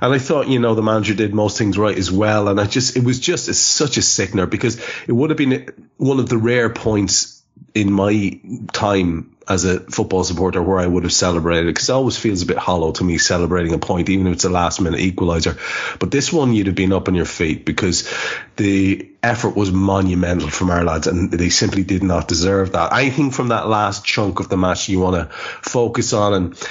And 0.00 0.12
I 0.12 0.18
thought, 0.18 0.48
you 0.48 0.58
know, 0.58 0.74
the 0.74 0.82
manager 0.82 1.14
did 1.14 1.34
most 1.34 1.58
things 1.58 1.78
right 1.78 1.96
as 1.96 2.10
well. 2.10 2.48
And 2.48 2.60
I 2.60 2.66
just, 2.66 2.96
it 2.96 3.04
was 3.04 3.20
just 3.20 3.48
a, 3.48 3.54
such 3.54 3.96
a 3.96 4.02
sickener 4.02 4.46
because 4.46 4.80
it 5.06 5.12
would 5.12 5.30
have 5.30 5.36
been 5.36 5.72
one 5.96 6.20
of 6.20 6.28
the 6.28 6.38
rare 6.38 6.70
points 6.70 7.42
in 7.74 7.92
my 7.92 8.40
time 8.72 9.36
as 9.50 9.64
a 9.64 9.80
football 9.80 10.22
supporter 10.22 10.62
where 10.62 10.78
I 10.78 10.86
would 10.86 11.02
have 11.02 11.12
celebrated 11.12 11.66
because 11.66 11.88
it 11.88 11.92
always 11.92 12.16
feels 12.16 12.42
a 12.42 12.46
bit 12.46 12.56
hollow 12.56 12.92
to 12.92 13.02
me 13.02 13.18
celebrating 13.18 13.74
a 13.74 13.78
point, 13.78 14.08
even 14.08 14.28
if 14.28 14.34
it's 14.34 14.44
a 14.44 14.48
last 14.48 14.80
minute 14.80 15.00
equaliser. 15.00 15.58
But 15.98 16.12
this 16.12 16.32
one, 16.32 16.52
you'd 16.52 16.68
have 16.68 16.76
been 16.76 16.92
up 16.92 17.08
on 17.08 17.16
your 17.16 17.24
feet 17.24 17.64
because 17.64 18.08
the 18.54 19.10
effort 19.24 19.56
was 19.56 19.72
monumental 19.72 20.48
from 20.48 20.70
our 20.70 20.84
lads 20.84 21.08
and 21.08 21.32
they 21.32 21.48
simply 21.48 21.82
did 21.82 22.04
not 22.04 22.28
deserve 22.28 22.72
that. 22.72 22.92
Anything 22.92 23.32
from 23.32 23.48
that 23.48 23.68
last 23.68 24.04
chunk 24.04 24.38
of 24.38 24.48
the 24.48 24.56
match 24.56 24.88
you 24.88 25.00
want 25.00 25.16
to 25.16 25.34
focus 25.34 26.12
on 26.12 26.32
and 26.32 26.68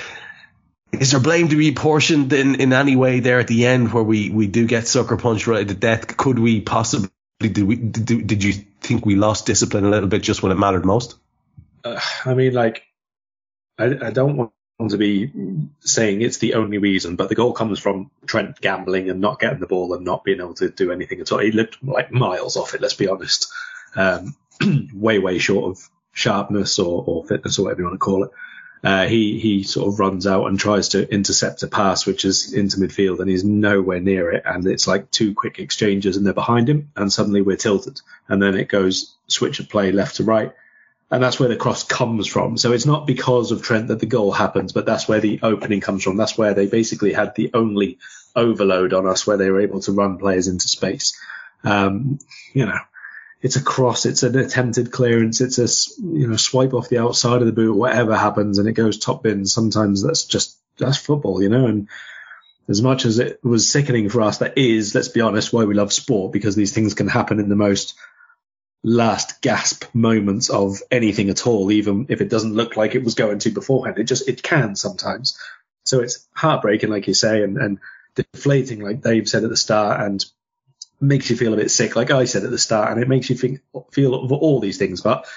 is 0.93 1.11
there 1.11 1.19
blame 1.19 1.49
to 1.49 1.57
be 1.57 1.73
portioned 1.73 2.31
in, 2.31 2.55
in 2.55 2.71
any 2.71 2.95
way 2.95 3.19
there 3.19 3.41
at 3.41 3.47
the 3.47 3.65
end 3.65 3.91
where 3.91 4.03
we, 4.03 4.29
we 4.29 4.47
do 4.47 4.65
get 4.65 4.87
sucker 4.87 5.17
punched 5.17 5.47
right 5.47 5.67
to 5.67 5.73
death? 5.75 6.15
Could 6.15 6.39
we 6.39 6.61
possibly 6.61 7.09
did 7.39 7.59
we 7.59 7.75
did, 7.75 8.25
did 8.25 8.43
you 8.43 8.53
think 8.81 9.05
we 9.05 9.15
lost 9.15 9.45
discipline 9.45 9.85
a 9.85 9.89
little 9.89 10.09
bit 10.09 10.23
just 10.23 10.41
when 10.41 10.51
it 10.53 10.57
mattered 10.57 10.85
most? 10.85 11.17
Uh, 11.83 11.99
I 12.25 12.33
mean, 12.33 12.53
like, 12.53 12.83
I, 13.77 13.85
I 13.85 14.11
don't 14.11 14.37
want 14.37 14.51
to 14.89 14.97
be 14.97 15.31
saying 15.81 16.21
it's 16.21 16.37
the 16.37 16.53
only 16.55 16.77
reason, 16.77 17.15
but 17.15 17.29
the 17.29 17.35
goal 17.35 17.53
comes 17.53 17.79
from 17.79 18.11
Trent 18.25 18.59
gambling 18.61 19.09
and 19.09 19.19
not 19.19 19.39
getting 19.39 19.59
the 19.59 19.67
ball 19.67 19.93
and 19.93 20.05
not 20.05 20.23
being 20.23 20.39
able 20.39 20.53
to 20.55 20.69
do 20.69 20.91
anything 20.91 21.19
at 21.19 21.31
all. 21.31 21.39
He 21.39 21.51
looked 21.51 21.83
like 21.83 22.11
miles 22.11 22.57
off 22.57 22.73
it, 22.73 22.81
let's 22.81 22.93
be 22.93 23.07
honest. 23.07 23.51
Um, 23.95 24.35
way, 24.93 25.19
way 25.19 25.39
short 25.39 25.71
of 25.71 25.89
sharpness 26.11 26.79
or, 26.79 27.03
or 27.05 27.25
fitness 27.25 27.59
or 27.59 27.63
whatever 27.63 27.81
you 27.81 27.87
want 27.87 27.95
to 27.95 28.05
call 28.05 28.23
it 28.23 28.31
uh, 28.83 29.07
he 29.07 29.39
he 29.39 29.63
sort 29.63 29.87
of 29.87 29.99
runs 29.99 30.25
out 30.25 30.45
and 30.45 30.59
tries 30.59 30.89
to 30.89 31.11
intercept 31.13 31.63
a 31.63 31.67
pass 31.67 32.05
which 32.05 32.23
is 32.23 32.53
into 32.53 32.77
midfield 32.77 33.19
and 33.19 33.29
he's 33.29 33.43
nowhere 33.43 33.99
near 33.99 34.31
it 34.31 34.43
and 34.45 34.65
it's 34.65 34.87
like 34.87 35.11
two 35.11 35.33
quick 35.33 35.59
exchanges 35.59 36.15
and 36.15 36.25
they're 36.25 36.33
behind 36.33 36.69
him 36.69 36.91
and 36.95 37.11
suddenly 37.11 37.41
we're 37.41 37.57
tilted 37.57 37.99
and 38.27 38.41
then 38.41 38.55
it 38.55 38.69
goes 38.69 39.15
switch 39.27 39.59
of 39.59 39.69
play 39.69 39.91
left 39.91 40.15
to 40.15 40.23
right 40.23 40.53
and 41.11 41.23
that's 41.23 41.39
where 41.39 41.49
the 41.49 41.55
cross 41.55 41.83
comes 41.83 42.27
from 42.27 42.57
so 42.57 42.71
it's 42.71 42.85
not 42.85 43.07
because 43.07 43.51
of 43.51 43.61
Trent 43.61 43.87
that 43.87 43.99
the 43.99 44.05
goal 44.05 44.31
happens 44.31 44.71
but 44.71 44.85
that's 44.85 45.07
where 45.07 45.19
the 45.19 45.39
opening 45.43 45.81
comes 45.81 46.03
from 46.03 46.17
that's 46.17 46.37
where 46.37 46.53
they 46.53 46.67
basically 46.67 47.13
had 47.13 47.35
the 47.35 47.51
only 47.53 47.97
overload 48.35 48.93
on 48.93 49.07
us 49.07 49.25
where 49.25 49.37
they 49.37 49.49
were 49.49 49.61
able 49.61 49.79
to 49.81 49.91
run 49.91 50.17
players 50.17 50.47
into 50.47 50.67
space 50.67 51.19
um, 51.63 52.19
you 52.53 52.65
know 52.65 52.79
it's 53.41 53.55
a 53.55 53.63
cross, 53.63 54.05
it's 54.05 54.23
an 54.23 54.37
attempted 54.37 54.91
clearance, 54.91 55.39
it's 55.39 55.59
a 55.59 56.01
you 56.01 56.27
know 56.27 56.35
swipe 56.35 56.73
off 56.73 56.89
the 56.89 56.97
outside 56.97 57.41
of 57.41 57.45
the 57.45 57.53
boot, 57.53 57.75
whatever 57.75 58.15
happens, 58.15 58.57
and 58.57 58.67
it 58.67 58.73
goes 58.73 58.99
top 58.99 59.23
bin. 59.23 59.45
Sometimes 59.45 60.03
that's 60.03 60.25
just 60.25 60.57
that's 60.77 60.97
football, 60.97 61.41
you 61.41 61.49
know. 61.49 61.65
And 61.65 61.87
as 62.67 62.81
much 62.81 63.05
as 63.05 63.17
it 63.17 63.39
was 63.43 63.71
sickening 63.71 64.09
for 64.09 64.21
us, 64.21 64.39
that 64.39 64.57
is, 64.57 64.93
let's 64.93 65.07
be 65.07 65.21
honest, 65.21 65.53
why 65.53 65.63
we 65.63 65.73
love 65.73 65.93
sport 65.93 66.33
because 66.33 66.55
these 66.55 66.73
things 66.73 66.93
can 66.93 67.07
happen 67.07 67.39
in 67.39 67.49
the 67.49 67.55
most 67.55 67.95
last 68.83 69.41
gasp 69.41 69.85
moments 69.93 70.49
of 70.49 70.81
anything 70.89 71.29
at 71.29 71.45
all, 71.45 71.71
even 71.71 72.05
if 72.09 72.21
it 72.21 72.29
doesn't 72.29 72.55
look 72.55 72.77
like 72.77 72.95
it 72.95 73.03
was 73.03 73.15
going 73.15 73.39
to 73.39 73.49
beforehand. 73.49 73.97
It 73.97 74.05
just 74.05 74.27
it 74.27 74.43
can 74.43 74.75
sometimes. 74.75 75.37
So 75.83 75.99
it's 75.99 76.27
heartbreaking, 76.33 76.89
like 76.89 77.07
you 77.07 77.13
say, 77.13 77.43
and, 77.43 77.57
and 77.57 77.79
deflating, 78.15 78.79
like 78.79 79.01
Dave 79.01 79.27
said 79.27 79.43
at 79.43 79.49
the 79.49 79.57
start, 79.57 80.01
and 80.01 80.23
makes 81.01 81.29
you 81.29 81.37
feel 81.37 81.53
a 81.53 81.57
bit 81.57 81.71
sick, 81.71 81.95
like 81.95 82.11
I 82.11 82.25
said 82.25 82.43
at 82.43 82.51
the 82.51 82.57
start, 82.57 82.91
and 82.91 83.01
it 83.01 83.07
makes 83.07 83.29
you 83.29 83.35
think 83.35 83.61
feel 83.91 84.13
all 84.13 84.59
these 84.59 84.77
things. 84.77 85.01
But 85.01 85.27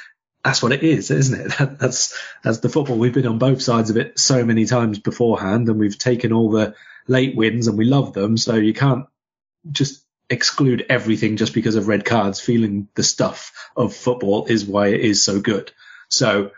that's 0.44 0.62
what 0.62 0.72
it 0.72 0.82
is, 0.82 1.10
isn't 1.10 1.40
it? 1.40 1.52
That, 1.58 1.78
that's 1.78 2.18
that's 2.42 2.58
the 2.58 2.68
football. 2.68 2.98
We've 2.98 3.14
been 3.14 3.26
on 3.26 3.38
both 3.38 3.62
sides 3.62 3.90
of 3.90 3.96
it 3.96 4.18
so 4.18 4.44
many 4.44 4.66
times 4.66 4.98
beforehand, 4.98 5.68
and 5.68 5.78
we've 5.78 5.98
taken 5.98 6.32
all 6.32 6.50
the 6.50 6.74
late 7.08 7.36
wins 7.36 7.66
and 7.66 7.78
we 7.78 7.84
love 7.84 8.12
them. 8.12 8.36
So 8.36 8.54
you 8.54 8.74
can't 8.74 9.06
just 9.70 10.01
exclude 10.32 10.86
everything 10.88 11.36
just 11.36 11.54
because 11.54 11.76
of 11.76 11.88
red 11.88 12.04
cards. 12.04 12.40
Feeling 12.40 12.88
the 12.94 13.02
stuff 13.02 13.70
of 13.76 13.94
football 13.94 14.46
is 14.46 14.64
why 14.64 14.88
it 14.88 15.00
is 15.00 15.22
so 15.22 15.40
good. 15.40 15.72
So 16.08 16.50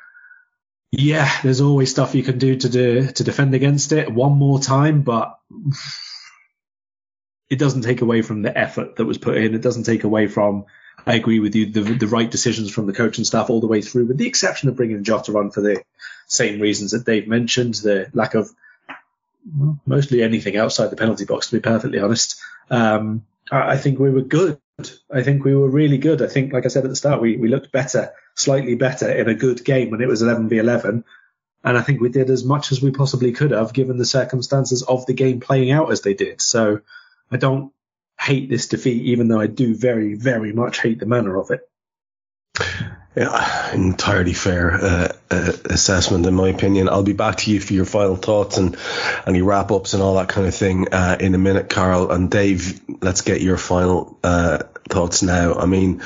yeah, 0.91 1.31
there's 1.43 1.61
always 1.61 1.91
stuff 1.91 2.15
you 2.15 2.23
can 2.23 2.39
do 2.39 2.57
to 2.57 2.69
do, 2.69 3.07
to 3.07 3.25
defend 3.25 3.55
against 3.55 3.93
it 3.93 4.13
one 4.13 4.33
more 4.33 4.61
time, 4.61 5.03
but 5.03 5.39
it 7.51 7.59
doesn't 7.59 7.83
take 7.83 8.01
away 8.01 8.23
from 8.23 8.43
the 8.43 8.57
effort 8.57 8.97
that 8.97 9.05
was 9.05 9.19
put 9.19 9.37
in. 9.37 9.55
It 9.55 9.63
doesn't 9.63 9.85
take 9.85 10.05
away 10.05 10.29
from 10.29 10.67
I 11.07 11.15
agree 11.15 11.41
with 11.41 11.55
you. 11.55 11.67
The, 11.67 11.81
the 11.81 12.07
right 12.07 12.31
decisions 12.31 12.71
from 12.71 12.87
the 12.87 12.93
coaching 12.93 13.25
staff 13.25 13.51
all 13.51 13.61
the 13.61 13.67
way 13.67 13.83
through, 13.83 14.07
with 14.07 14.17
the 14.17 14.27
exception 14.27 14.69
of 14.69 14.77
bringing 14.77 15.05
Jota 15.05 15.37
on 15.37 15.51
for 15.51 15.61
the 15.61 15.83
same 16.27 16.61
reasons 16.61 16.93
that 16.93 17.05
Dave 17.05 17.29
mentioned, 17.29 17.75
the 17.75 18.11
lack 18.15 18.35
of 18.35 18.51
mostly 19.85 20.23
anything 20.23 20.57
outside 20.57 20.89
the 20.89 20.97
penalty 20.97 21.25
box, 21.25 21.49
to 21.49 21.57
be 21.57 21.61
perfectly 21.61 21.99
honest. 21.99 22.41
Um, 22.71 23.27
I, 23.51 23.77
think 23.77 23.99
we 23.99 24.11
were 24.11 24.23
good. 24.23 24.59
I 25.13 25.23
think 25.23 25.45
we 25.45 25.55
were 25.55 25.69
really 25.69 25.99
good. 25.99 26.23
I 26.23 26.27
think, 26.27 26.53
like 26.53 26.65
I 26.65 26.69
said 26.69 26.85
at 26.85 26.91
the 26.91 26.97
start, 26.97 27.21
we, 27.21 27.37
we 27.37 27.49
looked 27.49 27.73
better, 27.73 28.13
slightly 28.35 28.75
better 28.75 29.11
in 29.11 29.29
a 29.29 29.35
good 29.35 29.65
game 29.65 29.91
when 29.91 30.01
it 30.01 30.09
was 30.09 30.23
11 30.23 30.49
v 30.49 30.59
11. 30.59 31.05
And 31.63 31.79
I 31.79 31.83
think 31.83 32.01
we 32.01 32.11
did 32.11 32.31
as 32.31 32.45
much 32.45 32.73
as 32.73 32.83
we 32.83 32.91
possibly 32.91 33.33
could 33.33 33.53
have 33.53 33.73
given 33.73 33.97
the 33.97 34.05
circumstances 34.05 34.83
of 34.83 35.07
the 35.07 35.15
game 35.15 35.41
playing 35.41 35.71
out 35.71 35.91
as 35.91 36.03
they 36.03 36.15
did. 36.15 36.43
So 36.43 36.81
I 37.31 37.37
don't 37.37 37.73
hate 38.21 38.51
this 38.51 38.69
defeat, 38.69 39.03
even 39.07 39.29
though 39.29 39.41
I 39.41 39.47
do 39.47 39.75
very, 39.75 40.15
very 40.15 40.53
much 40.53 40.81
hate 40.81 41.01
the 41.01 41.07
manner 41.07 41.39
of 41.39 41.51
it. 41.51 41.69
Yeah, 43.17 43.73
entirely 43.73 44.33
fair 44.33 44.73
uh, 44.75 45.13
uh, 45.31 45.53
assessment, 45.67 46.27
in 46.27 46.35
my 46.35 46.49
opinion. 46.49 46.89
I'll 46.89 47.05
be 47.05 47.13
back 47.13 47.37
to 47.37 47.51
you 47.53 47.61
for 47.61 47.73
your 47.73 47.85
final 47.85 48.17
thoughts 48.17 48.57
and 48.57 48.77
any 49.25 49.41
wrap 49.41 49.71
ups 49.71 49.95
and 49.95 50.03
all 50.03 50.17
that 50.17 50.29
kind 50.29 50.49
of 50.49 50.55
thing 50.55 50.93
uh, 50.93 51.17
in 51.21 51.33
a 51.37 51.39
minute, 51.39 51.71
Karl. 51.71 52.11
And 52.11 52.29
Dave, 52.29 52.81
let's 53.03 53.21
get 53.21 53.41
your 53.41 53.57
final 53.57 54.19
uh, 54.25 54.65
thoughts 54.89 55.23
now. 55.23 55.55
I 55.55 55.67
mean, 55.67 56.03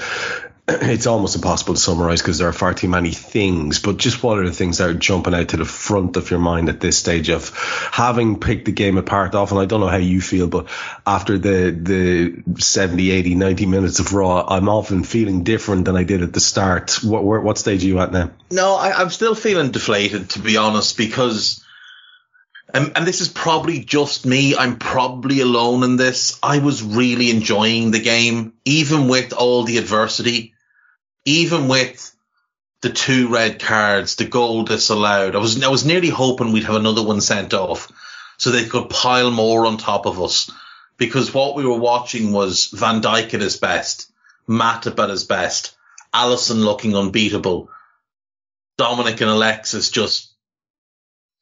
it's 0.82 1.06
almost 1.06 1.34
impossible 1.34 1.74
to 1.74 1.80
summarize 1.80 2.20
because 2.20 2.36
there 2.36 2.48
are 2.48 2.52
far 2.52 2.74
too 2.74 2.88
many 2.88 3.10
things. 3.10 3.78
But 3.78 3.96
just 3.96 4.22
what 4.22 4.38
are 4.38 4.44
the 4.44 4.52
things 4.52 4.78
that 4.78 4.90
are 4.90 4.94
jumping 4.94 5.34
out 5.34 5.48
to 5.48 5.56
the 5.56 5.64
front 5.64 6.18
of 6.18 6.30
your 6.30 6.40
mind 6.40 6.68
at 6.68 6.78
this 6.78 6.98
stage 6.98 7.30
of 7.30 7.50
having 7.90 8.38
picked 8.38 8.66
the 8.66 8.72
game 8.72 8.98
apart 8.98 9.34
off? 9.34 9.50
And 9.50 9.58
I 9.58 9.64
don't 9.64 9.80
know 9.80 9.88
how 9.88 9.96
you 9.96 10.20
feel, 10.20 10.46
but 10.46 10.68
after 11.06 11.38
the 11.38 11.70
the 11.70 12.60
70, 12.60 13.10
80, 13.10 13.34
90 13.34 13.66
minutes 13.66 13.98
of 13.98 14.12
Raw, 14.12 14.44
I'm 14.46 14.68
often 14.68 15.04
feeling 15.04 15.42
different 15.42 15.86
than 15.86 15.96
I 15.96 16.04
did 16.04 16.22
at 16.22 16.34
the 16.34 16.40
start. 16.40 16.98
What 17.02 17.24
what, 17.24 17.42
what 17.42 17.56
stage 17.56 17.82
are 17.84 17.88
you 17.88 18.00
at 18.00 18.12
now? 18.12 18.30
No, 18.50 18.74
I, 18.74 18.92
I'm 18.92 19.10
still 19.10 19.34
feeling 19.34 19.70
deflated, 19.70 20.30
to 20.30 20.38
be 20.38 20.58
honest, 20.58 20.96
because. 20.98 21.64
And, 22.74 22.92
and 22.96 23.06
this 23.06 23.22
is 23.22 23.28
probably 23.28 23.82
just 23.82 24.26
me. 24.26 24.54
I'm 24.54 24.76
probably 24.76 25.40
alone 25.40 25.82
in 25.84 25.96
this. 25.96 26.38
I 26.42 26.58
was 26.58 26.82
really 26.82 27.30
enjoying 27.30 27.92
the 27.92 27.98
game, 27.98 28.52
even 28.66 29.08
with 29.08 29.32
all 29.32 29.62
the 29.62 29.78
adversity 29.78 30.52
even 31.28 31.68
with 31.68 32.14
the 32.80 32.90
two 32.90 33.28
red 33.28 33.60
cards, 33.60 34.16
the 34.16 34.24
goal 34.24 34.64
disallowed, 34.64 35.36
I 35.36 35.38
was 35.38 35.62
I 35.62 35.68
was 35.68 35.84
nearly 35.84 36.08
hoping 36.08 36.52
we'd 36.52 36.64
have 36.64 36.76
another 36.76 37.02
one 37.02 37.20
sent 37.20 37.52
off 37.52 37.92
so 38.38 38.50
they 38.50 38.64
could 38.64 38.88
pile 38.88 39.30
more 39.30 39.66
on 39.66 39.76
top 39.76 40.06
of 40.06 40.22
us. 40.22 40.50
Because 40.96 41.34
what 41.34 41.54
we 41.54 41.66
were 41.66 41.78
watching 41.78 42.32
was 42.32 42.66
Van 42.66 43.02
Dijk 43.02 43.34
at 43.34 43.40
his 43.40 43.58
best, 43.58 44.10
Matip 44.48 44.98
at 44.98 45.10
his 45.10 45.24
best, 45.24 45.76
Alisson 46.14 46.64
looking 46.64 46.96
unbeatable, 46.96 47.68
Dominic 48.78 49.20
and 49.20 49.30
Alexis 49.30 49.90
just 49.90 50.32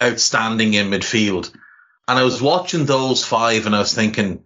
outstanding 0.03 0.75
in 0.75 0.91
midfield. 0.91 1.51
And 2.09 2.19
I 2.19 2.25
was 2.25 2.43
watching 2.43 2.87
those 2.87 3.25
five 3.25 3.67
and 3.67 3.77
I 3.77 3.81
was 3.81 3.95
thinking, 3.95 4.45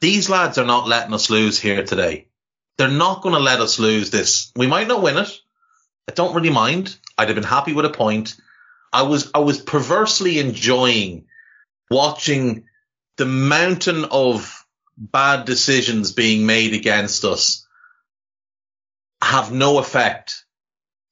these 0.00 0.30
lads 0.30 0.56
are 0.56 0.66
not 0.66 0.88
letting 0.88 1.14
us 1.14 1.30
lose 1.30 1.58
here 1.58 1.84
today. 1.84 2.27
They're 2.78 2.88
not 2.88 3.22
going 3.22 3.34
to 3.34 3.40
let 3.40 3.60
us 3.60 3.78
lose 3.78 4.10
this. 4.10 4.52
We 4.56 4.66
might 4.66 4.88
not 4.88 5.02
win 5.02 5.18
it. 5.18 5.40
I 6.08 6.12
don't 6.12 6.34
really 6.34 6.50
mind. 6.50 6.96
I'd 7.18 7.28
have 7.28 7.34
been 7.34 7.44
happy 7.44 7.72
with 7.72 7.84
a 7.84 7.90
point. 7.90 8.36
I 8.92 9.02
was, 9.02 9.30
I 9.34 9.40
was 9.40 9.60
perversely 9.60 10.38
enjoying 10.38 11.26
watching 11.90 12.64
the 13.16 13.26
mountain 13.26 14.04
of 14.10 14.64
bad 14.96 15.44
decisions 15.44 16.12
being 16.12 16.46
made 16.46 16.72
against 16.72 17.24
us 17.24 17.66
have 19.20 19.52
no 19.52 19.78
effect 19.78 20.44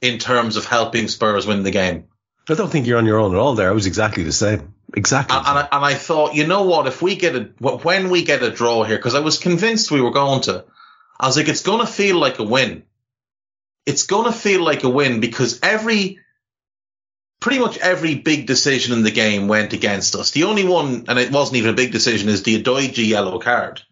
in 0.00 0.18
terms 0.18 0.56
of 0.56 0.64
helping 0.64 1.08
Spurs 1.08 1.46
win 1.46 1.62
the 1.62 1.70
game. 1.70 2.04
I 2.48 2.54
don't 2.54 2.70
think 2.70 2.86
you're 2.86 2.98
on 2.98 3.06
your 3.06 3.18
own 3.18 3.34
at 3.34 3.38
all 3.38 3.54
there. 3.54 3.68
I 3.68 3.72
was 3.72 3.86
exactly 3.86 4.22
the 4.22 4.32
same. 4.32 4.74
Exactly. 4.94 5.36
And, 5.36 5.46
and, 5.46 5.58
I, 5.58 5.68
and 5.72 5.84
I 5.84 5.94
thought, 5.94 6.34
you 6.34 6.46
know 6.46 6.62
what? 6.62 6.86
If 6.86 7.02
we 7.02 7.16
get 7.16 7.34
a, 7.34 7.40
when 7.60 8.08
we 8.08 8.22
get 8.22 8.42
a 8.42 8.50
draw 8.50 8.84
here, 8.84 8.96
because 8.96 9.16
I 9.16 9.20
was 9.20 9.38
convinced 9.38 9.90
we 9.90 10.00
were 10.00 10.12
going 10.12 10.42
to, 10.42 10.64
I 11.18 11.26
was 11.26 11.36
like, 11.36 11.48
it's 11.48 11.62
going 11.62 11.80
to 11.80 11.92
feel 11.92 12.18
like 12.18 12.38
a 12.38 12.44
win. 12.44 12.84
It's 13.86 14.06
going 14.06 14.26
to 14.26 14.38
feel 14.38 14.62
like 14.62 14.84
a 14.84 14.88
win 14.88 15.20
because 15.20 15.60
every, 15.62 16.18
pretty 17.40 17.58
much 17.58 17.78
every 17.78 18.16
big 18.16 18.46
decision 18.46 18.92
in 18.92 19.02
the 19.02 19.10
game 19.10 19.48
went 19.48 19.72
against 19.72 20.14
us. 20.16 20.32
The 20.32 20.44
only 20.44 20.64
one, 20.64 21.04
and 21.08 21.18
it 21.18 21.32
wasn't 21.32 21.58
even 21.58 21.70
a 21.70 21.76
big 21.76 21.92
decision, 21.92 22.28
is 22.28 22.42
the 22.42 22.62
Udogie 22.62 23.06
yellow 23.06 23.38
card. 23.38 23.82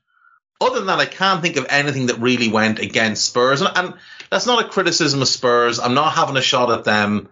Other 0.61 0.77
than 0.77 0.87
that, 0.87 1.01
I 1.01 1.07
can't 1.07 1.43
think 1.43 1.57
of 1.57 1.67
anything 1.69 2.07
that 2.07 2.21
really 2.21 2.49
went 2.49 2.79
against 2.79 3.27
Spurs. 3.27 3.61
And, 3.61 3.71
and 3.77 3.95
that's 4.31 4.47
not 4.47 4.65
a 4.65 4.69
criticism 4.69 5.23
of 5.23 5.29
Spurs. 5.29 5.79
I'm 5.79 5.95
not 5.95 6.15
having 6.15 6.37
a 6.37 6.43
shot 6.43 6.71
at 6.71 6.85
them. 6.85 7.29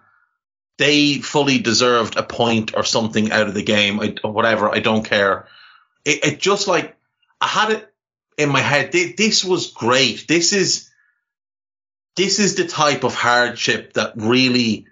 They 0.78 1.14
fully 1.19 1.59
deserved 1.59 2.16
a 2.16 2.23
point 2.23 2.77
or 2.77 2.82
something 2.82 3.31
out 3.31 3.47
of 3.47 3.55
the 3.55 3.62
game, 3.62 4.01
I, 4.01 4.14
or 4.24 4.32
whatever. 4.32 4.70
I 4.74 4.81
don't 4.81 5.05
care. 5.05 5.47
It, 6.05 6.24
it 6.24 6.40
just 6.40 6.66
like, 6.66 6.97
I 7.40 7.47
had 7.47 7.70
it 7.70 7.91
in 8.39 8.49
my 8.49 8.61
head, 8.61 8.93
this 8.93 9.45
was 9.45 9.73
great. 9.73 10.27
This 10.27 10.53
is, 10.53 10.91
this 12.17 12.39
is 12.39 12.55
the 12.55 12.67
type 12.67 13.05
of 13.05 13.15
hardship 13.15 13.95
that 13.95 14.15
really 14.17 14.87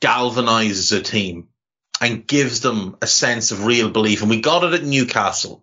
galvanizes 0.00 0.96
a 0.96 1.02
team 1.02 1.48
and 2.00 2.26
gives 2.26 2.60
them 2.60 2.96
a 3.00 3.06
sense 3.06 3.50
of 3.50 3.64
real 3.64 3.90
belief. 3.90 4.20
And 4.20 4.30
we 4.30 4.40
got 4.40 4.64
it 4.64 4.74
at 4.74 4.84
Newcastle 4.84 5.62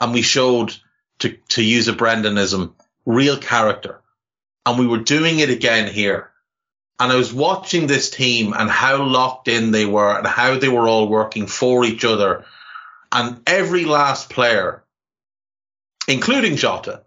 and 0.00 0.12
we 0.12 0.22
showed 0.22 0.76
to, 1.20 1.36
to 1.50 1.62
use 1.62 1.88
a 1.88 1.92
Brendanism, 1.92 2.74
real 3.04 3.38
character. 3.38 4.00
And 4.66 4.78
we 4.78 4.86
were 4.86 4.98
doing 4.98 5.40
it 5.40 5.50
again 5.50 5.92
here. 5.92 6.30
And 7.00 7.10
I 7.10 7.16
was 7.16 7.34
watching 7.34 7.86
this 7.86 8.10
team 8.10 8.52
and 8.56 8.70
how 8.70 9.02
locked 9.02 9.48
in 9.48 9.72
they 9.72 9.84
were 9.84 10.16
and 10.16 10.26
how 10.26 10.58
they 10.58 10.68
were 10.68 10.86
all 10.86 11.08
working 11.08 11.46
for 11.46 11.84
each 11.84 12.04
other. 12.04 12.44
And 13.10 13.40
every 13.46 13.84
last 13.84 14.30
player 14.30 14.83
including 16.08 16.56
Jota, 16.56 17.02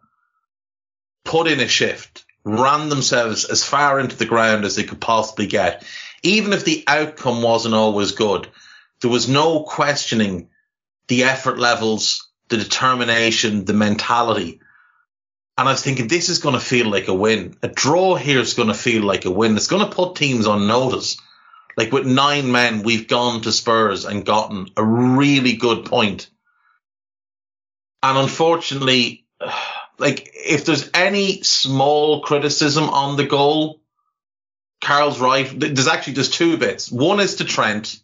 put 1.24 1.48
in 1.48 1.60
a 1.60 1.68
shift, 1.68 2.26
ran 2.44 2.90
themselves 2.90 3.46
as 3.46 3.64
far 3.64 4.00
into 4.00 4.16
the 4.16 4.26
ground 4.26 4.66
as 4.66 4.76
they 4.76 4.84
could 4.84 5.02
possibly 5.02 5.48
get. 5.48 5.86
Even 6.24 6.54
if 6.54 6.64
the 6.64 6.84
outcome 6.88 7.42
wasn't 7.42 7.76
always 7.76 8.12
good, 8.12 8.48
there 9.02 9.12
was 9.12 9.28
no 9.28 9.64
questioning 9.64 10.50
the 11.08 11.24
effort 11.24 11.60
levels, 11.60 12.30
the 12.50 12.58
determination, 12.58 13.66
the 13.66 13.74
mentality. 13.74 14.60
And 15.58 15.68
I 15.68 15.72
was 15.72 15.84
thinking, 15.84 16.08
this 16.08 16.30
is 16.30 16.40
going 16.40 16.56
to 16.56 16.62
feel 16.62 16.90
like 16.90 17.08
a 17.08 17.14
win. 17.14 17.58
A 17.64 17.68
draw 17.68 18.16
here 18.16 18.40
is 18.40 18.54
going 18.54 18.68
to 18.70 18.74
feel 18.74 19.04
like 19.04 19.26
a 19.26 19.32
win. 19.32 19.56
It's 19.56 19.68
going 19.68 19.88
to 19.88 19.96
put 19.96 20.16
teams 20.16 20.48
on 20.48 20.68
notice. 20.68 21.18
Like 21.76 21.92
with 21.92 22.06
nine 22.06 22.52
men, 22.52 22.84
we've 22.84 23.08
gone 23.08 23.42
to 23.42 23.52
Spurs 23.52 24.06
and 24.06 24.26
gotten 24.26 24.68
a 24.76 24.84
really 24.84 25.54
good 25.54 25.86
point 25.86 26.30
and 28.04 28.18
unfortunately, 28.18 29.26
like 30.00 30.32
if 30.34 30.66
there's 30.66 30.90
any 30.94 31.42
small 31.44 32.22
criticism 32.22 32.90
on 32.90 33.18
the 33.18 33.26
goal, 33.26 33.82
Karl's 34.82 35.20
right. 35.20 35.48
There's 35.60 35.88
actually 35.88 36.14
there's 36.14 36.30
two 36.30 36.58
bits. 36.58 36.92
One 36.92 37.20
is 37.20 37.36
to 37.36 37.46
Trent, 37.46 38.00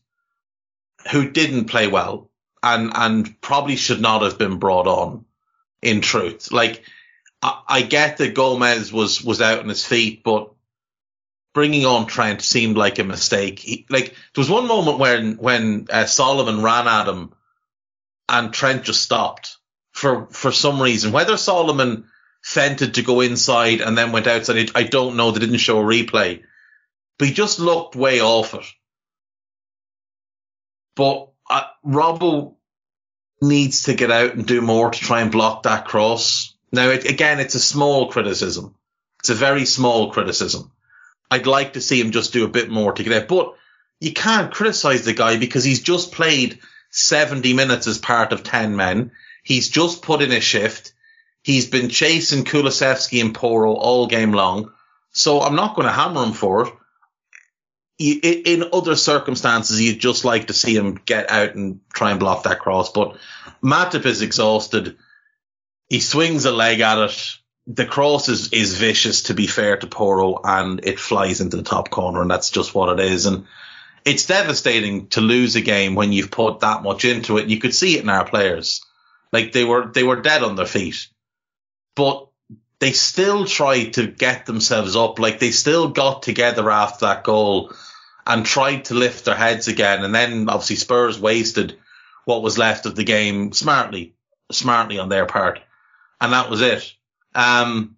who 1.12 1.30
didn't 1.30 1.66
play 1.66 1.88
well 1.88 2.30
and 2.64 2.92
and 2.96 3.42
probably 3.42 3.76
should 3.76 4.02
not 4.02 4.22
have 4.24 4.38
been 4.38 4.58
brought 4.58 4.88
on. 4.88 5.26
In 5.82 6.00
truth, 6.00 6.54
like 6.54 6.82
I, 7.42 7.62
I 7.68 7.82
get 7.82 8.18
that 8.18 8.36
Gomez 8.36 8.94
was 8.94 9.22
was 9.22 9.42
out 9.42 9.60
on 9.60 9.68
his 9.68 9.86
feet, 9.86 10.24
but 10.24 10.54
bringing 11.54 11.86
on 11.86 12.08
Trent 12.08 12.42
seemed 12.42 12.78
like 12.78 13.00
a 13.00 13.04
mistake. 13.04 13.60
He, 13.60 13.86
like 13.90 14.06
there 14.06 14.42
was 14.42 14.50
one 14.50 14.66
moment 14.66 14.98
when 14.98 15.34
when 15.36 15.88
uh, 15.92 16.06
Solomon 16.06 16.64
ran 16.64 16.88
at 16.88 17.10
him, 17.10 17.34
and 18.30 18.54
Trent 18.54 18.84
just 18.84 19.04
stopped 19.04 19.53
for 20.04 20.28
for 20.28 20.52
some 20.52 20.82
reason. 20.82 21.14
Whether 21.14 21.38
Solomon 21.38 22.10
fented 22.44 22.96
to 22.96 23.02
go 23.02 23.22
inside 23.22 23.80
and 23.80 23.98
then 23.98 24.12
went 24.12 24.28
outside, 24.28 24.72
I 24.76 24.84
don't 24.84 25.16
know. 25.16 25.32
They 25.32 25.40
didn't 25.40 25.58
show 25.58 25.80
a 25.80 25.84
replay, 25.84 26.44
but 27.18 27.30
he 27.30 27.34
just 27.34 27.60
looked 27.60 27.96
way 27.96 28.20
off 28.20 28.54
it. 28.54 28.66
But 30.96 31.30
uh, 31.50 31.64
Robbo 31.86 32.56
needs 33.42 33.84
to 33.84 33.94
get 33.94 34.12
out 34.12 34.36
and 34.36 34.46
do 34.46 34.62
more 34.62 34.92
to 34.92 35.00
try 35.00 35.22
and 35.22 35.32
block 35.32 35.64
that 35.64 35.86
cross. 35.86 36.54
Now, 36.72 36.90
it, 36.90 37.10
again, 37.10 37.40
it's 37.40 37.56
a 37.56 37.60
small 37.60 38.12
criticism. 38.12 38.76
It's 39.20 39.30
a 39.30 39.36
very 39.36 39.66
small 39.66 40.12
criticism. 40.12 40.72
I'd 41.32 41.48
like 41.48 41.74
to 41.74 41.82
see 41.82 42.00
him 42.00 42.12
just 42.12 42.34
do 42.34 42.44
a 42.44 42.50
bit 42.50 42.70
more 42.70 42.92
to 42.92 43.04
get 43.04 43.24
out. 43.24 43.28
But 43.30 43.56
you 44.02 44.12
can't 44.12 44.54
criticize 44.54 45.06
the 45.06 45.14
guy 45.14 45.38
because 45.38 45.64
he's 45.64 45.82
just 45.82 46.12
played 46.12 46.60
70 46.92 47.54
minutes 47.54 47.88
as 47.88 47.98
part 47.98 48.34
of 48.34 48.44
10 48.44 48.76
men. 48.76 49.12
He's 49.44 49.70
just 49.70 50.02
put 50.02 50.22
in 50.22 50.32
a 50.32 50.40
shift. 50.40 50.94
He's 51.44 51.68
been 51.68 51.90
chasing 51.90 52.46
Kulusevski 52.46 53.22
and 53.22 53.36
Porro 53.36 53.74
all 53.74 54.08
game 54.08 54.32
long. 54.32 54.72
So 55.12 55.42
I'm 55.42 55.56
not 55.56 55.76
going 55.76 55.86
to 55.86 55.94
hammer 55.94 56.24
him 56.24 56.34
for 56.34 56.68
it. 56.68 56.74
In 58.00 58.70
other 58.74 58.96
circumstances, 58.96 59.80
you'd 59.80 60.00
just 60.00 60.26
like 60.26 60.48
to 60.48 60.54
see 60.54 60.76
him 60.76 61.00
get 61.06 61.30
out 61.30 61.56
and 61.56 61.82
try 61.94 62.12
and 62.12 62.20
block 62.20 62.44
that 62.44 62.60
cross. 62.60 62.92
But 62.92 63.18
Matip 63.62 64.06
is 64.06 64.22
exhausted. 64.22 64.98
He 65.90 66.00
swings 66.00 66.46
a 66.46 66.52
leg 66.52 66.80
at 66.80 66.98
it. 66.98 67.38
The 67.68 67.86
cross 67.86 68.30
is, 68.30 68.52
is 68.52 68.78
vicious, 68.78 69.24
to 69.24 69.34
be 69.34 69.48
fair 69.48 69.78
to 69.78 69.88
Porro, 69.88 70.42
and 70.44 70.84
it 70.84 71.00
flies 71.00 71.40
into 71.40 71.56
the 71.56 71.64
top 71.64 71.90
corner, 71.90 72.22
and 72.22 72.32
that's 72.32 72.50
just 72.50 72.74
what 72.74 73.00
it 73.00 73.06
is. 73.06 73.26
And 73.26 73.46
it's 74.04 74.26
devastating 74.26 75.08
to 75.10 75.22
lose 75.22 75.56
a 75.56 75.62
game 75.62 75.96
when 75.96 76.12
you've 76.12 76.32
put 76.32 76.62
that 76.62 76.84
much 76.84 77.06
into 77.06 77.38
it. 77.38 77.48
You 77.48 77.60
could 77.60 77.76
see 77.76 77.96
it 77.98 78.04
in 78.04 78.10
our 78.10 78.26
players. 78.26 78.84
Like 79.34 79.52
they 79.52 79.66
were, 79.66 79.88
they 79.88 80.04
were 80.04 80.22
dead 80.22 80.44
on 80.44 80.56
their 80.56 80.66
feet, 80.68 81.08
but 81.96 82.28
they 82.80 82.92
still 82.92 83.46
tried 83.46 83.94
to 83.94 84.08
get 84.08 84.46
themselves 84.46 84.96
up. 84.96 85.18
Like 85.18 85.40
they 85.40 85.52
still 85.52 85.90
got 85.90 86.22
together 86.22 86.70
after 86.70 87.08
that 87.08 87.24
goal 87.24 87.74
and 88.28 88.46
tried 88.46 88.86
to 88.86 88.94
lift 88.94 89.26
their 89.26 89.36
heads 89.36 89.68
again. 89.68 90.04
And 90.04 90.14
then 90.14 90.48
obviously 90.50 90.76
Spurs 90.76 91.20
wasted 91.20 91.78
what 92.26 92.44
was 92.44 92.58
left 92.58 92.86
of 92.86 92.96
the 92.96 93.04
game 93.04 93.52
smartly, 93.52 94.16
smartly 94.52 95.00
on 95.00 95.10
their 95.10 95.26
part. 95.26 95.60
And 96.22 96.32
that 96.34 96.50
was 96.50 96.62
it. 96.62 96.94
Um, 97.36 97.98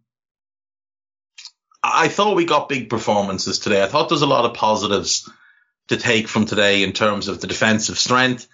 I 1.84 2.08
thought 2.08 2.36
we 2.36 2.46
got 2.46 2.70
big 2.70 2.90
performances 2.90 3.60
today. 3.60 3.84
I 3.84 3.88
thought 3.88 4.10
there's 4.10 4.24
a 4.24 4.28
lot 4.28 4.46
of 4.46 4.56
positives 4.56 5.30
to 5.90 5.98
take 5.98 6.28
from 6.28 6.46
today 6.46 6.84
in 6.84 6.94
terms 6.94 7.28
of 7.28 7.42
the 7.42 7.48
defensive 7.48 8.00
strength, 8.00 8.48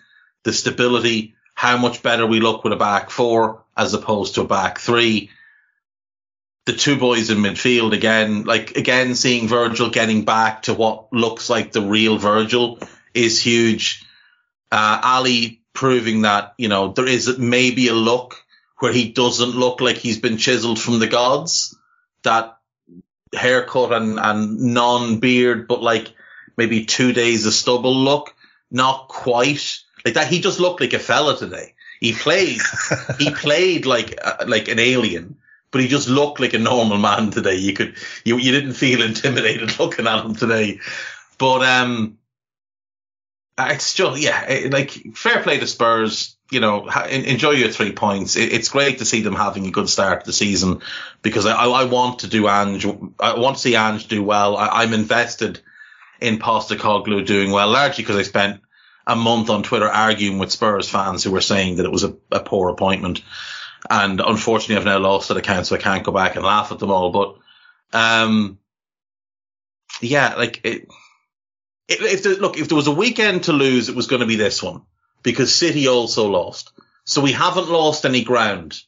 the 0.43 0.51
stability, 0.51 1.35
how 1.61 1.77
much 1.77 2.01
better 2.01 2.25
we 2.25 2.39
look 2.39 2.63
with 2.63 2.73
a 2.73 2.75
back 2.75 3.11
four 3.11 3.61
as 3.77 3.93
opposed 3.93 4.33
to 4.33 4.41
a 4.41 4.47
back 4.47 4.79
three. 4.79 5.29
The 6.65 6.73
two 6.73 6.97
boys 6.97 7.29
in 7.29 7.38
midfield 7.38 7.93
again, 7.93 8.45
like 8.45 8.77
again, 8.77 9.13
seeing 9.13 9.47
Virgil 9.47 9.91
getting 9.91 10.25
back 10.25 10.63
to 10.63 10.73
what 10.73 11.13
looks 11.13 11.51
like 11.51 11.71
the 11.71 11.83
real 11.83 12.17
Virgil 12.17 12.79
is 13.13 13.39
huge. 13.39 14.03
Uh, 14.71 15.01
Ali 15.03 15.61
proving 15.71 16.23
that, 16.23 16.55
you 16.57 16.67
know, 16.67 16.93
there 16.93 17.07
is 17.07 17.38
maybe 17.38 17.89
a 17.89 17.93
look 17.93 18.43
where 18.79 18.91
he 18.91 19.11
doesn't 19.11 19.51
look 19.55 19.81
like 19.81 19.97
he's 19.97 20.17
been 20.17 20.38
chiseled 20.38 20.81
from 20.81 20.97
the 20.97 21.05
gods. 21.05 21.77
That 22.23 22.57
haircut 23.35 23.93
and, 23.93 24.19
and 24.19 24.73
non 24.73 25.19
beard, 25.19 25.67
but 25.67 25.83
like 25.83 26.11
maybe 26.57 26.85
two 26.85 27.13
days 27.13 27.45
of 27.45 27.53
stubble 27.53 27.95
look. 27.95 28.33
Not 28.71 29.09
quite 29.09 29.77
like 30.06 30.15
that. 30.15 30.28
He 30.28 30.41
just 30.41 30.60
looked 30.60 30.82
like 30.82 30.94
a 30.94 30.99
fella 30.99 31.38
today. 31.38 31.73
He 31.99 32.14
played, 32.14 32.61
he 33.19 33.30
played 33.36 33.86
like, 33.86 34.19
uh, 34.23 34.45
like 34.48 34.68
an 34.68 34.80
alien, 34.80 35.38
but 35.72 35.82
he 35.82 35.88
just 35.88 36.10
looked 36.10 36.40
like 36.40 36.53
a 36.53 36.60
normal 36.60 36.98
man 36.98 37.32
today. 37.32 37.56
You 37.56 37.73
could, 37.73 37.95
you, 38.26 38.38
you 38.38 38.52
didn't 38.52 38.73
feel 38.73 39.02
intimidated 39.06 39.78
looking 39.80 40.07
at 40.07 40.26
him 40.26 40.36
today. 40.36 40.80
But, 41.38 41.64
um, 41.64 42.18
it's 43.60 43.94
just, 43.94 44.22
yeah, 44.22 44.44
it, 44.49 44.73
like 44.73 44.91
fair 45.15 45.41
play 45.44 45.60
to 45.60 45.68
Spurs. 45.68 46.36
You 46.49 46.60
know, 46.60 46.90
ha, 46.90 47.06
enjoy 47.06 47.52
your 47.52 47.69
three 47.69 47.94
points. 47.94 48.36
It, 48.36 48.52
it's 48.52 48.69
great 48.69 48.98
to 48.99 49.06
see 49.06 49.22
them 49.22 49.36
having 49.36 49.65
a 49.68 49.72
good 49.72 49.88
start 49.88 50.22
to 50.22 50.26
the 50.26 50.34
season 50.34 50.82
because 51.22 51.45
I, 51.45 51.65
I 51.65 51.86
want 51.86 52.19
to 52.19 52.28
do 52.28 52.49
Ange. 52.49 52.86
I 53.19 53.40
want 53.40 53.56
to 53.56 53.61
see 53.61 53.76
Ange 53.76 54.07
do 54.07 54.22
well. 54.23 54.57
I, 54.57 54.84
I'm 54.84 54.94
invested 54.94 55.61
in 56.19 56.40
Postecoglou 56.40 57.26
doing 57.26 57.52
well, 57.52 57.69
largely 57.69 58.03
because 58.03 58.18
I 58.18 58.23
spent 58.23 58.61
a 59.11 59.15
month 59.15 59.49
on 59.49 59.61
Twitter 59.61 59.89
arguing 59.89 60.39
with 60.39 60.53
Spurs 60.53 60.89
fans 60.89 61.21
who 61.21 61.31
were 61.31 61.41
saying 61.41 61.75
that 61.75 61.85
it 61.85 61.91
was 61.91 62.05
a, 62.05 62.15
a 62.31 62.39
poor 62.39 62.69
appointment. 62.69 63.21
And 63.89 64.21
unfortunately, 64.21 64.77
I've 64.77 64.85
now 64.85 64.99
lost 64.99 65.27
that 65.27 65.38
account, 65.38 65.67
so 65.67 65.75
I 65.75 65.79
can't 65.79 66.05
go 66.05 66.13
back 66.13 66.38
and 66.38 66.45
laugh 66.45 66.71
at 66.71 66.79
them 66.79 66.91
all. 66.91 67.11
But, 67.11 67.35
um, 67.97 68.57
yeah, 69.99 70.35
like 70.35 70.61
it, 70.63 70.88
if 71.89 72.23
there, 72.23 72.35
look, 72.35 72.57
if 72.57 72.69
there 72.69 72.77
was 72.77 72.88
a 72.88 72.91
weekend 72.91 73.43
to 73.45 73.53
lose, 73.53 73.89
it 73.89 73.95
was 73.95 74.07
going 74.07 74.21
to 74.21 74.25
be 74.25 74.38
this 74.38 74.63
one 74.63 74.83
because 75.23 75.53
City 75.53 75.89
also 75.89 76.29
lost. 76.29 76.71
So 77.03 77.21
we 77.21 77.33
haven't 77.33 77.69
lost 77.69 78.05
any 78.05 78.23
ground. 78.23 78.79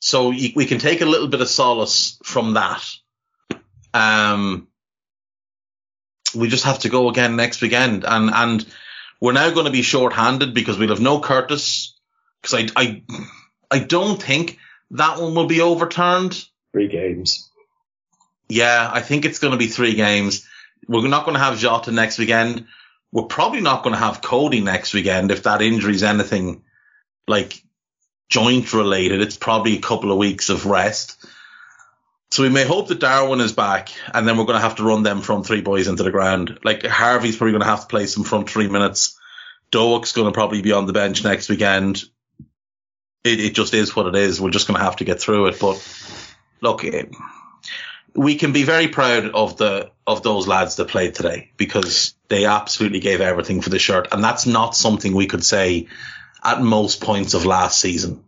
So 0.00 0.28
we 0.28 0.66
can 0.66 0.78
take 0.78 1.00
a 1.00 1.06
little 1.06 1.28
bit 1.28 1.40
of 1.40 1.48
solace 1.48 2.18
from 2.24 2.54
that. 2.54 2.84
Um, 3.94 4.68
we 6.34 6.48
just 6.48 6.64
have 6.64 6.80
to 6.80 6.90
go 6.90 7.08
again 7.08 7.36
next 7.36 7.62
weekend. 7.62 8.04
And, 8.04 8.30
and 8.32 8.66
we're 9.20 9.32
now 9.32 9.50
going 9.50 9.66
to 9.66 9.72
be 9.72 9.82
short-handed 9.82 10.54
because 10.54 10.78
we'll 10.78 10.88
have 10.88 11.00
no 11.00 11.20
Curtis. 11.20 11.94
Cause 12.42 12.54
I, 12.54 12.68
I, 12.74 13.02
I 13.70 13.78
don't 13.80 14.20
think 14.20 14.58
that 14.92 15.20
one 15.20 15.34
will 15.34 15.46
be 15.46 15.60
overturned. 15.60 16.42
Three 16.72 16.88
games. 16.88 17.50
Yeah, 18.48 18.90
I 18.92 19.00
think 19.00 19.24
it's 19.24 19.38
going 19.38 19.52
to 19.52 19.58
be 19.58 19.66
three 19.66 19.94
games. 19.94 20.46
We're 20.88 21.06
not 21.06 21.24
going 21.24 21.36
to 21.36 21.42
have 21.42 21.58
Jota 21.58 21.92
next 21.92 22.18
weekend. 22.18 22.66
We're 23.12 23.24
probably 23.24 23.60
not 23.60 23.82
going 23.82 23.94
to 23.94 24.00
have 24.00 24.22
Cody 24.22 24.60
next 24.60 24.94
weekend 24.94 25.30
if 25.30 25.42
that 25.42 25.62
injury 25.62 25.94
is 25.94 26.02
anything 26.02 26.62
like 27.28 27.62
joint 28.28 28.72
related. 28.72 29.20
It's 29.20 29.36
probably 29.36 29.76
a 29.76 29.80
couple 29.80 30.10
of 30.10 30.18
weeks 30.18 30.48
of 30.48 30.66
rest. 30.66 31.24
So 32.32 32.44
we 32.44 32.48
may 32.48 32.64
hope 32.64 32.88
that 32.88 33.00
Darwin 33.00 33.40
is 33.40 33.52
back, 33.52 33.90
and 34.14 34.26
then 34.26 34.38
we're 34.38 34.44
going 34.44 34.58
to 34.58 34.62
have 34.62 34.76
to 34.76 34.84
run 34.84 35.02
them 35.02 35.20
from 35.20 35.42
three 35.42 35.62
boys 35.62 35.88
into 35.88 36.04
the 36.04 36.12
ground. 36.12 36.60
Like 36.62 36.86
Harvey's 36.86 37.36
probably 37.36 37.52
going 37.52 37.62
to 37.62 37.68
have 37.68 37.82
to 37.82 37.86
play 37.88 38.06
some 38.06 38.22
front 38.22 38.48
three 38.48 38.68
minutes. 38.68 39.18
Doak's 39.72 40.12
going 40.12 40.28
to 40.28 40.32
probably 40.32 40.62
be 40.62 40.70
on 40.70 40.86
the 40.86 40.92
bench 40.92 41.24
next 41.24 41.48
weekend. 41.48 42.04
It, 43.24 43.40
it 43.40 43.54
just 43.54 43.74
is 43.74 43.96
what 43.96 44.06
it 44.06 44.14
is. 44.14 44.40
We're 44.40 44.50
just 44.50 44.68
going 44.68 44.78
to 44.78 44.84
have 44.84 44.96
to 44.96 45.04
get 45.04 45.20
through 45.20 45.46
it. 45.46 45.58
But 45.58 45.84
look, 46.60 46.84
it, 46.84 47.10
we 48.14 48.36
can 48.36 48.52
be 48.52 48.62
very 48.62 48.86
proud 48.86 49.26
of 49.26 49.56
the 49.56 49.90
of 50.06 50.22
those 50.22 50.46
lads 50.46 50.76
that 50.76 50.88
played 50.88 51.16
today 51.16 51.50
because 51.56 52.14
they 52.28 52.44
absolutely 52.44 53.00
gave 53.00 53.20
everything 53.20 53.60
for 53.60 53.70
the 53.70 53.78
shirt, 53.80 54.06
and 54.12 54.22
that's 54.22 54.46
not 54.46 54.76
something 54.76 55.14
we 55.14 55.26
could 55.26 55.44
say 55.44 55.88
at 56.44 56.62
most 56.62 57.00
points 57.00 57.34
of 57.34 57.44
last 57.44 57.80
season. 57.80 58.22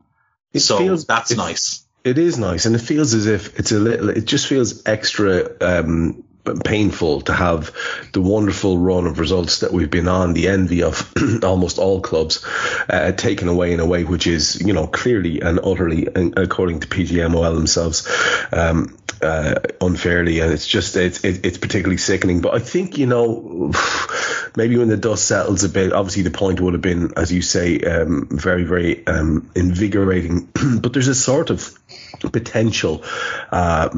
It 0.52 0.60
so 0.60 0.78
feels, 0.78 1.06
that's 1.06 1.34
nice 1.36 1.82
it 2.04 2.18
is 2.18 2.38
nice, 2.38 2.66
and 2.66 2.74
it 2.74 2.80
feels 2.80 3.14
as 3.14 3.26
if 3.26 3.58
it's 3.58 3.72
a 3.72 3.78
little. 3.78 4.10
It 4.10 4.24
just 4.24 4.46
feels 4.46 4.86
extra 4.86 5.50
um, 5.60 6.24
painful 6.64 7.20
to 7.22 7.32
have 7.32 7.74
the 8.12 8.20
wonderful 8.20 8.78
run 8.78 9.06
of 9.06 9.18
results 9.18 9.60
that 9.60 9.72
we've 9.72 9.90
been 9.90 10.08
on, 10.08 10.32
the 10.32 10.48
envy 10.48 10.82
of 10.82 11.12
almost 11.44 11.78
all 11.78 12.00
clubs, 12.00 12.44
uh, 12.88 13.12
taken 13.12 13.48
away 13.48 13.72
in 13.72 13.80
a 13.80 13.86
way 13.86 14.04
which 14.04 14.26
is, 14.26 14.60
you 14.60 14.72
know, 14.72 14.86
clearly 14.86 15.40
and 15.40 15.60
utterly, 15.62 16.08
according 16.36 16.80
to 16.80 16.88
PGMOL 16.88 17.54
themselves, 17.54 18.08
um, 18.52 18.96
uh, 19.22 19.54
unfairly, 19.80 20.40
and 20.40 20.52
it's 20.52 20.66
just 20.66 20.96
it's 20.96 21.22
it's 21.22 21.58
particularly 21.58 21.96
sickening. 21.96 22.40
But 22.40 22.54
I 22.54 22.58
think 22.58 22.98
you 22.98 23.06
know, 23.06 23.70
maybe 24.56 24.76
when 24.76 24.88
the 24.88 24.96
dust 24.96 25.26
settles 25.26 25.62
a 25.62 25.68
bit, 25.68 25.92
obviously 25.92 26.24
the 26.24 26.32
point 26.32 26.60
would 26.60 26.72
have 26.72 26.82
been, 26.82 27.12
as 27.16 27.32
you 27.32 27.40
say, 27.40 27.78
um, 27.80 28.26
very 28.30 28.64
very 28.64 29.06
um, 29.06 29.50
invigorating. 29.54 30.48
but 30.80 30.92
there's 30.92 31.08
a 31.08 31.14
sort 31.14 31.50
of 31.50 31.78
potential. 32.20 33.04
Uh, 33.50 33.88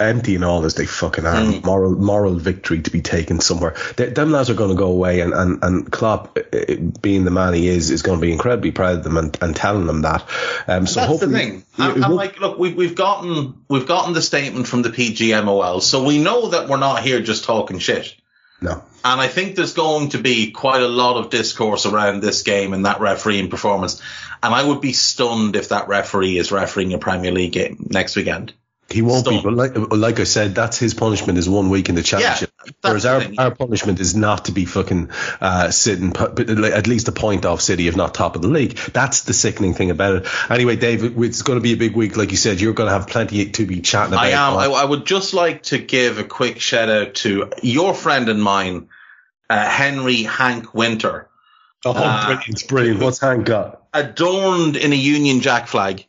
empty 0.00 0.34
and 0.34 0.44
all 0.44 0.64
as 0.64 0.74
they 0.74 0.86
fucking 0.86 1.26
are. 1.26 1.36
Mm. 1.36 1.64
Moral 1.64 1.94
moral 1.94 2.34
victory 2.34 2.80
to 2.82 2.90
be 2.90 3.02
taken 3.02 3.40
somewhere. 3.40 3.74
They, 3.96 4.06
them 4.06 4.32
lads 4.32 4.50
are 4.50 4.54
going 4.54 4.70
to 4.70 4.76
go 4.76 4.90
away, 4.90 5.20
and 5.20 5.32
and 5.32 5.62
and 5.62 5.90
Klopp, 5.90 6.38
uh, 6.38 6.74
being 7.00 7.24
the 7.24 7.30
man 7.30 7.54
he 7.54 7.68
is, 7.68 7.90
is 7.90 8.02
going 8.02 8.18
to 8.18 8.22
be 8.22 8.32
incredibly 8.32 8.70
proud 8.70 8.98
of 8.98 9.04
them 9.04 9.16
and, 9.16 9.36
and 9.40 9.54
telling 9.54 9.86
them 9.86 10.02
that. 10.02 10.28
Um, 10.66 10.86
so 10.86 11.00
that's 11.00 11.20
the 11.20 11.28
thing. 11.28 11.64
I'm, 11.78 12.04
I'm 12.04 12.14
like, 12.14 12.40
look, 12.40 12.58
we've 12.58 12.76
we've 12.76 12.94
gotten 12.94 13.64
we've 13.68 13.86
gotten 13.86 14.14
the 14.14 14.22
statement 14.22 14.66
from 14.66 14.82
the 14.82 14.90
PGMOL, 14.90 15.82
so 15.82 16.04
we 16.04 16.18
know 16.18 16.50
that 16.50 16.68
we're 16.68 16.78
not 16.78 17.02
here 17.02 17.20
just 17.20 17.44
talking 17.44 17.78
shit. 17.78 18.14
No. 18.60 18.82
And 19.04 19.20
I 19.20 19.28
think 19.28 19.54
there's 19.54 19.74
going 19.74 20.10
to 20.10 20.18
be 20.18 20.50
quite 20.50 20.82
a 20.82 20.88
lot 20.88 21.16
of 21.16 21.30
discourse 21.30 21.86
around 21.86 22.20
this 22.20 22.42
game 22.42 22.72
and 22.72 22.86
that 22.86 23.00
refereeing 23.00 23.48
performance. 23.48 24.02
And 24.42 24.54
I 24.54 24.64
would 24.64 24.80
be 24.80 24.92
stunned 24.92 25.56
if 25.56 25.70
that 25.70 25.88
referee 25.88 26.38
is 26.38 26.52
refereeing 26.52 26.92
a 26.94 26.98
Premier 26.98 27.32
League 27.32 27.52
game 27.52 27.86
next 27.90 28.16
weekend. 28.16 28.52
He 28.90 29.02
won't 29.02 29.28
be, 29.28 29.38
but 29.42 29.52
like 29.52 29.76
like 29.76 30.18
I 30.18 30.24
said, 30.24 30.54
that's 30.54 30.78
his 30.78 30.94
punishment 30.94 31.38
is 31.38 31.46
one 31.46 31.68
week 31.68 31.90
in 31.90 31.94
the 31.94 32.02
championship. 32.02 32.50
Yeah, 32.64 32.72
Whereas 32.80 33.04
our, 33.04 33.22
our 33.36 33.54
punishment 33.54 34.00
is 34.00 34.16
not 34.16 34.46
to 34.46 34.52
be 34.52 34.64
fucking 34.64 35.10
uh, 35.42 35.70
sitting 35.70 36.16
at 36.16 36.86
least 36.86 37.06
a 37.08 37.12
point 37.12 37.44
off 37.44 37.60
City, 37.60 37.88
if 37.88 37.96
not 37.96 38.14
top 38.14 38.34
of 38.34 38.40
the 38.40 38.48
league. 38.48 38.76
That's 38.94 39.24
the 39.24 39.34
sickening 39.34 39.74
thing 39.74 39.90
about 39.90 40.16
it. 40.16 40.50
Anyway, 40.50 40.76
Dave, 40.76 41.18
it's 41.22 41.42
going 41.42 41.58
to 41.58 41.62
be 41.62 41.74
a 41.74 41.76
big 41.76 41.96
week, 41.96 42.16
like 42.16 42.30
you 42.30 42.38
said. 42.38 42.62
You're 42.62 42.72
going 42.72 42.86
to 42.86 42.94
have 42.94 43.08
plenty 43.08 43.50
to 43.50 43.66
be 43.66 43.82
chatting 43.82 44.14
about. 44.14 44.24
I 44.24 44.30
am. 44.30 44.56
I, 44.56 44.64
I 44.64 44.84
would 44.86 45.04
just 45.04 45.34
like 45.34 45.64
to 45.64 45.76
give 45.76 46.16
a 46.16 46.24
quick 46.24 46.58
shout 46.58 46.88
out 46.88 47.14
to 47.16 47.50
your 47.62 47.92
friend 47.92 48.30
and 48.30 48.42
mine, 48.42 48.88
uh, 49.50 49.68
Henry 49.68 50.22
Hank 50.22 50.72
Winter. 50.72 51.28
Oh, 51.84 51.92
uh, 51.94 52.26
brilliant! 52.26 52.68
Brilliant. 52.68 53.00
What's 53.00 53.20
Hank 53.20 53.44
got? 53.44 53.82
Adorned 53.92 54.76
in 54.76 54.94
a 54.94 54.96
Union 54.96 55.40
Jack 55.40 55.66
flag 55.66 56.06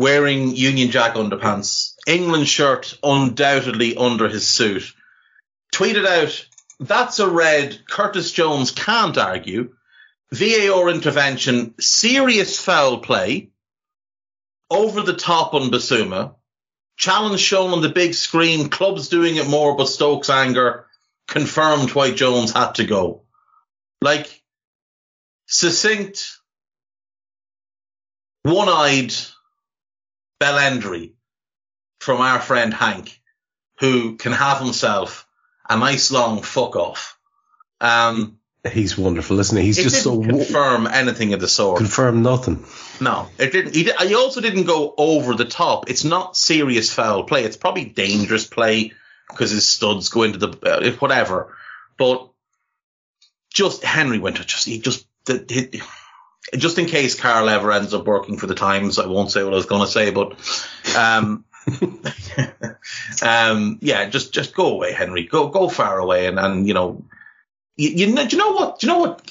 wearing 0.00 0.56
Union 0.56 0.90
Jack 0.90 1.16
underpants, 1.16 1.94
England 2.06 2.48
shirt 2.48 2.98
undoubtedly 3.02 3.98
under 3.98 4.30
his 4.30 4.48
suit, 4.48 4.94
tweeted 5.74 6.06
out, 6.06 6.46
that's 6.80 7.18
a 7.18 7.28
red 7.28 7.86
Curtis 7.86 8.32
Jones 8.32 8.70
can't 8.70 9.18
argue. 9.18 9.74
VAR 10.32 10.88
intervention, 10.88 11.74
serious 11.78 12.58
foul 12.58 13.00
play, 13.00 13.50
over 14.70 15.02
the 15.02 15.16
top 15.16 15.52
on 15.52 15.70
Bissouma, 15.70 16.34
challenge 16.96 17.40
shown 17.40 17.72
on 17.72 17.82
the 17.82 17.90
big 17.90 18.14
screen, 18.14 18.70
clubs 18.70 19.10
doing 19.10 19.36
it 19.36 19.48
more, 19.48 19.76
but 19.76 19.84
Stokes' 19.84 20.30
anger 20.30 20.86
confirmed 21.28 21.90
why 21.90 22.10
Jones 22.10 22.52
had 22.52 22.76
to 22.76 22.86
go. 22.86 23.24
Like, 24.00 24.42
succinct, 25.44 26.38
one-eyed 28.44 29.12
Belendry 30.40 31.12
from 32.00 32.20
our 32.20 32.40
friend 32.40 32.72
Hank, 32.72 33.20
who 33.78 34.16
can 34.16 34.32
have 34.32 34.58
himself 34.58 35.26
a 35.68 35.76
nice 35.78 36.10
long 36.10 36.42
fuck 36.42 36.76
off. 36.76 37.18
Um, 37.80 38.38
He's 38.70 38.98
wonderful, 38.98 39.40
isn't 39.40 39.56
he? 39.56 39.64
He's 39.64 39.78
just 39.82 40.02
so 40.02 40.20
didn't 40.20 40.36
wo- 40.36 40.44
confirm 40.44 40.86
anything 40.86 41.32
of 41.32 41.40
the 41.40 41.48
sort. 41.48 41.78
confirm 41.78 42.22
nothing. 42.22 42.62
No, 43.00 43.28
it 43.38 43.52
didn't. 43.52 43.74
He, 43.74 43.84
did, 43.84 43.96
he 44.00 44.14
also 44.14 44.42
didn't 44.42 44.64
go 44.64 44.94
over 44.98 45.34
the 45.34 45.46
top. 45.46 45.88
It's 45.88 46.04
not 46.04 46.36
serious 46.36 46.92
foul 46.92 47.24
play. 47.24 47.44
It's 47.44 47.56
probably 47.56 47.86
dangerous 47.86 48.46
play 48.46 48.92
because 49.30 49.50
his 49.50 49.66
studs 49.66 50.10
go 50.10 50.24
into 50.24 50.38
the 50.38 50.58
uh, 50.62 50.90
whatever. 50.98 51.56
But 51.96 52.28
just 53.50 53.82
Henry 53.82 54.18
Winter, 54.18 54.44
just 54.44 54.66
he 54.66 54.78
just 54.78 55.06
the, 55.24 55.42
he, 55.48 55.80
just 56.56 56.78
in 56.78 56.86
case 56.86 57.18
Karl 57.18 57.48
ever 57.48 57.72
ends 57.72 57.94
up 57.94 58.06
working 58.06 58.36
for 58.36 58.46
the 58.46 58.54
Times, 58.54 58.98
I 58.98 59.06
won't 59.06 59.30
say 59.30 59.42
what 59.44 59.52
I 59.52 59.56
was 59.56 59.66
going 59.66 59.82
to 59.82 59.90
say, 59.90 60.10
but 60.10 60.34
um, 60.96 61.44
um, 63.22 63.78
yeah, 63.80 64.08
just 64.08 64.32
just 64.32 64.54
go 64.54 64.72
away, 64.72 64.92
Henry. 64.92 65.26
Go 65.26 65.48
go 65.48 65.68
far 65.68 65.98
away, 65.98 66.26
and 66.26 66.38
and 66.38 66.66
you 66.66 66.74
know, 66.74 67.04
you, 67.76 67.90
you 67.90 68.06
know, 68.12 68.26
do 68.26 68.36
you 68.36 68.42
know 68.42 68.52
what? 68.52 68.78
Do 68.78 68.86
you 68.86 68.92
know 68.92 68.98
what? 69.00 69.30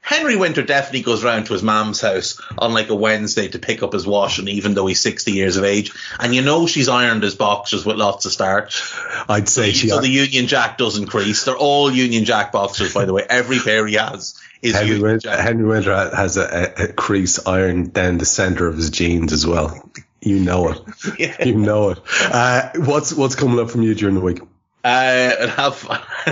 Henry 0.00 0.36
Winter 0.36 0.62
definitely 0.62 1.00
goes 1.00 1.24
round 1.24 1.46
to 1.46 1.54
his 1.54 1.62
mom's 1.62 2.02
house 2.02 2.38
on 2.58 2.74
like 2.74 2.90
a 2.90 2.94
Wednesday 2.94 3.48
to 3.48 3.58
pick 3.58 3.82
up 3.82 3.94
his 3.94 4.06
washing, 4.06 4.48
even 4.48 4.74
though 4.74 4.86
he's 4.86 5.00
60 5.00 5.32
years 5.32 5.56
of 5.56 5.64
age. 5.64 5.94
And 6.20 6.34
you 6.34 6.42
know 6.42 6.66
she's 6.66 6.90
ironed 6.90 7.22
his 7.22 7.34
boxers 7.34 7.86
with 7.86 7.96
lots 7.96 8.26
of 8.26 8.32
starch. 8.32 8.92
I'd 9.30 9.48
say 9.48 9.72
she. 9.72 9.88
So 9.88 10.02
the 10.02 10.10
Union 10.10 10.46
Jack 10.46 10.76
doesn't 10.76 11.06
crease. 11.06 11.46
They're 11.46 11.56
all 11.56 11.90
Union 11.90 12.26
Jack 12.26 12.52
boxers, 12.52 12.92
by 12.92 13.06
the 13.06 13.14
way. 13.14 13.24
Every 13.26 13.58
pair 13.58 13.86
he 13.86 13.94
has 13.94 14.34
is 14.64 14.74
Henry 14.74 14.98
Winter, 14.98 15.30
Henry 15.30 15.66
Winter 15.66 15.94
has 16.16 16.38
a, 16.38 16.72
a, 16.78 16.88
crease 16.88 17.46
ironed 17.46 17.92
down 17.92 18.16
the 18.16 18.24
center 18.24 18.66
of 18.66 18.76
his 18.76 18.88
jeans 18.88 19.34
as 19.34 19.46
well. 19.46 19.90
You 20.22 20.40
know 20.40 20.70
it. 20.70 20.80
Yeah. 21.18 21.44
You 21.44 21.56
know 21.56 21.90
it. 21.90 21.98
Uh, 22.18 22.70
what's 22.76 23.12
what's 23.12 23.34
coming 23.34 23.60
up 23.60 23.70
from 23.70 23.82
you 23.82 23.94
during 23.94 24.14
the 24.14 24.22
week? 24.22 24.40
Uh, 24.82 25.32
and 25.38 25.50
have 25.50 25.86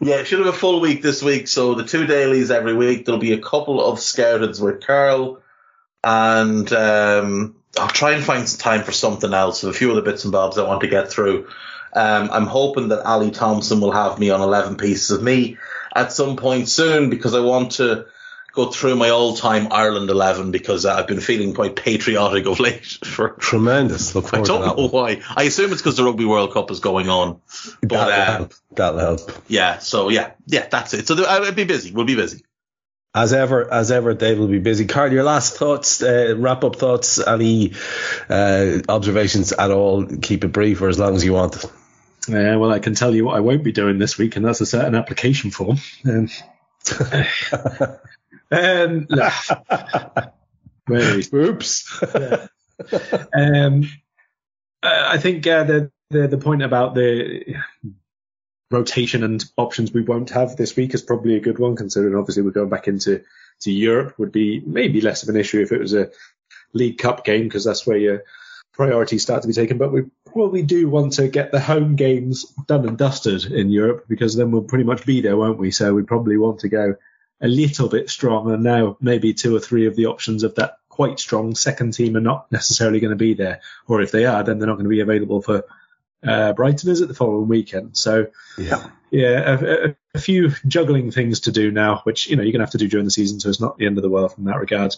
yeah, 0.00 0.16
it 0.16 0.26
should 0.28 0.38
have 0.38 0.48
a 0.48 0.52
full 0.52 0.80
week 0.80 1.02
this 1.02 1.20
week. 1.20 1.48
So 1.48 1.74
the 1.74 1.84
two 1.84 2.06
dailies 2.06 2.52
every 2.52 2.74
week. 2.74 3.04
There'll 3.04 3.20
be 3.20 3.32
a 3.32 3.40
couple 3.40 3.84
of 3.84 3.98
scouteds 3.98 4.60
with 4.62 4.86
Karl, 4.86 5.42
and 6.04 6.72
um, 6.72 7.56
I'll 7.76 7.88
try 7.88 8.12
and 8.12 8.22
find 8.22 8.48
some 8.48 8.60
time 8.60 8.84
for 8.84 8.92
something 8.92 9.34
else. 9.34 9.64
A 9.64 9.72
few 9.72 9.90
other 9.90 10.02
bits 10.02 10.24
and 10.24 10.30
bobs 10.30 10.58
I 10.58 10.66
want 10.66 10.82
to 10.82 10.88
get 10.88 11.10
through. 11.10 11.48
Um, 11.92 12.30
I'm 12.32 12.46
hoping 12.46 12.88
that 12.88 13.04
Ali 13.04 13.32
Thompson 13.32 13.80
will 13.80 13.92
have 13.92 14.20
me 14.20 14.30
on 14.30 14.40
11 14.40 14.76
pieces 14.76 15.10
of 15.10 15.22
me 15.22 15.58
at 15.94 16.12
some 16.12 16.36
point 16.36 16.68
soon 16.68 17.10
because 17.10 17.34
I 17.34 17.40
want 17.40 17.72
to 17.72 18.06
go 18.52 18.70
through 18.70 18.96
my 18.96 19.08
all-time 19.10 19.68
Ireland 19.70 20.10
11 20.10 20.50
because 20.50 20.84
uh, 20.84 20.94
I've 20.94 21.06
been 21.06 21.20
feeling 21.20 21.54
quite 21.54 21.74
patriotic 21.74 22.46
of 22.46 22.60
late 22.60 22.84
for 23.04 23.30
Tremendous. 23.30 24.14
Look 24.14 24.28
forward 24.28 24.44
I 24.48 24.52
don't 24.52 24.66
know 24.66 24.88
one. 24.88 24.90
why. 24.90 25.22
I 25.34 25.44
assume 25.44 25.72
it's 25.72 25.80
because 25.80 25.96
the 25.96 26.04
Rugby 26.04 26.26
World 26.26 26.52
Cup 26.52 26.70
is 26.70 26.80
going 26.80 27.08
on. 27.08 27.40
But 27.80 27.88
That'll 27.88 28.12
uh, 28.12 28.24
help. 28.38 28.54
That'll 28.72 29.00
help. 29.00 29.20
yeah, 29.48 29.78
so 29.78 30.10
yeah, 30.10 30.32
yeah, 30.46 30.66
that's 30.70 30.92
it. 30.94 31.06
So 31.08 31.24
I'll 31.24 31.52
be 31.52 31.64
busy. 31.64 31.92
We'll 31.92 32.04
be 32.04 32.16
busy. 32.16 32.44
As 33.14 33.34
ever, 33.34 33.70
as 33.70 33.90
ever, 33.90 34.14
Dave 34.14 34.38
will 34.38 34.48
be 34.48 34.58
busy. 34.58 34.86
Karl, 34.86 35.12
your 35.12 35.22
last 35.22 35.56
thoughts, 35.56 36.02
uh, 36.02 36.34
wrap 36.38 36.64
up 36.64 36.76
thoughts, 36.76 37.18
any 37.26 37.74
uh, 38.30 38.78
observations 38.88 39.52
at 39.52 39.70
all? 39.70 40.06
Keep 40.06 40.44
it 40.44 40.48
brief 40.48 40.80
or 40.80 40.88
as 40.88 40.98
long 40.98 41.14
as 41.14 41.22
you 41.22 41.34
want. 41.34 41.62
Uh, 42.28 42.56
well, 42.58 42.70
I 42.70 42.78
can 42.78 42.94
tell 42.94 43.14
you 43.14 43.24
what 43.24 43.36
I 43.36 43.40
won't 43.40 43.64
be 43.64 43.72
doing 43.72 43.98
this 43.98 44.16
week, 44.16 44.36
and 44.36 44.44
that's 44.44 44.60
a 44.60 44.66
certain 44.66 44.94
application 44.94 45.50
form. 45.50 45.78
Um, 46.04 46.28
um, 48.50 49.06
look, 49.08 49.32
where 50.86 51.18
is- 51.18 51.32
Oops. 51.32 52.02
um, 53.34 53.90
uh, 54.82 55.04
I 55.06 55.18
think 55.18 55.46
uh, 55.46 55.64
the, 55.64 55.90
the 56.10 56.28
the 56.28 56.38
point 56.38 56.62
about 56.62 56.94
the 56.94 57.54
rotation 58.70 59.22
and 59.22 59.44
options 59.56 59.92
we 59.92 60.02
won't 60.02 60.30
have 60.30 60.56
this 60.56 60.76
week 60.76 60.94
is 60.94 61.02
probably 61.02 61.36
a 61.36 61.40
good 61.40 61.58
one, 61.58 61.76
considering 61.76 62.14
obviously 62.16 62.42
we're 62.42 62.50
going 62.50 62.68
back 62.70 62.88
into 62.88 63.22
to 63.60 63.70
Europe. 63.72 64.18
Would 64.18 64.32
be 64.32 64.60
maybe 64.64 65.00
less 65.00 65.22
of 65.22 65.28
an 65.28 65.36
issue 65.36 65.60
if 65.60 65.72
it 65.72 65.80
was 65.80 65.94
a 65.94 66.10
League 66.72 66.98
Cup 66.98 67.24
game 67.24 67.44
because 67.44 67.64
that's 67.64 67.86
where 67.86 67.98
your 67.98 68.22
priorities 68.72 69.22
start 69.22 69.42
to 69.42 69.48
be 69.48 69.54
taken. 69.54 69.78
But 69.78 69.92
we 69.92 70.02
probably 70.26 70.62
do 70.62 70.88
want 70.88 71.14
to 71.14 71.28
get 71.28 71.52
the 71.52 71.60
home 71.60 71.96
games 71.96 72.44
done 72.66 72.86
and 72.86 72.98
dusted 72.98 73.44
in 73.46 73.70
Europe 73.70 74.06
because 74.08 74.34
then 74.34 74.50
we'll 74.50 74.62
pretty 74.62 74.84
much 74.84 75.06
be 75.06 75.20
there, 75.20 75.36
won't 75.36 75.58
we? 75.58 75.70
So 75.70 75.94
we 75.94 76.02
probably 76.02 76.36
want 76.36 76.60
to 76.60 76.68
go 76.68 76.96
a 77.40 77.48
little 77.48 77.88
bit 77.88 78.10
strong. 78.10 78.50
And 78.52 78.62
now 78.62 78.96
maybe 79.00 79.34
two 79.34 79.54
or 79.54 79.60
three 79.60 79.86
of 79.86 79.96
the 79.96 80.06
options 80.06 80.42
of 80.42 80.54
that 80.56 80.78
quite 80.88 81.18
strong 81.18 81.54
second 81.54 81.92
team 81.92 82.16
are 82.16 82.20
not 82.20 82.50
necessarily 82.52 83.00
going 83.00 83.10
to 83.10 83.16
be 83.16 83.34
there. 83.34 83.60
Or 83.86 84.00
if 84.00 84.10
they 84.10 84.26
are, 84.26 84.42
then 84.42 84.58
they're 84.58 84.68
not 84.68 84.74
going 84.74 84.84
to 84.84 84.90
be 84.90 85.00
available 85.00 85.42
for 85.42 85.64
uh, 86.26 86.52
Brighton, 86.52 86.90
is 86.90 87.00
it 87.00 87.08
the 87.08 87.14
following 87.14 87.48
weekend? 87.48 87.96
So 87.96 88.28
yeah. 88.56 88.88
yeah, 89.10 89.58
a, 89.60 89.88
a, 89.88 89.96
a 90.14 90.18
few 90.20 90.52
juggling 90.66 91.10
things 91.10 91.40
to 91.40 91.52
do 91.52 91.70
now, 91.70 92.00
which 92.04 92.28
you 92.28 92.36
know 92.36 92.42
you're 92.42 92.52
gonna 92.52 92.64
have 92.64 92.70
to 92.72 92.78
do 92.78 92.88
during 92.88 93.04
the 93.04 93.10
season, 93.10 93.40
so 93.40 93.48
it's 93.48 93.60
not 93.60 93.76
the 93.76 93.86
end 93.86 93.98
of 93.98 94.02
the 94.02 94.10
world 94.10 94.32
from 94.32 94.44
that 94.44 94.58
regard. 94.58 94.94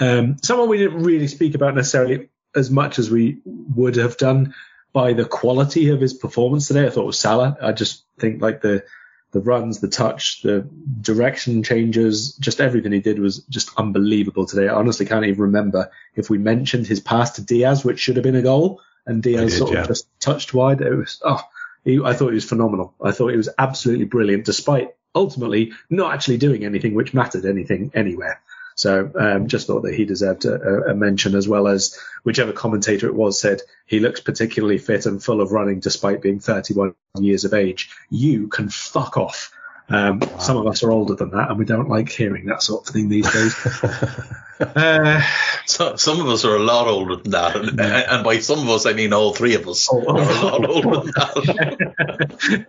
Um, 0.00 0.36
someone 0.42 0.68
we 0.68 0.78
didn't 0.78 1.02
really 1.02 1.28
speak 1.28 1.54
about 1.54 1.74
necessarily 1.74 2.28
as 2.54 2.70
much 2.70 2.98
as 2.98 3.10
we 3.10 3.38
would 3.44 3.96
have 3.96 4.16
done 4.16 4.54
by 4.92 5.12
the 5.12 5.24
quality 5.24 5.88
of 5.88 6.00
his 6.00 6.14
performance 6.14 6.68
today. 6.68 6.86
I 6.86 6.90
thought 6.90 7.06
was 7.06 7.18
Salah. 7.18 7.56
I 7.60 7.72
just 7.72 8.04
think 8.18 8.40
like 8.40 8.60
the 8.60 8.84
the 9.32 9.40
runs, 9.40 9.80
the 9.80 9.88
touch, 9.88 10.42
the 10.42 10.68
direction 11.00 11.64
changes, 11.64 12.36
just 12.36 12.60
everything 12.60 12.92
he 12.92 13.00
did 13.00 13.18
was 13.18 13.38
just 13.46 13.70
unbelievable 13.76 14.46
today. 14.46 14.68
I 14.68 14.74
honestly 14.76 15.06
can't 15.06 15.24
even 15.24 15.42
remember 15.42 15.90
if 16.14 16.30
we 16.30 16.38
mentioned 16.38 16.86
his 16.86 17.00
pass 17.00 17.32
to 17.32 17.42
Diaz, 17.42 17.84
which 17.84 17.98
should 17.98 18.14
have 18.14 18.22
been 18.22 18.36
a 18.36 18.42
goal, 18.42 18.80
and 19.04 19.20
Diaz 19.20 19.50
did, 19.50 19.58
sort 19.58 19.72
yeah. 19.72 19.80
of 19.80 19.88
just 19.88 20.06
touched 20.20 20.54
wide. 20.54 20.80
It 20.80 20.94
was 20.94 21.20
oh, 21.24 21.42
he, 21.84 22.00
I 22.02 22.14
thought 22.14 22.28
he 22.28 22.36
was 22.36 22.48
phenomenal. 22.48 22.94
I 23.02 23.10
thought 23.10 23.32
he 23.32 23.36
was 23.36 23.48
absolutely 23.58 24.04
brilliant, 24.04 24.44
despite 24.44 24.94
ultimately 25.16 25.72
not 25.90 26.14
actually 26.14 26.38
doing 26.38 26.64
anything 26.64 26.94
which 26.94 27.12
mattered 27.12 27.44
anything 27.44 27.90
anywhere. 27.94 28.40
So 28.74 29.10
um, 29.18 29.46
just 29.46 29.66
thought 29.66 29.82
that 29.82 29.94
he 29.94 30.04
deserved 30.04 30.44
a, 30.44 30.90
a 30.90 30.94
mention 30.94 31.34
as 31.34 31.48
well 31.48 31.68
as 31.68 31.98
whichever 32.24 32.52
commentator 32.52 33.06
it 33.06 33.14
was 33.14 33.40
said 33.40 33.60
he 33.86 34.00
looks 34.00 34.20
particularly 34.20 34.78
fit 34.78 35.06
and 35.06 35.22
full 35.22 35.40
of 35.40 35.52
running 35.52 35.80
despite 35.80 36.22
being 36.22 36.40
31 36.40 36.94
years 37.18 37.44
of 37.44 37.54
age. 37.54 37.90
You 38.10 38.48
can 38.48 38.68
fuck 38.68 39.16
off. 39.16 39.52
Um, 39.88 40.22
Some 40.40 40.56
of 40.56 40.66
us 40.66 40.82
are 40.82 40.90
older 40.90 41.14
than 41.14 41.30
that 41.30 41.50
and 41.50 41.58
we 41.58 41.66
don't 41.66 41.88
like 41.88 42.08
hearing 42.08 42.46
that 42.46 42.62
sort 42.62 42.88
of 42.88 42.94
thing 42.94 43.08
these 43.08 43.30
days. 43.30 43.54
uh, 44.60 45.22
So 45.66 45.96
some 45.96 46.20
of 46.20 46.28
us 46.28 46.44
are 46.44 46.56
a 46.56 46.62
lot 46.62 46.88
older 46.88 47.16
than 47.16 47.32
that, 47.32 47.56
and, 47.56 47.80
and 47.80 48.24
by 48.24 48.38
some 48.38 48.60
of 48.60 48.68
us 48.70 48.86
I 48.86 48.92
mean 48.94 49.12
all 49.12 49.34
three 49.34 49.54
of 49.54 49.68
us 49.68 49.88
Oh, 49.90 50.00
are 50.00 50.20
a 50.20 50.46
lot 50.46 50.68
older 50.68 51.00
than 51.00 51.12
that. 51.14 52.66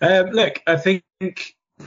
um, 0.00 0.30
look, 0.30 0.60
I 0.66 0.76
think 0.76 1.02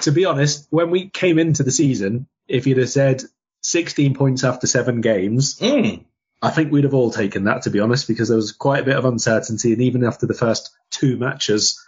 to 0.02 0.12
be 0.12 0.26
honest, 0.26 0.68
when 0.70 0.90
we 0.92 1.10
came 1.10 1.40
into 1.40 1.64
the 1.64 1.72
season, 1.72 2.28
if 2.48 2.68
you'd 2.68 2.78
have 2.78 2.90
said 2.90 3.24
16 3.64 4.14
points 4.14 4.44
after 4.44 4.68
seven 4.68 5.02
games, 5.02 5.60
Mm. 5.60 6.06
I 6.42 6.50
think 6.50 6.72
we'd 6.72 6.84
have 6.84 6.94
all 6.94 7.10
taken 7.12 7.46
that 7.46 7.62
to 7.64 7.70
be 7.70 7.80
honest, 7.80 8.08
because 8.08 8.28
there 8.28 8.36
was 8.38 8.52
quite 8.52 8.82
a 8.82 8.86
bit 8.86 8.98
of 8.98 9.06
uncertainty, 9.06 9.72
and 9.74 9.82
even 9.82 10.04
after 10.04 10.28
the 10.28 10.34
first 10.34 10.72
two 10.92 11.16
matches, 11.18 11.82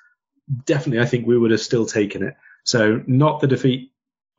definitely 0.66 1.02
I 1.04 1.06
think 1.06 1.28
we 1.28 1.38
would 1.38 1.52
have 1.52 1.60
still 1.62 1.86
taken 1.86 2.24
it. 2.24 2.36
So 2.64 3.04
not 3.06 3.42
the 3.42 3.48
defeat 3.48 3.92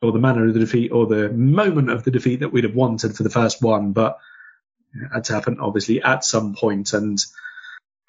or 0.03 0.13
the 0.13 0.19
manner 0.19 0.47
of 0.47 0.55
the 0.55 0.61
defeat 0.61 0.91
or 0.91 1.07
the 1.07 1.29
moment 1.31 1.91
of 1.91 2.03
the 2.05 2.11
defeat 2.11 2.41
that 2.41 2.53
we'd 2.53 2.65
have 2.65 2.75
wanted 2.75 3.15
for 3.17 3.23
the 3.23 3.31
first 3.31 3.63
one, 3.63 3.93
but 3.93 4.19
it 4.95 5.09
had 5.13 5.25
to 5.25 5.35
happen 5.35 5.59
obviously 5.61 6.03
at 6.03 6.25
some 6.25 6.55
point. 6.55 6.93
and. 6.93 7.23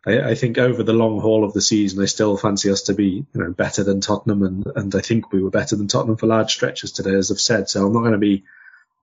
I, 0.05 0.29
I 0.29 0.35
think 0.35 0.57
over 0.57 0.83
the 0.83 0.93
long 0.93 1.19
haul 1.19 1.43
of 1.43 1.53
the 1.53 1.61
season, 1.61 2.01
I 2.01 2.05
still 2.05 2.37
fancy 2.37 2.71
us 2.71 2.83
to 2.83 2.93
be, 2.93 3.25
you 3.33 3.41
know, 3.41 3.51
better 3.51 3.83
than 3.83 3.99
Tottenham, 3.99 4.43
and, 4.43 4.65
and 4.75 4.95
I 4.95 5.01
think 5.01 5.33
we 5.33 5.41
were 5.43 5.49
better 5.49 5.75
than 5.75 5.87
Tottenham 5.87 6.15
for 6.17 6.27
large 6.27 6.53
stretches 6.53 6.91
today, 6.93 7.15
as 7.15 7.29
I've 7.31 7.41
said. 7.41 7.67
So 7.67 7.85
I'm 7.85 7.91
not 7.91 8.01
going 8.01 8.13
to 8.13 8.17
be, 8.17 8.45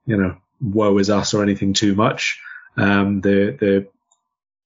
you 0.06 0.16
know, 0.16 0.36
woe 0.60 0.98
is 0.98 1.10
us 1.10 1.34
or 1.34 1.42
anything 1.42 1.72
too 1.72 1.94
much. 1.94 2.40
Um, 2.76 3.20
the 3.20 3.56
the 3.58 3.86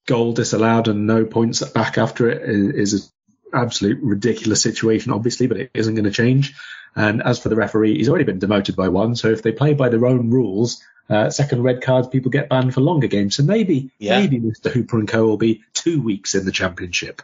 goal 0.07 0.33
disallowed 0.33 0.89
and 0.89 1.07
no 1.07 1.25
points 1.25 1.63
back 1.63 1.99
after 1.99 2.31
it 2.31 2.43
is, 2.49 2.93
is 2.95 3.13
an 3.53 3.61
absolute 3.61 3.99
ridiculous 4.03 4.63
situation, 4.63 5.13
obviously, 5.13 5.47
but 5.47 5.59
it 5.59 5.71
isn't 5.75 5.95
going 5.95 6.05
to 6.05 6.11
change. 6.11 6.55
And 6.97 7.23
as 7.23 7.39
for 7.39 7.51
the 7.51 7.57
referee, 7.57 7.99
he's 7.99 8.09
already 8.09 8.25
been 8.25 8.39
demoted 8.39 8.75
by 8.75 8.89
one. 8.89 9.15
So 9.15 9.29
if 9.29 9.43
they 9.43 9.53
play 9.53 9.75
by 9.75 9.91
their 9.91 10.07
own 10.07 10.31
rules 10.31 10.83
uh, 11.11 11.31
second 11.31 11.63
red 11.63 11.83
cards, 11.83 12.09
people 12.09 12.31
get 12.31 12.49
banned 12.49 12.75
for 12.75 12.81
longer 12.81 13.07
games. 13.07 13.37
So 13.37 13.43
maybe, 13.43 13.91
Yeah. 13.99 14.21
maybe 14.21 14.39
Mr. 14.41 14.71
Hooper 14.71 14.99
and 14.99 15.09
Co 15.09 15.25
will 15.27 15.39
be 15.39 15.63
two 15.73 16.03
weeks 16.03 16.35
in 16.35 16.45
the 16.45 16.53
championship. 16.53 17.23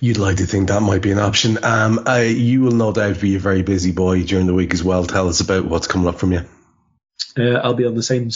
You'd 0.00 0.18
like 0.18 0.36
to 0.36 0.46
think 0.46 0.68
that 0.68 0.80
might 0.82 1.02
be 1.02 1.12
an 1.12 1.18
option. 1.18 1.58
Um, 1.64 2.00
I, 2.06 2.24
you 2.24 2.60
will 2.60 2.72
no 2.72 2.92
doubt 2.92 3.20
be 3.20 3.36
a 3.36 3.40
very 3.40 3.62
busy 3.62 3.92
boy 3.92 4.22
during 4.22 4.46
the 4.46 4.54
week 4.54 4.74
as 4.74 4.84
well. 4.84 5.04
Tell 5.06 5.28
us 5.28 5.40
about 5.40 5.64
what's 5.64 5.86
coming 5.86 6.08
up 6.08 6.18
from 6.18 6.32
you. 6.32 6.42
Uh, 7.38 7.54
I'll 7.54 7.74
be 7.74 7.86
on 7.86 7.94
the 7.94 8.02
same 8.02 8.30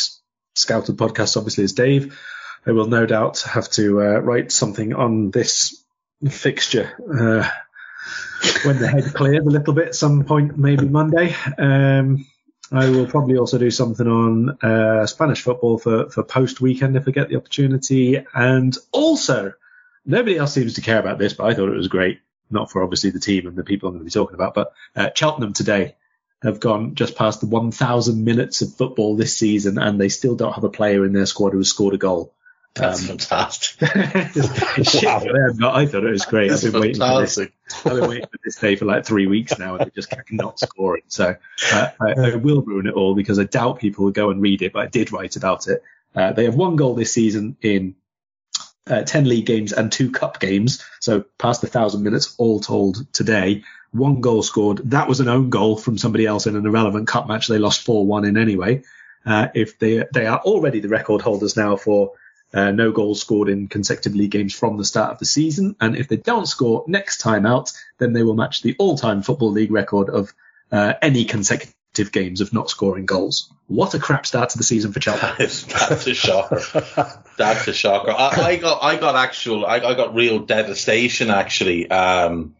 Scouted 0.55 0.97
podcast, 0.97 1.36
obviously, 1.36 1.65
as 1.65 1.73
Dave. 1.73 2.19
I 2.66 2.73
will 2.73 2.86
no 2.86 3.07
doubt 3.07 3.40
have 3.43 3.70
to 3.70 4.02
uh, 4.02 4.19
write 4.19 4.52
something 4.52 4.94
on 4.94 5.31
this 5.31 5.82
fixture 6.28 6.90
uh, 7.09 7.48
when 8.65 8.78
the 8.78 8.89
head 8.89 9.15
clears 9.15 9.47
a 9.47 9.51
little 9.51 9.73
bit, 9.73 9.94
some 9.94 10.24
point, 10.24 10.59
maybe 10.59 10.86
Monday. 10.86 11.35
Um, 11.57 12.27
I 12.73 12.90
will 12.90 13.07
probably 13.07 13.39
also 13.39 13.59
do 13.59 13.70
something 13.70 14.07
on 14.07 14.59
uh, 14.62 15.07
Spanish 15.07 15.43
football 15.43 15.78
for, 15.78 16.11
for 16.11 16.23
post 16.23 16.61
weekend 16.61 16.97
if 16.97 17.09
I 17.09 17.11
get 17.11 17.28
the 17.28 17.36
opportunity. 17.36 18.24
And 18.35 18.77
also, 18.93 19.55
nobody 20.05 20.36
else 20.36 20.52
seems 20.52 20.74
to 20.74 20.81
care 20.81 20.98
about 20.98 21.19
this, 21.19 21.32
but 21.32 21.47
I 21.47 21.55
thought 21.55 21.69
it 21.70 21.77
was 21.77 21.89
great. 21.89 22.20
Not 22.51 22.70
for 22.70 22.82
obviously 22.82 23.11
the 23.11 23.20
team 23.20 23.47
and 23.47 23.57
the 23.57 23.65
people 23.65 23.89
I'm 23.89 23.94
going 23.94 24.01
to 24.01 24.05
be 24.05 24.11
talking 24.11 24.35
about, 24.35 24.55
but 24.55 24.73
uh, 24.97 25.11
Cheltenham 25.15 25.52
today 25.52 25.97
have 26.43 26.61
gone 26.61 26.95
just 26.95 27.17
past 27.17 27.41
the 27.41 27.47
1,000 27.47 28.25
minutes 28.25 28.62
of 28.62 28.75
football 28.75 29.17
this 29.17 29.37
season, 29.37 29.79
and 29.79 30.01
they 30.01 30.09
still 30.09 30.37
don't 30.37 30.55
have 30.55 30.65
a 30.65 30.71
player 30.71 31.05
in 31.05 31.12
their 31.12 31.27
squad 31.27 31.53
who 31.53 31.59
has 31.59 31.69
scored 31.69 31.95
a 31.95 31.99
goal. 31.99 32.33
That's 32.75 33.03
Um, 33.03 33.19
fantastic. 33.19 33.79
it's 33.83 34.91
shit 34.91 35.23
for 35.23 35.33
them, 35.33 35.65
I 35.65 35.87
thought 35.87 36.05
it 36.05 36.11
was 36.11 36.25
great. 36.25 36.53
I've 36.53 36.62
been 36.62 36.81
waiting 36.81 37.01
for 37.01 37.21
this. 37.21 37.39
I've 37.39 38.01
been 38.01 38.09
waiting 38.09 38.27
for 38.27 38.39
this 38.45 38.57
day 38.57 38.77
for 38.77 38.85
like 38.85 39.05
three 39.05 39.27
weeks 39.27 39.59
now, 39.59 39.75
and 39.77 39.87
they 39.87 39.91
just 39.95 40.11
cannot 40.11 40.59
score 40.61 40.97
it. 40.97 41.05
So 41.09 41.37
uh, 41.73 41.89
I, 42.01 42.12
I 42.12 42.37
will 42.37 42.62
ruin 42.62 42.87
it 42.87 42.95
all 42.95 43.15
because 43.15 43.39
I 43.39 43.45
doubt 43.45 43.81
people 43.81 44.05
will 44.05 44.12
go 44.12 44.31
and 44.31 44.41
read 44.41 44.62
it, 44.62 44.73
but 44.73 44.81
I 44.81 44.87
did 44.87 45.12
write 45.12 45.37
about 45.37 45.67
it. 45.67 45.83
Uh, 46.15 46.33
they 46.33 46.45
have 46.45 46.55
one 46.55 46.77
goal 46.77 46.95
this 46.95 47.12
season 47.12 47.57
in 47.61 47.97
uh, 48.87 49.03
10 49.03 49.29
league 49.29 49.47
games 49.47 49.73
and 49.73 49.91
two 49.93 50.11
cup 50.11 50.41
games, 50.41 50.83
so 51.01 51.25
past 51.39 51.61
the 51.61 51.67
thousand 51.67 52.03
minutes 52.03 52.35
all 52.39 52.61
told 52.61 53.12
today. 53.12 53.62
One 53.93 54.21
goal 54.21 54.43
scored. 54.43 54.91
That 54.91 55.09
was 55.09 55.21
an 55.21 55.29
own 55.29 55.51
goal 55.51 55.77
from 55.77 55.99
somebody 55.99 56.27
else 56.27 56.47
in 56.47 56.57
an 56.57 56.67
irrelevant 56.67 57.09
cup 57.09 57.27
match. 57.27 57.49
They 57.49 57.59
lost 57.59 57.87
4-1 57.87 58.29
in 58.29 58.37
anyway. 58.37 58.83
Uh, 59.27 59.49
if 59.55 59.79
they 59.79 60.05
they 60.15 60.27
are 60.27 60.39
already 60.39 60.81
the 60.81 60.89
record 60.89 61.21
holders 61.21 61.57
now 61.57 61.77
for 61.77 62.12
uh, 62.53 62.71
no 62.71 62.91
goals 62.91 63.21
scored 63.21 63.49
in 63.49 63.69
consecutive 63.69 64.15
league 64.15 64.31
games 64.31 64.55
from 64.55 64.77
the 64.77 64.85
start 64.85 65.12
of 65.12 65.19
the 65.19 65.27
season, 65.27 65.77
and 65.81 65.97
if 65.97 66.09
they 66.09 66.17
don't 66.17 66.47
score 66.47 66.85
next 66.87 67.19
time 67.19 67.47
out, 67.47 67.71
then 67.99 68.12
they 68.12 68.23
will 68.23 68.35
match 68.35 68.62
the 68.62 68.75
all-time 68.79 69.23
football 69.23 69.51
league 69.51 69.71
record 69.71 70.09
of 70.09 70.33
uh, 70.73 70.95
any 71.01 71.25
consecutive 71.25 72.12
games 72.12 72.41
of 72.41 72.53
not 72.53 72.69
scoring 72.69 73.07
goals. 73.07 73.53
What 73.69 73.95
a 73.95 74.01
crap 74.01 74.27
start 74.27 74.51
to 74.51 74.59
the 74.59 74.65
season 74.65 74.93
for 74.93 74.99
Chelsea. 74.99 75.21
That's, 75.39 76.07
a 76.07 76.15
shocker. 76.15 76.61
That's 77.39 77.69
a 77.69 77.73
shocker. 77.73 78.11
I, 78.11 78.29
I 78.29 78.57
got, 78.57 78.83
I 78.83 78.97
got 78.97 79.15
actual, 79.15 79.65
I, 79.65 79.77
I 79.77 79.95
got 79.95 80.15
real 80.15 80.41
devastation 80.41 81.31
actually, 81.31 81.89
um, 81.89 82.57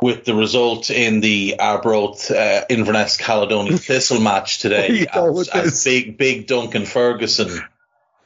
with 0.00 0.24
the 0.24 0.34
result 0.34 0.90
in 0.90 1.20
the 1.20 1.56
Arbroath 1.58 2.30
uh, 2.30 2.64
Inverness 2.68 3.16
Caledonian 3.16 3.78
Thistle 3.78 4.20
match 4.20 4.58
today. 4.58 4.88
Where 4.88 4.98
you 4.98 5.06
go 5.06 5.40
As, 5.40 5.48
as 5.48 5.84
big, 5.84 6.18
big 6.18 6.46
Duncan 6.46 6.84
Ferguson 6.84 7.62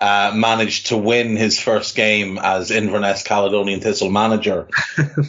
uh, 0.01 0.33
managed 0.35 0.87
to 0.89 0.97
win 0.97 1.37
his 1.37 1.59
first 1.59 1.97
game 1.97 2.39
as 2.41 2.71
Inverness 2.71 3.23
Caledonian 3.23 3.81
Thistle 3.81 4.11
manager, 4.11 4.69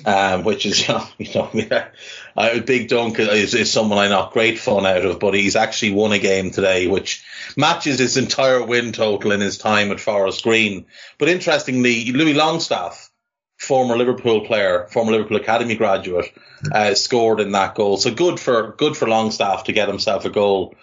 um, 0.05 0.43
which 0.45 0.65
is, 0.65 0.79
you 0.87 0.93
know, 0.93 1.07
you 1.17 1.33
know 1.33 1.49
yeah, 1.53 1.87
uh, 2.37 2.59
Big 2.59 2.87
Dunk 2.87 3.19
is, 3.19 3.55
is 3.55 3.71
someone 3.71 3.97
I 3.97 4.09
knock 4.09 4.33
great 4.33 4.59
fun 4.59 4.85
out 4.85 5.05
of, 5.05 5.19
but 5.19 5.33
he's 5.33 5.55
actually 5.55 5.91
won 5.91 6.11
a 6.11 6.19
game 6.19 6.51
today, 6.51 6.87
which 6.87 7.25
matches 7.57 7.99
his 7.99 8.17
entire 8.17 8.63
win 8.63 8.91
total 8.91 9.31
in 9.31 9.41
his 9.41 9.57
time 9.57 9.91
at 9.91 9.99
Forest 9.99 10.43
Green. 10.43 10.85
But 11.17 11.29
interestingly, 11.29 12.11
Luis 12.11 12.37
Longstaff, 12.37 13.08
former 13.69 13.95
Liverpool 13.95 14.41
player, 14.41 14.87
former 14.89 15.11
Liverpool 15.11 15.37
Academy 15.37 15.75
graduate, 15.75 16.33
uh, 16.71 16.95
scored 16.95 17.39
in 17.39 17.51
that 17.51 17.75
goal. 17.75 17.97
So 17.97 18.11
good 18.11 18.39
for 18.39 18.73
good 18.79 18.97
for 18.97 19.07
Longstaff 19.07 19.65
to 19.65 19.73
get 19.73 19.87
himself 19.87 20.25
a 20.25 20.31
goal. 20.31 20.73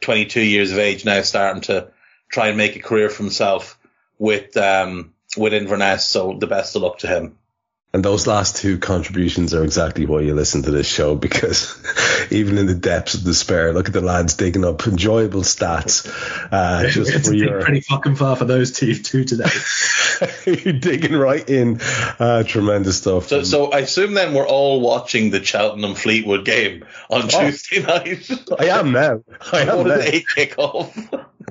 22 0.00 0.40
years 0.40 0.72
of 0.72 0.78
age 0.78 1.04
now, 1.04 1.20
starting 1.20 1.60
to 1.60 1.88
try 2.30 2.48
and 2.48 2.56
make 2.56 2.76
a 2.76 2.80
career 2.80 3.10
for 3.10 3.22
himself 3.22 3.78
with 4.18 4.56
um, 4.56 5.12
with 5.36 5.52
Inverness. 5.52 6.06
So 6.06 6.38
the 6.40 6.46
best 6.46 6.74
of 6.76 6.80
luck 6.80 7.00
to 7.00 7.08
him. 7.08 7.36
And 7.92 8.04
those 8.04 8.28
last 8.28 8.56
two 8.56 8.78
contributions 8.78 9.52
are 9.52 9.64
exactly 9.64 10.06
why 10.06 10.20
you 10.20 10.32
listen 10.32 10.62
to 10.62 10.70
this 10.70 10.86
show 10.86 11.16
because 11.16 11.76
even 12.30 12.56
in 12.56 12.66
the 12.66 12.74
depths 12.74 13.14
of 13.14 13.24
despair, 13.24 13.72
look 13.72 13.88
at 13.88 13.92
the 13.92 14.00
lads 14.00 14.34
digging 14.34 14.64
up 14.64 14.86
enjoyable 14.86 15.40
stats 15.40 16.08
uh, 16.52 16.88
just 16.88 17.12
had 17.12 17.24
to 17.24 17.30
for 17.30 17.34
your 17.34 17.60
pretty 17.60 17.80
fucking 17.80 18.14
far 18.14 18.36
for 18.36 18.44
those 18.44 18.70
two, 18.70 18.94
two 18.94 19.24
today. 19.24 19.50
you're 20.46 20.78
digging 20.78 21.16
right 21.16 21.48
in. 21.50 21.80
Uh, 22.20 22.44
tremendous 22.44 22.98
stuff. 22.98 23.26
So, 23.26 23.42
so 23.42 23.72
I 23.72 23.80
assume 23.80 24.14
then 24.14 24.34
we're 24.34 24.46
all 24.46 24.80
watching 24.80 25.30
the 25.30 25.42
Cheltenham 25.42 25.96
Fleetwood 25.96 26.44
game 26.44 26.84
on 27.08 27.26
Tuesday 27.26 27.82
night. 27.82 28.30
I 28.56 28.66
am 28.66 28.92
now. 28.92 29.24
I 29.52 29.62
am 29.62 29.88
now. 29.88 29.94
an 29.94 30.02
eight 30.02 30.26
kick 30.32 30.54
off. 30.58 30.96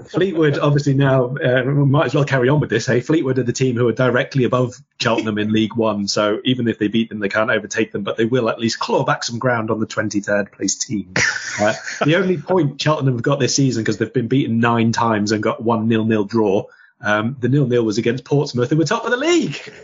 Fleetwood, 0.08 0.58
obviously 0.58 0.94
now, 0.94 1.36
uh, 1.36 1.64
we 1.66 1.74
might 1.86 2.06
as 2.06 2.16
well 2.16 2.24
carry 2.26 2.50
on 2.50 2.60
with 2.60 2.70
this. 2.70 2.86
Hey, 2.86 3.02
Fleetwood 3.02 3.38
are 3.40 3.44
the 3.44 3.54
team 3.54 3.76
who 3.76 3.88
are 3.88 3.94
directly 3.94 4.44
above 4.44 4.76
Cheltenham 5.00 5.38
in 5.38 5.52
League 5.52 5.76
One, 5.76 6.08
so 6.08 6.29
even 6.44 6.68
if 6.68 6.80
they 6.80 6.88
beat 6.88 7.10
them, 7.10 7.20
they 7.20 7.30
can't 7.30 7.50
overtake 7.50 7.92
them, 7.92 8.04
but 8.04 8.18
they 8.18 8.26
will 8.26 8.50
at 8.50 8.60
least 8.60 8.80
claw 8.80 9.04
back 9.04 9.24
some 9.24 9.40
ground 9.40 9.72
on 9.72 9.80
the 9.80 9.88
23rd 9.88 10.52
place 10.52 10.76
team. 10.76 11.14
Uh, 11.60 11.74
the 12.06 12.16
only 12.16 12.38
point 12.38 12.82
Cheltenham 12.82 13.16
have 13.16 13.24
got 13.24 13.40
this 13.40 13.56
season, 13.56 13.84
because 13.84 13.98
they've 13.98 14.14
been 14.14 14.28
beaten 14.28 14.60
nine 14.60 14.92
times 14.92 15.32
and 15.32 15.42
got 15.44 15.62
one 15.62 15.88
nil-nil 15.88 16.26
draw, 16.26 16.66
um, 17.02 17.38
the 17.40 17.50
nil-nil 17.50 17.84
was 17.84 17.98
against 17.98 18.26
Portsmouth, 18.26 18.70
who 18.70 18.78
were 18.78 18.86
top 18.86 19.06
of 19.06 19.12
the 19.12 19.18
league. 19.18 19.58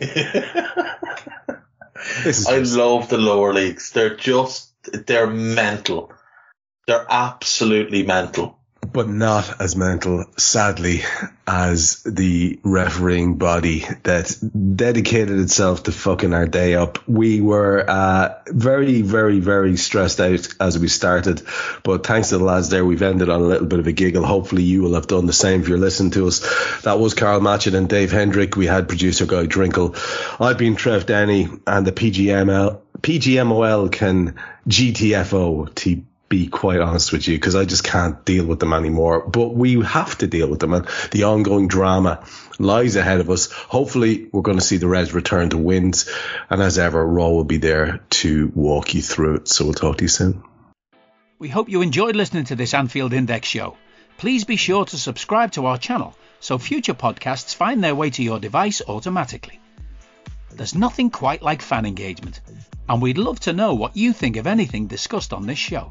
I 2.48 2.58
love 2.58 3.08
the 3.08 3.18
lower 3.18 3.52
leagues. 3.52 3.90
They're 3.90 4.16
just, 4.16 4.72
they're 5.06 5.26
mental. 5.26 6.12
They're 6.86 7.06
absolutely 7.08 8.04
mental. 8.04 8.55
But 8.96 9.10
not 9.10 9.60
as 9.60 9.76
mental, 9.76 10.24
sadly, 10.38 11.02
as 11.46 12.02
the 12.04 12.58
refereeing 12.62 13.36
body 13.36 13.84
that 14.04 14.34
dedicated 14.74 15.38
itself 15.38 15.82
to 15.82 15.92
fucking 15.92 16.32
our 16.32 16.46
day 16.46 16.76
up. 16.76 17.06
We 17.06 17.42
were 17.42 17.84
uh, 17.86 18.36
very, 18.46 19.02
very, 19.02 19.38
very 19.38 19.76
stressed 19.76 20.18
out 20.18 20.48
as 20.58 20.78
we 20.78 20.88
started, 20.88 21.42
but 21.82 22.06
thanks 22.06 22.30
to 22.30 22.38
the 22.38 22.44
lads 22.44 22.70
there, 22.70 22.86
we've 22.86 23.02
ended 23.02 23.28
on 23.28 23.42
a 23.42 23.44
little 23.44 23.66
bit 23.66 23.80
of 23.80 23.86
a 23.86 23.92
giggle. 23.92 24.24
Hopefully, 24.24 24.62
you 24.62 24.80
will 24.80 24.94
have 24.94 25.08
done 25.08 25.26
the 25.26 25.32
same 25.34 25.60
if 25.60 25.68
you're 25.68 25.76
listening 25.76 26.12
to 26.12 26.28
us. 26.28 26.80
That 26.84 26.98
was 26.98 27.12
Karl 27.12 27.40
Matchett 27.40 27.74
and 27.74 27.90
Dave 27.90 28.12
Hendrick. 28.12 28.56
We 28.56 28.64
had 28.64 28.88
producer 28.88 29.26
Guy 29.26 29.44
Drinkle. 29.44 29.94
I've 30.40 30.56
been 30.56 30.74
Trev 30.74 31.04
Downey, 31.04 31.48
and 31.66 31.86
the 31.86 31.92
PGML, 31.92 32.80
PGMOL 33.02 33.92
can 33.92 34.36
GTFO 34.66 35.74
to 35.74 36.02
be 36.28 36.48
quite 36.48 36.80
honest 36.80 37.12
with 37.12 37.28
you, 37.28 37.36
because 37.36 37.54
I 37.54 37.64
just 37.64 37.84
can't 37.84 38.24
deal 38.24 38.44
with 38.46 38.58
them 38.58 38.72
anymore. 38.72 39.26
But 39.28 39.54
we 39.54 39.80
have 39.82 40.18
to 40.18 40.26
deal 40.26 40.48
with 40.48 40.60
them, 40.60 40.74
and 40.74 40.86
the 41.12 41.24
ongoing 41.24 41.68
drama 41.68 42.24
lies 42.58 42.96
ahead 42.96 43.20
of 43.20 43.30
us. 43.30 43.50
Hopefully, 43.52 44.28
we're 44.32 44.42
going 44.42 44.58
to 44.58 44.64
see 44.64 44.78
the 44.78 44.88
Reds 44.88 45.14
return 45.14 45.50
to 45.50 45.58
wins, 45.58 46.10
and 46.50 46.60
as 46.60 46.78
ever, 46.78 47.04
Raw 47.06 47.28
will 47.28 47.44
be 47.44 47.58
there 47.58 48.00
to 48.10 48.50
walk 48.54 48.94
you 48.94 49.02
through 49.02 49.36
it. 49.36 49.48
So 49.48 49.64
we'll 49.64 49.74
talk 49.74 49.98
to 49.98 50.04
you 50.04 50.08
soon. 50.08 50.42
We 51.38 51.48
hope 51.48 51.68
you 51.68 51.82
enjoyed 51.82 52.16
listening 52.16 52.44
to 52.44 52.56
this 52.56 52.74
Anfield 52.74 53.12
Index 53.12 53.46
show. 53.46 53.76
Please 54.16 54.44
be 54.44 54.56
sure 54.56 54.86
to 54.86 54.96
subscribe 54.96 55.52
to 55.52 55.66
our 55.66 55.76
channel 55.76 56.16
so 56.40 56.58
future 56.58 56.94
podcasts 56.94 57.54
find 57.54 57.82
their 57.82 57.94
way 57.94 58.10
to 58.10 58.22
your 58.22 58.38
device 58.38 58.82
automatically. 58.86 59.60
There's 60.50 60.74
nothing 60.74 61.10
quite 61.10 61.42
like 61.42 61.60
fan 61.60 61.84
engagement, 61.84 62.40
and 62.88 63.02
we'd 63.02 63.18
love 63.18 63.40
to 63.40 63.52
know 63.52 63.74
what 63.74 63.96
you 63.96 64.14
think 64.14 64.36
of 64.36 64.46
anything 64.46 64.86
discussed 64.86 65.34
on 65.34 65.46
this 65.46 65.58
show. 65.58 65.90